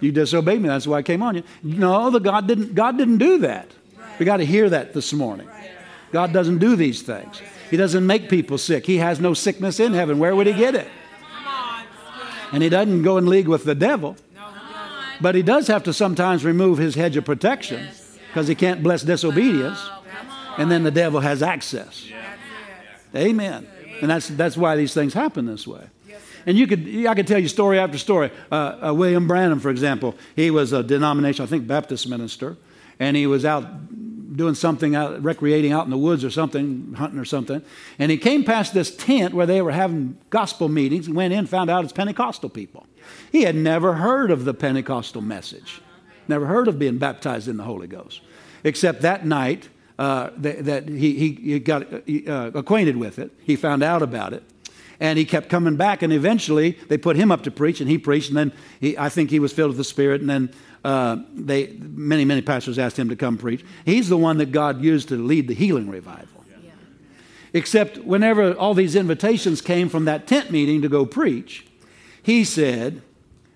You 0.00 0.12
disobeyed 0.12 0.60
me. 0.60 0.68
That's 0.68 0.86
why 0.86 0.98
I 0.98 1.02
came 1.02 1.22
on 1.22 1.36
you. 1.36 1.42
No, 1.62 2.10
the 2.10 2.20
God 2.20 2.46
didn't 2.46 2.74
God 2.74 2.98
didn't 2.98 3.18
do 3.18 3.38
that. 3.38 3.70
We 4.18 4.26
got 4.26 4.36
to 4.38 4.46
hear 4.46 4.70
that 4.70 4.92
this 4.92 5.12
morning. 5.12 5.48
God 6.12 6.32
doesn't 6.32 6.58
do 6.58 6.76
these 6.76 7.02
things. 7.02 7.40
He 7.70 7.76
doesn't 7.76 8.06
make 8.06 8.28
people 8.28 8.58
sick. 8.58 8.86
He 8.86 8.98
has 8.98 9.20
no 9.20 9.34
sickness 9.34 9.80
in 9.80 9.92
heaven. 9.92 10.18
Where 10.18 10.34
would 10.34 10.46
he 10.46 10.52
get 10.52 10.74
it? 10.74 10.88
And 12.52 12.62
he 12.62 12.68
doesn't 12.68 13.02
go 13.02 13.18
in 13.18 13.26
league 13.26 13.48
with 13.48 13.64
the 13.64 13.74
devil. 13.74 14.16
But 15.20 15.34
he 15.34 15.42
does 15.42 15.66
have 15.66 15.82
to 15.84 15.92
sometimes 15.92 16.44
remove 16.44 16.78
his 16.78 16.94
hedge 16.94 17.16
of 17.16 17.24
protection 17.24 17.88
because 18.28 18.48
he 18.48 18.54
can't 18.54 18.82
bless 18.82 19.02
disobedience. 19.02 19.78
And 20.58 20.70
then 20.70 20.84
the 20.84 20.90
devil 20.90 21.20
has 21.20 21.42
access. 21.42 22.06
Amen. 23.14 23.66
And 24.00 24.10
that's, 24.10 24.28
that's 24.28 24.56
why 24.56 24.76
these 24.76 24.94
things 24.94 25.14
happen 25.14 25.46
this 25.46 25.66
way. 25.66 25.84
And 26.46 26.56
you 26.56 26.68
could, 26.68 27.06
I 27.06 27.14
could 27.14 27.26
tell 27.26 27.40
you 27.40 27.48
story 27.48 27.78
after 27.78 27.98
story. 27.98 28.30
Uh, 28.52 28.88
uh, 28.88 28.94
William 28.94 29.26
Branham, 29.26 29.58
for 29.58 29.70
example, 29.70 30.14
he 30.36 30.50
was 30.50 30.72
a 30.72 30.82
denomination, 30.82 31.42
I 31.44 31.48
think, 31.48 31.66
Baptist 31.66 32.08
minister, 32.08 32.56
and 33.00 33.16
he 33.16 33.26
was 33.26 33.44
out 33.44 33.64
doing 34.36 34.54
something 34.54 34.94
out, 34.94 35.22
recreating 35.22 35.72
out 35.72 35.84
in 35.84 35.90
the 35.90 35.98
woods 35.98 36.24
or 36.24 36.30
something, 36.30 36.94
hunting 36.96 37.18
or 37.18 37.24
something. 37.24 37.62
And 37.98 38.10
he 38.10 38.18
came 38.18 38.44
past 38.44 38.74
this 38.74 38.94
tent 38.94 39.34
where 39.34 39.46
they 39.46 39.62
were 39.62 39.72
having 39.72 40.18
gospel 40.30 40.68
meetings. 40.68 41.06
He 41.06 41.12
went 41.12 41.32
in, 41.32 41.46
found 41.46 41.70
out 41.70 41.84
it's 41.84 41.92
Pentecostal 41.92 42.50
people. 42.50 42.86
He 43.32 43.42
had 43.42 43.56
never 43.56 43.94
heard 43.94 44.30
of 44.30 44.44
the 44.44 44.54
Pentecostal 44.54 45.22
message, 45.22 45.80
never 46.28 46.46
heard 46.46 46.68
of 46.68 46.78
being 46.78 46.98
baptized 46.98 47.48
in 47.48 47.56
the 47.56 47.64
Holy 47.64 47.86
Ghost, 47.86 48.20
except 48.62 49.02
that 49.02 49.24
night 49.24 49.68
uh, 49.98 50.30
that, 50.36 50.64
that, 50.66 50.88
he, 50.88 51.14
he, 51.14 51.58
got 51.58 51.90
uh, 51.92 52.50
acquainted 52.54 52.96
with 52.96 53.18
it. 53.18 53.32
He 53.42 53.56
found 53.56 53.82
out 53.82 54.02
about 54.02 54.32
it. 54.32 54.42
And 54.98 55.18
he 55.18 55.26
kept 55.26 55.50
coming 55.50 55.76
back, 55.76 56.02
and 56.02 56.10
eventually 56.12 56.72
they 56.88 56.96
put 56.96 57.16
him 57.16 57.30
up 57.30 57.42
to 57.42 57.50
preach, 57.50 57.80
and 57.80 57.90
he 57.90 57.98
preached, 57.98 58.28
and 58.28 58.36
then 58.36 58.52
he, 58.80 58.96
I 58.96 59.10
think 59.10 59.30
he 59.30 59.38
was 59.38 59.52
filled 59.52 59.68
with 59.68 59.76
the 59.76 59.84
Spirit, 59.84 60.22
and 60.22 60.30
then 60.30 60.50
uh, 60.86 61.16
they, 61.34 61.66
many, 61.80 62.24
many 62.24 62.40
pastors 62.40 62.78
asked 62.78 62.96
him 62.96 63.08
to 63.08 63.16
come 63.16 63.36
preach. 63.36 63.64
He's 63.84 64.08
the 64.08 64.16
one 64.16 64.38
that 64.38 64.52
God 64.52 64.80
used 64.80 65.08
to 65.08 65.16
lead 65.16 65.48
the 65.48 65.54
healing 65.54 65.90
revival. 65.90 66.44
Yeah. 66.62 66.70
Except 67.52 67.98
whenever 67.98 68.54
all 68.54 68.72
these 68.72 68.94
invitations 68.94 69.60
came 69.60 69.88
from 69.88 70.04
that 70.04 70.28
tent 70.28 70.52
meeting 70.52 70.82
to 70.82 70.88
go 70.88 71.04
preach, 71.04 71.66
he 72.22 72.44
said, 72.44 73.02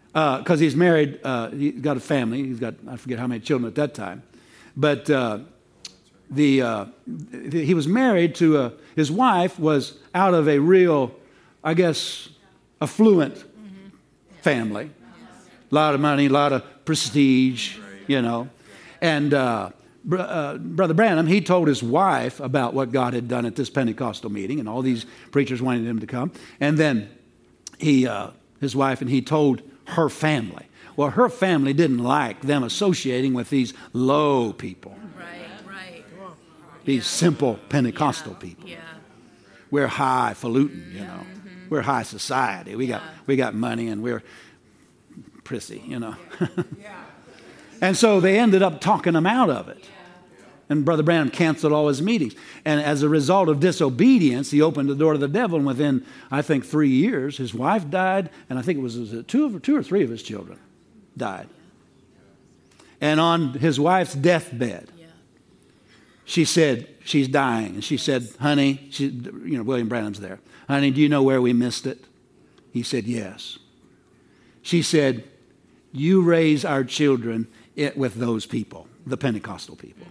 because 0.09 0.51
uh, 0.51 0.57
he's 0.57 0.75
married, 0.75 1.21
uh, 1.23 1.51
he's 1.51 1.81
got 1.81 1.97
a 1.97 2.01
family, 2.01 2.43
he's 2.43 2.59
got, 2.59 2.75
I 2.89 2.97
forget 2.97 3.21
how 3.21 3.29
many 3.29 3.41
children 3.41 3.69
at 3.69 3.77
that 3.77 3.95
time, 3.95 4.25
but 4.77 5.09
uh, 5.09 5.39
the, 6.33 6.63
uh, 6.63 6.87
he 7.53 7.75
was 7.75 7.87
married 7.87 8.35
to 8.37 8.59
a, 8.59 8.73
his 8.97 9.13
wife 9.13 9.57
was 9.57 9.99
out 10.17 10.35
of 10.35 10.49
a 10.49 10.59
real, 10.59 11.15
I 11.63 11.75
guess, 11.75 12.29
affluent 12.81 13.37
mm-hmm. 13.37 13.89
family. 14.43 14.91
A 15.71 15.75
lot 15.75 15.95
of 15.95 16.01
money, 16.01 16.27
a 16.27 16.31
lot 16.31 16.53
of 16.53 16.65
prestige, 16.91 17.77
you 18.09 18.21
know. 18.21 18.49
And 19.01 19.33
uh, 19.33 19.71
uh, 20.13 20.57
Brother 20.59 20.93
Branham, 20.93 21.29
he 21.29 21.41
told 21.41 21.69
his 21.69 21.85
wife 21.85 22.41
about 22.41 22.75
what 22.75 22.91
God 22.91 23.15
had 23.15 23.29
done 23.29 23.47
at 23.47 23.55
this 23.55 23.71
Pentecostal 23.71 24.29
meeting, 24.29 24.59
and 24.59 24.69
all 24.69 24.83
these 24.83 25.07
preachers 25.31 25.63
wanted 25.63 25.87
him 25.87 26.01
to 26.01 26.07
come. 26.09 26.33
And 26.59 26.77
then 26.77 27.09
he, 27.79 28.09
uh, 28.09 28.31
his 28.61 28.75
wife, 28.75 29.01
and 29.01 29.09
he 29.09 29.23
told 29.23 29.63
her 29.87 30.09
family. 30.09 30.67
Well, 30.97 31.11
her 31.11 31.29
family 31.29 31.75
didn't 31.75 32.03
like 32.03 32.41
them 32.41 32.65
associating 32.65 33.35
with 33.35 33.51
these 33.51 33.73
low 33.93 34.53
people. 34.53 34.97
Right, 35.17 36.03
right. 36.19 36.35
These 36.85 37.05
yeah. 37.05 37.19
simple 37.21 37.61
Pentecostal 37.69 38.33
yeah. 38.33 38.39
people. 38.39 38.69
Yeah. 38.69 38.79
We're 39.71 39.87
highfalutin, 39.87 40.91
you 40.93 41.03
know. 41.03 41.07
Mm-hmm. 41.07 41.69
We're 41.69 41.83
high 41.83 42.03
society. 42.03 42.75
We 42.75 42.89
got 42.89 43.03
we 43.29 43.37
got 43.37 43.55
money 43.55 43.87
and 43.87 44.03
we're 44.03 44.25
prissy, 45.51 45.83
you 45.85 45.99
know. 45.99 46.15
and 47.81 47.97
so 47.97 48.21
they 48.21 48.39
ended 48.39 48.63
up 48.63 48.81
talking 48.81 49.17
him 49.17 49.27
out 49.27 49.51
of 49.51 49.69
it. 49.69 49.85
And 50.69 50.85
Brother 50.85 51.03
Branham 51.03 51.29
canceled 51.29 51.73
all 51.73 51.89
his 51.89 52.01
meetings. 52.01 52.37
And 52.65 52.81
as 52.81 53.03
a 53.03 53.09
result 53.09 53.49
of 53.49 53.59
disobedience, 53.59 54.53
he 54.53 54.63
opened 54.63 54.89
the 54.89 54.95
door 54.95 55.15
to 55.15 55.19
the 55.19 55.27
devil. 55.27 55.59
And 55.59 55.67
within, 55.67 56.07
I 56.31 56.41
think, 56.41 56.65
three 56.65 56.91
years, 56.91 57.39
his 57.39 57.53
wife 57.53 57.91
died, 57.91 58.31
and 58.49 58.61
I 58.61 58.63
think 58.63 58.79
it 58.79 58.83
was, 58.83 58.97
was 58.97 59.13
it 59.13 59.27
two, 59.27 59.45
of, 59.45 59.61
two 59.61 59.77
or 59.77 59.83
three 59.83 60.05
of 60.05 60.11
his 60.11 60.23
children 60.23 60.57
died. 61.17 61.49
And 63.01 63.19
on 63.19 63.55
his 63.55 63.81
wife's 63.81 64.15
deathbed, 64.15 64.93
she 66.25 66.45
said, 66.45 66.87
She's 67.05 67.27
dying. 67.27 67.75
And 67.75 67.83
she 67.83 67.97
said, 67.97 68.29
Honey, 68.39 68.87
she, 68.93 69.07
you 69.07 69.57
know, 69.57 69.65
William 69.65 69.89
Branham's 69.89 70.21
there. 70.21 70.39
Honey, 70.69 70.93
do 70.93 71.01
you 71.01 71.09
know 71.09 71.25
where 71.25 71.43
we 71.43 71.53
missed 71.53 71.89
it? 71.89 72.05
He 72.73 72.85
said, 72.85 73.07
Yes. 73.07 73.59
She 74.63 74.83
said, 74.83 75.25
You 75.93 76.23
raise 76.23 76.65
our 76.65 76.85
children 76.85 77.49
with 77.97 78.15
those 78.15 78.47
people, 78.47 78.87
the 79.07 79.17
Pentecostal 79.17 79.77
people. 79.77 80.07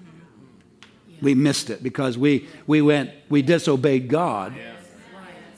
We 1.22 1.36
missed 1.36 1.70
it 1.70 1.84
because 1.84 2.18
we, 2.18 2.48
we 2.66 2.82
went, 2.82 3.12
we 3.30 3.42
disobeyed 3.42 4.08
God 4.08 4.54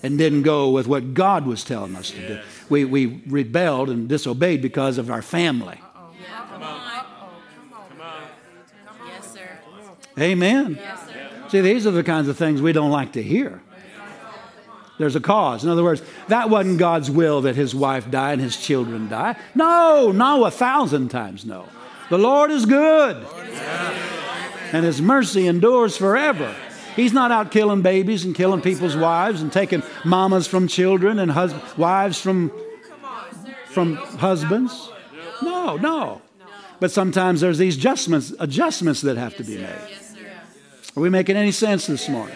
and 0.04 0.18
didn't 0.18 0.42
go 0.42 0.72
with 0.72 0.88
what 0.88 1.14
God 1.14 1.46
was 1.46 1.64
telling 1.64 1.96
us 1.96 2.12
to 2.12 2.28
do. 2.28 2.40
We, 2.70 2.86
we 2.86 3.22
rebelled 3.28 3.90
and 3.90 4.10
disobeyed 4.10 4.62
because 4.62 4.98
of 4.98 5.12
our 5.12 5.22
family. 5.22 5.80
Amen. 10.20 10.80
See, 11.50 11.62
these 11.62 11.88
are 11.88 11.92
the 11.92 12.04
kinds 12.04 12.28
of 12.28 12.38
things 12.38 12.62
we 12.62 12.74
don't 12.74 12.92
like 12.92 13.14
to 13.14 13.24
hear. 13.24 13.62
There's 15.02 15.16
a 15.16 15.20
cause. 15.20 15.64
In 15.64 15.70
other 15.70 15.84
words, 15.84 16.02
that 16.28 16.50
wasn't 16.50 16.78
God's 16.78 17.10
will 17.10 17.42
that 17.42 17.56
his 17.56 17.74
wife 17.74 18.10
die 18.12 18.34
and 18.34 18.42
his 18.42 18.56
children 18.56 19.10
die. 19.10 19.36
No, 19.56 20.12
no, 20.12 20.46
a 20.46 20.52
thousand 20.52 21.10
times 21.10 21.44
no. 21.44 21.66
The 22.10 22.20
Lord 22.20 22.52
is 22.52 22.66
good 22.66 23.26
and 24.72 24.86
his 24.86 25.02
mercy 25.02 25.48
endures 25.48 25.98
forever. 25.98 26.56
He's 26.96 27.14
not 27.14 27.32
out 27.32 27.52
killing 27.52 27.82
babies 27.82 28.26
and 28.26 28.36
killing 28.36 28.62
people's 28.62 28.96
wives 28.96 29.42
and 29.42 29.52
taking 29.52 29.82
mamas 30.04 30.48
from 30.48 30.68
children 30.68 31.20
and 31.20 31.32
hus- 31.32 31.56
wives 31.78 32.20
from, 32.20 32.52
from 33.66 33.96
husbands. 33.96 34.92
No, 35.42 35.78
no. 35.78 36.22
But 36.80 36.92
sometimes 36.92 37.42
there's 37.42 37.58
these 37.58 37.78
adjustments, 37.78 38.34
adjustments 38.40 39.02
that 39.02 39.18
have 39.18 39.36
to 39.38 39.44
be 39.44 39.58
made. 39.58 39.98
Are 40.96 41.02
we 41.02 41.10
making 41.10 41.38
any 41.38 41.52
sense 41.52 41.88
this 41.88 42.10
morning? 42.10 42.36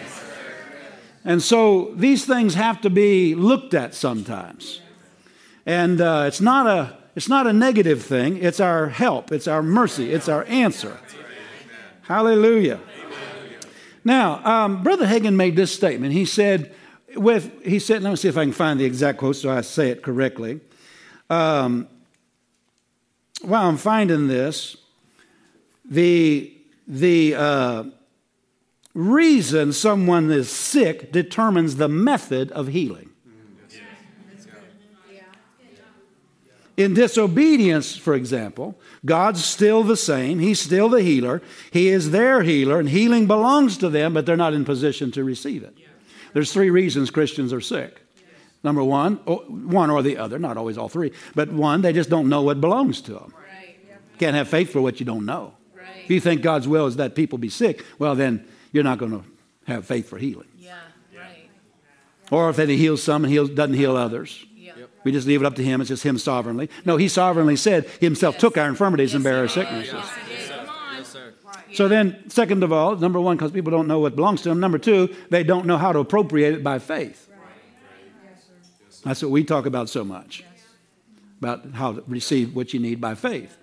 And 1.26 1.42
so 1.42 1.92
these 1.96 2.24
things 2.24 2.54
have 2.54 2.80
to 2.82 2.88
be 2.88 3.34
looked 3.34 3.74
at 3.74 3.96
sometimes. 3.96 4.80
And 5.66 6.00
uh, 6.00 6.24
it's, 6.28 6.40
not 6.40 6.68
a, 6.68 6.96
it's 7.16 7.28
not 7.28 7.48
a 7.48 7.52
negative 7.52 8.04
thing, 8.04 8.36
it's 8.40 8.60
our 8.60 8.88
help, 8.88 9.32
it's 9.32 9.48
our 9.48 9.60
mercy, 9.60 10.12
it's 10.12 10.28
our 10.28 10.44
answer. 10.44 11.00
Hallelujah. 12.02 12.78
Now, 14.04 14.40
um, 14.46 14.84
Brother 14.84 15.04
Hagin 15.04 15.34
made 15.34 15.56
this 15.56 15.74
statement. 15.74 16.12
He 16.12 16.24
said, 16.24 16.72
with, 17.16 17.50
he 17.64 17.80
said, 17.80 18.04
let 18.04 18.10
me 18.10 18.16
see 18.16 18.28
if 18.28 18.36
I 18.36 18.44
can 18.44 18.52
find 18.52 18.78
the 18.78 18.84
exact 18.84 19.18
quote 19.18 19.34
so 19.34 19.50
I 19.50 19.62
say 19.62 19.90
it 19.90 20.04
correctly. 20.04 20.60
Um, 21.28 21.88
while 23.42 23.68
I'm 23.68 23.78
finding 23.78 24.28
this, 24.28 24.76
the, 25.84 26.56
the 26.86 27.34
uh, 27.34 27.84
reason 28.96 29.74
someone 29.74 30.30
is 30.32 30.50
sick 30.50 31.12
determines 31.12 31.76
the 31.76 31.88
method 31.88 32.50
of 32.52 32.68
healing. 32.68 33.10
In 36.76 36.92
disobedience, 36.92 37.96
for 37.96 38.14
example, 38.14 38.78
God's 39.04 39.42
still 39.42 39.82
the 39.82 39.96
same. 39.96 40.40
He's 40.40 40.60
still 40.60 40.90
the 40.90 41.02
healer. 41.02 41.40
He 41.70 41.88
is 41.88 42.10
their 42.10 42.42
healer, 42.42 42.78
and 42.78 42.88
healing 42.88 43.26
belongs 43.26 43.78
to 43.78 43.88
them, 43.88 44.12
but 44.12 44.26
they're 44.26 44.36
not 44.36 44.52
in 44.52 44.64
position 44.64 45.10
to 45.12 45.24
receive 45.24 45.62
it. 45.62 45.74
There's 46.34 46.52
three 46.52 46.68
reasons 46.68 47.10
Christians 47.10 47.52
are 47.52 47.62
sick. 47.62 48.02
Number 48.62 48.84
one, 48.84 49.16
one 49.16 49.90
or 49.90 50.02
the 50.02 50.18
other, 50.18 50.38
not 50.38 50.56
always 50.56 50.76
all 50.76 50.88
three, 50.88 51.12
but 51.34 51.50
one, 51.50 51.80
they 51.80 51.92
just 51.94 52.10
don't 52.10 52.28
know 52.28 52.42
what 52.42 52.60
belongs 52.60 53.00
to 53.02 53.12
them. 53.12 53.34
Can't 54.18 54.36
have 54.36 54.48
faith 54.48 54.70
for 54.70 54.80
what 54.80 55.00
you 55.00 55.06
don't 55.06 55.24
know. 55.24 55.54
If 56.04 56.10
you 56.10 56.20
think 56.20 56.42
God's 56.42 56.68
will 56.68 56.86
is 56.86 56.96
that 56.96 57.14
people 57.14 57.38
be 57.38 57.48
sick, 57.48 57.84
well, 57.98 58.14
then 58.14 58.46
you're 58.72 58.84
not 58.84 58.98
going 58.98 59.12
to 59.12 59.24
have 59.66 59.86
faith 59.86 60.08
for 60.08 60.18
healing. 60.18 60.48
Yeah, 60.58 60.74
right. 61.16 61.48
Or 62.30 62.50
if 62.50 62.56
he 62.56 62.76
heals 62.76 63.02
some 63.02 63.24
and 63.24 63.32
heals, 63.32 63.50
doesn't 63.50 63.74
heal 63.74 63.96
others. 63.96 64.44
We 65.06 65.12
just 65.12 65.28
leave 65.28 65.40
it 65.40 65.46
up 65.46 65.54
to 65.54 65.62
him. 65.62 65.80
It's 65.80 65.86
just 65.86 66.02
him 66.02 66.18
sovereignly. 66.18 66.68
No, 66.84 66.96
he 66.96 67.06
sovereignly 67.06 67.54
said 67.54 67.88
he 68.00 68.06
himself 68.06 68.34
yes. 68.34 68.40
took 68.40 68.58
our 68.58 68.68
infirmities 68.68 69.10
yes, 69.10 69.14
and 69.14 69.22
bare 69.22 69.38
our 69.38 69.46
sicknesses. 69.46 69.94
Yes, 69.94 71.06
sir. 71.06 71.34
so 71.74 71.86
then, 71.86 72.28
second 72.28 72.64
of 72.64 72.72
all, 72.72 72.96
number 72.96 73.20
one, 73.20 73.36
because 73.36 73.52
people 73.52 73.70
don't 73.70 73.86
know 73.86 74.00
what 74.00 74.16
belongs 74.16 74.42
to 74.42 74.48
them. 74.48 74.58
Number 74.58 74.78
two, 74.78 75.14
they 75.30 75.44
don't 75.44 75.64
know 75.64 75.78
how 75.78 75.92
to 75.92 76.00
appropriate 76.00 76.54
it 76.54 76.64
by 76.64 76.80
faith. 76.80 77.28
That's 79.04 79.22
what 79.22 79.30
we 79.30 79.44
talk 79.44 79.66
about 79.66 79.88
so 79.88 80.02
much 80.02 80.42
about 81.38 81.64
how 81.74 81.92
to 81.92 82.02
receive 82.08 82.56
what 82.56 82.74
you 82.74 82.80
need 82.80 83.00
by 83.00 83.14
faith. 83.14 83.56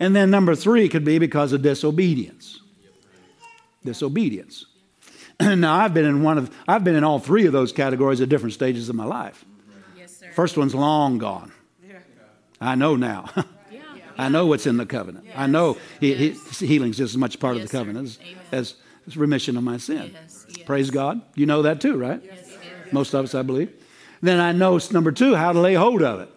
And 0.00 0.16
then 0.16 0.30
number 0.30 0.54
three 0.54 0.88
could 0.88 1.04
be 1.04 1.18
because 1.18 1.52
of 1.52 1.60
disobedience. 1.60 2.62
Disobedience. 3.88 4.66
now 5.40 5.74
I've 5.74 5.94
been 5.94 6.04
in 6.04 6.22
one 6.22 6.36
of 6.36 6.54
I've 6.66 6.84
been 6.84 6.94
in 6.94 7.04
all 7.04 7.18
three 7.18 7.46
of 7.46 7.52
those 7.52 7.72
categories 7.72 8.20
at 8.20 8.28
different 8.28 8.52
stages 8.52 8.88
of 8.88 8.96
my 8.96 9.04
life. 9.04 9.44
First 10.34 10.58
one's 10.58 10.74
long 10.74 11.16
gone. 11.18 11.52
I 12.60 12.74
know 12.74 12.96
now. 12.96 13.30
I 14.18 14.28
know 14.28 14.46
what's 14.46 14.66
in 14.66 14.76
the 14.76 14.86
covenant. 14.86 15.26
Yes. 15.26 15.34
I 15.38 15.46
know 15.46 15.76
he, 16.00 16.12
he, 16.12 16.66
healing's 16.66 16.96
just 16.96 17.14
as 17.14 17.16
much 17.16 17.38
part 17.38 17.56
yes, 17.56 17.64
of 17.64 17.70
the 17.70 17.78
covenant 17.78 18.18
as, 18.50 18.74
as, 19.06 19.16
remission 19.16 19.56
of 19.56 19.62
my 19.62 19.76
sin. 19.76 20.10
Yes, 20.12 20.46
Praise 20.66 20.90
God. 20.90 21.22
You 21.36 21.46
know 21.46 21.62
that 21.62 21.80
too, 21.80 21.96
right? 21.96 22.20
Most 22.90 23.14
of 23.14 23.24
us, 23.24 23.34
I 23.34 23.42
believe. 23.42 23.72
Then 24.20 24.40
I 24.40 24.50
know, 24.50 24.80
number 24.90 25.12
two, 25.12 25.36
how 25.36 25.52
to 25.52 25.60
lay 25.60 25.74
hold 25.74 26.02
of 26.02 26.20
it. 26.20 26.30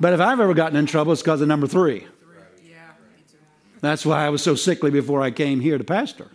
But 0.00 0.14
if 0.14 0.20
I've 0.20 0.40
ever 0.40 0.54
gotten 0.54 0.76
in 0.76 0.86
trouble, 0.86 1.12
it's 1.12 1.22
because 1.22 1.42
of 1.42 1.48
number 1.48 1.66
three. 1.66 2.06
That's 3.84 4.06
why 4.06 4.24
I 4.24 4.30
was 4.30 4.42
so 4.42 4.54
sickly 4.54 4.90
before 4.90 5.20
I 5.20 5.30
came 5.30 5.60
here 5.60 5.76
to 5.76 5.84
pastor. 5.84 6.30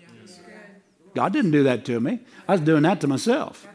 God 1.16 1.34
didn't 1.34 1.52
do 1.52 1.64
that 1.64 1.84
to 1.86 2.00
me. 2.00 2.20
I 2.48 2.54
was 2.54 2.62
doing 2.62 2.84
that 2.84 3.02
to 3.02 3.08
myself. 3.08 3.68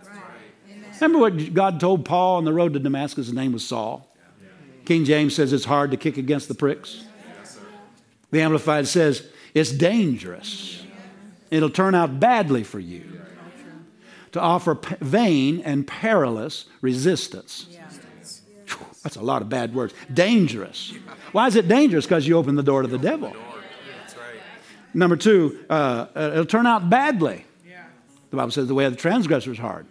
Remember 1.01 1.19
what 1.19 1.53
God 1.53 1.81
told 1.81 2.05
Paul 2.05 2.37
on 2.37 2.45
the 2.45 2.53
road 2.53 2.75
to 2.75 2.79
Damascus? 2.79 3.27
His 3.27 3.35
name 3.35 3.53
was 3.53 3.67
Saul. 3.67 4.15
King 4.85 5.05
James 5.05 5.35
says 5.35 5.53
it's 5.53 5.65
hard 5.65 5.91
to 5.91 5.97
kick 5.97 6.19
against 6.19 6.47
the 6.47 6.55
pricks. 6.55 7.05
The 8.31 8.43
Amplified 8.43 8.87
says 8.87 9.27
it's 9.55 9.73
dangerous. 9.73 10.85
It'll 11.51 11.71
turn 11.71 11.95
out 11.95 12.21
badly 12.21 12.63
for 12.63 12.79
you 12.79 13.21
to 14.33 14.41
offer 14.41 14.79
vain 15.01 15.61
and 15.63 15.87
perilous 15.87 16.67
resistance. 16.81 17.77
That's 19.03 19.17
a 19.17 19.23
lot 19.23 19.43
of 19.43 19.49
bad 19.49 19.75
words. 19.75 19.95
Dangerous. 20.13 20.95
Why 21.33 21.49
is 21.49 21.57
it 21.57 21.69
dangerous? 21.69 22.07
Because 22.07 22.27
you 22.27 22.37
open 22.37 22.55
the 22.55 22.63
door 22.63 22.83
to 22.83 22.89
the 22.89 22.99
devil. 22.99 23.35
Number 24.95 25.17
two, 25.17 25.65
uh, 25.69 26.07
it'll 26.15 26.47
turn 26.47 26.67
out 26.67 26.89
badly. 26.89 27.45
The 28.31 28.37
Bible 28.37 28.51
says 28.51 28.67
the 28.67 28.75
way 28.75 28.85
of 28.85 28.93
the 28.93 28.99
transgressor 28.99 29.53
is 29.53 29.59
hard. 29.59 29.87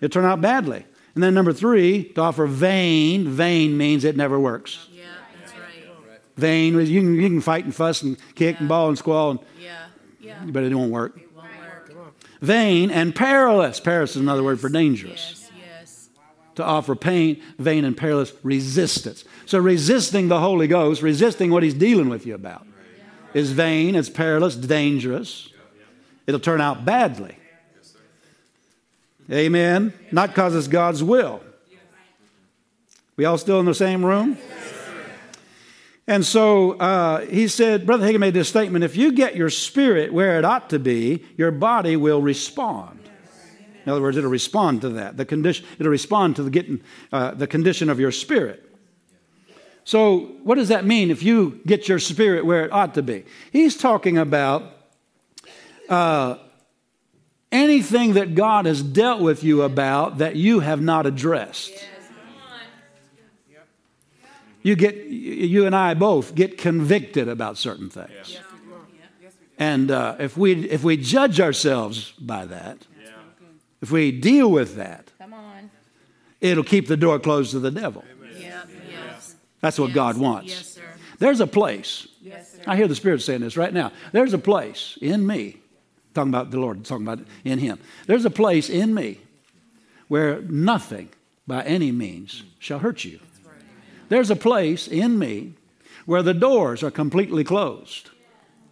It 0.00 0.12
turned 0.12 0.26
out 0.26 0.40
badly. 0.40 0.84
And 1.14 1.22
then 1.22 1.34
number 1.34 1.52
three, 1.52 2.04
to 2.10 2.20
offer 2.20 2.46
vain, 2.46 3.26
vain 3.28 3.76
means 3.76 4.04
it 4.04 4.16
never 4.16 4.38
works. 4.38 4.86
Yeah, 4.92 5.04
that's 5.40 5.52
right. 5.52 6.20
Vain, 6.36 6.74
you 6.74 7.00
can, 7.00 7.14
you 7.14 7.28
can 7.28 7.40
fight 7.40 7.64
and 7.64 7.74
fuss 7.74 8.02
and 8.02 8.16
kick 8.34 8.56
yeah. 8.56 8.60
and 8.60 8.68
bawl 8.68 8.88
and 8.88 8.98
squall, 8.98 9.30
and, 9.32 9.40
yeah. 9.60 9.86
Yeah. 10.20 10.44
but 10.44 10.64
it 10.64 10.74
won't 10.74 10.92
work. 10.92 11.16
It 11.16 11.34
won't 11.34 11.48
work. 11.96 12.14
Vain 12.40 12.90
and 12.90 13.14
perilous. 13.14 13.80
Perilous 13.80 14.10
is 14.10 14.22
another 14.22 14.42
word 14.42 14.60
for 14.60 14.68
dangerous. 14.68 15.48
Yes, 15.48 15.50
yes. 15.80 16.08
To 16.56 16.64
offer 16.64 16.94
pain, 16.94 17.40
vain 17.58 17.84
and 17.84 17.96
perilous 17.96 18.32
resistance. 18.42 19.24
So 19.46 19.58
resisting 19.58 20.28
the 20.28 20.40
Holy 20.40 20.66
Ghost, 20.66 21.00
resisting 21.02 21.50
what 21.50 21.62
He's 21.62 21.74
dealing 21.74 22.08
with 22.08 22.26
you 22.26 22.34
about, 22.34 22.66
is 23.34 23.52
vain, 23.52 23.94
it's 23.94 24.08
perilous, 24.08 24.56
dangerous. 24.56 25.50
It'll 26.26 26.40
turn 26.40 26.60
out 26.60 26.84
badly. 26.84 27.36
Amen. 29.30 29.92
Not 30.12 30.30
because 30.30 30.54
it's 30.54 30.68
God's 30.68 31.02
will. 31.02 31.42
We 33.16 33.24
all 33.24 33.38
still 33.38 33.60
in 33.60 33.66
the 33.66 33.74
same 33.74 34.04
room? 34.04 34.36
And 36.06 36.24
so 36.24 36.72
uh, 36.72 37.20
he 37.26 37.48
said, 37.48 37.86
Brother 37.86 38.06
Hagin 38.06 38.20
made 38.20 38.34
this 38.34 38.48
statement 38.48 38.84
if 38.84 38.96
you 38.96 39.12
get 39.12 39.36
your 39.36 39.48
spirit 39.48 40.12
where 40.12 40.38
it 40.38 40.44
ought 40.44 40.68
to 40.70 40.78
be, 40.78 41.24
your 41.36 41.50
body 41.50 41.96
will 41.96 42.20
respond. 42.20 43.00
In 43.86 43.92
other 43.92 44.02
words, 44.02 44.16
it'll 44.16 44.30
respond 44.30 44.82
to 44.82 44.90
that. 44.90 45.16
The 45.16 45.24
condition, 45.24 45.66
it'll 45.78 45.92
respond 45.92 46.36
to 46.36 46.42
the, 46.42 46.50
getting, 46.50 46.82
uh, 47.12 47.32
the 47.32 47.46
condition 47.46 47.88
of 47.88 48.00
your 48.00 48.12
spirit. 48.12 48.63
So, 49.84 50.32
what 50.42 50.54
does 50.54 50.68
that 50.68 50.86
mean 50.86 51.10
if 51.10 51.22
you 51.22 51.60
get 51.66 51.88
your 51.88 51.98
spirit 51.98 52.46
where 52.46 52.64
it 52.64 52.72
ought 52.72 52.94
to 52.94 53.02
be? 53.02 53.24
He's 53.52 53.76
talking 53.76 54.16
about 54.16 54.64
uh, 55.90 56.38
anything 57.52 58.14
that 58.14 58.34
God 58.34 58.64
has 58.64 58.82
dealt 58.82 59.20
with 59.20 59.44
you 59.44 59.62
about 59.62 60.18
that 60.18 60.36
you 60.36 60.60
have 60.60 60.80
not 60.80 61.06
addressed. 61.06 61.72
You 64.62 64.74
get, 64.76 64.96
you 64.96 65.66
and 65.66 65.76
I 65.76 65.92
both 65.92 66.34
get 66.34 66.56
convicted 66.56 67.28
about 67.28 67.58
certain 67.58 67.90
things. 67.90 68.40
And 69.58 69.90
uh, 69.90 70.16
if, 70.18 70.38
we, 70.38 70.68
if 70.68 70.82
we 70.82 70.96
judge 70.96 71.38
ourselves 71.38 72.12
by 72.12 72.46
that, 72.46 72.78
if 73.82 73.90
we 73.90 74.10
deal 74.10 74.50
with 74.50 74.76
that, 74.76 75.10
it'll 76.40 76.64
keep 76.64 76.88
the 76.88 76.96
door 76.96 77.18
closed 77.18 77.50
to 77.50 77.60
the 77.60 77.70
devil. 77.70 78.02
That's 79.64 79.78
what 79.78 79.88
yes. 79.88 79.94
God 79.94 80.18
wants. 80.18 80.50
Yes, 80.50 80.78
There's 81.18 81.40
a 81.40 81.46
place. 81.46 82.06
Yes, 82.20 82.54
I 82.66 82.76
hear 82.76 82.86
the 82.86 82.94
Spirit 82.94 83.22
saying 83.22 83.40
this 83.40 83.56
right 83.56 83.72
now. 83.72 83.92
There's 84.12 84.34
a 84.34 84.38
place 84.38 84.98
in 85.00 85.26
me, 85.26 85.56
talking 86.12 86.28
about 86.28 86.50
the 86.50 86.60
Lord, 86.60 86.84
talking 86.84 87.06
about 87.06 87.20
in 87.46 87.58
Him. 87.58 87.78
There's 88.06 88.26
a 88.26 88.30
place 88.30 88.68
in 88.68 88.92
me 88.92 89.20
where 90.08 90.42
nothing 90.42 91.08
by 91.46 91.62
any 91.62 91.92
means 91.92 92.42
shall 92.58 92.80
hurt 92.80 93.06
you. 93.06 93.20
There's 94.10 94.28
a 94.28 94.36
place 94.36 94.86
in 94.86 95.18
me 95.18 95.54
where 96.04 96.22
the 96.22 96.34
doors 96.34 96.82
are 96.82 96.90
completely 96.90 97.42
closed. 97.42 98.10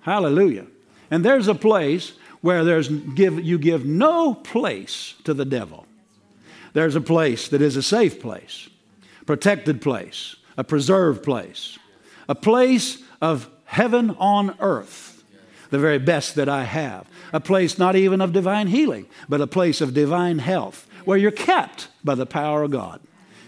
Hallelujah. 0.03 0.67
And 1.11 1.25
there's 1.25 1.49
a 1.49 1.55
place 1.55 2.13
where 2.43 2.65
there's 2.65 2.89
give, 2.89 3.41
you 3.41 3.57
give 3.57 3.87
no 3.87 4.35
place 4.35 5.15
to 5.25 5.33
the 5.33 5.47
devil. 5.47 5.87
There's 6.75 6.97
a 6.97 7.01
place 7.01 7.49
that 7.49 7.63
is 7.63 7.77
a 7.77 7.83
safe 7.83 8.21
place, 8.21 8.69
protected 9.25 9.81
place, 9.81 10.37
a 10.57 10.65
preserved 10.65 11.23
place, 11.23 11.79
a 12.29 12.35
place 12.35 13.03
of 13.21 13.49
heaven 13.65 14.11
on 14.19 14.55
earth, 14.61 15.25
the 15.71 15.79
very 15.79 15.99
best 15.99 16.35
that 16.35 16.49
I 16.49 16.65
have, 16.65 17.07
a 17.33 17.41
place 17.41 17.79
not 17.79 17.97
even 17.97 18.21
of 18.21 18.33
divine 18.33 18.67
healing, 18.67 19.07
but 19.29 19.41
a 19.41 19.47
place 19.47 19.81
of 19.81 19.95
divine 19.95 20.39
health, 20.39 20.87
where 21.05 21.19
you're 21.19 21.31
kept 21.31 21.89
by 22.05 22.15
the 22.15 22.27
power 22.27 22.63
of 22.63 22.71
God, 22.71 23.01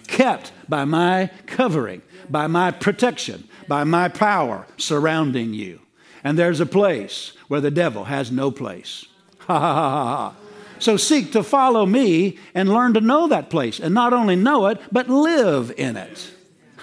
kept 0.07 0.53
by 0.69 0.85
my 0.85 1.31
covering, 1.47 2.03
by 2.31 2.47
my 2.47 2.71
protection, 2.71 3.49
by 3.69 3.85
my 3.85 4.09
power 4.09 4.67
surrounding 4.77 5.53
you. 5.53 5.81
And 6.23 6.39
there's 6.39 6.61
a 6.61 6.67
place 6.67 7.33
where 7.49 7.61
the 7.61 7.71
devil 7.71 8.05
has 8.05 8.31
no 8.33 8.51
place. 8.51 9.07
Ha 9.45 9.61
ha 9.61 9.75
ha 9.75 10.05
ha. 10.07 10.37
So 10.79 10.97
seek 10.97 11.33
to 11.33 11.43
follow 11.43 11.85
me 11.85 12.39
and 12.55 12.69
learn 12.69 12.95
to 12.95 13.01
know 13.01 13.29
that 13.29 13.51
place. 13.51 13.79
And 13.79 13.95
not 13.95 14.15
only 14.15 14.37
know 14.37 14.67
it, 14.69 14.81
but 14.91 15.09
live 15.09 15.71
in 15.77 15.99
it. 15.99 16.31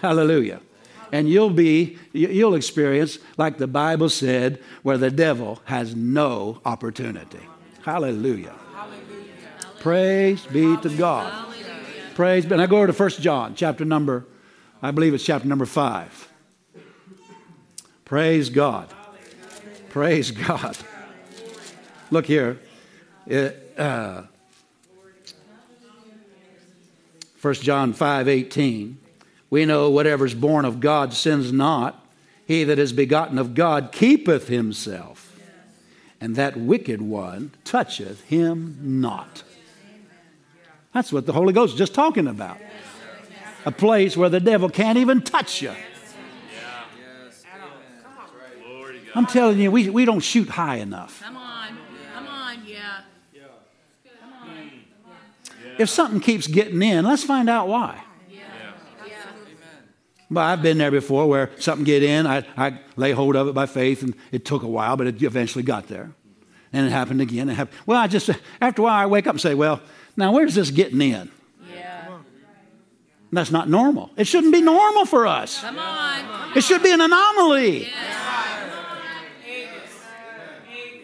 Hallelujah. 0.01 0.61
And 1.11 1.29
you'll 1.29 1.49
be, 1.49 1.97
you'll 2.13 2.55
experience, 2.55 3.19
like 3.37 3.57
the 3.57 3.67
Bible 3.67 4.09
said, 4.09 4.59
where 4.81 4.97
the 4.97 5.11
devil 5.11 5.61
has 5.65 5.95
no 5.95 6.61
opportunity. 6.65 7.39
Hallelujah. 7.83 8.55
Hallelujah. 8.73 8.99
Praise 9.79 10.45
be 10.45 10.77
to 10.77 10.89
God. 10.89 11.31
Hallelujah. 11.31 11.65
Praise 12.15 12.45
be. 12.45 12.53
And 12.53 12.61
I 12.61 12.65
go 12.65 12.77
over 12.77 12.87
to 12.87 12.93
1 12.93 13.09
John, 13.21 13.55
chapter 13.55 13.83
number, 13.83 14.25
I 14.81 14.91
believe 14.91 15.13
it's 15.13 15.23
chapter 15.23 15.47
number 15.47 15.65
5. 15.65 16.29
Praise 18.05 18.49
God. 18.49 18.93
Praise 19.89 20.31
God. 20.31 20.77
Look 22.09 22.25
here. 22.25 22.59
It, 23.27 23.73
uh, 23.77 24.23
1 27.41 27.53
John 27.55 27.93
5 27.93 28.27
18. 28.27 29.00
We 29.51 29.65
know 29.65 29.89
whatever's 29.89 30.33
born 30.33 30.65
of 30.65 30.79
God 30.79 31.13
sins 31.13 31.51
not. 31.51 32.03
He 32.47 32.63
that 32.63 32.79
is 32.79 32.93
begotten 32.93 33.37
of 33.37 33.53
God 33.53 33.91
keepeth 33.91 34.47
himself, 34.47 35.39
and 36.19 36.35
that 36.37 36.57
wicked 36.57 37.01
one 37.01 37.51
toucheth 37.63 38.23
him 38.23 38.77
not. 38.81 39.43
That's 40.93 41.13
what 41.13 41.25
the 41.25 41.33
Holy 41.33 41.53
Ghost 41.53 41.73
is 41.73 41.77
just 41.77 41.93
talking 41.93 42.27
about. 42.27 42.57
A 43.65 43.71
place 43.71 44.17
where 44.17 44.29
the 44.29 44.39
devil 44.39 44.69
can't 44.69 44.97
even 44.97 45.21
touch 45.21 45.61
you. 45.61 45.73
I'm 49.13 49.25
telling 49.25 49.59
you, 49.59 49.69
we, 49.69 49.89
we 49.89 50.05
don't 50.05 50.21
shoot 50.21 50.47
high 50.47 50.77
enough. 50.77 51.21
Come 51.21 51.35
on. 51.35 51.77
Come 52.13 52.27
on, 52.27 52.65
yeah. 52.65 53.01
Come 54.21 54.33
on. 54.33 54.47
Hmm. 54.47 55.81
If 55.81 55.89
something 55.89 56.21
keeps 56.21 56.47
getting 56.47 56.81
in, 56.81 57.05
let's 57.05 57.23
find 57.23 57.49
out 57.49 57.67
why. 57.67 58.01
But 60.31 60.45
I've 60.45 60.61
been 60.61 60.77
there 60.77 60.91
before 60.91 61.27
where 61.27 61.51
something 61.59 61.83
get 61.83 62.03
in, 62.03 62.25
I, 62.25 62.45
I 62.55 62.79
lay 62.95 63.11
hold 63.11 63.35
of 63.35 63.49
it 63.49 63.53
by 63.53 63.65
faith, 63.65 64.01
and 64.01 64.15
it 64.31 64.45
took 64.45 64.63
a 64.63 64.67
while, 64.67 64.95
but 64.95 65.05
it 65.05 65.21
eventually 65.21 65.61
got 65.61 65.89
there. 65.89 66.11
And 66.71 66.87
it 66.87 66.89
happened 66.89 67.19
again. 67.19 67.49
It 67.49 67.55
happened. 67.55 67.77
Well, 67.85 67.99
I 67.99 68.07
just, 68.07 68.29
after 68.61 68.81
a 68.81 68.85
while, 68.85 69.03
I 69.03 69.05
wake 69.07 69.27
up 69.27 69.33
and 69.33 69.41
say, 69.41 69.55
well, 69.55 69.81
now 70.15 70.31
where's 70.31 70.55
this 70.55 70.71
getting 70.71 71.01
in? 71.01 71.29
Yeah. 71.69 72.19
That's 73.33 73.51
not 73.51 73.67
normal. 73.67 74.09
It 74.15 74.25
shouldn't 74.25 74.53
be 74.53 74.61
normal 74.61 75.05
for 75.05 75.27
us. 75.27 75.59
Come 75.59 75.77
on. 75.77 76.57
It 76.57 76.63
should 76.63 76.81
be 76.81 76.93
an 76.93 77.01
anomaly. 77.01 77.89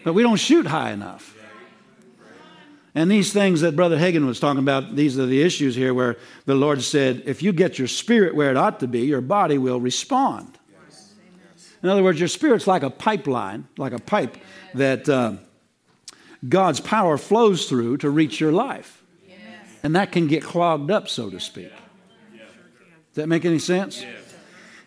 But 0.04 0.14
we 0.14 0.22
don't 0.22 0.36
shoot 0.36 0.66
high 0.66 0.92
enough. 0.92 1.36
And 2.94 3.10
these 3.10 3.32
things 3.32 3.60
that 3.60 3.76
Brother 3.76 3.98
Hagin 3.98 4.26
was 4.26 4.40
talking 4.40 4.60
about, 4.60 4.96
these 4.96 5.18
are 5.18 5.26
the 5.26 5.42
issues 5.42 5.74
here 5.74 5.92
where 5.92 6.16
the 6.46 6.54
Lord 6.54 6.82
said, 6.82 7.22
if 7.26 7.42
you 7.42 7.52
get 7.52 7.78
your 7.78 7.88
spirit 7.88 8.34
where 8.34 8.50
it 8.50 8.56
ought 8.56 8.80
to 8.80 8.88
be, 8.88 9.00
your 9.00 9.20
body 9.20 9.58
will 9.58 9.80
respond. 9.80 10.58
In 11.82 11.88
other 11.88 12.02
words, 12.02 12.18
your 12.18 12.28
spirit's 12.28 12.66
like 12.66 12.82
a 12.82 12.90
pipeline, 12.90 13.68
like 13.76 13.92
a 13.92 14.00
pipe 14.00 14.36
that 14.74 15.08
uh, 15.08 15.34
God's 16.48 16.80
power 16.80 17.16
flows 17.16 17.68
through 17.68 17.98
to 17.98 18.10
reach 18.10 18.40
your 18.40 18.52
life. 18.52 19.02
And 19.82 19.94
that 19.94 20.10
can 20.10 20.26
get 20.26 20.42
clogged 20.42 20.90
up, 20.90 21.08
so 21.08 21.30
to 21.30 21.38
speak. 21.38 21.70
Does 22.32 23.14
that 23.14 23.28
make 23.28 23.44
any 23.44 23.60
sense? 23.60 24.04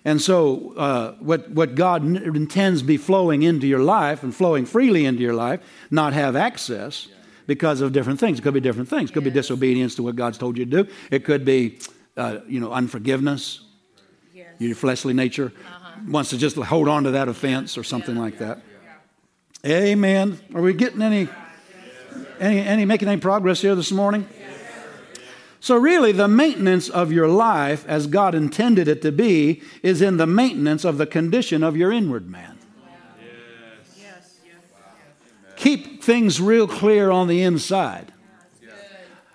And 0.04 0.20
so, 0.20 0.74
uh, 0.76 1.12
what, 1.20 1.50
what 1.52 1.76
God 1.76 2.04
intends 2.04 2.82
be 2.82 2.98
flowing 2.98 3.44
into 3.44 3.68
your 3.68 3.80
life 3.80 4.24
and 4.24 4.36
flowing 4.36 4.66
freely 4.66 5.06
into 5.06 5.22
your 5.22 5.34
life, 5.34 5.62
not 5.92 6.14
have 6.14 6.36
access 6.36 7.08
because 7.56 7.82
of 7.82 7.92
different 7.92 8.18
things. 8.18 8.40
It 8.40 8.44
could 8.44 8.54
be 8.54 8.62
different 8.62 8.88
things. 8.88 9.10
It 9.10 9.14
could 9.14 9.26
yes. 9.26 9.34
be 9.34 9.40
disobedience 9.40 9.96
to 9.96 10.04
what 10.04 10.16
God's 10.16 10.38
told 10.38 10.58
you 10.58 10.64
to 10.64 10.84
do. 10.84 10.92
It 11.12 11.26
could 11.26 11.44
be, 11.44 11.80
uh, 12.16 12.38
you 12.48 12.62
know, 12.62 12.72
unforgiveness. 12.72 13.60
Yes. 14.34 14.54
Your 14.58 14.74
fleshly 14.74 15.14
nature 15.14 15.52
uh-huh. 15.54 16.00
wants 16.08 16.30
to 16.30 16.38
just 16.38 16.56
hold 16.56 16.88
on 16.88 17.04
to 17.04 17.12
that 17.12 17.28
offense 17.28 17.78
or 17.78 17.84
something 17.84 18.16
yeah. 18.16 18.22
like 18.22 18.38
that. 18.38 18.62
Yeah. 19.66 19.76
Amen. 19.76 20.40
Are 20.56 20.62
we 20.62 20.74
getting 20.74 21.02
any, 21.02 21.28
any, 22.40 22.62
any, 22.62 22.86
making 22.86 23.10
any 23.10 23.20
progress 23.20 23.60
here 23.60 23.76
this 23.76 23.92
morning? 23.92 24.26
So, 25.60 25.76
really, 25.76 26.14
the 26.14 26.30
maintenance 26.30 26.88
of 26.88 27.12
your 27.12 27.28
life 27.28 27.86
as 27.86 28.08
God 28.08 28.34
intended 28.34 28.88
it 28.88 29.02
to 29.02 29.12
be 29.12 29.62
is 29.84 30.02
in 30.02 30.16
the 30.16 30.26
maintenance 30.26 30.86
of 30.86 30.98
the 30.98 31.06
condition 31.06 31.64
of 31.64 31.76
your 31.76 31.92
inward 31.92 32.30
man. 32.30 32.58
Keep 35.62 36.04
things 36.04 36.42
real 36.42 36.68
clear 36.68 37.12
on 37.12 37.28
the 37.28 37.44
inside. 37.44 38.12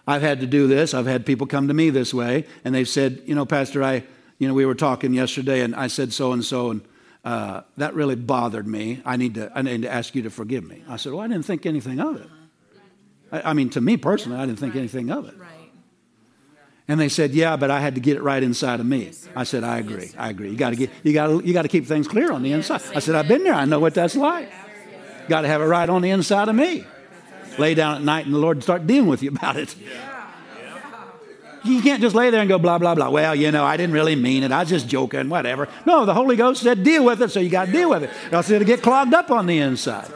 I've 0.09 0.23
had 0.23 0.40
to 0.40 0.47
do 0.47 0.66
this. 0.66 0.93
I've 0.93 1.07
had 1.07 1.24
people 1.24 1.47
come 1.47 1.69
to 1.69 1.74
me 1.74 1.90
this 1.90 2.12
way, 2.12 2.44
and 2.65 2.74
they've 2.74 2.89
said, 2.89 3.23
you 3.27 3.35
know, 3.35 3.47
Pastor, 3.47 3.82
I, 3.82 4.05
you 4.39 4.47
know, 4.47 4.55
we 4.55 4.66
were 4.66 4.74
talking 4.74 5.15
yesterday, 5.15 5.62
and 5.62 5.74
I 5.74 5.86
said 5.86 6.12
so 6.12 6.32
and 6.32 6.44
so, 6.44 6.70
and 6.70 6.81
uh, 7.24 7.62
that 7.77 7.94
really 7.94 8.15
bothered 8.15 8.66
me. 8.66 9.01
I 9.05 9.16
need 9.16 9.35
to, 9.35 9.51
I 9.55 9.62
need 9.62 9.82
to 9.82 9.93
ask 9.93 10.15
you 10.15 10.23
to 10.23 10.31
forgive 10.31 10.65
me. 10.65 10.85
I 10.89 10.97
said, 10.97 11.12
well, 11.12 11.23
I 11.23 11.28
didn't 11.28 11.44
think 11.44 11.66
anything 11.66 11.98
of 11.98 12.20
it. 12.20 12.28
I, 13.32 13.51
I 13.51 13.53
mean, 13.53 13.70
to 13.70 13.81
me 13.81 13.97
personally, 13.97 14.39
I 14.39 14.47
didn't 14.47 14.61
think 14.61 14.77
anything 14.77 15.11
of 15.11 15.27
it. 15.27 15.35
And 16.89 17.01
they 17.01 17.09
said, 17.09 17.32
"Yeah, 17.32 17.57
but 17.57 17.69
I 17.69 17.81
had 17.81 17.97
to 17.97 18.01
get 18.01 18.16
it 18.16 18.23
right 18.23 18.40
inside 18.40 18.78
of 18.78 18.86
me." 18.86 19.11
I 19.35 19.43
said, 19.43 19.65
"I 19.65 19.78
agree. 19.78 20.12
I 20.16 20.31
agree. 20.31 20.51
You 20.51 20.57
got 20.57 20.70
to 20.70 20.77
get, 20.77 20.90
you 21.03 21.12
got 21.12 21.27
to, 21.27 21.44
you 21.44 21.53
got 21.53 21.62
to 21.62 21.69
keep 21.69 21.85
things 21.85 22.07
clear 22.07 22.31
on 22.31 22.44
the 22.44 22.53
inside." 22.53 22.81
I 22.94 23.01
said, 23.01 23.16
"I've 23.16 23.27
been 23.27 23.43
there. 23.43 23.55
I 23.55 23.65
know 23.65 23.81
what 23.81 23.94
that's 23.94 24.15
like." 24.15 24.48
Got 25.28 25.43
to 25.43 25.48
have 25.48 25.61
it 25.61 25.65
right 25.65 25.89
on 25.89 26.03
the 26.03 26.11
inside 26.11 26.48
of 26.48 26.55
me. 26.55 26.85
Lay 27.59 27.74
down 27.74 27.97
at 27.97 28.03
night 28.03 28.27
and 28.27 28.35
the 28.35 28.39
Lord 28.39 28.62
start 28.62 28.86
dealing 28.86 29.09
with 29.09 29.23
you 29.23 29.31
about 29.31 29.57
it. 29.57 29.74
You 31.65 31.82
can't 31.82 32.01
just 32.01 32.15
lay 32.15 32.31
there 32.31 32.40
and 32.40 32.48
go 32.48 32.59
blah 32.59 32.78
blah 32.78 32.94
blah. 32.94 33.11
Well, 33.11 33.35
you 33.35 33.51
know, 33.51 33.65
I 33.65 33.77
didn't 33.77 33.94
really 33.94 34.15
mean 34.15 34.44
it. 34.44 34.53
I 34.53 34.61
was 34.61 34.69
just 34.69 34.86
joking, 34.86 35.28
whatever. 35.28 35.69
No, 35.85 36.05
the 36.07 36.15
Holy 36.15 36.36
Ghost 36.36 36.62
said 36.62 36.85
deal 36.85 37.05
with 37.05 37.20
it, 37.23 37.31
so 37.31 37.40
you 37.40 37.48
got 37.51 37.66
to 37.66 37.73
deal 37.73 37.90
with 37.90 38.05
it. 38.05 38.11
Else 38.31 38.51
it'll 38.51 38.66
get 38.66 38.82
clogged 38.82 39.15
up 39.15 39.31
on 39.32 39.47
the 39.47 39.59
inside. 39.59 40.09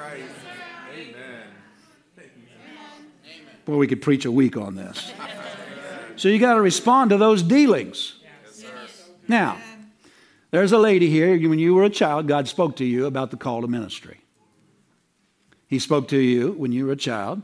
Boy, 3.65 3.77
we 3.77 3.87
could 3.89 4.01
preach 4.01 4.25
a 4.25 4.33
week 4.33 4.57
on 4.57 4.77
this. 4.77 5.13
So 6.17 6.29
you 6.29 6.39
got 6.39 6.55
to 6.55 6.61
respond 6.61 7.11
to 7.11 7.17
those 7.17 7.43
dealings. 7.43 8.15
Now, 9.27 9.59
There's 10.51 10.73
a 10.73 10.79
lady 10.79 11.09
here, 11.09 11.39
when 11.49 11.59
you 11.61 11.75
were 11.75 11.85
a 11.85 11.91
child, 11.91 12.27
God 12.27 12.49
spoke 12.49 12.77
to 12.77 12.85
you 12.85 13.07
about 13.07 13.31
the 13.31 13.37
call 13.37 13.63
to 13.63 13.69
ministry. 13.69 14.20
He 15.71 15.79
spoke 15.79 16.09
to 16.09 16.19
you 16.19 16.51
when 16.53 16.73
you 16.73 16.85
were 16.85 16.93
a 16.93 16.97
child, 16.97 17.43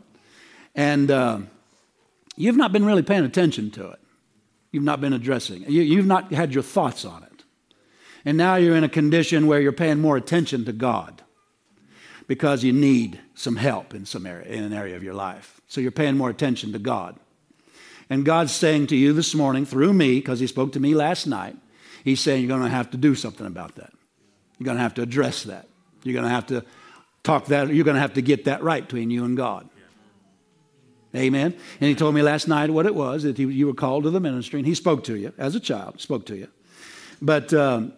and 0.74 1.11
uh, 1.12 1.39
you've 2.36 2.57
not 2.57 2.73
been 2.73 2.85
really 2.85 3.05
paying 3.05 3.24
attention 3.24 3.70
to 3.70 3.90
it. 3.93 4.01
You've 4.73 4.82
not 4.82 5.01
been 5.01 5.12
addressing 5.12 5.62
it. 5.62 5.70
You, 5.70 5.82
you've 5.82 6.07
not 6.07 6.32
had 6.32 6.53
your 6.53 6.65
thoughts 6.65 7.05
on 7.05 7.23
it. 7.23 7.44
And 8.24 8.36
now 8.36 8.57
you're 8.57 8.74
in 8.74 8.82
a 8.82 8.89
condition 8.89 9.47
where 9.47 9.61
you're 9.61 9.70
paying 9.70 10.01
more 10.01 10.16
attention 10.16 10.65
to 10.65 10.73
God 10.73 11.23
because 12.27 12.65
you 12.65 12.73
need 12.73 13.20
some 13.36 13.55
help 13.55 13.94
in 13.94 14.05
some 14.05 14.27
area 14.27 14.48
in 14.48 14.65
an 14.65 14.73
area 14.73 14.97
of 14.97 15.05
your 15.05 15.15
life. 15.15 15.61
So 15.69 15.81
you're 15.81 15.93
paying 15.93 16.16
more 16.16 16.28
attention 16.28 16.73
to 16.73 16.81
God. 16.81 17.16
And 18.11 18.24
God's 18.24 18.53
saying 18.53 18.89
to 18.89 18.97
you 18.97 19.12
this 19.12 19.36
morning 19.36 19.65
through 19.65 19.93
me, 19.93 20.16
because 20.16 20.40
He 20.40 20.48
spoke 20.48 20.73
to 20.73 20.81
me 20.81 20.97
last 20.97 21.28
night, 21.28 21.57
He's 22.03 22.20
saying 22.20 22.43
you're 22.43 22.48
going 22.48 22.69
to 22.69 22.77
have 22.77 22.90
to 22.90 22.97
do 22.97 23.15
something 23.15 23.47
about 23.47 23.77
that. 23.77 23.93
You're 24.59 24.65
going 24.65 24.78
to 24.78 24.82
have 24.82 24.94
to 24.94 25.03
address 25.03 25.44
that. 25.44 25.69
You're 26.03 26.15
going 26.15 26.24
to 26.24 26.31
have 26.31 26.47
to 26.48 26.65
talk 27.27 27.47
that, 27.47 27.74
you're 27.74 27.85
going 27.85 27.97
to 27.97 28.01
have 28.01 28.15
to 28.15 28.23
get 28.23 28.44
that 28.44 28.62
right 28.62 28.82
between 28.82 29.11
you 29.11 29.24
and 29.24 29.36
God. 29.36 29.69
Amen. 31.15 31.55
And 31.81 31.89
he 31.89 31.94
told 31.94 32.15
me 32.15 32.23
last 32.23 32.47
night 32.47 32.70
what 32.70 32.86
it 32.86 32.94
was 32.94 33.23
that 33.23 33.39
you 33.39 33.66
were 33.66 33.74
called 33.74 34.05
to 34.05 34.11
the 34.11 34.20
ministry, 34.20 34.61
and 34.61 34.66
he 34.66 34.74
spoke 34.74 35.05
to 35.05 35.16
you 35.16 35.32
as 35.39 35.55
a 35.55 35.61
child, 35.61 36.01
spoke 36.01 36.27
to 36.27 36.36
you. 36.36 36.48
But 37.20 37.53
um, 37.55 37.94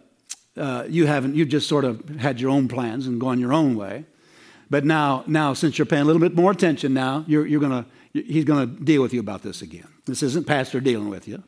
uh, 0.55 0.85
you 0.87 1.05
haven't, 1.05 1.35
you 1.35 1.45
just 1.45 1.67
sort 1.67 1.85
of 1.85 2.07
had 2.17 2.39
your 2.39 2.49
own 2.51 2.67
plans 2.67 3.07
and 3.07 3.19
gone 3.19 3.39
your 3.39 3.53
own 3.53 3.75
way. 3.75 4.05
But 4.69 4.85
now, 4.85 5.23
now 5.27 5.53
since 5.53 5.77
you're 5.77 5.85
paying 5.85 6.03
a 6.03 6.05
little 6.05 6.21
bit 6.21 6.35
more 6.35 6.51
attention 6.51 6.93
now, 6.93 7.25
you're, 7.27 7.45
you're 7.45 7.61
gonna, 7.61 7.85
he's 8.13 8.45
going 8.45 8.67
to 8.67 8.83
deal 8.83 9.01
with 9.01 9.13
you 9.13 9.19
about 9.19 9.41
this 9.41 9.61
again. 9.61 9.87
This 10.05 10.23
isn't 10.23 10.47
pastor 10.47 10.79
dealing 10.79 11.09
with 11.09 11.27
you. 11.27 11.43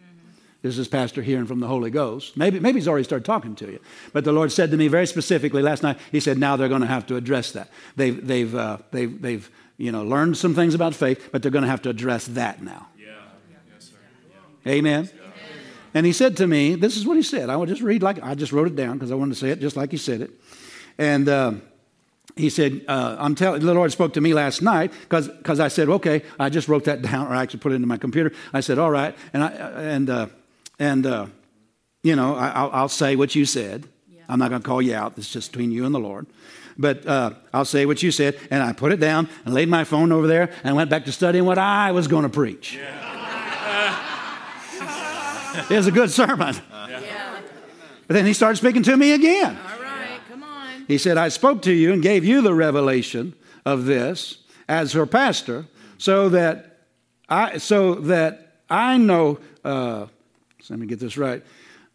This 0.61 0.77
is 0.77 0.87
pastor 0.87 1.23
hearing 1.23 1.47
from 1.47 1.59
the 1.59 1.67
Holy 1.67 1.89
Ghost. 1.89 2.37
Maybe, 2.37 2.59
maybe 2.59 2.79
he's 2.79 2.87
already 2.87 3.03
started 3.03 3.25
talking 3.25 3.55
to 3.55 3.71
you. 3.71 3.79
But 4.13 4.25
the 4.25 4.31
Lord 4.31 4.51
said 4.51 4.69
to 4.71 4.77
me 4.77 4.87
very 4.87 5.07
specifically 5.07 5.63
last 5.63 5.81
night, 5.81 5.97
he 6.11 6.19
said, 6.19 6.37
now 6.37 6.55
they're 6.55 6.69
going 6.69 6.81
to 6.81 6.87
have 6.87 7.07
to 7.07 7.15
address 7.15 7.51
that. 7.53 7.69
They've, 7.95 8.25
they've, 8.25 8.53
uh, 8.53 8.77
they've, 8.91 9.21
they've 9.21 9.49
you 9.77 9.91
know, 9.91 10.03
learned 10.03 10.37
some 10.37 10.53
things 10.53 10.75
about 10.75 10.93
faith, 10.93 11.29
but 11.31 11.41
they're 11.41 11.51
going 11.51 11.63
to 11.63 11.69
have 11.69 11.81
to 11.83 11.89
address 11.89 12.27
that 12.27 12.61
now. 12.61 12.89
Yeah. 12.95 13.07
Yes, 13.73 13.89
sir. 13.89 13.95
Yeah. 14.65 14.71
Amen. 14.73 15.09
And 15.93 16.05
he 16.05 16.13
said 16.13 16.37
to 16.37 16.47
me, 16.47 16.75
this 16.75 16.95
is 16.95 17.05
what 17.05 17.17
he 17.17 17.23
said. 17.23 17.49
I 17.49 17.55
will 17.55 17.65
just 17.65 17.81
read 17.81 18.01
like, 18.03 18.21
I 18.23 18.35
just 18.35 18.51
wrote 18.51 18.67
it 18.67 18.75
down 18.75 18.93
because 18.93 19.11
I 19.11 19.15
wanted 19.15 19.33
to 19.33 19.39
say 19.39 19.49
it 19.49 19.59
just 19.59 19.75
like 19.75 19.91
he 19.91 19.97
said 19.97 20.21
it. 20.21 20.31
And 20.97 21.27
uh, 21.27 21.53
he 22.37 22.49
said, 22.49 22.85
uh, 22.87 23.17
I'm 23.19 23.35
telling, 23.35 23.61
the 23.65 23.73
Lord 23.73 23.91
spoke 23.91 24.13
to 24.13 24.21
me 24.21 24.33
last 24.33 24.61
night 24.61 24.93
because 25.09 25.59
I 25.59 25.67
said, 25.67 25.89
okay, 25.89 26.23
I 26.39 26.49
just 26.49 26.67
wrote 26.67 26.85
that 26.85 27.01
down 27.11 27.27
or 27.27 27.35
I 27.35 27.41
actually 27.41 27.59
put 27.59 27.71
it 27.71 27.75
into 27.75 27.87
my 27.87 27.97
computer. 27.97 28.31
I 28.53 28.61
said, 28.61 28.77
all 28.77 28.91
right. 28.91 29.15
And, 29.33 29.43
I, 29.43 29.49
and, 29.49 30.09
uh, 30.09 30.27
and 30.81 31.05
uh, 31.05 31.27
you 32.01 32.15
know, 32.15 32.35
I, 32.35 32.81
will 32.81 32.89
say 32.89 33.15
what 33.15 33.35
you 33.35 33.45
said. 33.45 33.87
Yeah. 34.09 34.23
I'm 34.27 34.39
not 34.39 34.49
going 34.49 34.61
to 34.61 34.67
call 34.67 34.81
you 34.81 34.95
out. 34.95 35.13
It's 35.15 35.31
just 35.31 35.51
between 35.51 35.71
you 35.71 35.85
and 35.85 35.93
the 35.93 35.99
Lord. 35.99 36.25
But 36.75 37.05
uh, 37.05 37.33
I'll 37.53 37.65
say 37.65 37.85
what 37.85 38.01
you 38.01 38.09
said. 38.09 38.39
And 38.49 38.63
I 38.63 38.73
put 38.73 38.91
it 38.91 38.99
down 38.99 39.29
and 39.45 39.53
laid 39.53 39.69
my 39.69 39.83
phone 39.83 40.11
over 40.11 40.25
there 40.25 40.51
and 40.63 40.75
went 40.75 40.89
back 40.89 41.05
to 41.05 41.11
studying 41.11 41.45
what 41.45 41.59
I 41.59 41.91
was 41.91 42.07
going 42.07 42.23
to 42.23 42.29
preach. 42.29 42.75
Yeah. 42.75 43.97
it 45.69 45.75
was 45.75 45.85
a 45.85 45.91
good 45.91 46.09
sermon. 46.09 46.55
Yeah. 46.71 47.39
But 48.07 48.15
then 48.15 48.25
he 48.25 48.33
started 48.33 48.57
speaking 48.57 48.81
to 48.83 48.97
me 48.97 49.13
again. 49.13 49.55
All 49.57 49.81
right, 49.81 50.19
come 50.29 50.41
on. 50.43 50.85
He 50.87 50.97
said, 50.97 51.17
I 51.17 51.29
spoke 51.29 51.61
to 51.63 51.71
you 51.71 51.93
and 51.93 52.01
gave 52.01 52.25
you 52.25 52.41
the 52.41 52.55
revelation 52.55 53.35
of 53.65 53.85
this 53.85 54.39
as 54.67 54.93
her 54.93 55.05
pastor, 55.05 55.67
so 55.99 56.27
that 56.29 56.79
I 57.29 57.59
so 57.59 57.95
that 57.95 58.63
I 58.69 58.97
know. 58.97 59.39
Uh, 59.63 60.07
so 60.61 60.73
let 60.73 60.79
me 60.79 60.87
get 60.87 60.99
this 60.99 61.17
right. 61.17 61.43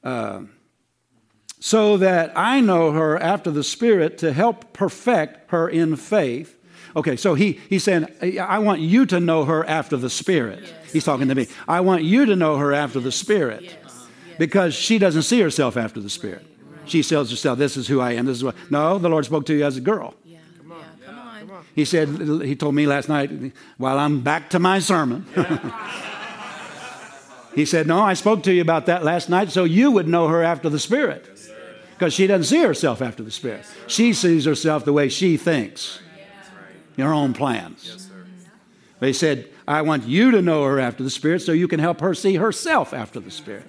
Uh, 0.02 0.42
so 1.58 1.96
that 1.96 2.32
I 2.36 2.60
know 2.60 2.92
her 2.92 3.18
after 3.18 3.50
the 3.50 3.64
Spirit 3.64 4.18
to 4.18 4.32
help 4.32 4.72
perfect 4.72 5.50
her 5.50 5.68
in 5.68 5.96
faith 5.96 6.56
Okay, 6.96 7.16
so 7.16 7.34
he, 7.34 7.60
he's 7.68 7.84
saying, 7.84 8.08
I 8.40 8.58
want 8.58 8.80
you 8.80 9.04
to 9.06 9.20
know 9.20 9.44
her 9.44 9.62
after 9.66 9.98
the 9.98 10.08
Spirit. 10.08 10.60
Yes. 10.62 10.92
He's 10.92 11.04
talking 11.04 11.28
to 11.28 11.34
me. 11.34 11.46
I 11.68 11.82
want 11.82 12.04
you 12.04 12.24
to 12.24 12.34
know 12.34 12.56
her 12.56 12.72
after 12.72 13.00
the 13.00 13.12
Spirit 13.12 13.64
yes. 13.64 14.06
because 14.38 14.74
she 14.74 14.96
doesn't 14.96 15.22
see 15.22 15.38
herself 15.40 15.76
after 15.76 16.00
the 16.00 16.08
Spirit. 16.08 16.46
Right. 16.58 16.78
Right. 16.78 16.90
She 16.90 17.02
tells 17.02 17.28
herself, 17.28 17.58
This 17.58 17.76
is 17.76 17.86
who 17.86 18.00
I 18.00 18.12
am. 18.12 18.24
This 18.24 18.38
is 18.38 18.44
what. 18.44 18.54
No, 18.70 18.96
the 18.98 19.10
Lord 19.10 19.26
spoke 19.26 19.44
to 19.46 19.54
you 19.54 19.62
as 19.66 19.76
a 19.76 19.82
girl. 19.82 20.14
Yeah. 20.24 20.38
Come 20.56 20.72
on. 20.72 20.78
Yeah. 20.78 21.40
Come 21.40 21.50
on. 21.50 21.64
He 21.74 21.84
said, 21.84 22.08
He 22.42 22.56
told 22.56 22.74
me 22.74 22.86
last 22.86 23.10
night 23.10 23.52
while 23.76 23.98
I'm 23.98 24.22
back 24.22 24.48
to 24.50 24.58
my 24.58 24.78
sermon. 24.78 25.26
he 27.56 27.64
said, 27.64 27.86
No, 27.86 28.00
I 28.00 28.12
spoke 28.12 28.42
to 28.44 28.52
you 28.52 28.60
about 28.60 28.86
that 28.86 29.02
last 29.02 29.30
night 29.30 29.50
so 29.50 29.64
you 29.64 29.90
would 29.90 30.06
know 30.06 30.28
her 30.28 30.44
after 30.44 30.68
the 30.68 30.78
Spirit. 30.78 31.26
Because 31.94 32.12
she 32.12 32.26
doesn't 32.26 32.44
see 32.44 32.62
herself 32.62 33.00
after 33.00 33.22
the 33.22 33.30
Spirit. 33.30 33.64
She 33.86 34.12
sees 34.12 34.44
herself 34.44 34.84
the 34.84 34.92
way 34.92 35.08
she 35.08 35.38
thinks 35.38 36.00
your 36.96 37.14
own 37.14 37.32
plans. 37.32 38.10
They 39.00 39.14
said, 39.14 39.48
I 39.66 39.82
want 39.82 40.06
you 40.06 40.30
to 40.32 40.42
know 40.42 40.64
her 40.64 40.78
after 40.78 41.02
the 41.02 41.10
Spirit 41.10 41.40
so 41.40 41.52
you 41.52 41.66
can 41.66 41.80
help 41.80 42.00
her 42.00 42.12
see 42.12 42.36
herself 42.36 42.92
after 42.92 43.18
the 43.18 43.30
Spirit. 43.30 43.64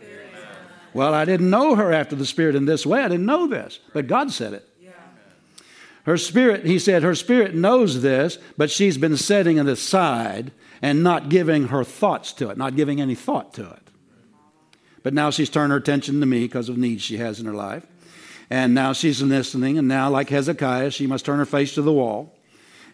Well, 0.94 1.14
I 1.14 1.24
didn't 1.24 1.50
know 1.50 1.76
her 1.76 1.94
after 1.94 2.16
the 2.16 2.26
Spirit 2.26 2.56
in 2.56 2.66
this 2.66 2.86
way. 2.86 3.02
I 3.02 3.08
didn't 3.08 3.26
know 3.26 3.48
this, 3.48 3.80
but 3.94 4.08
God 4.08 4.32
said 4.32 4.54
it. 4.54 4.68
Her 6.04 6.18
spirit, 6.18 6.66
he 6.66 6.80
said, 6.80 7.04
her 7.04 7.16
spirit 7.16 7.54
knows 7.54 8.02
this, 8.02 8.38
but 8.56 8.72
she's 8.72 8.98
been 8.98 9.18
setting 9.18 9.58
it 9.58 9.68
aside 9.68 10.54
and 10.82 11.04
not 11.04 11.30
giving 11.30 11.68
her 11.68 11.84
thoughts 11.84 12.34
to 12.34 12.50
it, 12.50 12.58
not 12.58 12.76
giving 12.76 13.02
any 13.02 13.16
thought 13.16 13.54
to 13.56 13.70
it. 13.70 13.90
But 15.04 15.14
now 15.14 15.30
she's 15.30 15.50
turned 15.50 15.72
her 15.72 15.78
attention 15.78 16.20
to 16.20 16.26
me 16.26 16.42
because 16.42 16.70
of 16.70 16.78
needs 16.78 17.02
she 17.02 17.18
has 17.18 17.40
in 17.40 17.46
her 17.46 17.54
life. 17.54 17.86
And 18.50 18.74
now 18.74 18.94
she's 18.94 19.22
listening, 19.22 19.78
and 19.78 19.88
now, 19.88 20.10
like 20.10 20.30
Hezekiah, 20.30 20.92
she 20.92 21.06
must 21.06 21.26
turn 21.26 21.40
her 21.40 21.46
face 21.46 21.74
to 21.76 21.82
the 21.82 21.92
wall 21.92 22.38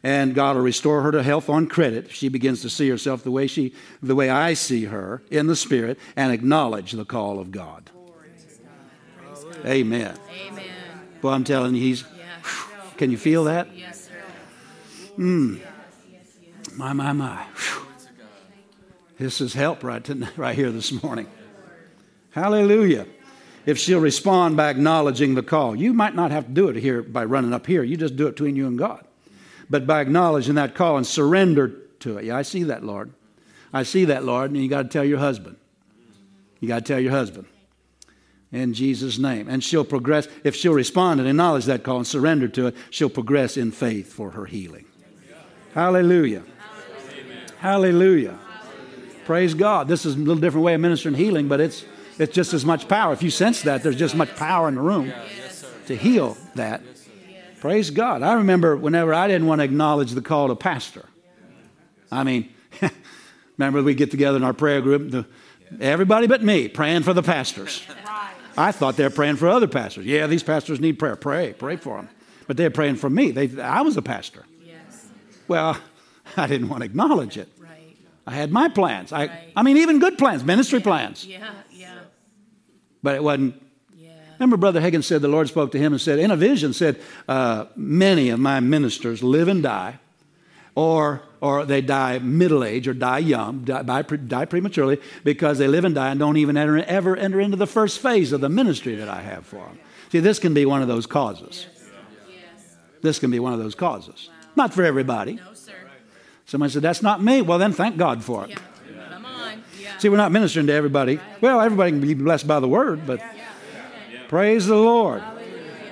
and 0.03 0.35
God 0.35 0.57
will 0.57 0.64
restore 0.64 1.01
her 1.01 1.11
to 1.14 1.23
health 1.23 1.49
on 1.49 1.68
credit. 1.68 2.05
If 2.05 2.14
she 2.14 2.27
begins 2.27 2.61
to 2.61 2.69
see 2.69 2.89
herself 2.89 3.23
the 3.23 3.31
way 3.31 3.47
she, 3.47 3.73
the 4.01 4.15
way 4.15 4.30
I 4.30 4.53
see 4.53 4.85
her 4.85 5.23
in 5.31 5.47
the 5.47 5.55
Spirit, 5.55 5.97
and 6.18 6.31
acknowledge 6.34 6.91
the 6.91 7.05
call 7.05 7.39
of 7.39 7.51
God. 7.51 7.89
Amen. 9.65 10.18
Amen. 10.45 10.65
Well, 11.22 11.34
I'm 11.34 11.45
telling 11.45 11.73
you, 11.73 11.81
he's. 11.81 12.03
can 12.97 13.11
you 13.11 13.18
feel 13.18 13.45
that? 13.45 13.73
Yes, 13.73 14.10
sir. 14.10 14.22
Mm. 15.18 15.61
My, 16.76 16.94
my, 16.94 17.14
my. 17.14 17.45
This 19.18 19.41
is 19.41 19.54
help 19.54 19.84
right, 19.84 20.04
to, 20.06 20.28
right 20.38 20.56
here 20.56 20.72
this 20.72 21.04
morning. 21.04 21.28
Hallelujah. 22.32 23.06
If 23.66 23.78
she'll 23.78 24.02
respond 24.02 24.58
by 24.58 24.70
acknowledging 24.70 25.36
the 25.36 25.44
call, 25.44 25.76
you 25.76 25.94
might 25.94 26.16
not 26.16 26.32
have 26.32 26.48
to 26.48 26.52
do 26.52 26.68
it 26.68 26.76
here 26.76 27.02
by 27.02 27.24
running 27.24 27.54
up 27.54 27.66
here. 27.66 27.84
You 27.84 27.95
just 27.95 28.16
do 28.16 28.28
it 28.28 28.32
between 28.32 28.56
you 28.56 28.68
and 28.68 28.78
God 28.78 29.06
but 29.70 29.88
by 29.88 30.02
acknowledging 30.02 30.56
that 30.56 30.76
call 30.76 30.98
and 30.98 31.08
surrender 31.08 31.70
to 32.00 32.18
it. 32.18 32.26
Yeah, 32.26 32.38
I 32.38 32.41
see 32.41 32.64
that, 32.64 32.84
Lord. 32.84 33.12
I 33.74 33.84
see 33.84 34.06
that, 34.06 34.24
Lord, 34.24 34.52
and 34.52 34.62
you 34.62 34.70
got 34.70 34.84
to 34.84 34.88
tell 34.88 35.04
your 35.04 35.20
husband. 35.20 35.58
You 36.60 36.68
got 36.68 36.86
to 36.86 36.94
tell 36.94 37.00
your 37.00 37.12
husband. 37.12 37.48
In 38.52 38.74
Jesus' 38.74 39.18
name. 39.18 39.50
And 39.50 39.64
she'll 39.64 39.84
progress. 39.84 40.28
If 40.44 40.56
she'll 40.56 40.74
respond 40.76 41.20
and 41.20 41.28
acknowledge 41.28 41.66
that 41.66 41.84
call 41.84 41.98
and 41.98 42.06
surrender 42.06 42.48
to 42.50 42.68
it, 42.68 42.76
she'll 42.91 43.10
progress 43.10 43.58
in 43.58 43.72
faith 43.72 44.14
for 44.14 44.32
her 44.32 44.45
healing. 44.45 44.86
Hallelujah. 45.74 46.44
Hallelujah. 47.64 48.38
Hallelujah. 48.45 49.23
Praise 49.23 49.53
God. 49.53 49.88
This 49.88 50.06
is 50.06 50.15
a 50.15 50.18
little 50.18 50.35
different 50.35 50.65
way 50.65 50.73
of 50.73 50.81
ministering 50.81 51.15
healing, 51.15 51.48
but 51.48 51.61
it's, 51.61 51.85
it's 52.19 52.35
just 52.35 52.53
as 52.53 52.65
much 52.65 52.90
power. 52.90 53.14
If 53.14 53.23
you 53.23 53.30
sense 53.30 53.61
that, 53.61 53.84
there's 53.84 53.95
just 53.95 54.15
much 54.15 54.35
power 54.35 54.68
in 54.68 54.76
the 54.76 54.81
room 54.81 55.14
to 55.85 55.95
heal 55.95 56.35
that. 56.56 56.81
Praise 57.61 57.90
God. 57.90 58.22
I 58.22 58.34
remember 58.34 58.76
whenever 58.76 59.14
I 59.14 59.30
didn't 59.30 59.48
want 59.48 59.60
to 59.60 59.64
acknowledge 59.64 60.11
the 60.11 60.22
call 60.22 60.49
to 60.49 60.56
pastor. 60.57 61.06
I 62.11 62.26
mean, 62.26 62.53
remember 63.57 63.81
we 63.81 63.95
get 63.95 64.11
together 64.11 64.35
in 64.35 64.44
our 64.44 64.52
prayer 64.52 64.81
group, 64.81 65.11
the, 65.11 65.26
everybody 65.80 66.27
but 66.27 66.44
me 66.44 66.68
praying 66.68 67.03
for 67.03 67.14
the 67.14 67.23
pastors. 67.23 67.81
I 68.57 68.73
thought 68.73 68.98
they 68.98 69.06
were 69.06 69.10
praying 69.10 69.38
for 69.38 69.48
other 69.48 69.69
pastors. 69.69 70.06
Yeah, 70.06 70.27
these 70.27 70.44
pastors 70.44 70.81
need 70.81 70.99
prayer. 70.99 71.15
Pray, 71.15 71.53
pray 71.53 71.77
for 71.77 71.95
them. 71.95 72.10
But 72.45 72.57
they're 72.57 72.69
praying 72.69 72.98
for 72.98 73.10
me. 73.10 73.31
They, 73.31 73.61
I 73.61 73.84
was 73.84 73.95
a 73.95 74.02
pastor. 74.02 74.44
Yes. 74.65 75.07
Well, 75.48 75.77
I 76.38 76.48
didn't 76.48 76.69
want 76.69 76.81
to 76.81 76.85
acknowledge 76.85 77.38
it. 77.38 77.49
I 78.26 78.32
had 78.32 78.52
my 78.52 78.70
plans. 78.70 79.12
I, 79.12 79.28
right. 79.28 79.32
I 79.56 79.64
mean, 79.64 79.78
even 79.78 80.00
good 80.00 80.18
plans, 80.18 80.44
ministry 80.44 80.80
yeah. 80.80 80.84
plans. 80.84 81.26
Yeah, 81.26 81.52
yeah. 81.72 82.00
But 83.02 83.16
it 83.16 83.24
wasn't 83.24 83.62
Yeah. 83.98 84.12
Remember, 84.40 84.58
Brother 84.58 84.82
Hagin 84.82 85.04
said 85.04 85.22
the 85.22 85.28
Lord 85.28 85.48
spoke 85.50 85.72
to 85.74 85.78
him 85.80 85.94
and 85.94 86.02
said, 86.02 86.20
in 86.20 86.32
a 86.32 86.38
vision, 86.38 86.74
said, 86.74 87.00
uh, 87.28 87.66
Many 87.76 88.30
of 88.30 88.40
my 88.40 88.60
ministers 88.60 89.22
live 89.22 89.48
and 89.48 89.62
die, 89.62 90.00
or, 90.76 91.22
or 91.41 91.66
they 91.66 91.82
die 91.82 92.20
middle 92.20 92.64
age 92.64 92.88
or 92.88 92.94
die 92.94 93.20
young, 93.20 93.64
die, 93.66 93.84
die 94.02 94.45
prematurely 94.45 95.00
because 95.24 95.58
they 95.58 95.68
live 95.68 95.86
and 95.86 95.94
die 95.94 96.10
and 96.10 96.20
don't 96.20 96.38
even 96.38 96.58
enter, 96.58 96.80
ever 96.86 97.16
enter 97.16 97.40
into 97.40 97.58
the 97.58 97.68
first 97.68 98.00
phase 98.00 98.32
of 98.32 98.41
the 98.41 98.50
ministry 98.50 98.95
that 98.95 99.10
I 99.10 99.22
have 99.22 99.45
for 99.45 99.66
them. 99.66 99.80
See, 100.12 100.20
this 100.20 100.40
can 100.40 100.54
be 100.54 100.66
one 100.66 100.82
of 100.82 100.88
those 100.88 101.06
causes. 101.06 101.68
This 103.02 103.20
can 103.20 103.32
be 103.32 103.40
one 103.40 103.52
of 103.52 103.60
those 103.60 103.76
causes. 103.76 104.30
Not 104.56 104.74
for 104.74 104.84
everybody. 104.84 105.34
No. 105.34 105.52
Somebody 106.45 106.74
said, 106.74 106.82
That's 106.82 107.02
not 107.02 107.22
me. 107.22 107.41
Well, 107.41 107.57
then 107.57 107.74
thank 107.74 107.98
God 107.98 108.24
for 108.24 108.44
it. 108.45 108.52
Yeah. 108.52 108.57
Come 109.11 109.26
on. 109.26 109.64
Yeah. 109.80 109.98
See, 109.98 110.10
we're 110.10 110.18
not 110.18 110.32
ministering 110.32 110.68
to 110.68 110.74
everybody. 110.74 111.20
Well, 111.41 111.61
everybody 111.61 111.91
can 111.91 112.02
be 112.02 112.14
blessed 112.14 112.48
by 112.48 112.60
the 112.60 112.68
word, 112.68 113.06
but 113.07 113.22
Praise 114.34 114.65
the 114.65 114.76
Lord. 114.76 115.22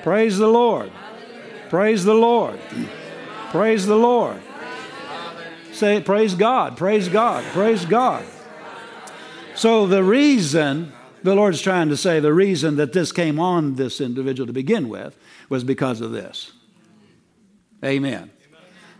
Praise 0.02 0.40
the 0.40 0.48
Lord. 0.48 0.92
Praise 1.70 2.04
the 2.04 2.16
Lord. 2.16 2.60
Praise 3.52 3.86
the 3.86 3.96
Lord. 3.96 4.42
Say, 5.74 6.02
praise 6.02 6.34
God, 6.34 6.76
praise 6.76 7.08
God, 7.08 7.44
praise 7.54 7.86
God. 7.86 8.26
So, 9.54 9.86
the 9.86 10.04
reason 10.04 10.92
the 11.22 11.36
Lord's 11.36 11.62
trying 11.62 11.90
to 11.90 11.98
say, 11.98 12.20
the 12.20 12.34
reason 12.34 12.78
that 12.78 12.94
this 12.94 13.12
came 13.12 13.40
on 13.40 13.76
this 13.76 14.02
individual 14.02 14.48
to 14.48 14.54
begin 14.54 14.90
with 14.90 15.16
was 15.48 15.64
because 15.64 16.02
of 16.02 16.12
this. 16.12 16.52
Amen. 17.86 18.32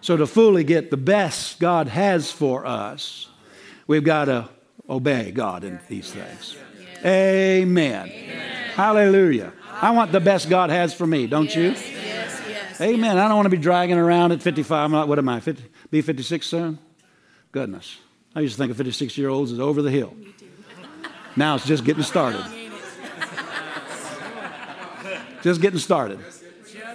So, 0.02 0.18
to 0.18 0.26
fully 0.26 0.64
get 0.64 0.90
the 0.90 0.98
best 0.98 1.60
God 1.60 1.88
has 1.88 2.32
for 2.32 2.66
us, 2.66 3.28
we've 3.86 4.04
got 4.04 4.26
to 4.26 4.50
obey 4.90 5.32
God 5.32 5.64
in 5.64 5.80
these 5.88 6.12
things. 6.12 6.58
Amen. 7.06 8.08
Hallelujah. 8.76 9.54
I 9.72 9.92
want 9.92 10.12
the 10.12 10.20
best 10.20 10.50
God 10.50 10.70
has 10.70 10.94
for 10.94 11.08
me, 11.08 11.28
don't 11.28 11.54
you? 11.56 11.70
Yes, 11.70 12.42
yes, 12.48 12.82
Amen. 12.82 13.18
I 13.18 13.28
don't 13.28 13.36
want 13.36 13.46
to 13.46 13.52
be 13.52 13.58
dragging 13.58 13.98
around 13.98 14.32
at 14.32 14.42
55. 14.42 14.86
I'm 14.86 14.92
not, 14.92 15.08
what 15.08 15.18
am 15.18 15.30
I, 15.30 15.40
50, 15.40 15.64
be 15.90 16.02
56 16.02 16.46
soon? 16.46 16.80
Goodness. 17.52 17.98
I 18.36 18.42
used 18.42 18.56
to 18.56 18.58
think 18.60 18.72
of 18.72 18.78
56 18.78 19.18
year 19.18 19.30
olds 19.30 19.52
as 19.52 19.60
over 19.60 19.82
the 19.82 19.92
hill. 19.92 20.16
Now 21.36 21.56
it's 21.56 21.66
just 21.66 21.84
getting 21.84 22.04
started. 22.04 22.44
Just 25.42 25.60
getting 25.60 25.80
started. 25.80 26.20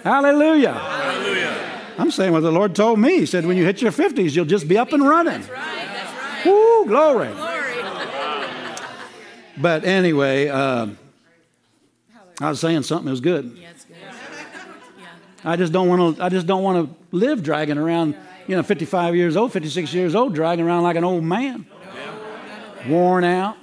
Hallelujah. 0.05 0.71
Hallelujah. 0.71 1.36
I'm 1.97 2.11
saying 2.11 2.31
what 2.31 2.41
the 2.41 2.51
Lord 2.51 2.75
told 2.75 2.99
me. 2.99 3.19
He 3.19 3.25
said, 3.25 3.45
when 3.45 3.57
you 3.57 3.65
hit 3.65 3.81
your 3.81 3.91
50s, 3.91 4.35
you'll 4.35 4.45
just 4.45 4.67
be 4.67 4.77
up 4.77 4.93
and 4.93 5.07
running. 5.07 5.41
That's 5.41 5.49
right. 5.49 5.87
That's 5.87 6.45
right. 6.45 6.53
Woo, 6.53 6.85
glory. 6.85 7.29
glory. 7.29 7.63
But 9.59 9.85
anyway, 9.85 10.49
uh, 10.49 10.85
I 12.39 12.49
was 12.49 12.59
saying 12.59 12.83
something 12.83 13.05
that 13.05 13.11
was 13.11 13.21
good. 13.21 13.57
I 15.43 15.55
just 15.55 15.73
don't 15.73 15.87
want 15.87 16.17
to. 16.17 16.23
I 16.23 16.29
just 16.29 16.45
don't 16.45 16.61
want 16.61 16.89
to 16.89 17.15
live 17.15 17.41
dragging 17.41 17.77
around. 17.77 18.15
You 18.47 18.55
know, 18.55 18.63
55 18.63 19.15
years 19.15 19.35
old, 19.35 19.51
56 19.51 19.93
years 19.93 20.13
old, 20.13 20.35
dragging 20.35 20.65
around 20.65 20.83
like 20.83 20.95
an 20.95 21.03
old 21.03 21.23
man, 21.23 21.65
worn 22.87 23.23
out, 23.23 23.57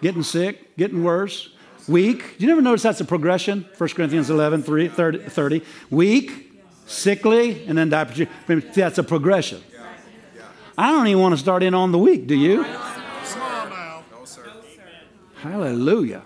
getting 0.00 0.22
sick, 0.22 0.76
getting 0.76 1.04
worse, 1.04 1.50
weak. 1.86 2.38
Do 2.38 2.44
you 2.44 2.48
never 2.48 2.62
notice 2.62 2.82
that's 2.82 3.00
a 3.00 3.04
progression? 3.04 3.66
1 3.76 3.90
Corinthians 3.90 4.30
11, 4.30 4.62
3, 4.62 4.88
30, 4.88 5.18
30. 5.28 5.62
Weak, 5.90 6.47
sickly, 6.88 7.64
and 7.66 7.78
then 7.78 7.90
die. 7.90 8.28
That's 8.74 8.98
a 8.98 9.04
progression. 9.04 9.62
I 10.76 10.90
don't 10.90 11.06
even 11.06 11.20
want 11.20 11.34
to 11.34 11.38
start 11.38 11.62
in 11.62 11.74
on 11.74 11.92
the 11.92 11.98
weak, 11.98 12.26
Do 12.26 12.34
you? 12.34 12.64
Hallelujah. 15.42 16.22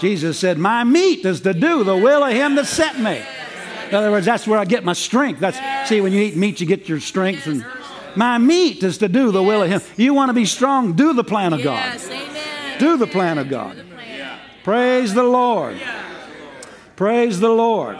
Jesus 0.00 0.38
said, 0.38 0.58
My 0.58 0.82
meat 0.82 1.24
is 1.24 1.40
to 1.42 1.54
do 1.54 1.84
the 1.84 1.96
will 1.96 2.24
of 2.24 2.32
him 2.32 2.56
that 2.56 2.66
sent 2.66 2.98
me. 2.98 3.22
In 3.88 3.94
other 3.94 4.10
words, 4.10 4.26
that's 4.26 4.46
where 4.46 4.58
I 4.58 4.64
get 4.64 4.84
my 4.84 4.92
strength. 4.92 5.40
That's 5.40 5.88
see, 5.88 6.00
when 6.00 6.12
you 6.12 6.20
eat 6.20 6.36
meat, 6.36 6.60
you 6.60 6.66
get 6.66 6.88
your 6.88 6.98
strength. 6.98 7.46
And 7.46 7.64
my 8.16 8.38
meat 8.38 8.82
is 8.82 8.98
to 8.98 9.08
do 9.08 9.30
the 9.30 9.42
will 9.42 9.62
of 9.62 9.70
him. 9.70 9.80
You 9.96 10.14
want 10.14 10.30
to 10.30 10.32
be 10.32 10.46
strong, 10.46 10.94
do 10.94 11.12
the 11.12 11.22
plan 11.22 11.52
of 11.52 11.62
God. 11.62 12.00
Do 12.78 12.96
the 12.96 13.06
plan 13.06 13.38
of 13.38 13.48
God. 13.48 13.84
Praise 14.64 15.14
the 15.14 15.22
Lord. 15.22 15.80
Praise 16.96 17.38
the 17.38 17.50
Lord. 17.50 17.98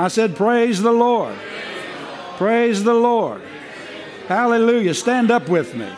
I 0.00 0.08
said, 0.08 0.34
Praise 0.34 0.80
the 0.80 0.92
Lord. 0.92 1.36
Praise 2.38 2.82
the 2.82 2.94
Lord. 2.94 3.42
Hallelujah. 4.28 4.94
Stand 4.94 5.30
up 5.30 5.46
with 5.50 5.74
me. 5.74 5.90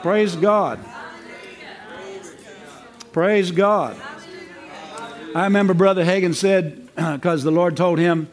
Praise 0.00 0.34
God. 0.34 0.80
Praise 3.12 3.50
God. 3.50 4.00
I 5.34 5.44
remember 5.44 5.74
Brother 5.74 6.02
Hagin 6.02 6.34
said, 6.34 6.88
because 6.96 7.42
the 7.44 7.50
Lord 7.50 7.76
told 7.76 7.98
him, 7.98 8.30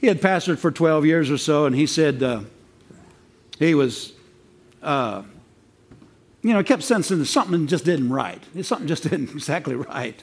he 0.00 0.06
had 0.06 0.22
pastored 0.22 0.58
for 0.58 0.70
12 0.70 1.04
years 1.04 1.30
or 1.30 1.36
so, 1.36 1.66
and 1.66 1.76
he 1.76 1.84
said 1.84 2.22
uh, 2.22 2.40
he 3.58 3.74
was, 3.74 4.14
uh, 4.82 5.22
you 6.40 6.54
know, 6.54 6.62
kept 6.62 6.82
sensing 6.82 7.18
that 7.18 7.26
something 7.26 7.66
just 7.66 7.84
didn't 7.84 8.08
right. 8.08 8.42
Something 8.62 8.88
just 8.88 9.02
didn't 9.10 9.32
exactly 9.32 9.74
right. 9.74 10.22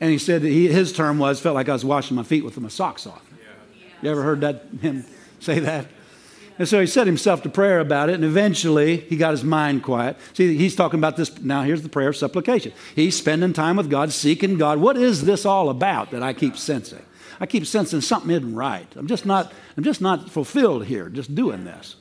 And 0.00 0.10
he 0.10 0.18
said 0.18 0.42
he, 0.42 0.68
his 0.68 0.92
term 0.92 1.18
was, 1.18 1.40
felt 1.40 1.54
like 1.54 1.68
I 1.68 1.72
was 1.72 1.84
washing 1.84 2.16
my 2.16 2.24
feet 2.24 2.44
with 2.44 2.58
my 2.58 2.68
socks 2.68 3.06
off. 3.06 3.22
You 4.02 4.10
ever 4.10 4.22
heard 4.22 4.40
that 4.42 4.66
him 4.80 5.04
say 5.40 5.60
that? 5.60 5.86
And 6.58 6.68
so 6.68 6.80
he 6.80 6.86
set 6.86 7.06
himself 7.06 7.42
to 7.42 7.48
prayer 7.48 7.80
about 7.80 8.10
it, 8.10 8.14
and 8.14 8.24
eventually 8.24 8.98
he 8.98 9.16
got 9.16 9.32
his 9.32 9.42
mind 9.42 9.82
quiet. 9.82 10.16
See, 10.34 10.56
he's 10.56 10.76
talking 10.76 11.00
about 11.00 11.16
this. 11.16 11.36
Now, 11.40 11.62
here's 11.62 11.82
the 11.82 11.88
prayer 11.88 12.10
of 12.10 12.16
supplication. 12.16 12.72
He's 12.94 13.16
spending 13.16 13.52
time 13.52 13.76
with 13.76 13.90
God, 13.90 14.12
seeking 14.12 14.56
God. 14.56 14.78
What 14.78 14.96
is 14.96 15.22
this 15.22 15.44
all 15.44 15.68
about 15.68 16.12
that 16.12 16.22
I 16.22 16.32
keep 16.32 16.56
sensing? 16.56 17.04
I 17.40 17.46
keep 17.46 17.66
sensing 17.66 18.00
something 18.00 18.30
isn't 18.30 18.54
right. 18.54 18.86
I'm 18.94 19.08
just 19.08 19.26
not, 19.26 19.52
I'm 19.76 19.82
just 19.82 20.00
not 20.00 20.30
fulfilled 20.30 20.84
here, 20.84 21.08
just 21.08 21.34
doing 21.34 21.64
this. 21.64 21.96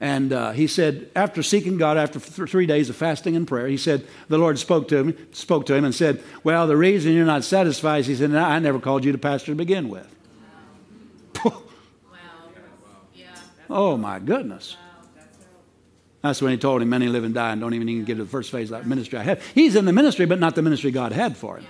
And 0.00 0.32
uh, 0.32 0.52
he 0.52 0.68
said, 0.68 1.10
after 1.16 1.42
seeking 1.42 1.76
God, 1.76 1.96
after 1.96 2.20
th- 2.20 2.48
three 2.48 2.66
days 2.66 2.88
of 2.88 2.94
fasting 2.94 3.34
and 3.34 3.48
prayer, 3.48 3.66
he 3.66 3.76
said, 3.76 4.06
the 4.28 4.38
Lord 4.38 4.58
spoke 4.58 4.86
to 4.88 4.96
him, 4.96 5.28
spoke 5.32 5.66
to 5.66 5.74
him 5.74 5.84
and 5.84 5.92
said, 5.94 6.22
Well, 6.44 6.68
the 6.68 6.76
reason 6.76 7.14
you're 7.14 7.26
not 7.26 7.42
satisfied, 7.42 8.00
is 8.00 8.06
he 8.06 8.14
said, 8.14 8.32
I 8.34 8.60
never 8.60 8.78
called 8.78 9.04
you 9.04 9.10
to 9.10 9.18
pastor 9.18 9.52
to 9.52 9.56
begin 9.56 9.88
with. 9.88 10.14
Oh 13.70 13.96
my 13.96 14.18
goodness. 14.18 14.76
That's 16.22 16.42
when 16.42 16.52
he 16.52 16.58
told 16.58 16.82
him, 16.82 16.88
Many 16.88 17.08
live 17.08 17.24
and 17.24 17.34
die 17.34 17.52
and 17.52 17.60
don't 17.60 17.74
even, 17.74 17.88
even 17.88 18.04
get 18.04 18.16
to 18.16 18.24
the 18.24 18.30
first 18.30 18.50
phase 18.50 18.70
of 18.70 18.78
that 18.78 18.86
ministry 18.86 19.18
I 19.18 19.22
had. 19.22 19.40
He's 19.54 19.76
in 19.76 19.84
the 19.84 19.92
ministry, 19.92 20.26
but 20.26 20.38
not 20.38 20.54
the 20.54 20.62
ministry 20.62 20.90
God 20.90 21.12
had 21.12 21.36
for 21.36 21.58
him. 21.58 21.66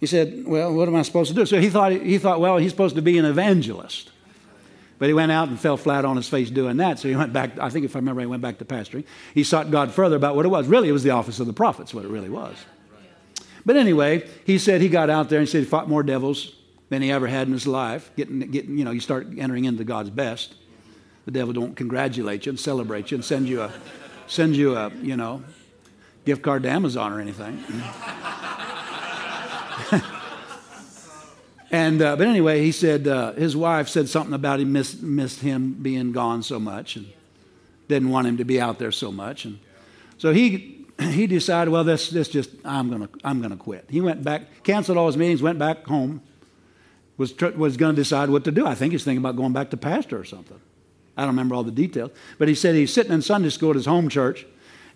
He 0.00 0.06
said, 0.06 0.44
Well, 0.46 0.72
what 0.74 0.88
am 0.88 0.96
I 0.96 1.02
supposed 1.02 1.28
to 1.30 1.34
do? 1.34 1.44
So 1.44 1.60
he 1.60 1.70
thought, 1.70 1.92
he 1.92 2.18
thought, 2.18 2.40
Well, 2.40 2.56
he's 2.56 2.70
supposed 2.70 2.96
to 2.96 3.02
be 3.02 3.18
an 3.18 3.24
evangelist. 3.24 4.10
But 4.98 5.06
he 5.08 5.14
went 5.14 5.30
out 5.30 5.48
and 5.48 5.58
fell 5.58 5.76
flat 5.76 6.04
on 6.04 6.16
his 6.16 6.28
face 6.28 6.50
doing 6.50 6.78
that. 6.78 6.98
So 6.98 7.08
he 7.08 7.14
went 7.14 7.32
back, 7.32 7.58
I 7.58 7.70
think 7.70 7.84
if 7.84 7.94
I 7.94 8.00
remember, 8.00 8.20
he 8.20 8.26
went 8.26 8.42
back 8.42 8.58
to 8.58 8.64
pastoring. 8.64 9.04
He 9.32 9.44
sought 9.44 9.70
God 9.70 9.92
further 9.92 10.16
about 10.16 10.34
what 10.34 10.44
it 10.44 10.48
was. 10.48 10.66
Really, 10.66 10.88
it 10.88 10.92
was 10.92 11.04
the 11.04 11.10
office 11.10 11.38
of 11.38 11.46
the 11.46 11.52
prophets, 11.52 11.94
what 11.94 12.04
it 12.04 12.08
really 12.08 12.28
was. 12.28 12.56
But 13.64 13.76
anyway, 13.76 14.26
he 14.44 14.58
said 14.58 14.80
he 14.80 14.88
got 14.88 15.10
out 15.10 15.28
there 15.28 15.38
and 15.38 15.46
he 15.46 15.50
said 15.50 15.60
he 15.60 15.66
fought 15.66 15.88
more 15.88 16.02
devils 16.02 16.54
than 16.88 17.02
he 17.02 17.12
ever 17.12 17.26
had 17.26 17.46
in 17.46 17.52
his 17.52 17.66
life. 17.66 18.10
Getting, 18.16 18.40
getting, 18.40 18.78
you 18.78 18.84
know, 18.84 18.90
you 18.90 19.00
start 19.00 19.26
entering 19.36 19.66
into 19.66 19.84
God's 19.84 20.10
best. 20.10 20.54
The 21.26 21.30
devil 21.30 21.52
don't 21.52 21.76
congratulate 21.76 22.46
you 22.46 22.50
and 22.50 22.58
celebrate 22.58 23.10
you 23.10 23.16
and 23.16 23.24
send 23.24 23.48
you 23.48 23.62
a, 23.62 23.72
send 24.26 24.56
you 24.56 24.74
a, 24.76 24.90
you 25.02 25.16
know, 25.16 25.44
gift 26.24 26.42
card 26.42 26.62
to 26.62 26.70
Amazon 26.70 27.12
or 27.12 27.20
anything. 27.20 27.62
and 31.70 32.00
uh, 32.00 32.16
but 32.16 32.26
anyway, 32.26 32.62
he 32.62 32.72
said 32.72 33.06
uh, 33.06 33.32
his 33.32 33.56
wife 33.56 33.88
said 33.88 34.08
something 34.08 34.34
about 34.34 34.58
he 34.58 34.64
missed, 34.64 35.02
missed 35.02 35.40
him 35.40 35.74
being 35.74 36.12
gone 36.12 36.42
so 36.42 36.58
much 36.58 36.96
and 36.96 37.06
didn't 37.88 38.10
want 38.10 38.26
him 38.26 38.38
to 38.38 38.44
be 38.44 38.60
out 38.60 38.78
there 38.78 38.92
so 38.92 39.12
much. 39.12 39.44
And 39.44 39.58
so 40.16 40.32
he 40.32 40.86
he 41.00 41.26
decided, 41.26 41.70
well, 41.70 41.84
this 41.84 42.10
this 42.10 42.28
just 42.28 42.50
I'm 42.64 42.90
gonna 42.90 43.08
I'm 43.22 43.42
gonna 43.42 43.56
quit. 43.56 43.86
He 43.90 44.00
went 44.00 44.22
back, 44.24 44.62
canceled 44.62 44.98
all 44.98 45.06
his 45.06 45.16
meetings, 45.16 45.42
went 45.42 45.58
back 45.58 45.86
home, 45.86 46.22
was, 47.18 47.36
was 47.56 47.76
going 47.76 47.94
to 47.94 48.00
decide 48.00 48.30
what 48.30 48.44
to 48.44 48.52
do. 48.52 48.66
I 48.66 48.74
think 48.74 48.92
he's 48.92 49.04
thinking 49.04 49.18
about 49.18 49.36
going 49.36 49.52
back 49.52 49.70
to 49.70 49.76
pastor 49.76 50.18
or 50.18 50.24
something. 50.24 50.58
I 51.16 51.22
don't 51.22 51.30
remember 51.30 51.56
all 51.56 51.64
the 51.64 51.72
details. 51.72 52.12
But 52.38 52.48
he 52.48 52.54
said 52.54 52.76
he's 52.76 52.92
sitting 52.92 53.12
in 53.12 53.22
Sunday 53.22 53.50
school 53.50 53.70
at 53.70 53.76
his 53.76 53.86
home 53.86 54.08
church, 54.08 54.46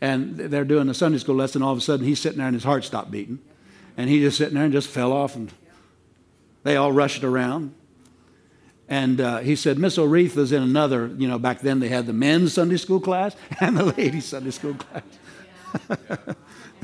and 0.01 0.37
they're 0.37 0.65
doing 0.65 0.89
a 0.89 0.95
Sunday 0.95 1.19
school 1.19 1.35
lesson. 1.35 1.63
All 1.63 1.73
of 1.73 1.79
a 1.79 1.83
sudden, 1.83 2.07
he's 2.07 2.21
sitting 2.21 2.39
there 2.39 2.47
and 2.47 2.55
his 2.55 2.65
heart 2.65 2.85
stopped 2.85 3.11
beating. 3.11 3.41
And 3.97 4.09
he 4.09 4.21
just 4.21 4.39
sitting 4.39 4.55
there 4.55 4.65
and 4.65 4.73
just 4.73 4.89
fell 4.89 5.13
off, 5.13 5.35
and 5.35 5.53
they 6.63 6.77
all 6.77 6.93
rushed 6.93 7.25
around. 7.25 7.75
And 8.89 9.21
uh, 9.21 9.39
he 9.39 9.57
said, 9.57 9.79
Miss 9.79 9.97
Oretha's 9.97 10.53
in 10.53 10.63
another, 10.63 11.07
you 11.17 11.27
know, 11.27 11.39
back 11.39 11.61
then 11.61 11.81
they 11.81 11.89
had 11.89 12.07
the 12.07 12.13
men's 12.13 12.53
Sunday 12.53 12.77
school 12.77 13.01
class 13.01 13.35
and 13.61 13.77
the 13.77 13.85
ladies' 13.85 14.27
Sunday 14.27 14.51
school 14.51 14.75
class. 14.75 15.03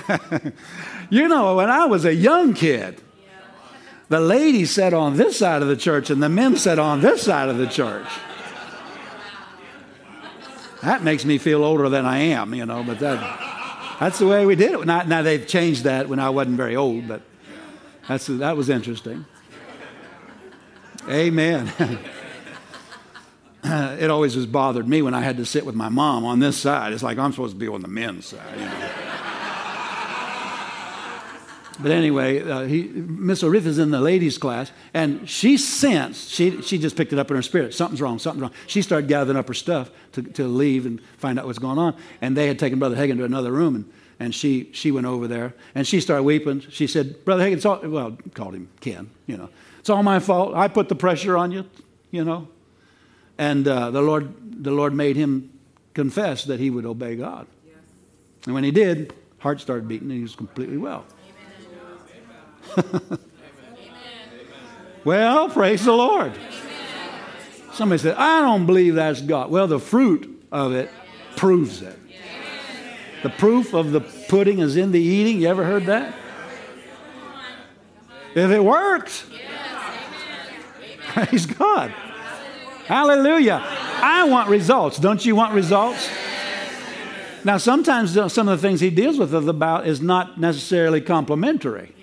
you 1.10 1.28
know, 1.28 1.56
when 1.56 1.68
I 1.68 1.84
was 1.84 2.04
a 2.04 2.14
young 2.14 2.54
kid, 2.54 3.00
the 4.08 4.20
ladies 4.20 4.70
sat 4.70 4.94
on 4.94 5.16
this 5.16 5.38
side 5.38 5.60
of 5.60 5.68
the 5.68 5.76
church 5.76 6.08
and 6.08 6.22
the 6.22 6.30
men 6.30 6.56
sat 6.56 6.78
on 6.78 7.02
this 7.02 7.22
side 7.22 7.50
of 7.50 7.58
the 7.58 7.66
church. 7.66 8.06
That 10.82 11.02
makes 11.02 11.24
me 11.24 11.38
feel 11.38 11.64
older 11.64 11.88
than 11.88 12.06
I 12.06 12.18
am, 12.18 12.54
you 12.54 12.64
know, 12.64 12.84
but 12.84 13.00
that, 13.00 13.96
that's 14.00 14.18
the 14.18 14.26
way 14.26 14.46
we 14.46 14.54
did 14.54 14.72
it. 14.72 14.86
Now, 14.86 15.02
now 15.02 15.22
they've 15.22 15.46
changed 15.46 15.84
that 15.84 16.08
when 16.08 16.20
I 16.20 16.30
wasn't 16.30 16.56
very 16.56 16.76
old, 16.76 17.08
but 17.08 17.20
that's, 18.06 18.28
that 18.28 18.56
was 18.56 18.70
interesting. 18.70 19.26
Amen. 21.08 21.72
it 23.64 24.10
always 24.10 24.34
has 24.34 24.46
bothered 24.46 24.86
me 24.86 25.00
when 25.02 25.14
I 25.14 25.20
had 25.20 25.38
to 25.38 25.46
sit 25.46 25.64
with 25.64 25.74
my 25.74 25.88
mom 25.88 26.24
on 26.24 26.38
this 26.38 26.56
side. 26.56 26.92
It's 26.92 27.02
like 27.02 27.18
I'm 27.18 27.32
supposed 27.32 27.54
to 27.54 27.58
be 27.58 27.68
on 27.68 27.80
the 27.80 27.88
men's 27.88 28.26
side, 28.26 28.58
you 28.58 28.64
know. 28.64 28.90
but 31.80 31.90
anyway, 31.90 32.42
uh, 32.42 32.62
he, 32.62 32.82
Miss 32.84 33.42
Oretha 33.42 33.66
is 33.66 33.78
in 33.78 33.90
the 33.90 34.00
ladies' 34.00 34.36
class, 34.36 34.70
and 34.92 35.28
she 35.28 35.56
sensed, 35.56 36.30
she, 36.30 36.60
she 36.60 36.76
just 36.76 36.94
picked 36.94 37.14
it 37.14 37.18
up 37.18 37.30
in 37.30 37.36
her 37.36 37.42
spirit. 37.42 37.72
Something's 37.72 38.02
wrong, 38.02 38.18
something's 38.18 38.42
wrong. 38.42 38.52
She 38.66 38.82
started 38.82 39.08
gathering 39.08 39.38
up 39.38 39.48
her 39.48 39.54
stuff 39.54 39.90
to, 40.12 40.22
to 40.22 40.46
leave 40.46 40.84
and 40.84 41.00
find 41.16 41.38
out 41.38 41.46
what's 41.46 41.58
going 41.58 41.78
on. 41.78 41.96
And 42.20 42.36
they 42.36 42.48
had 42.48 42.58
taken 42.58 42.78
Brother 42.78 42.96
Hagin 42.96 43.16
to 43.16 43.24
another 43.24 43.52
room, 43.52 43.76
and, 43.76 43.92
and 44.20 44.34
she, 44.34 44.70
she 44.72 44.90
went 44.90 45.06
over 45.06 45.26
there, 45.26 45.54
and 45.74 45.86
she 45.86 46.02
started 46.02 46.24
weeping. 46.24 46.60
She 46.68 46.86
said, 46.86 47.24
Brother 47.24 47.44
Hagin, 47.44 47.90
well, 47.90 48.18
called 48.34 48.54
him 48.54 48.68
Ken, 48.80 49.10
you 49.26 49.38
know. 49.38 49.48
It's 49.88 49.90
all 49.90 50.02
my 50.02 50.18
fault. 50.18 50.54
I 50.54 50.68
put 50.68 50.90
the 50.90 50.94
pressure 50.94 51.34
on 51.34 51.50
you, 51.50 51.64
you 52.10 52.22
know. 52.22 52.46
And 53.38 53.66
uh, 53.66 53.90
the, 53.90 54.02
Lord, 54.02 54.62
the 54.62 54.70
Lord 54.70 54.92
made 54.92 55.16
him 55.16 55.50
confess 55.94 56.44
that 56.44 56.60
he 56.60 56.68
would 56.68 56.84
obey 56.84 57.16
God. 57.16 57.46
Yes. 57.66 57.76
And 58.44 58.52
when 58.54 58.64
he 58.64 58.70
did, 58.70 59.14
heart 59.38 59.62
started 59.62 59.88
beating, 59.88 60.10
and 60.10 60.18
he 60.18 60.22
was 60.22 60.36
completely 60.36 60.76
well. 60.76 61.06
well, 65.04 65.48
praise 65.48 65.86
the 65.86 65.94
Lord. 65.94 66.34
Somebody 67.72 68.02
said, 68.02 68.16
I 68.16 68.42
don't 68.42 68.66
believe 68.66 68.94
that's 68.96 69.22
God. 69.22 69.50
Well, 69.50 69.68
the 69.68 69.80
fruit 69.80 70.44
of 70.52 70.74
it 70.74 70.90
proves 71.34 71.80
it. 71.80 71.98
The 73.22 73.30
proof 73.30 73.72
of 73.72 73.92
the 73.92 74.02
pudding 74.02 74.58
is 74.58 74.76
in 74.76 74.92
the 74.92 75.00
eating. 75.00 75.40
You 75.40 75.48
ever 75.48 75.64
heard 75.64 75.86
that? 75.86 76.14
If 78.34 78.50
it 78.50 78.62
works, 78.62 79.24
praise 81.26 81.46
God. 81.46 81.90
Hallelujah. 82.86 83.62
I 83.64 84.24
want 84.24 84.48
results. 84.48 84.98
Don't 84.98 85.24
you 85.24 85.36
want 85.36 85.54
results? 85.54 86.08
Now, 87.44 87.58
sometimes 87.58 88.12
some 88.32 88.48
of 88.48 88.60
the 88.60 88.68
things 88.68 88.80
he 88.80 88.90
deals 88.90 89.18
with 89.18 89.34
us 89.34 89.46
about 89.46 89.86
is 89.86 90.00
not 90.00 90.40
necessarily 90.40 91.00
complimentary. 91.00 91.94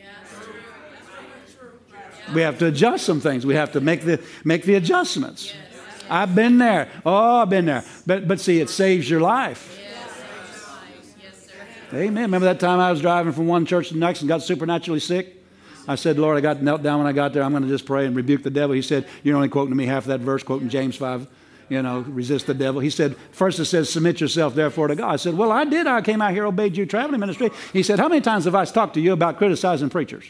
We 2.34 2.42
have 2.42 2.58
to 2.60 2.68
adjust 2.68 3.06
some 3.06 3.22
things. 3.22 3.46
We 3.46 3.56
have 3.56 3.72
to 3.74 3.82
make 3.82 4.02
the, 4.02 4.24
make 4.44 4.64
the 4.64 4.76
adjustments. 4.76 5.54
I've 6.10 6.36
been 6.36 6.58
there. 6.58 6.90
Oh, 7.06 7.42
I've 7.42 7.50
been 7.50 7.66
there. 7.66 7.84
But, 8.06 8.28
but 8.28 8.40
see, 8.40 8.60
it 8.60 8.70
saves 8.70 9.10
your 9.10 9.22
life. 9.22 9.80
Amen. 11.94 12.24
Remember 12.24 12.46
that 12.46 12.60
time 12.60 12.80
I 12.80 12.92
was 12.92 13.00
driving 13.00 13.32
from 13.32 13.48
one 13.48 13.66
church 13.66 13.90
to 13.90 13.94
the 13.94 14.00
next 14.00 14.22
and 14.22 14.28
got 14.28 14.42
supernaturally 14.42 15.00
sick? 15.00 15.45
I 15.88 15.96
said, 15.96 16.18
Lord, 16.18 16.38
I 16.38 16.42
got 16.42 16.62
knelt 16.62 16.82
down 16.82 17.00
when 17.00 17.08
I 17.08 17.12
got 17.12 17.34
there. 17.34 17.44
I'm 17.44 17.52
going 17.52 17.64
to 17.64 17.70
just 17.70 17.86
pray 17.86 18.06
and 18.06 18.16
rebuke 18.16 18.44
the 18.44 18.50
devil. 18.50 18.76
He 18.76 18.82
said, 18.82 19.08
You're 19.24 19.36
only 19.36 19.50
quoting 19.50 19.72
to 19.72 19.76
me 19.76 19.86
half 19.86 20.04
of 20.04 20.08
that 20.08 20.20
verse, 20.20 20.44
quoting 20.44 20.70
James 20.70 20.96
5, 20.96 21.28
you 21.70 21.82
know, 21.82 22.00
resist 22.02 22.48
the 22.48 22.54
devil. 22.54 22.82
He 22.82 22.90
said, 22.90 23.16
First 23.32 23.60
it 23.60 23.66
says, 23.66 23.90
Submit 23.90 24.22
yourself 24.22 24.56
therefore 24.56 24.88
to 24.88 24.96
God. 24.96 25.14
I 25.14 25.16
said, 25.18 25.36
Well, 25.36 25.52
I 25.52 25.66
did. 25.66 25.88
I 25.88 26.02
came 26.02 26.22
out 26.22 26.32
here, 26.32 26.46
obeyed 26.46 26.76
you, 26.76 26.86
traveling 26.86 27.20
ministry. 27.20 27.52
He 27.74 27.84
said, 27.84 28.00
How 28.00 28.08
many 28.08 28.22
times 28.22 28.46
have 28.46 28.56
I 28.56 28.66
talked 28.66 28.96
to 28.96 29.02
you 29.02 29.14
about 29.14 29.38
criticizing 29.38 29.90
preachers? 29.90 30.26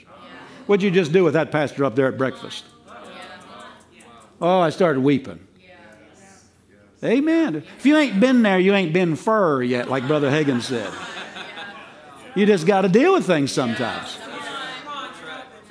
What'd 0.66 0.84
you 0.84 0.92
just 0.92 1.12
do 1.12 1.24
with 1.24 1.34
that 1.34 1.52
pastor 1.52 1.86
up 1.86 1.96
there 1.96 2.08
at 2.08 2.18
breakfast? 2.18 2.66
Oh, 4.42 4.60
I 4.60 4.70
started 4.70 5.00
weeping. 5.02 5.40
Amen. 7.04 7.64
If 7.78 7.86
you 7.86 7.96
ain't 7.98 8.20
been 8.20 8.42
there, 8.42 8.60
you 8.60 8.74
ain't 8.74 8.92
been 8.92 9.16
fur 9.16 9.62
yet, 9.62 9.90
like 9.90 10.08
Brother 10.08 10.30
Hagin 10.30 10.62
said. 10.62 10.92
You 12.36 12.46
just 12.46 12.66
got 12.66 12.82
to 12.82 12.90
deal 12.90 13.14
with 13.14 13.26
things 13.26 13.52
sometimes. 13.52 14.18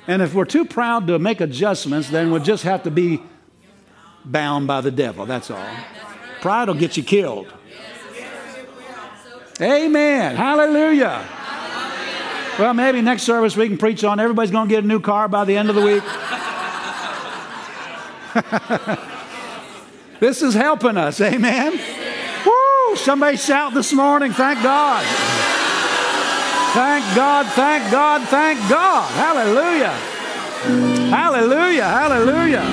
And 0.07 0.21
if 0.21 0.33
we're 0.33 0.45
too 0.45 0.65
proud 0.65 1.07
to 1.07 1.17
make 1.19 1.41
adjustments, 1.41 2.09
then 2.09 2.31
we'll 2.31 2.43
just 2.43 2.63
have 2.63 2.83
to 2.83 2.91
be 2.91 3.21
bound 4.23 4.67
by 4.67 4.81
the 4.81 4.91
devil. 4.91 5.25
That's 5.25 5.49
all. 5.49 5.67
Pride 6.41 6.67
will 6.67 6.75
get 6.75 6.97
you 6.97 7.03
killed. 7.03 7.51
Amen. 9.61 10.35
Hallelujah. 10.35 11.25
Well, 12.59 12.73
maybe 12.73 13.01
next 13.01 13.23
service 13.23 13.55
we 13.55 13.67
can 13.67 13.77
preach 13.77 14.03
on 14.03 14.19
everybody's 14.19 14.51
going 14.51 14.69
to 14.69 14.73
get 14.73 14.83
a 14.83 14.87
new 14.87 14.99
car 14.99 15.27
by 15.27 15.45
the 15.45 15.57
end 15.57 15.69
of 15.69 15.75
the 15.75 15.81
week. 15.81 16.03
this 20.19 20.41
is 20.41 20.53
helping 20.53 20.97
us. 20.97 21.19
Amen. 21.19 21.79
Woo! 22.45 22.95
Somebody 22.95 23.37
shout 23.37 23.73
this 23.73 23.91
morning. 23.91 24.31
Thank 24.31 24.61
God. 24.61 25.34
Thank 26.75 27.15
God, 27.15 27.45
thank 27.53 27.89
God, 27.89 28.27
thank 28.27 28.59
God. 28.69 29.09
Hallelujah. 29.13 29.91
Hallelujah. 31.09 31.85
Hallelujah. 31.85 32.65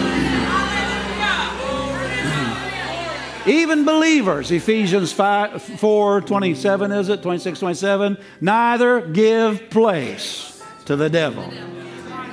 Even 3.46 3.84
believers, 3.84 4.50
Ephesians 4.50 5.12
5, 5.12 5.62
4 5.62 6.20
27, 6.20 6.90
is 6.90 7.08
it? 7.08 7.22
26, 7.22 7.60
27. 7.60 8.18
Neither 8.40 9.06
give 9.06 9.70
place 9.70 10.60
to 10.86 10.96
the 10.96 11.08
devil. 11.08 11.48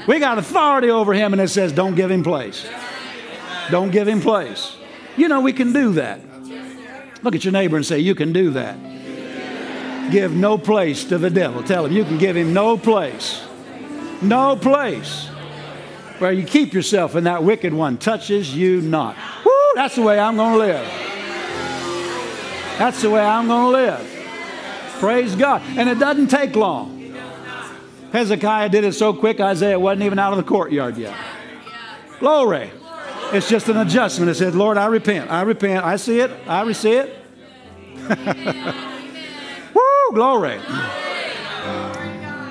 We 0.07 0.17
got 0.17 0.39
authority 0.39 0.89
over 0.89 1.13
him, 1.13 1.33
and 1.33 1.41
it 1.41 1.49
says, 1.49 1.71
don't 1.71 1.93
give 1.93 2.09
him 2.09 2.23
place. 2.23 2.67
Don't 3.69 3.91
give 3.91 4.07
him 4.07 4.21
place. 4.21 4.75
You 5.17 5.27
know, 5.27 5.41
we 5.41 5.53
can 5.53 5.71
do 5.71 5.93
that. 5.93 6.21
Look 7.21 7.35
at 7.35 7.43
your 7.43 7.51
neighbor 7.51 7.75
and 7.75 7.85
say, 7.85 7.99
You 7.99 8.15
can 8.15 8.31
do 8.31 8.51
that. 8.51 8.77
Give 10.11 10.35
no 10.35 10.57
place 10.57 11.03
to 11.05 11.17
the 11.17 11.29
devil. 11.29 11.63
Tell 11.63 11.85
him 11.85 11.91
you 11.91 12.03
can 12.03 12.17
give 12.17 12.35
him 12.35 12.53
no 12.53 12.77
place. 12.77 13.43
No 14.21 14.55
place 14.55 15.27
where 16.19 16.31
you 16.31 16.43
keep 16.43 16.73
yourself 16.73 17.15
and 17.15 17.25
that 17.25 17.43
wicked 17.43 17.73
one 17.73 17.97
touches 17.97 18.53
you 18.53 18.81
not. 18.81 19.15
Woo, 19.45 19.51
that's 19.75 19.95
the 19.95 20.01
way 20.01 20.19
I'm 20.19 20.35
going 20.35 20.53
to 20.53 20.59
live. 20.59 20.85
That's 22.77 23.01
the 23.01 23.09
way 23.09 23.21
I'm 23.21 23.47
going 23.47 23.65
to 23.65 23.69
live. 23.71 24.15
Praise 24.99 25.35
God. 25.35 25.61
And 25.77 25.89
it 25.89 25.99
doesn't 25.99 26.27
take 26.27 26.55
long. 26.55 26.97
Hezekiah 28.11 28.69
did 28.69 28.83
it 28.83 28.93
so 28.93 29.13
quick, 29.13 29.39
Isaiah 29.39 29.79
wasn't 29.79 30.03
even 30.03 30.17
out 30.17 30.33
of 30.33 30.37
the 30.37 30.43
courtyard 30.43 30.97
yet. 30.97 31.15
Glory. 32.19 32.71
It's 33.31 33.47
just 33.47 33.69
an 33.69 33.77
adjustment. 33.77 34.31
It 34.31 34.35
said, 34.35 34.55
Lord, 34.55 34.77
I 34.77 34.87
repent. 34.87 35.29
I 35.29 35.43
repent. 35.43 35.85
I 35.85 35.95
see 35.97 36.19
it. 36.19 36.31
I 36.47 36.69
see 36.71 36.93
it. 36.93 37.15
Woo, 40.09 40.15
glory. 40.15 40.59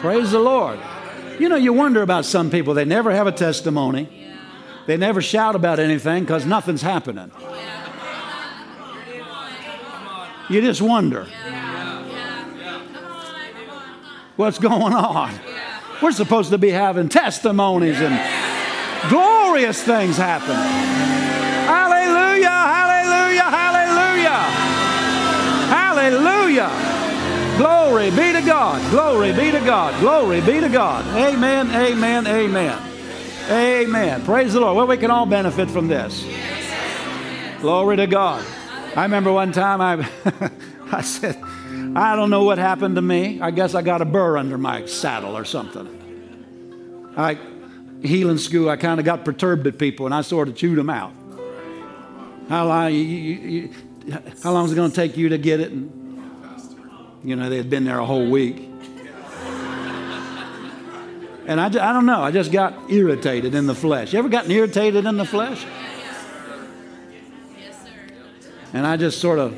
Praise 0.01 0.30
the 0.30 0.39
Lord. 0.39 0.78
You 1.40 1.48
know, 1.48 1.56
you 1.56 1.72
wonder 1.72 2.02
about 2.02 2.24
some 2.24 2.51
people. 2.51 2.74
They 2.74 2.85
never 2.85 3.10
have 3.10 3.26
a 3.26 3.32
testimony. 3.32 4.09
They 4.86 4.97
never 4.97 5.20
shout 5.20 5.56
about 5.56 5.80
anything 5.80 6.22
because 6.22 6.47
nothing's 6.47 6.82
happening. 6.82 7.32
You 10.48 10.60
just 10.60 10.80
wonder 10.80 11.26
what's 14.36 14.59
going 14.59 14.94
on. 14.94 15.35
We're 16.01 16.12
supposed 16.12 16.51
to 16.51 16.59
be 16.59 16.70
having 16.70 17.09
testimonies 17.09 18.01
and 18.01 19.10
glorious 19.10 19.82
things 19.82 20.16
happen. 20.16 20.55
Hallelujah, 21.66 22.48
hallelujah, 22.48 23.43
hallelujah. 23.43 24.39
Hallelujah. 25.68 26.97
Glory 27.59 28.10
be 28.10 28.32
to 28.32 28.40
God. 28.40 28.89
Glory 28.93 29.32
be 29.32 29.51
to 29.51 29.59
God. 29.59 29.98
Glory 29.98 30.40
be 30.40 30.60
to 30.60 30.68
God. 30.68 31.05
Amen, 31.16 31.68
amen, 31.72 32.24
amen. 32.28 32.82
Amen. 33.51 34.24
Praise 34.24 34.52
the 34.52 34.60
Lord. 34.60 34.76
Well, 34.76 34.86
we 34.86 34.97
can 34.97 35.10
all 35.10 35.26
benefit 35.26 35.68
from 35.68 35.89
this. 35.89 36.24
Glory 37.60 37.97
to 37.97 38.06
God. 38.06 38.47
I 38.94 39.02
remember 39.02 39.32
one 39.32 39.51
time 39.51 39.80
I, 39.80 40.09
I 40.93 41.01
said, 41.02 41.36
I 41.97 42.14
don't 42.14 42.30
know 42.30 42.44
what 42.44 42.59
happened 42.59 42.94
to 42.94 43.02
me. 43.02 43.40
I 43.40 43.51
guess 43.51 43.74
I 43.74 43.82
got 43.82 44.02
a 44.02 44.05
burr 44.05 44.39
under 44.39 44.56
my 44.56 44.86
saddle 44.86 45.36
or 45.36 45.44
something. 45.44 47.12
I, 47.16 47.40
healing 48.05 48.39
school, 48.39 48.70
I 48.70 48.76
kind 48.76 49.01
of 49.01 49.05
got 49.05 49.24
perturbed 49.24 49.66
at 49.66 49.78
people 49.78 50.06
and 50.06 50.14
I 50.14 50.20
sort 50.20 50.47
of 50.47 50.55
chewed 50.55 50.78
them 50.78 50.90
out. 50.90 51.12
How 52.48 52.68
long, 52.68 52.93
you, 52.93 53.01
you, 53.01 53.74
how 54.44 54.52
long 54.52 54.66
is 54.66 54.70
it 54.70 54.76
going 54.76 54.90
to 54.90 54.97
take 54.97 55.16
you 55.16 55.30
to 55.30 55.39
get 55.39 55.59
it? 55.59 55.72
And 55.72 55.97
you 57.24 57.36
know, 57.36 57.48
they 57.48 57.56
had 57.56 57.70
been 57.70 57.84
there 57.84 57.98
a 57.98 58.06
whole 58.06 58.28
week. 58.28 58.68
And 61.46 61.58
I, 61.58 61.66
I 61.66 61.92
don't 61.92 62.04
know, 62.04 62.20
I 62.22 62.30
just 62.30 62.52
got 62.52 62.90
irritated 62.90 63.54
in 63.54 63.66
the 63.66 63.74
flesh. 63.74 64.12
You 64.12 64.18
ever 64.18 64.28
gotten 64.28 64.50
irritated 64.50 65.06
in 65.06 65.16
the 65.16 65.24
flesh? 65.24 65.64
And 68.74 68.86
I 68.86 68.98
just 68.98 69.18
sort 69.18 69.38
of, 69.38 69.54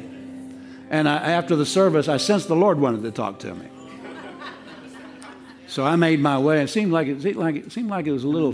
and 0.88 1.08
I, 1.08 1.16
after 1.16 1.56
the 1.56 1.66
service, 1.66 2.08
I 2.08 2.16
sensed 2.16 2.46
the 2.46 2.54
Lord 2.54 2.78
wanted 2.78 3.02
to 3.02 3.10
talk 3.10 3.40
to 3.40 3.54
me. 3.54 3.66
So 5.66 5.84
I 5.84 5.96
made 5.96 6.20
my 6.20 6.38
way. 6.38 6.62
It 6.62 6.68
seemed 6.68 6.92
like 6.92 7.06
it 7.06 7.22
seemed 7.22 7.36
like 7.36 7.54
it 7.54 7.72
seemed 7.72 7.90
like 7.90 8.06
it 8.06 8.12
was 8.12 8.24
a 8.24 8.28
little. 8.28 8.52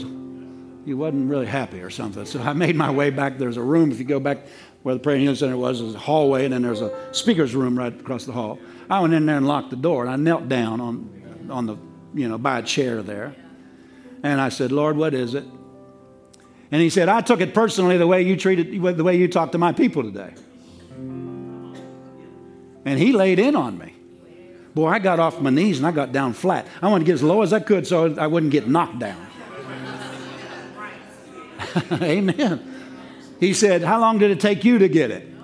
He 0.84 0.94
wasn't 0.94 1.30
really 1.30 1.46
happy 1.46 1.80
or 1.80 1.90
something. 1.90 2.26
So 2.26 2.40
I 2.40 2.52
made 2.52 2.76
my 2.76 2.90
way 2.90 3.10
back. 3.10 3.38
There's 3.38 3.56
a 3.56 3.62
room. 3.62 3.90
If 3.90 3.98
you 3.98 4.04
go 4.04 4.20
back 4.20 4.46
where 4.82 4.94
the 4.94 5.00
prayer 5.00 5.16
and 5.16 5.22
healing 5.22 5.36
center 5.36 5.56
was, 5.56 5.80
there's 5.80 5.94
a 5.94 5.98
hallway, 5.98 6.44
and 6.44 6.52
then 6.52 6.62
there's 6.62 6.82
a 6.82 7.08
speaker's 7.12 7.54
room 7.54 7.78
right 7.78 7.92
across 7.92 8.24
the 8.24 8.32
hall. 8.32 8.58
I 8.88 9.00
went 9.00 9.14
in 9.14 9.26
there 9.26 9.36
and 9.36 9.46
locked 9.46 9.70
the 9.70 9.76
door, 9.76 10.02
and 10.04 10.10
I 10.10 10.16
knelt 10.16 10.48
down 10.48 10.80
on, 10.80 11.48
on 11.50 11.66
the, 11.66 11.76
you 12.14 12.28
know, 12.28 12.38
by 12.38 12.58
a 12.58 12.62
chair 12.62 13.02
there. 13.02 13.34
And 14.22 14.40
I 14.40 14.48
said, 14.48 14.72
Lord, 14.72 14.96
what 14.96 15.14
is 15.14 15.34
it? 15.34 15.44
And 16.70 16.82
he 16.82 16.90
said, 16.90 17.08
I 17.08 17.20
took 17.20 17.40
it 17.40 17.54
personally 17.54 17.96
the 17.96 18.06
way 18.06 18.22
you 18.22 18.36
treated, 18.36 18.72
the 18.72 19.04
way 19.04 19.16
you 19.16 19.28
talked 19.28 19.52
to 19.52 19.58
my 19.58 19.72
people 19.72 20.02
today. 20.02 20.34
And 22.84 22.98
he 22.98 23.12
laid 23.12 23.38
in 23.38 23.56
on 23.56 23.78
me. 23.78 23.94
Boy, 24.74 24.88
I 24.88 24.98
got 24.98 25.18
off 25.18 25.40
my 25.40 25.50
knees 25.50 25.78
and 25.78 25.86
I 25.86 25.90
got 25.90 26.12
down 26.12 26.32
flat. 26.34 26.66
I 26.82 26.88
wanted 26.88 27.04
to 27.04 27.06
get 27.06 27.14
as 27.14 27.22
low 27.22 27.42
as 27.42 27.52
I 27.52 27.60
could 27.60 27.86
so 27.86 28.14
I 28.16 28.26
wouldn't 28.26 28.52
get 28.52 28.68
knocked 28.68 28.98
down. 28.98 29.26
Amen. 31.92 32.74
He 33.40 33.52
said, 33.54 33.82
How 33.82 34.00
long 34.00 34.18
did 34.18 34.30
it 34.30 34.40
take 34.40 34.64
you 34.64 34.78
to 34.78 34.88
get 34.88 35.10
it? 35.10 35.35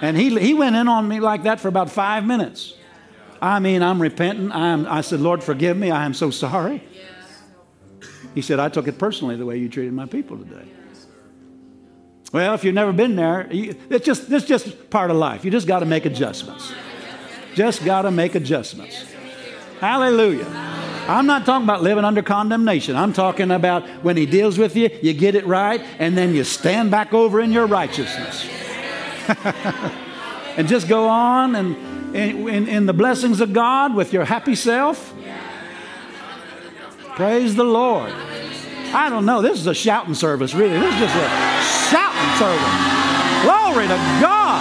And 0.00 0.16
he, 0.16 0.38
he 0.38 0.54
went 0.54 0.76
in 0.76 0.88
on 0.88 1.06
me 1.06 1.20
like 1.20 1.42
that 1.42 1.60
for 1.60 1.68
about 1.68 1.90
five 1.90 2.24
minutes. 2.24 2.74
I 3.42 3.58
mean, 3.58 3.82
I'm 3.82 4.00
repentant. 4.00 4.52
I'm, 4.52 4.86
I 4.86 5.00
said, 5.00 5.20
Lord, 5.20 5.42
forgive 5.42 5.76
me. 5.76 5.90
I 5.90 6.04
am 6.04 6.14
so 6.14 6.30
sorry. 6.30 6.82
He 8.34 8.42
said, 8.42 8.60
I 8.60 8.68
took 8.68 8.86
it 8.86 8.98
personally 8.98 9.36
the 9.36 9.46
way 9.46 9.56
you 9.56 9.68
treated 9.68 9.92
my 9.92 10.06
people 10.06 10.38
today. 10.38 10.66
Well, 12.32 12.54
if 12.54 12.62
you've 12.62 12.74
never 12.74 12.92
been 12.92 13.16
there, 13.16 13.48
it's 13.50 14.04
just, 14.04 14.30
it's 14.30 14.46
just 14.46 14.88
part 14.88 15.10
of 15.10 15.16
life. 15.16 15.44
You 15.44 15.50
just 15.50 15.66
got 15.66 15.80
to 15.80 15.86
make 15.86 16.06
adjustments. 16.06 16.72
Just 17.54 17.84
got 17.84 18.02
to 18.02 18.10
make 18.10 18.36
adjustments. 18.36 19.04
Hallelujah. 19.80 20.46
I'm 21.08 21.26
not 21.26 21.44
talking 21.44 21.64
about 21.64 21.82
living 21.82 22.04
under 22.04 22.22
condemnation. 22.22 22.94
I'm 22.94 23.12
talking 23.12 23.50
about 23.50 23.88
when 24.04 24.16
He 24.16 24.26
deals 24.26 24.58
with 24.58 24.76
you, 24.76 24.90
you 25.02 25.12
get 25.12 25.34
it 25.34 25.44
right, 25.44 25.80
and 25.98 26.16
then 26.16 26.34
you 26.34 26.44
stand 26.44 26.92
back 26.92 27.12
over 27.12 27.40
in 27.40 27.50
your 27.50 27.66
righteousness. 27.66 28.48
and 30.56 30.68
just 30.68 30.88
go 30.88 31.08
on 31.08 31.54
and 31.54 31.76
in, 32.14 32.68
in, 32.68 32.86
the 32.86 32.92
blessings 32.92 33.40
of 33.40 33.52
God 33.52 33.94
with 33.94 34.12
your 34.12 34.24
happy 34.24 34.54
self. 34.54 35.14
Praise 37.14 37.54
the 37.54 37.64
Lord. 37.64 38.12
I 38.92 39.08
don't 39.08 39.24
know. 39.24 39.42
This 39.42 39.60
is 39.60 39.66
a 39.66 39.74
shouting 39.74 40.14
service, 40.14 40.52
really. 40.54 40.78
This 40.78 40.92
is 40.94 41.00
just 41.00 41.14
a 41.14 41.28
shouting 41.90 42.38
service. 42.38 42.90
Glory 43.42 43.86
to 43.86 43.96
God. 44.20 44.60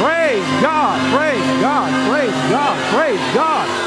Praise 0.00 0.62
God. 0.62 1.14
Praise 1.14 1.60
God. 1.60 2.10
Praise 2.10 2.50
God. 2.50 2.94
Praise 2.94 3.34
God. 3.34 3.84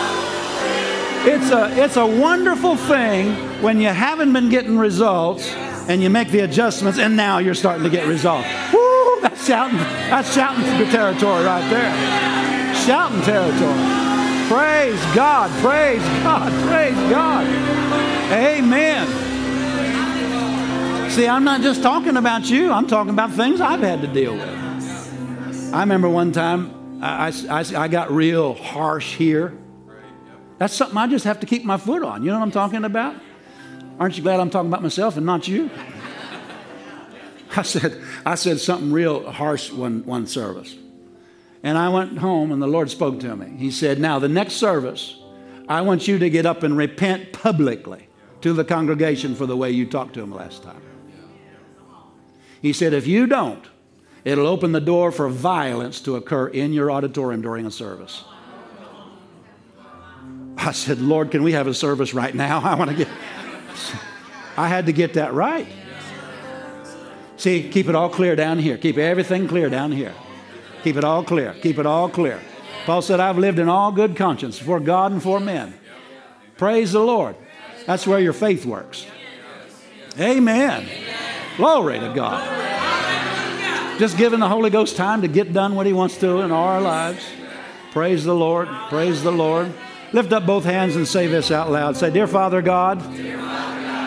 It's 1.27 1.51
a, 1.51 1.83
it's 1.83 1.97
a 1.97 2.05
wonderful 2.05 2.75
thing 2.75 3.33
when 3.61 3.81
you 3.81 3.89
haven't 3.89 4.31
been 4.31 4.49
getting 4.49 4.77
results 4.77 5.51
and 5.87 6.03
you 6.03 6.09
make 6.09 6.29
the 6.29 6.39
adjustments 6.39 6.99
and 6.99 7.15
now 7.15 7.37
you're 7.37 7.55
starting 7.55 7.83
to 7.83 7.89
get 7.89 8.07
results. 8.07 8.47
Woo, 8.73 9.21
that's 9.21 9.45
shouting, 9.45 9.77
that's 9.77 10.33
shouting 10.33 10.63
the 10.77 10.85
territory 10.91 11.43
right 11.45 11.67
there. 11.69 12.75
Shouting 12.85 13.21
territory. 13.21 13.97
Praise 14.47 14.99
God, 15.15 15.49
praise 15.61 16.01
God, 16.23 16.51
praise 16.69 16.95
God. 17.09 17.45
Amen. 18.31 19.07
See, 21.09 21.27
I'm 21.27 21.43
not 21.43 21.61
just 21.61 21.81
talking 21.81 22.17
about 22.17 22.49
you, 22.49 22.71
I'm 22.71 22.87
talking 22.87 23.11
about 23.11 23.31
things 23.31 23.61
I've 23.61 23.81
had 23.81 24.01
to 24.01 24.07
deal 24.07 24.33
with. 24.33 25.73
I 25.73 25.79
remember 25.81 26.09
one 26.09 26.31
time 26.31 27.01
I, 27.01 27.33
I, 27.49 27.65
I 27.75 27.87
got 27.87 28.11
real 28.11 28.53
harsh 28.53 29.15
here. 29.15 29.57
That's 30.57 30.73
something 30.73 30.97
I 30.97 31.07
just 31.07 31.25
have 31.25 31.39
to 31.41 31.45
keep 31.45 31.63
my 31.63 31.77
foot 31.77 32.03
on. 32.03 32.23
You 32.23 32.31
know 32.31 32.39
what 32.39 32.45
I'm 32.45 32.51
talking 32.51 32.83
about? 32.83 33.15
Aren't 33.99 34.17
you 34.17 34.23
glad 34.23 34.39
I'm 34.39 34.49
talking 34.49 34.69
about 34.69 34.83
myself 34.83 35.17
and 35.17 35.25
not 35.25 35.47
you? 35.47 35.69
I 37.55 37.63
said, 37.63 37.99
I 38.25 38.35
said 38.35 38.59
something 38.59 38.91
real 38.91 39.31
harsh 39.31 39.71
one, 39.71 40.05
one 40.05 40.27
service. 40.27 40.75
And 41.63 41.77
I 41.77 41.89
went 41.89 42.19
home 42.19 42.51
and 42.51 42.61
the 42.61 42.67
Lord 42.67 42.91
spoke 42.91 43.19
to 43.21 43.35
me. 43.35 43.57
He 43.57 43.71
said, 43.71 43.99
Now, 43.99 44.19
the 44.19 44.29
next 44.29 44.53
service, 44.55 45.19
I 45.67 45.81
want 45.81 46.07
you 46.07 46.19
to 46.19 46.29
get 46.29 46.45
up 46.45 46.63
and 46.63 46.77
repent 46.77 47.33
publicly 47.33 48.07
to 48.41 48.53
the 48.53 48.63
congregation 48.63 49.35
for 49.35 49.47
the 49.47 49.57
way 49.57 49.71
you 49.71 49.85
talked 49.87 50.13
to 50.13 50.21
them 50.21 50.33
last 50.33 50.61
time. 50.61 50.81
He 52.61 52.73
said, 52.73 52.93
If 52.93 53.07
you 53.07 53.25
don't, 53.25 53.65
it'll 54.23 54.47
open 54.47 54.71
the 54.71 54.81
door 54.81 55.11
for 55.11 55.27
violence 55.27 55.99
to 56.01 56.15
occur 56.15 56.47
in 56.47 56.73
your 56.73 56.91
auditorium 56.91 57.41
during 57.41 57.65
a 57.65 57.71
service. 57.71 58.23
I 60.57 60.71
said, 60.71 60.99
Lord, 60.99 61.31
can 61.31 61.43
we 61.43 61.53
have 61.53 61.67
a 61.67 61.73
service 61.73 62.13
right 62.13 62.33
now? 62.33 62.59
I 62.63 62.75
want 62.75 62.91
to 62.91 62.97
get. 62.97 63.07
I 64.57 64.67
had 64.67 64.87
to 64.87 64.91
get 64.91 65.13
that 65.13 65.33
right. 65.33 65.67
See, 67.37 67.69
keep 67.69 67.87
it 67.87 67.95
all 67.95 68.09
clear 68.09 68.35
down 68.35 68.57
here. 68.57 68.77
Keep 68.77 68.97
everything 68.97 69.47
clear 69.47 69.69
down 69.69 69.91
here. 69.91 70.13
Keep 70.83 70.97
it 70.97 71.03
all 71.03 71.23
clear. 71.23 71.53
Keep 71.61 71.77
it 71.77 71.85
all 71.85 72.09
clear. 72.09 72.39
Paul 72.85 73.01
said, 73.01 73.19
I've 73.19 73.37
lived 73.37 73.59
in 73.59 73.69
all 73.69 73.91
good 73.91 74.15
conscience 74.15 74.57
for 74.57 74.79
God 74.79 75.11
and 75.11 75.21
for 75.21 75.39
men. 75.39 75.73
Praise 76.57 76.93
the 76.93 76.99
Lord. 76.99 77.35
That's 77.85 78.07
where 78.07 78.19
your 78.19 78.33
faith 78.33 78.65
works. 78.65 79.05
Amen. 80.19 80.87
Glory 81.57 81.99
to 81.99 82.13
God. 82.13 83.99
Just 83.99 84.17
giving 84.17 84.39
the 84.39 84.49
Holy 84.49 84.69
Ghost 84.69 84.95
time 84.95 85.21
to 85.21 85.27
get 85.27 85.53
done 85.53 85.75
what 85.75 85.85
He 85.85 85.93
wants 85.93 86.17
to 86.19 86.39
in 86.39 86.51
our 86.51 86.81
lives. 86.81 87.23
Praise 87.91 88.23
the 88.23 88.35
Lord. 88.35 88.67
Praise 88.89 89.23
the 89.23 89.31
Lord. 89.31 89.71
Lift 90.13 90.31
up 90.31 90.45
both 90.45 90.63
hands 90.63 90.95
and 90.95 91.07
say 91.07 91.27
this 91.27 91.51
out 91.51 91.69
loud. 91.69 91.97
Say, 91.97 92.09
Dear 92.09 92.27
Father 92.27 92.61
God, 92.61 92.99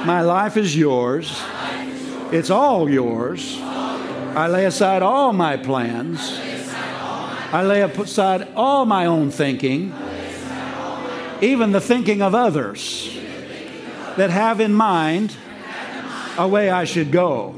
my 0.06 0.22
life 0.22 0.56
is 0.56 0.74
yours. 0.76 1.40
It's 2.32 2.48
all 2.48 2.88
yours. 2.88 3.58
I 3.60 4.46
lay 4.48 4.64
aside 4.64 5.02
all 5.02 5.32
my 5.32 5.56
plans. 5.56 6.38
I 7.52 7.62
lay 7.64 7.82
aside 7.82 8.48
all 8.54 8.86
my 8.86 9.06
own 9.06 9.30
thinking, 9.30 9.92
even 11.40 11.72
the 11.72 11.80
thinking 11.80 12.22
of 12.22 12.34
others 12.34 13.12
that 14.16 14.30
have 14.30 14.60
in 14.60 14.72
mind 14.72 15.36
a 16.38 16.46
way 16.46 16.70
I 16.70 16.84
should 16.84 17.10
go. 17.10 17.54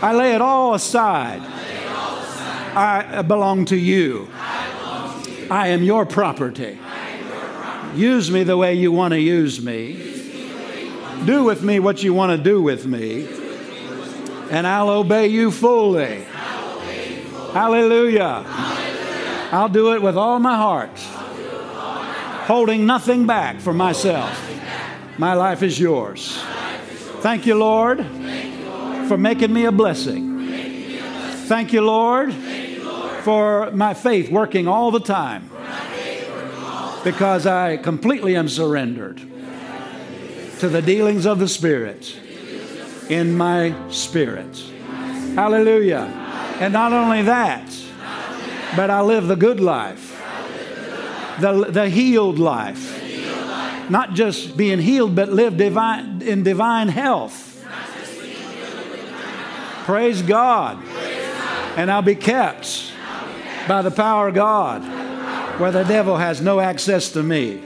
I 0.00 0.12
lay 0.14 0.34
it 0.34 0.40
all 0.40 0.74
aside. 0.74 1.40
I 2.74 3.22
belong 3.22 3.66
to 3.66 3.76
you. 3.76 4.28
I 5.50 5.68
am 5.68 5.82
your 5.82 6.06
property. 6.06 6.78
Use 7.94 8.30
me 8.30 8.42
the 8.42 8.56
way 8.56 8.74
you 8.74 8.90
want 8.90 9.12
to 9.12 9.20
use 9.20 9.62
me. 9.62 9.92
Do 11.26 11.44
with 11.44 11.62
me 11.62 11.78
what 11.78 12.02
you 12.02 12.14
want 12.14 12.36
to 12.36 12.42
do 12.42 12.62
with 12.62 12.86
me. 12.86 13.28
And 14.50 14.66
I'll 14.66 14.88
obey 14.88 15.26
you 15.28 15.50
fully. 15.50 16.24
Hallelujah. 17.52 18.44
I'll 19.52 19.68
do 19.68 19.92
it 19.92 20.00
with 20.00 20.16
all 20.16 20.38
my 20.38 20.56
heart, 20.56 20.98
holding 22.46 22.86
nothing 22.86 23.26
back 23.26 23.60
for 23.60 23.74
myself. 23.74 24.50
My 25.18 25.34
life 25.34 25.62
is 25.62 25.78
yours. 25.78 26.38
Thank 27.20 27.44
you, 27.44 27.54
Lord, 27.56 28.06
for 29.06 29.18
making 29.18 29.52
me 29.52 29.66
a 29.66 29.72
blessing. 29.72 30.48
Thank 31.46 31.74
you, 31.74 31.82
Lord, 31.82 32.32
for 33.22 33.70
my 33.72 33.92
faith 33.92 34.30
working 34.30 34.66
all 34.66 34.90
the 34.90 35.00
time 35.00 35.51
because 37.04 37.46
I 37.46 37.76
completely 37.76 38.36
am 38.36 38.48
surrendered 38.48 39.18
to 40.60 40.68
the 40.68 40.80
dealings 40.80 41.26
of 41.26 41.38
the 41.38 41.48
Spirit 41.48 42.16
in 43.08 43.36
my 43.36 43.74
spirit. 43.90 44.56
Hallelujah. 45.34 46.02
And 46.60 46.72
not 46.72 46.92
only 46.92 47.22
that, 47.22 47.68
but 48.76 48.90
I 48.90 49.00
live 49.00 49.26
the 49.26 49.36
good 49.36 49.58
life, 49.58 50.22
the, 51.40 51.66
the 51.68 51.88
healed 51.88 52.38
life. 52.38 53.00
Not 53.90 54.14
just 54.14 54.56
being 54.56 54.78
healed, 54.78 55.16
but 55.16 55.30
live 55.30 55.56
divine, 55.56 56.22
in 56.22 56.44
divine 56.44 56.88
health. 56.88 57.48
Praise 59.84 60.22
God. 60.22 60.82
And 61.76 61.90
I'll 61.90 62.02
be 62.02 62.14
kept 62.14 62.92
by 63.66 63.82
the 63.82 63.90
power 63.90 64.28
of 64.28 64.34
God 64.34 65.01
where 65.58 65.70
the 65.70 65.84
devil 65.84 66.16
has 66.16 66.40
no 66.40 66.60
access 66.60 67.10
to 67.12 67.22
me. 67.22 67.62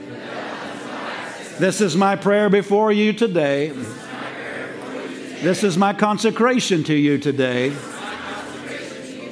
This 1.59 1.81
is 1.81 1.95
my 1.95 2.15
prayer 2.15 2.49
before 2.49 2.91
you 2.91 3.13
today. 3.13 3.73
This 5.41 5.63
is 5.63 5.77
my 5.77 5.93
consecration 5.93 6.83
to 6.85 6.93
you 6.93 7.17
today 7.17 7.73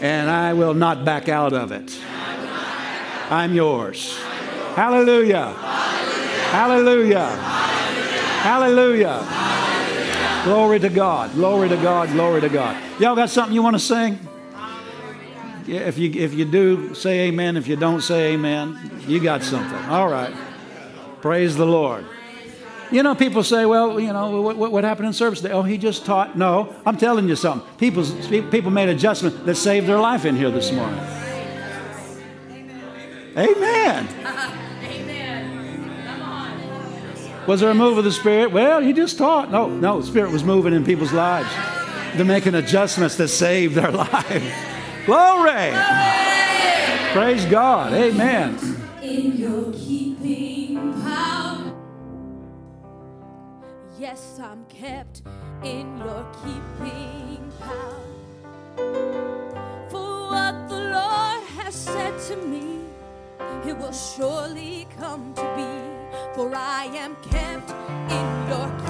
and 0.01 0.29
I 0.29 0.53
will 0.53 0.73
not 0.73 1.05
back 1.05 1.29
out 1.29 1.53
of 1.53 1.71
it. 1.71 1.99
I'm 3.31 3.53
yours. 3.53 4.17
Hallelujah. 4.75 5.49
Hallelujah. 6.51 7.25
Hallelujah. 8.45 10.43
Glory 10.43 10.79
to 10.79 10.89
God. 10.89 11.33
Glory 11.33 11.69
to 11.69 11.77
God. 11.77 12.09
Glory 12.09 12.41
to 12.41 12.49
God. 12.49 12.77
Y'all 12.99 13.15
got 13.15 13.29
something 13.29 13.55
you 13.55 13.63
want 13.63 13.75
to 13.75 13.79
sing? 13.79 14.19
If 15.67 15.97
you 15.97 16.11
if 16.11 16.33
you 16.33 16.45
do, 16.45 16.93
say 16.93 17.27
amen. 17.27 17.57
If 17.57 17.67
you 17.67 17.75
don't 17.75 18.01
say 18.01 18.33
amen, 18.33 19.01
you 19.07 19.19
got 19.19 19.43
something. 19.43 19.77
All 19.89 20.07
right. 20.07 20.33
Praise 21.21 21.55
the 21.55 21.65
Lord. 21.65 22.05
You 22.91 23.01
know, 23.01 23.15
people 23.15 23.43
say, 23.43 23.65
well, 23.65 23.99
you 23.99 24.13
know, 24.13 24.41
what, 24.41 24.71
what, 24.71 24.83
happened 24.83 25.07
in 25.07 25.13
service 25.13 25.41
today? 25.41 25.53
Oh, 25.53 25.63
he 25.63 25.77
just 25.77 26.05
taught. 26.05 26.37
No, 26.37 26.73
I'm 26.85 26.97
telling 26.97 27.27
you 27.27 27.35
something. 27.35 27.67
People, 27.77 28.05
people 28.51 28.69
made 28.69 28.89
adjustments 28.89 29.39
that 29.43 29.55
saved 29.55 29.87
their 29.87 29.97
life 29.97 30.23
in 30.23 30.35
here 30.35 30.51
this 30.51 30.71
morning. 30.71 30.99
Amen. 33.35 34.07
Amen. 34.07 34.65
Was 37.47 37.59
there 37.59 37.69
a 37.69 37.75
move 37.75 37.97
of 37.97 38.03
the 38.03 38.11
Spirit? 38.11 38.51
Well, 38.51 38.81
he 38.81 38.93
just 38.93 39.17
taught. 39.17 39.51
No, 39.51 39.67
no, 39.67 40.01
Spirit 40.01 40.31
was 40.31 40.43
moving 40.43 40.73
in 40.73 40.85
people's 40.85 41.13
lives. 41.13 41.49
They're 42.15 42.25
making 42.25 42.55
adjustments 42.55 43.17
that 43.17 43.27
saved 43.27 43.75
their 43.75 43.91
lives. 43.91 44.74
Glory. 45.05 45.69
Glory. 45.69 46.35
Praise 47.13 47.45
God. 47.45 47.93
Amen. 47.93 48.57
In 49.03 49.37
your 49.37 49.71
keeping 49.71 50.99
power. 51.03 51.73
Yes, 53.99 54.39
I'm 54.41 54.65
kept 54.65 55.21
in 55.63 55.97
your 55.99 56.25
keeping 56.41 57.51
power. 57.61 58.01
For 59.91 60.29
what 60.31 60.69
the 60.69 60.75
Lord 60.75 61.43
has 61.59 61.75
said 61.75 62.19
to 62.29 62.35
me, 62.37 62.79
it 63.63 63.77
will 63.77 63.93
surely 63.93 64.87
come 64.97 65.35
to 65.35 65.43
be. 65.55 66.35
For 66.35 66.51
I 66.55 66.85
am 66.95 67.15
kept 67.17 67.69
in 68.11 68.49
your 68.49 68.67
keeping 68.79 68.84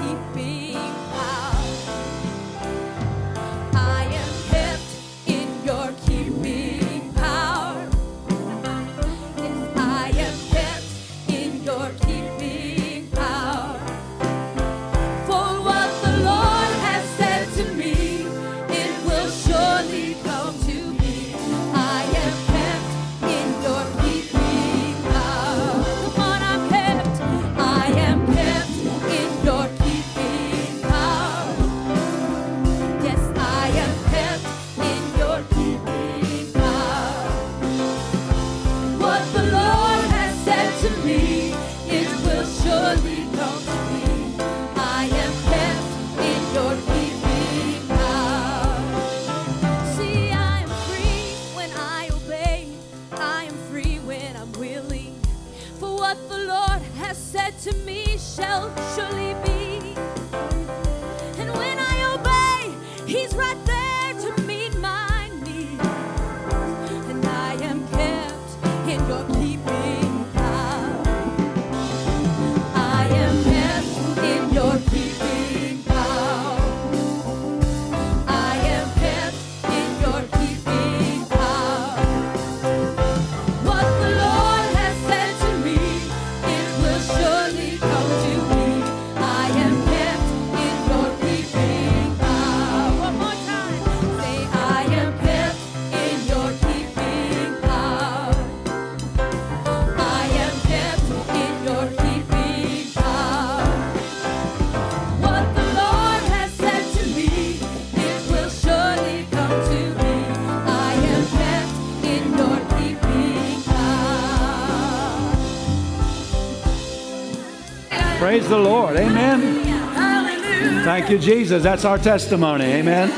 Thank 120.96 121.10
you, 121.10 121.18
Jesus. 121.18 121.62
That's 121.62 121.84
our 121.84 121.98
testimony. 121.98 122.64
Amen. 122.64 123.12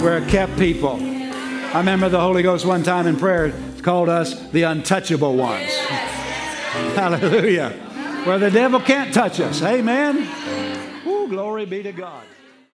We're 0.00 0.18
a 0.18 0.26
kept 0.26 0.56
people. 0.56 0.94
I 0.94 1.78
remember 1.78 2.08
the 2.08 2.20
Holy 2.20 2.44
Ghost 2.44 2.64
one 2.64 2.84
time 2.84 3.08
in 3.08 3.16
prayer 3.16 3.52
called 3.82 4.08
us 4.08 4.48
the 4.50 4.62
untouchable 4.62 5.34
ones. 5.34 5.74
Hallelujah. 6.94 7.70
Where 8.22 8.38
the 8.38 8.48
devil 8.48 8.78
can't 8.78 9.12
touch 9.12 9.40
us. 9.40 9.60
Amen. 9.60 10.30
Ooh, 11.04 11.26
glory 11.26 11.66
be 11.66 11.82
to 11.82 11.90
God. 11.90 12.22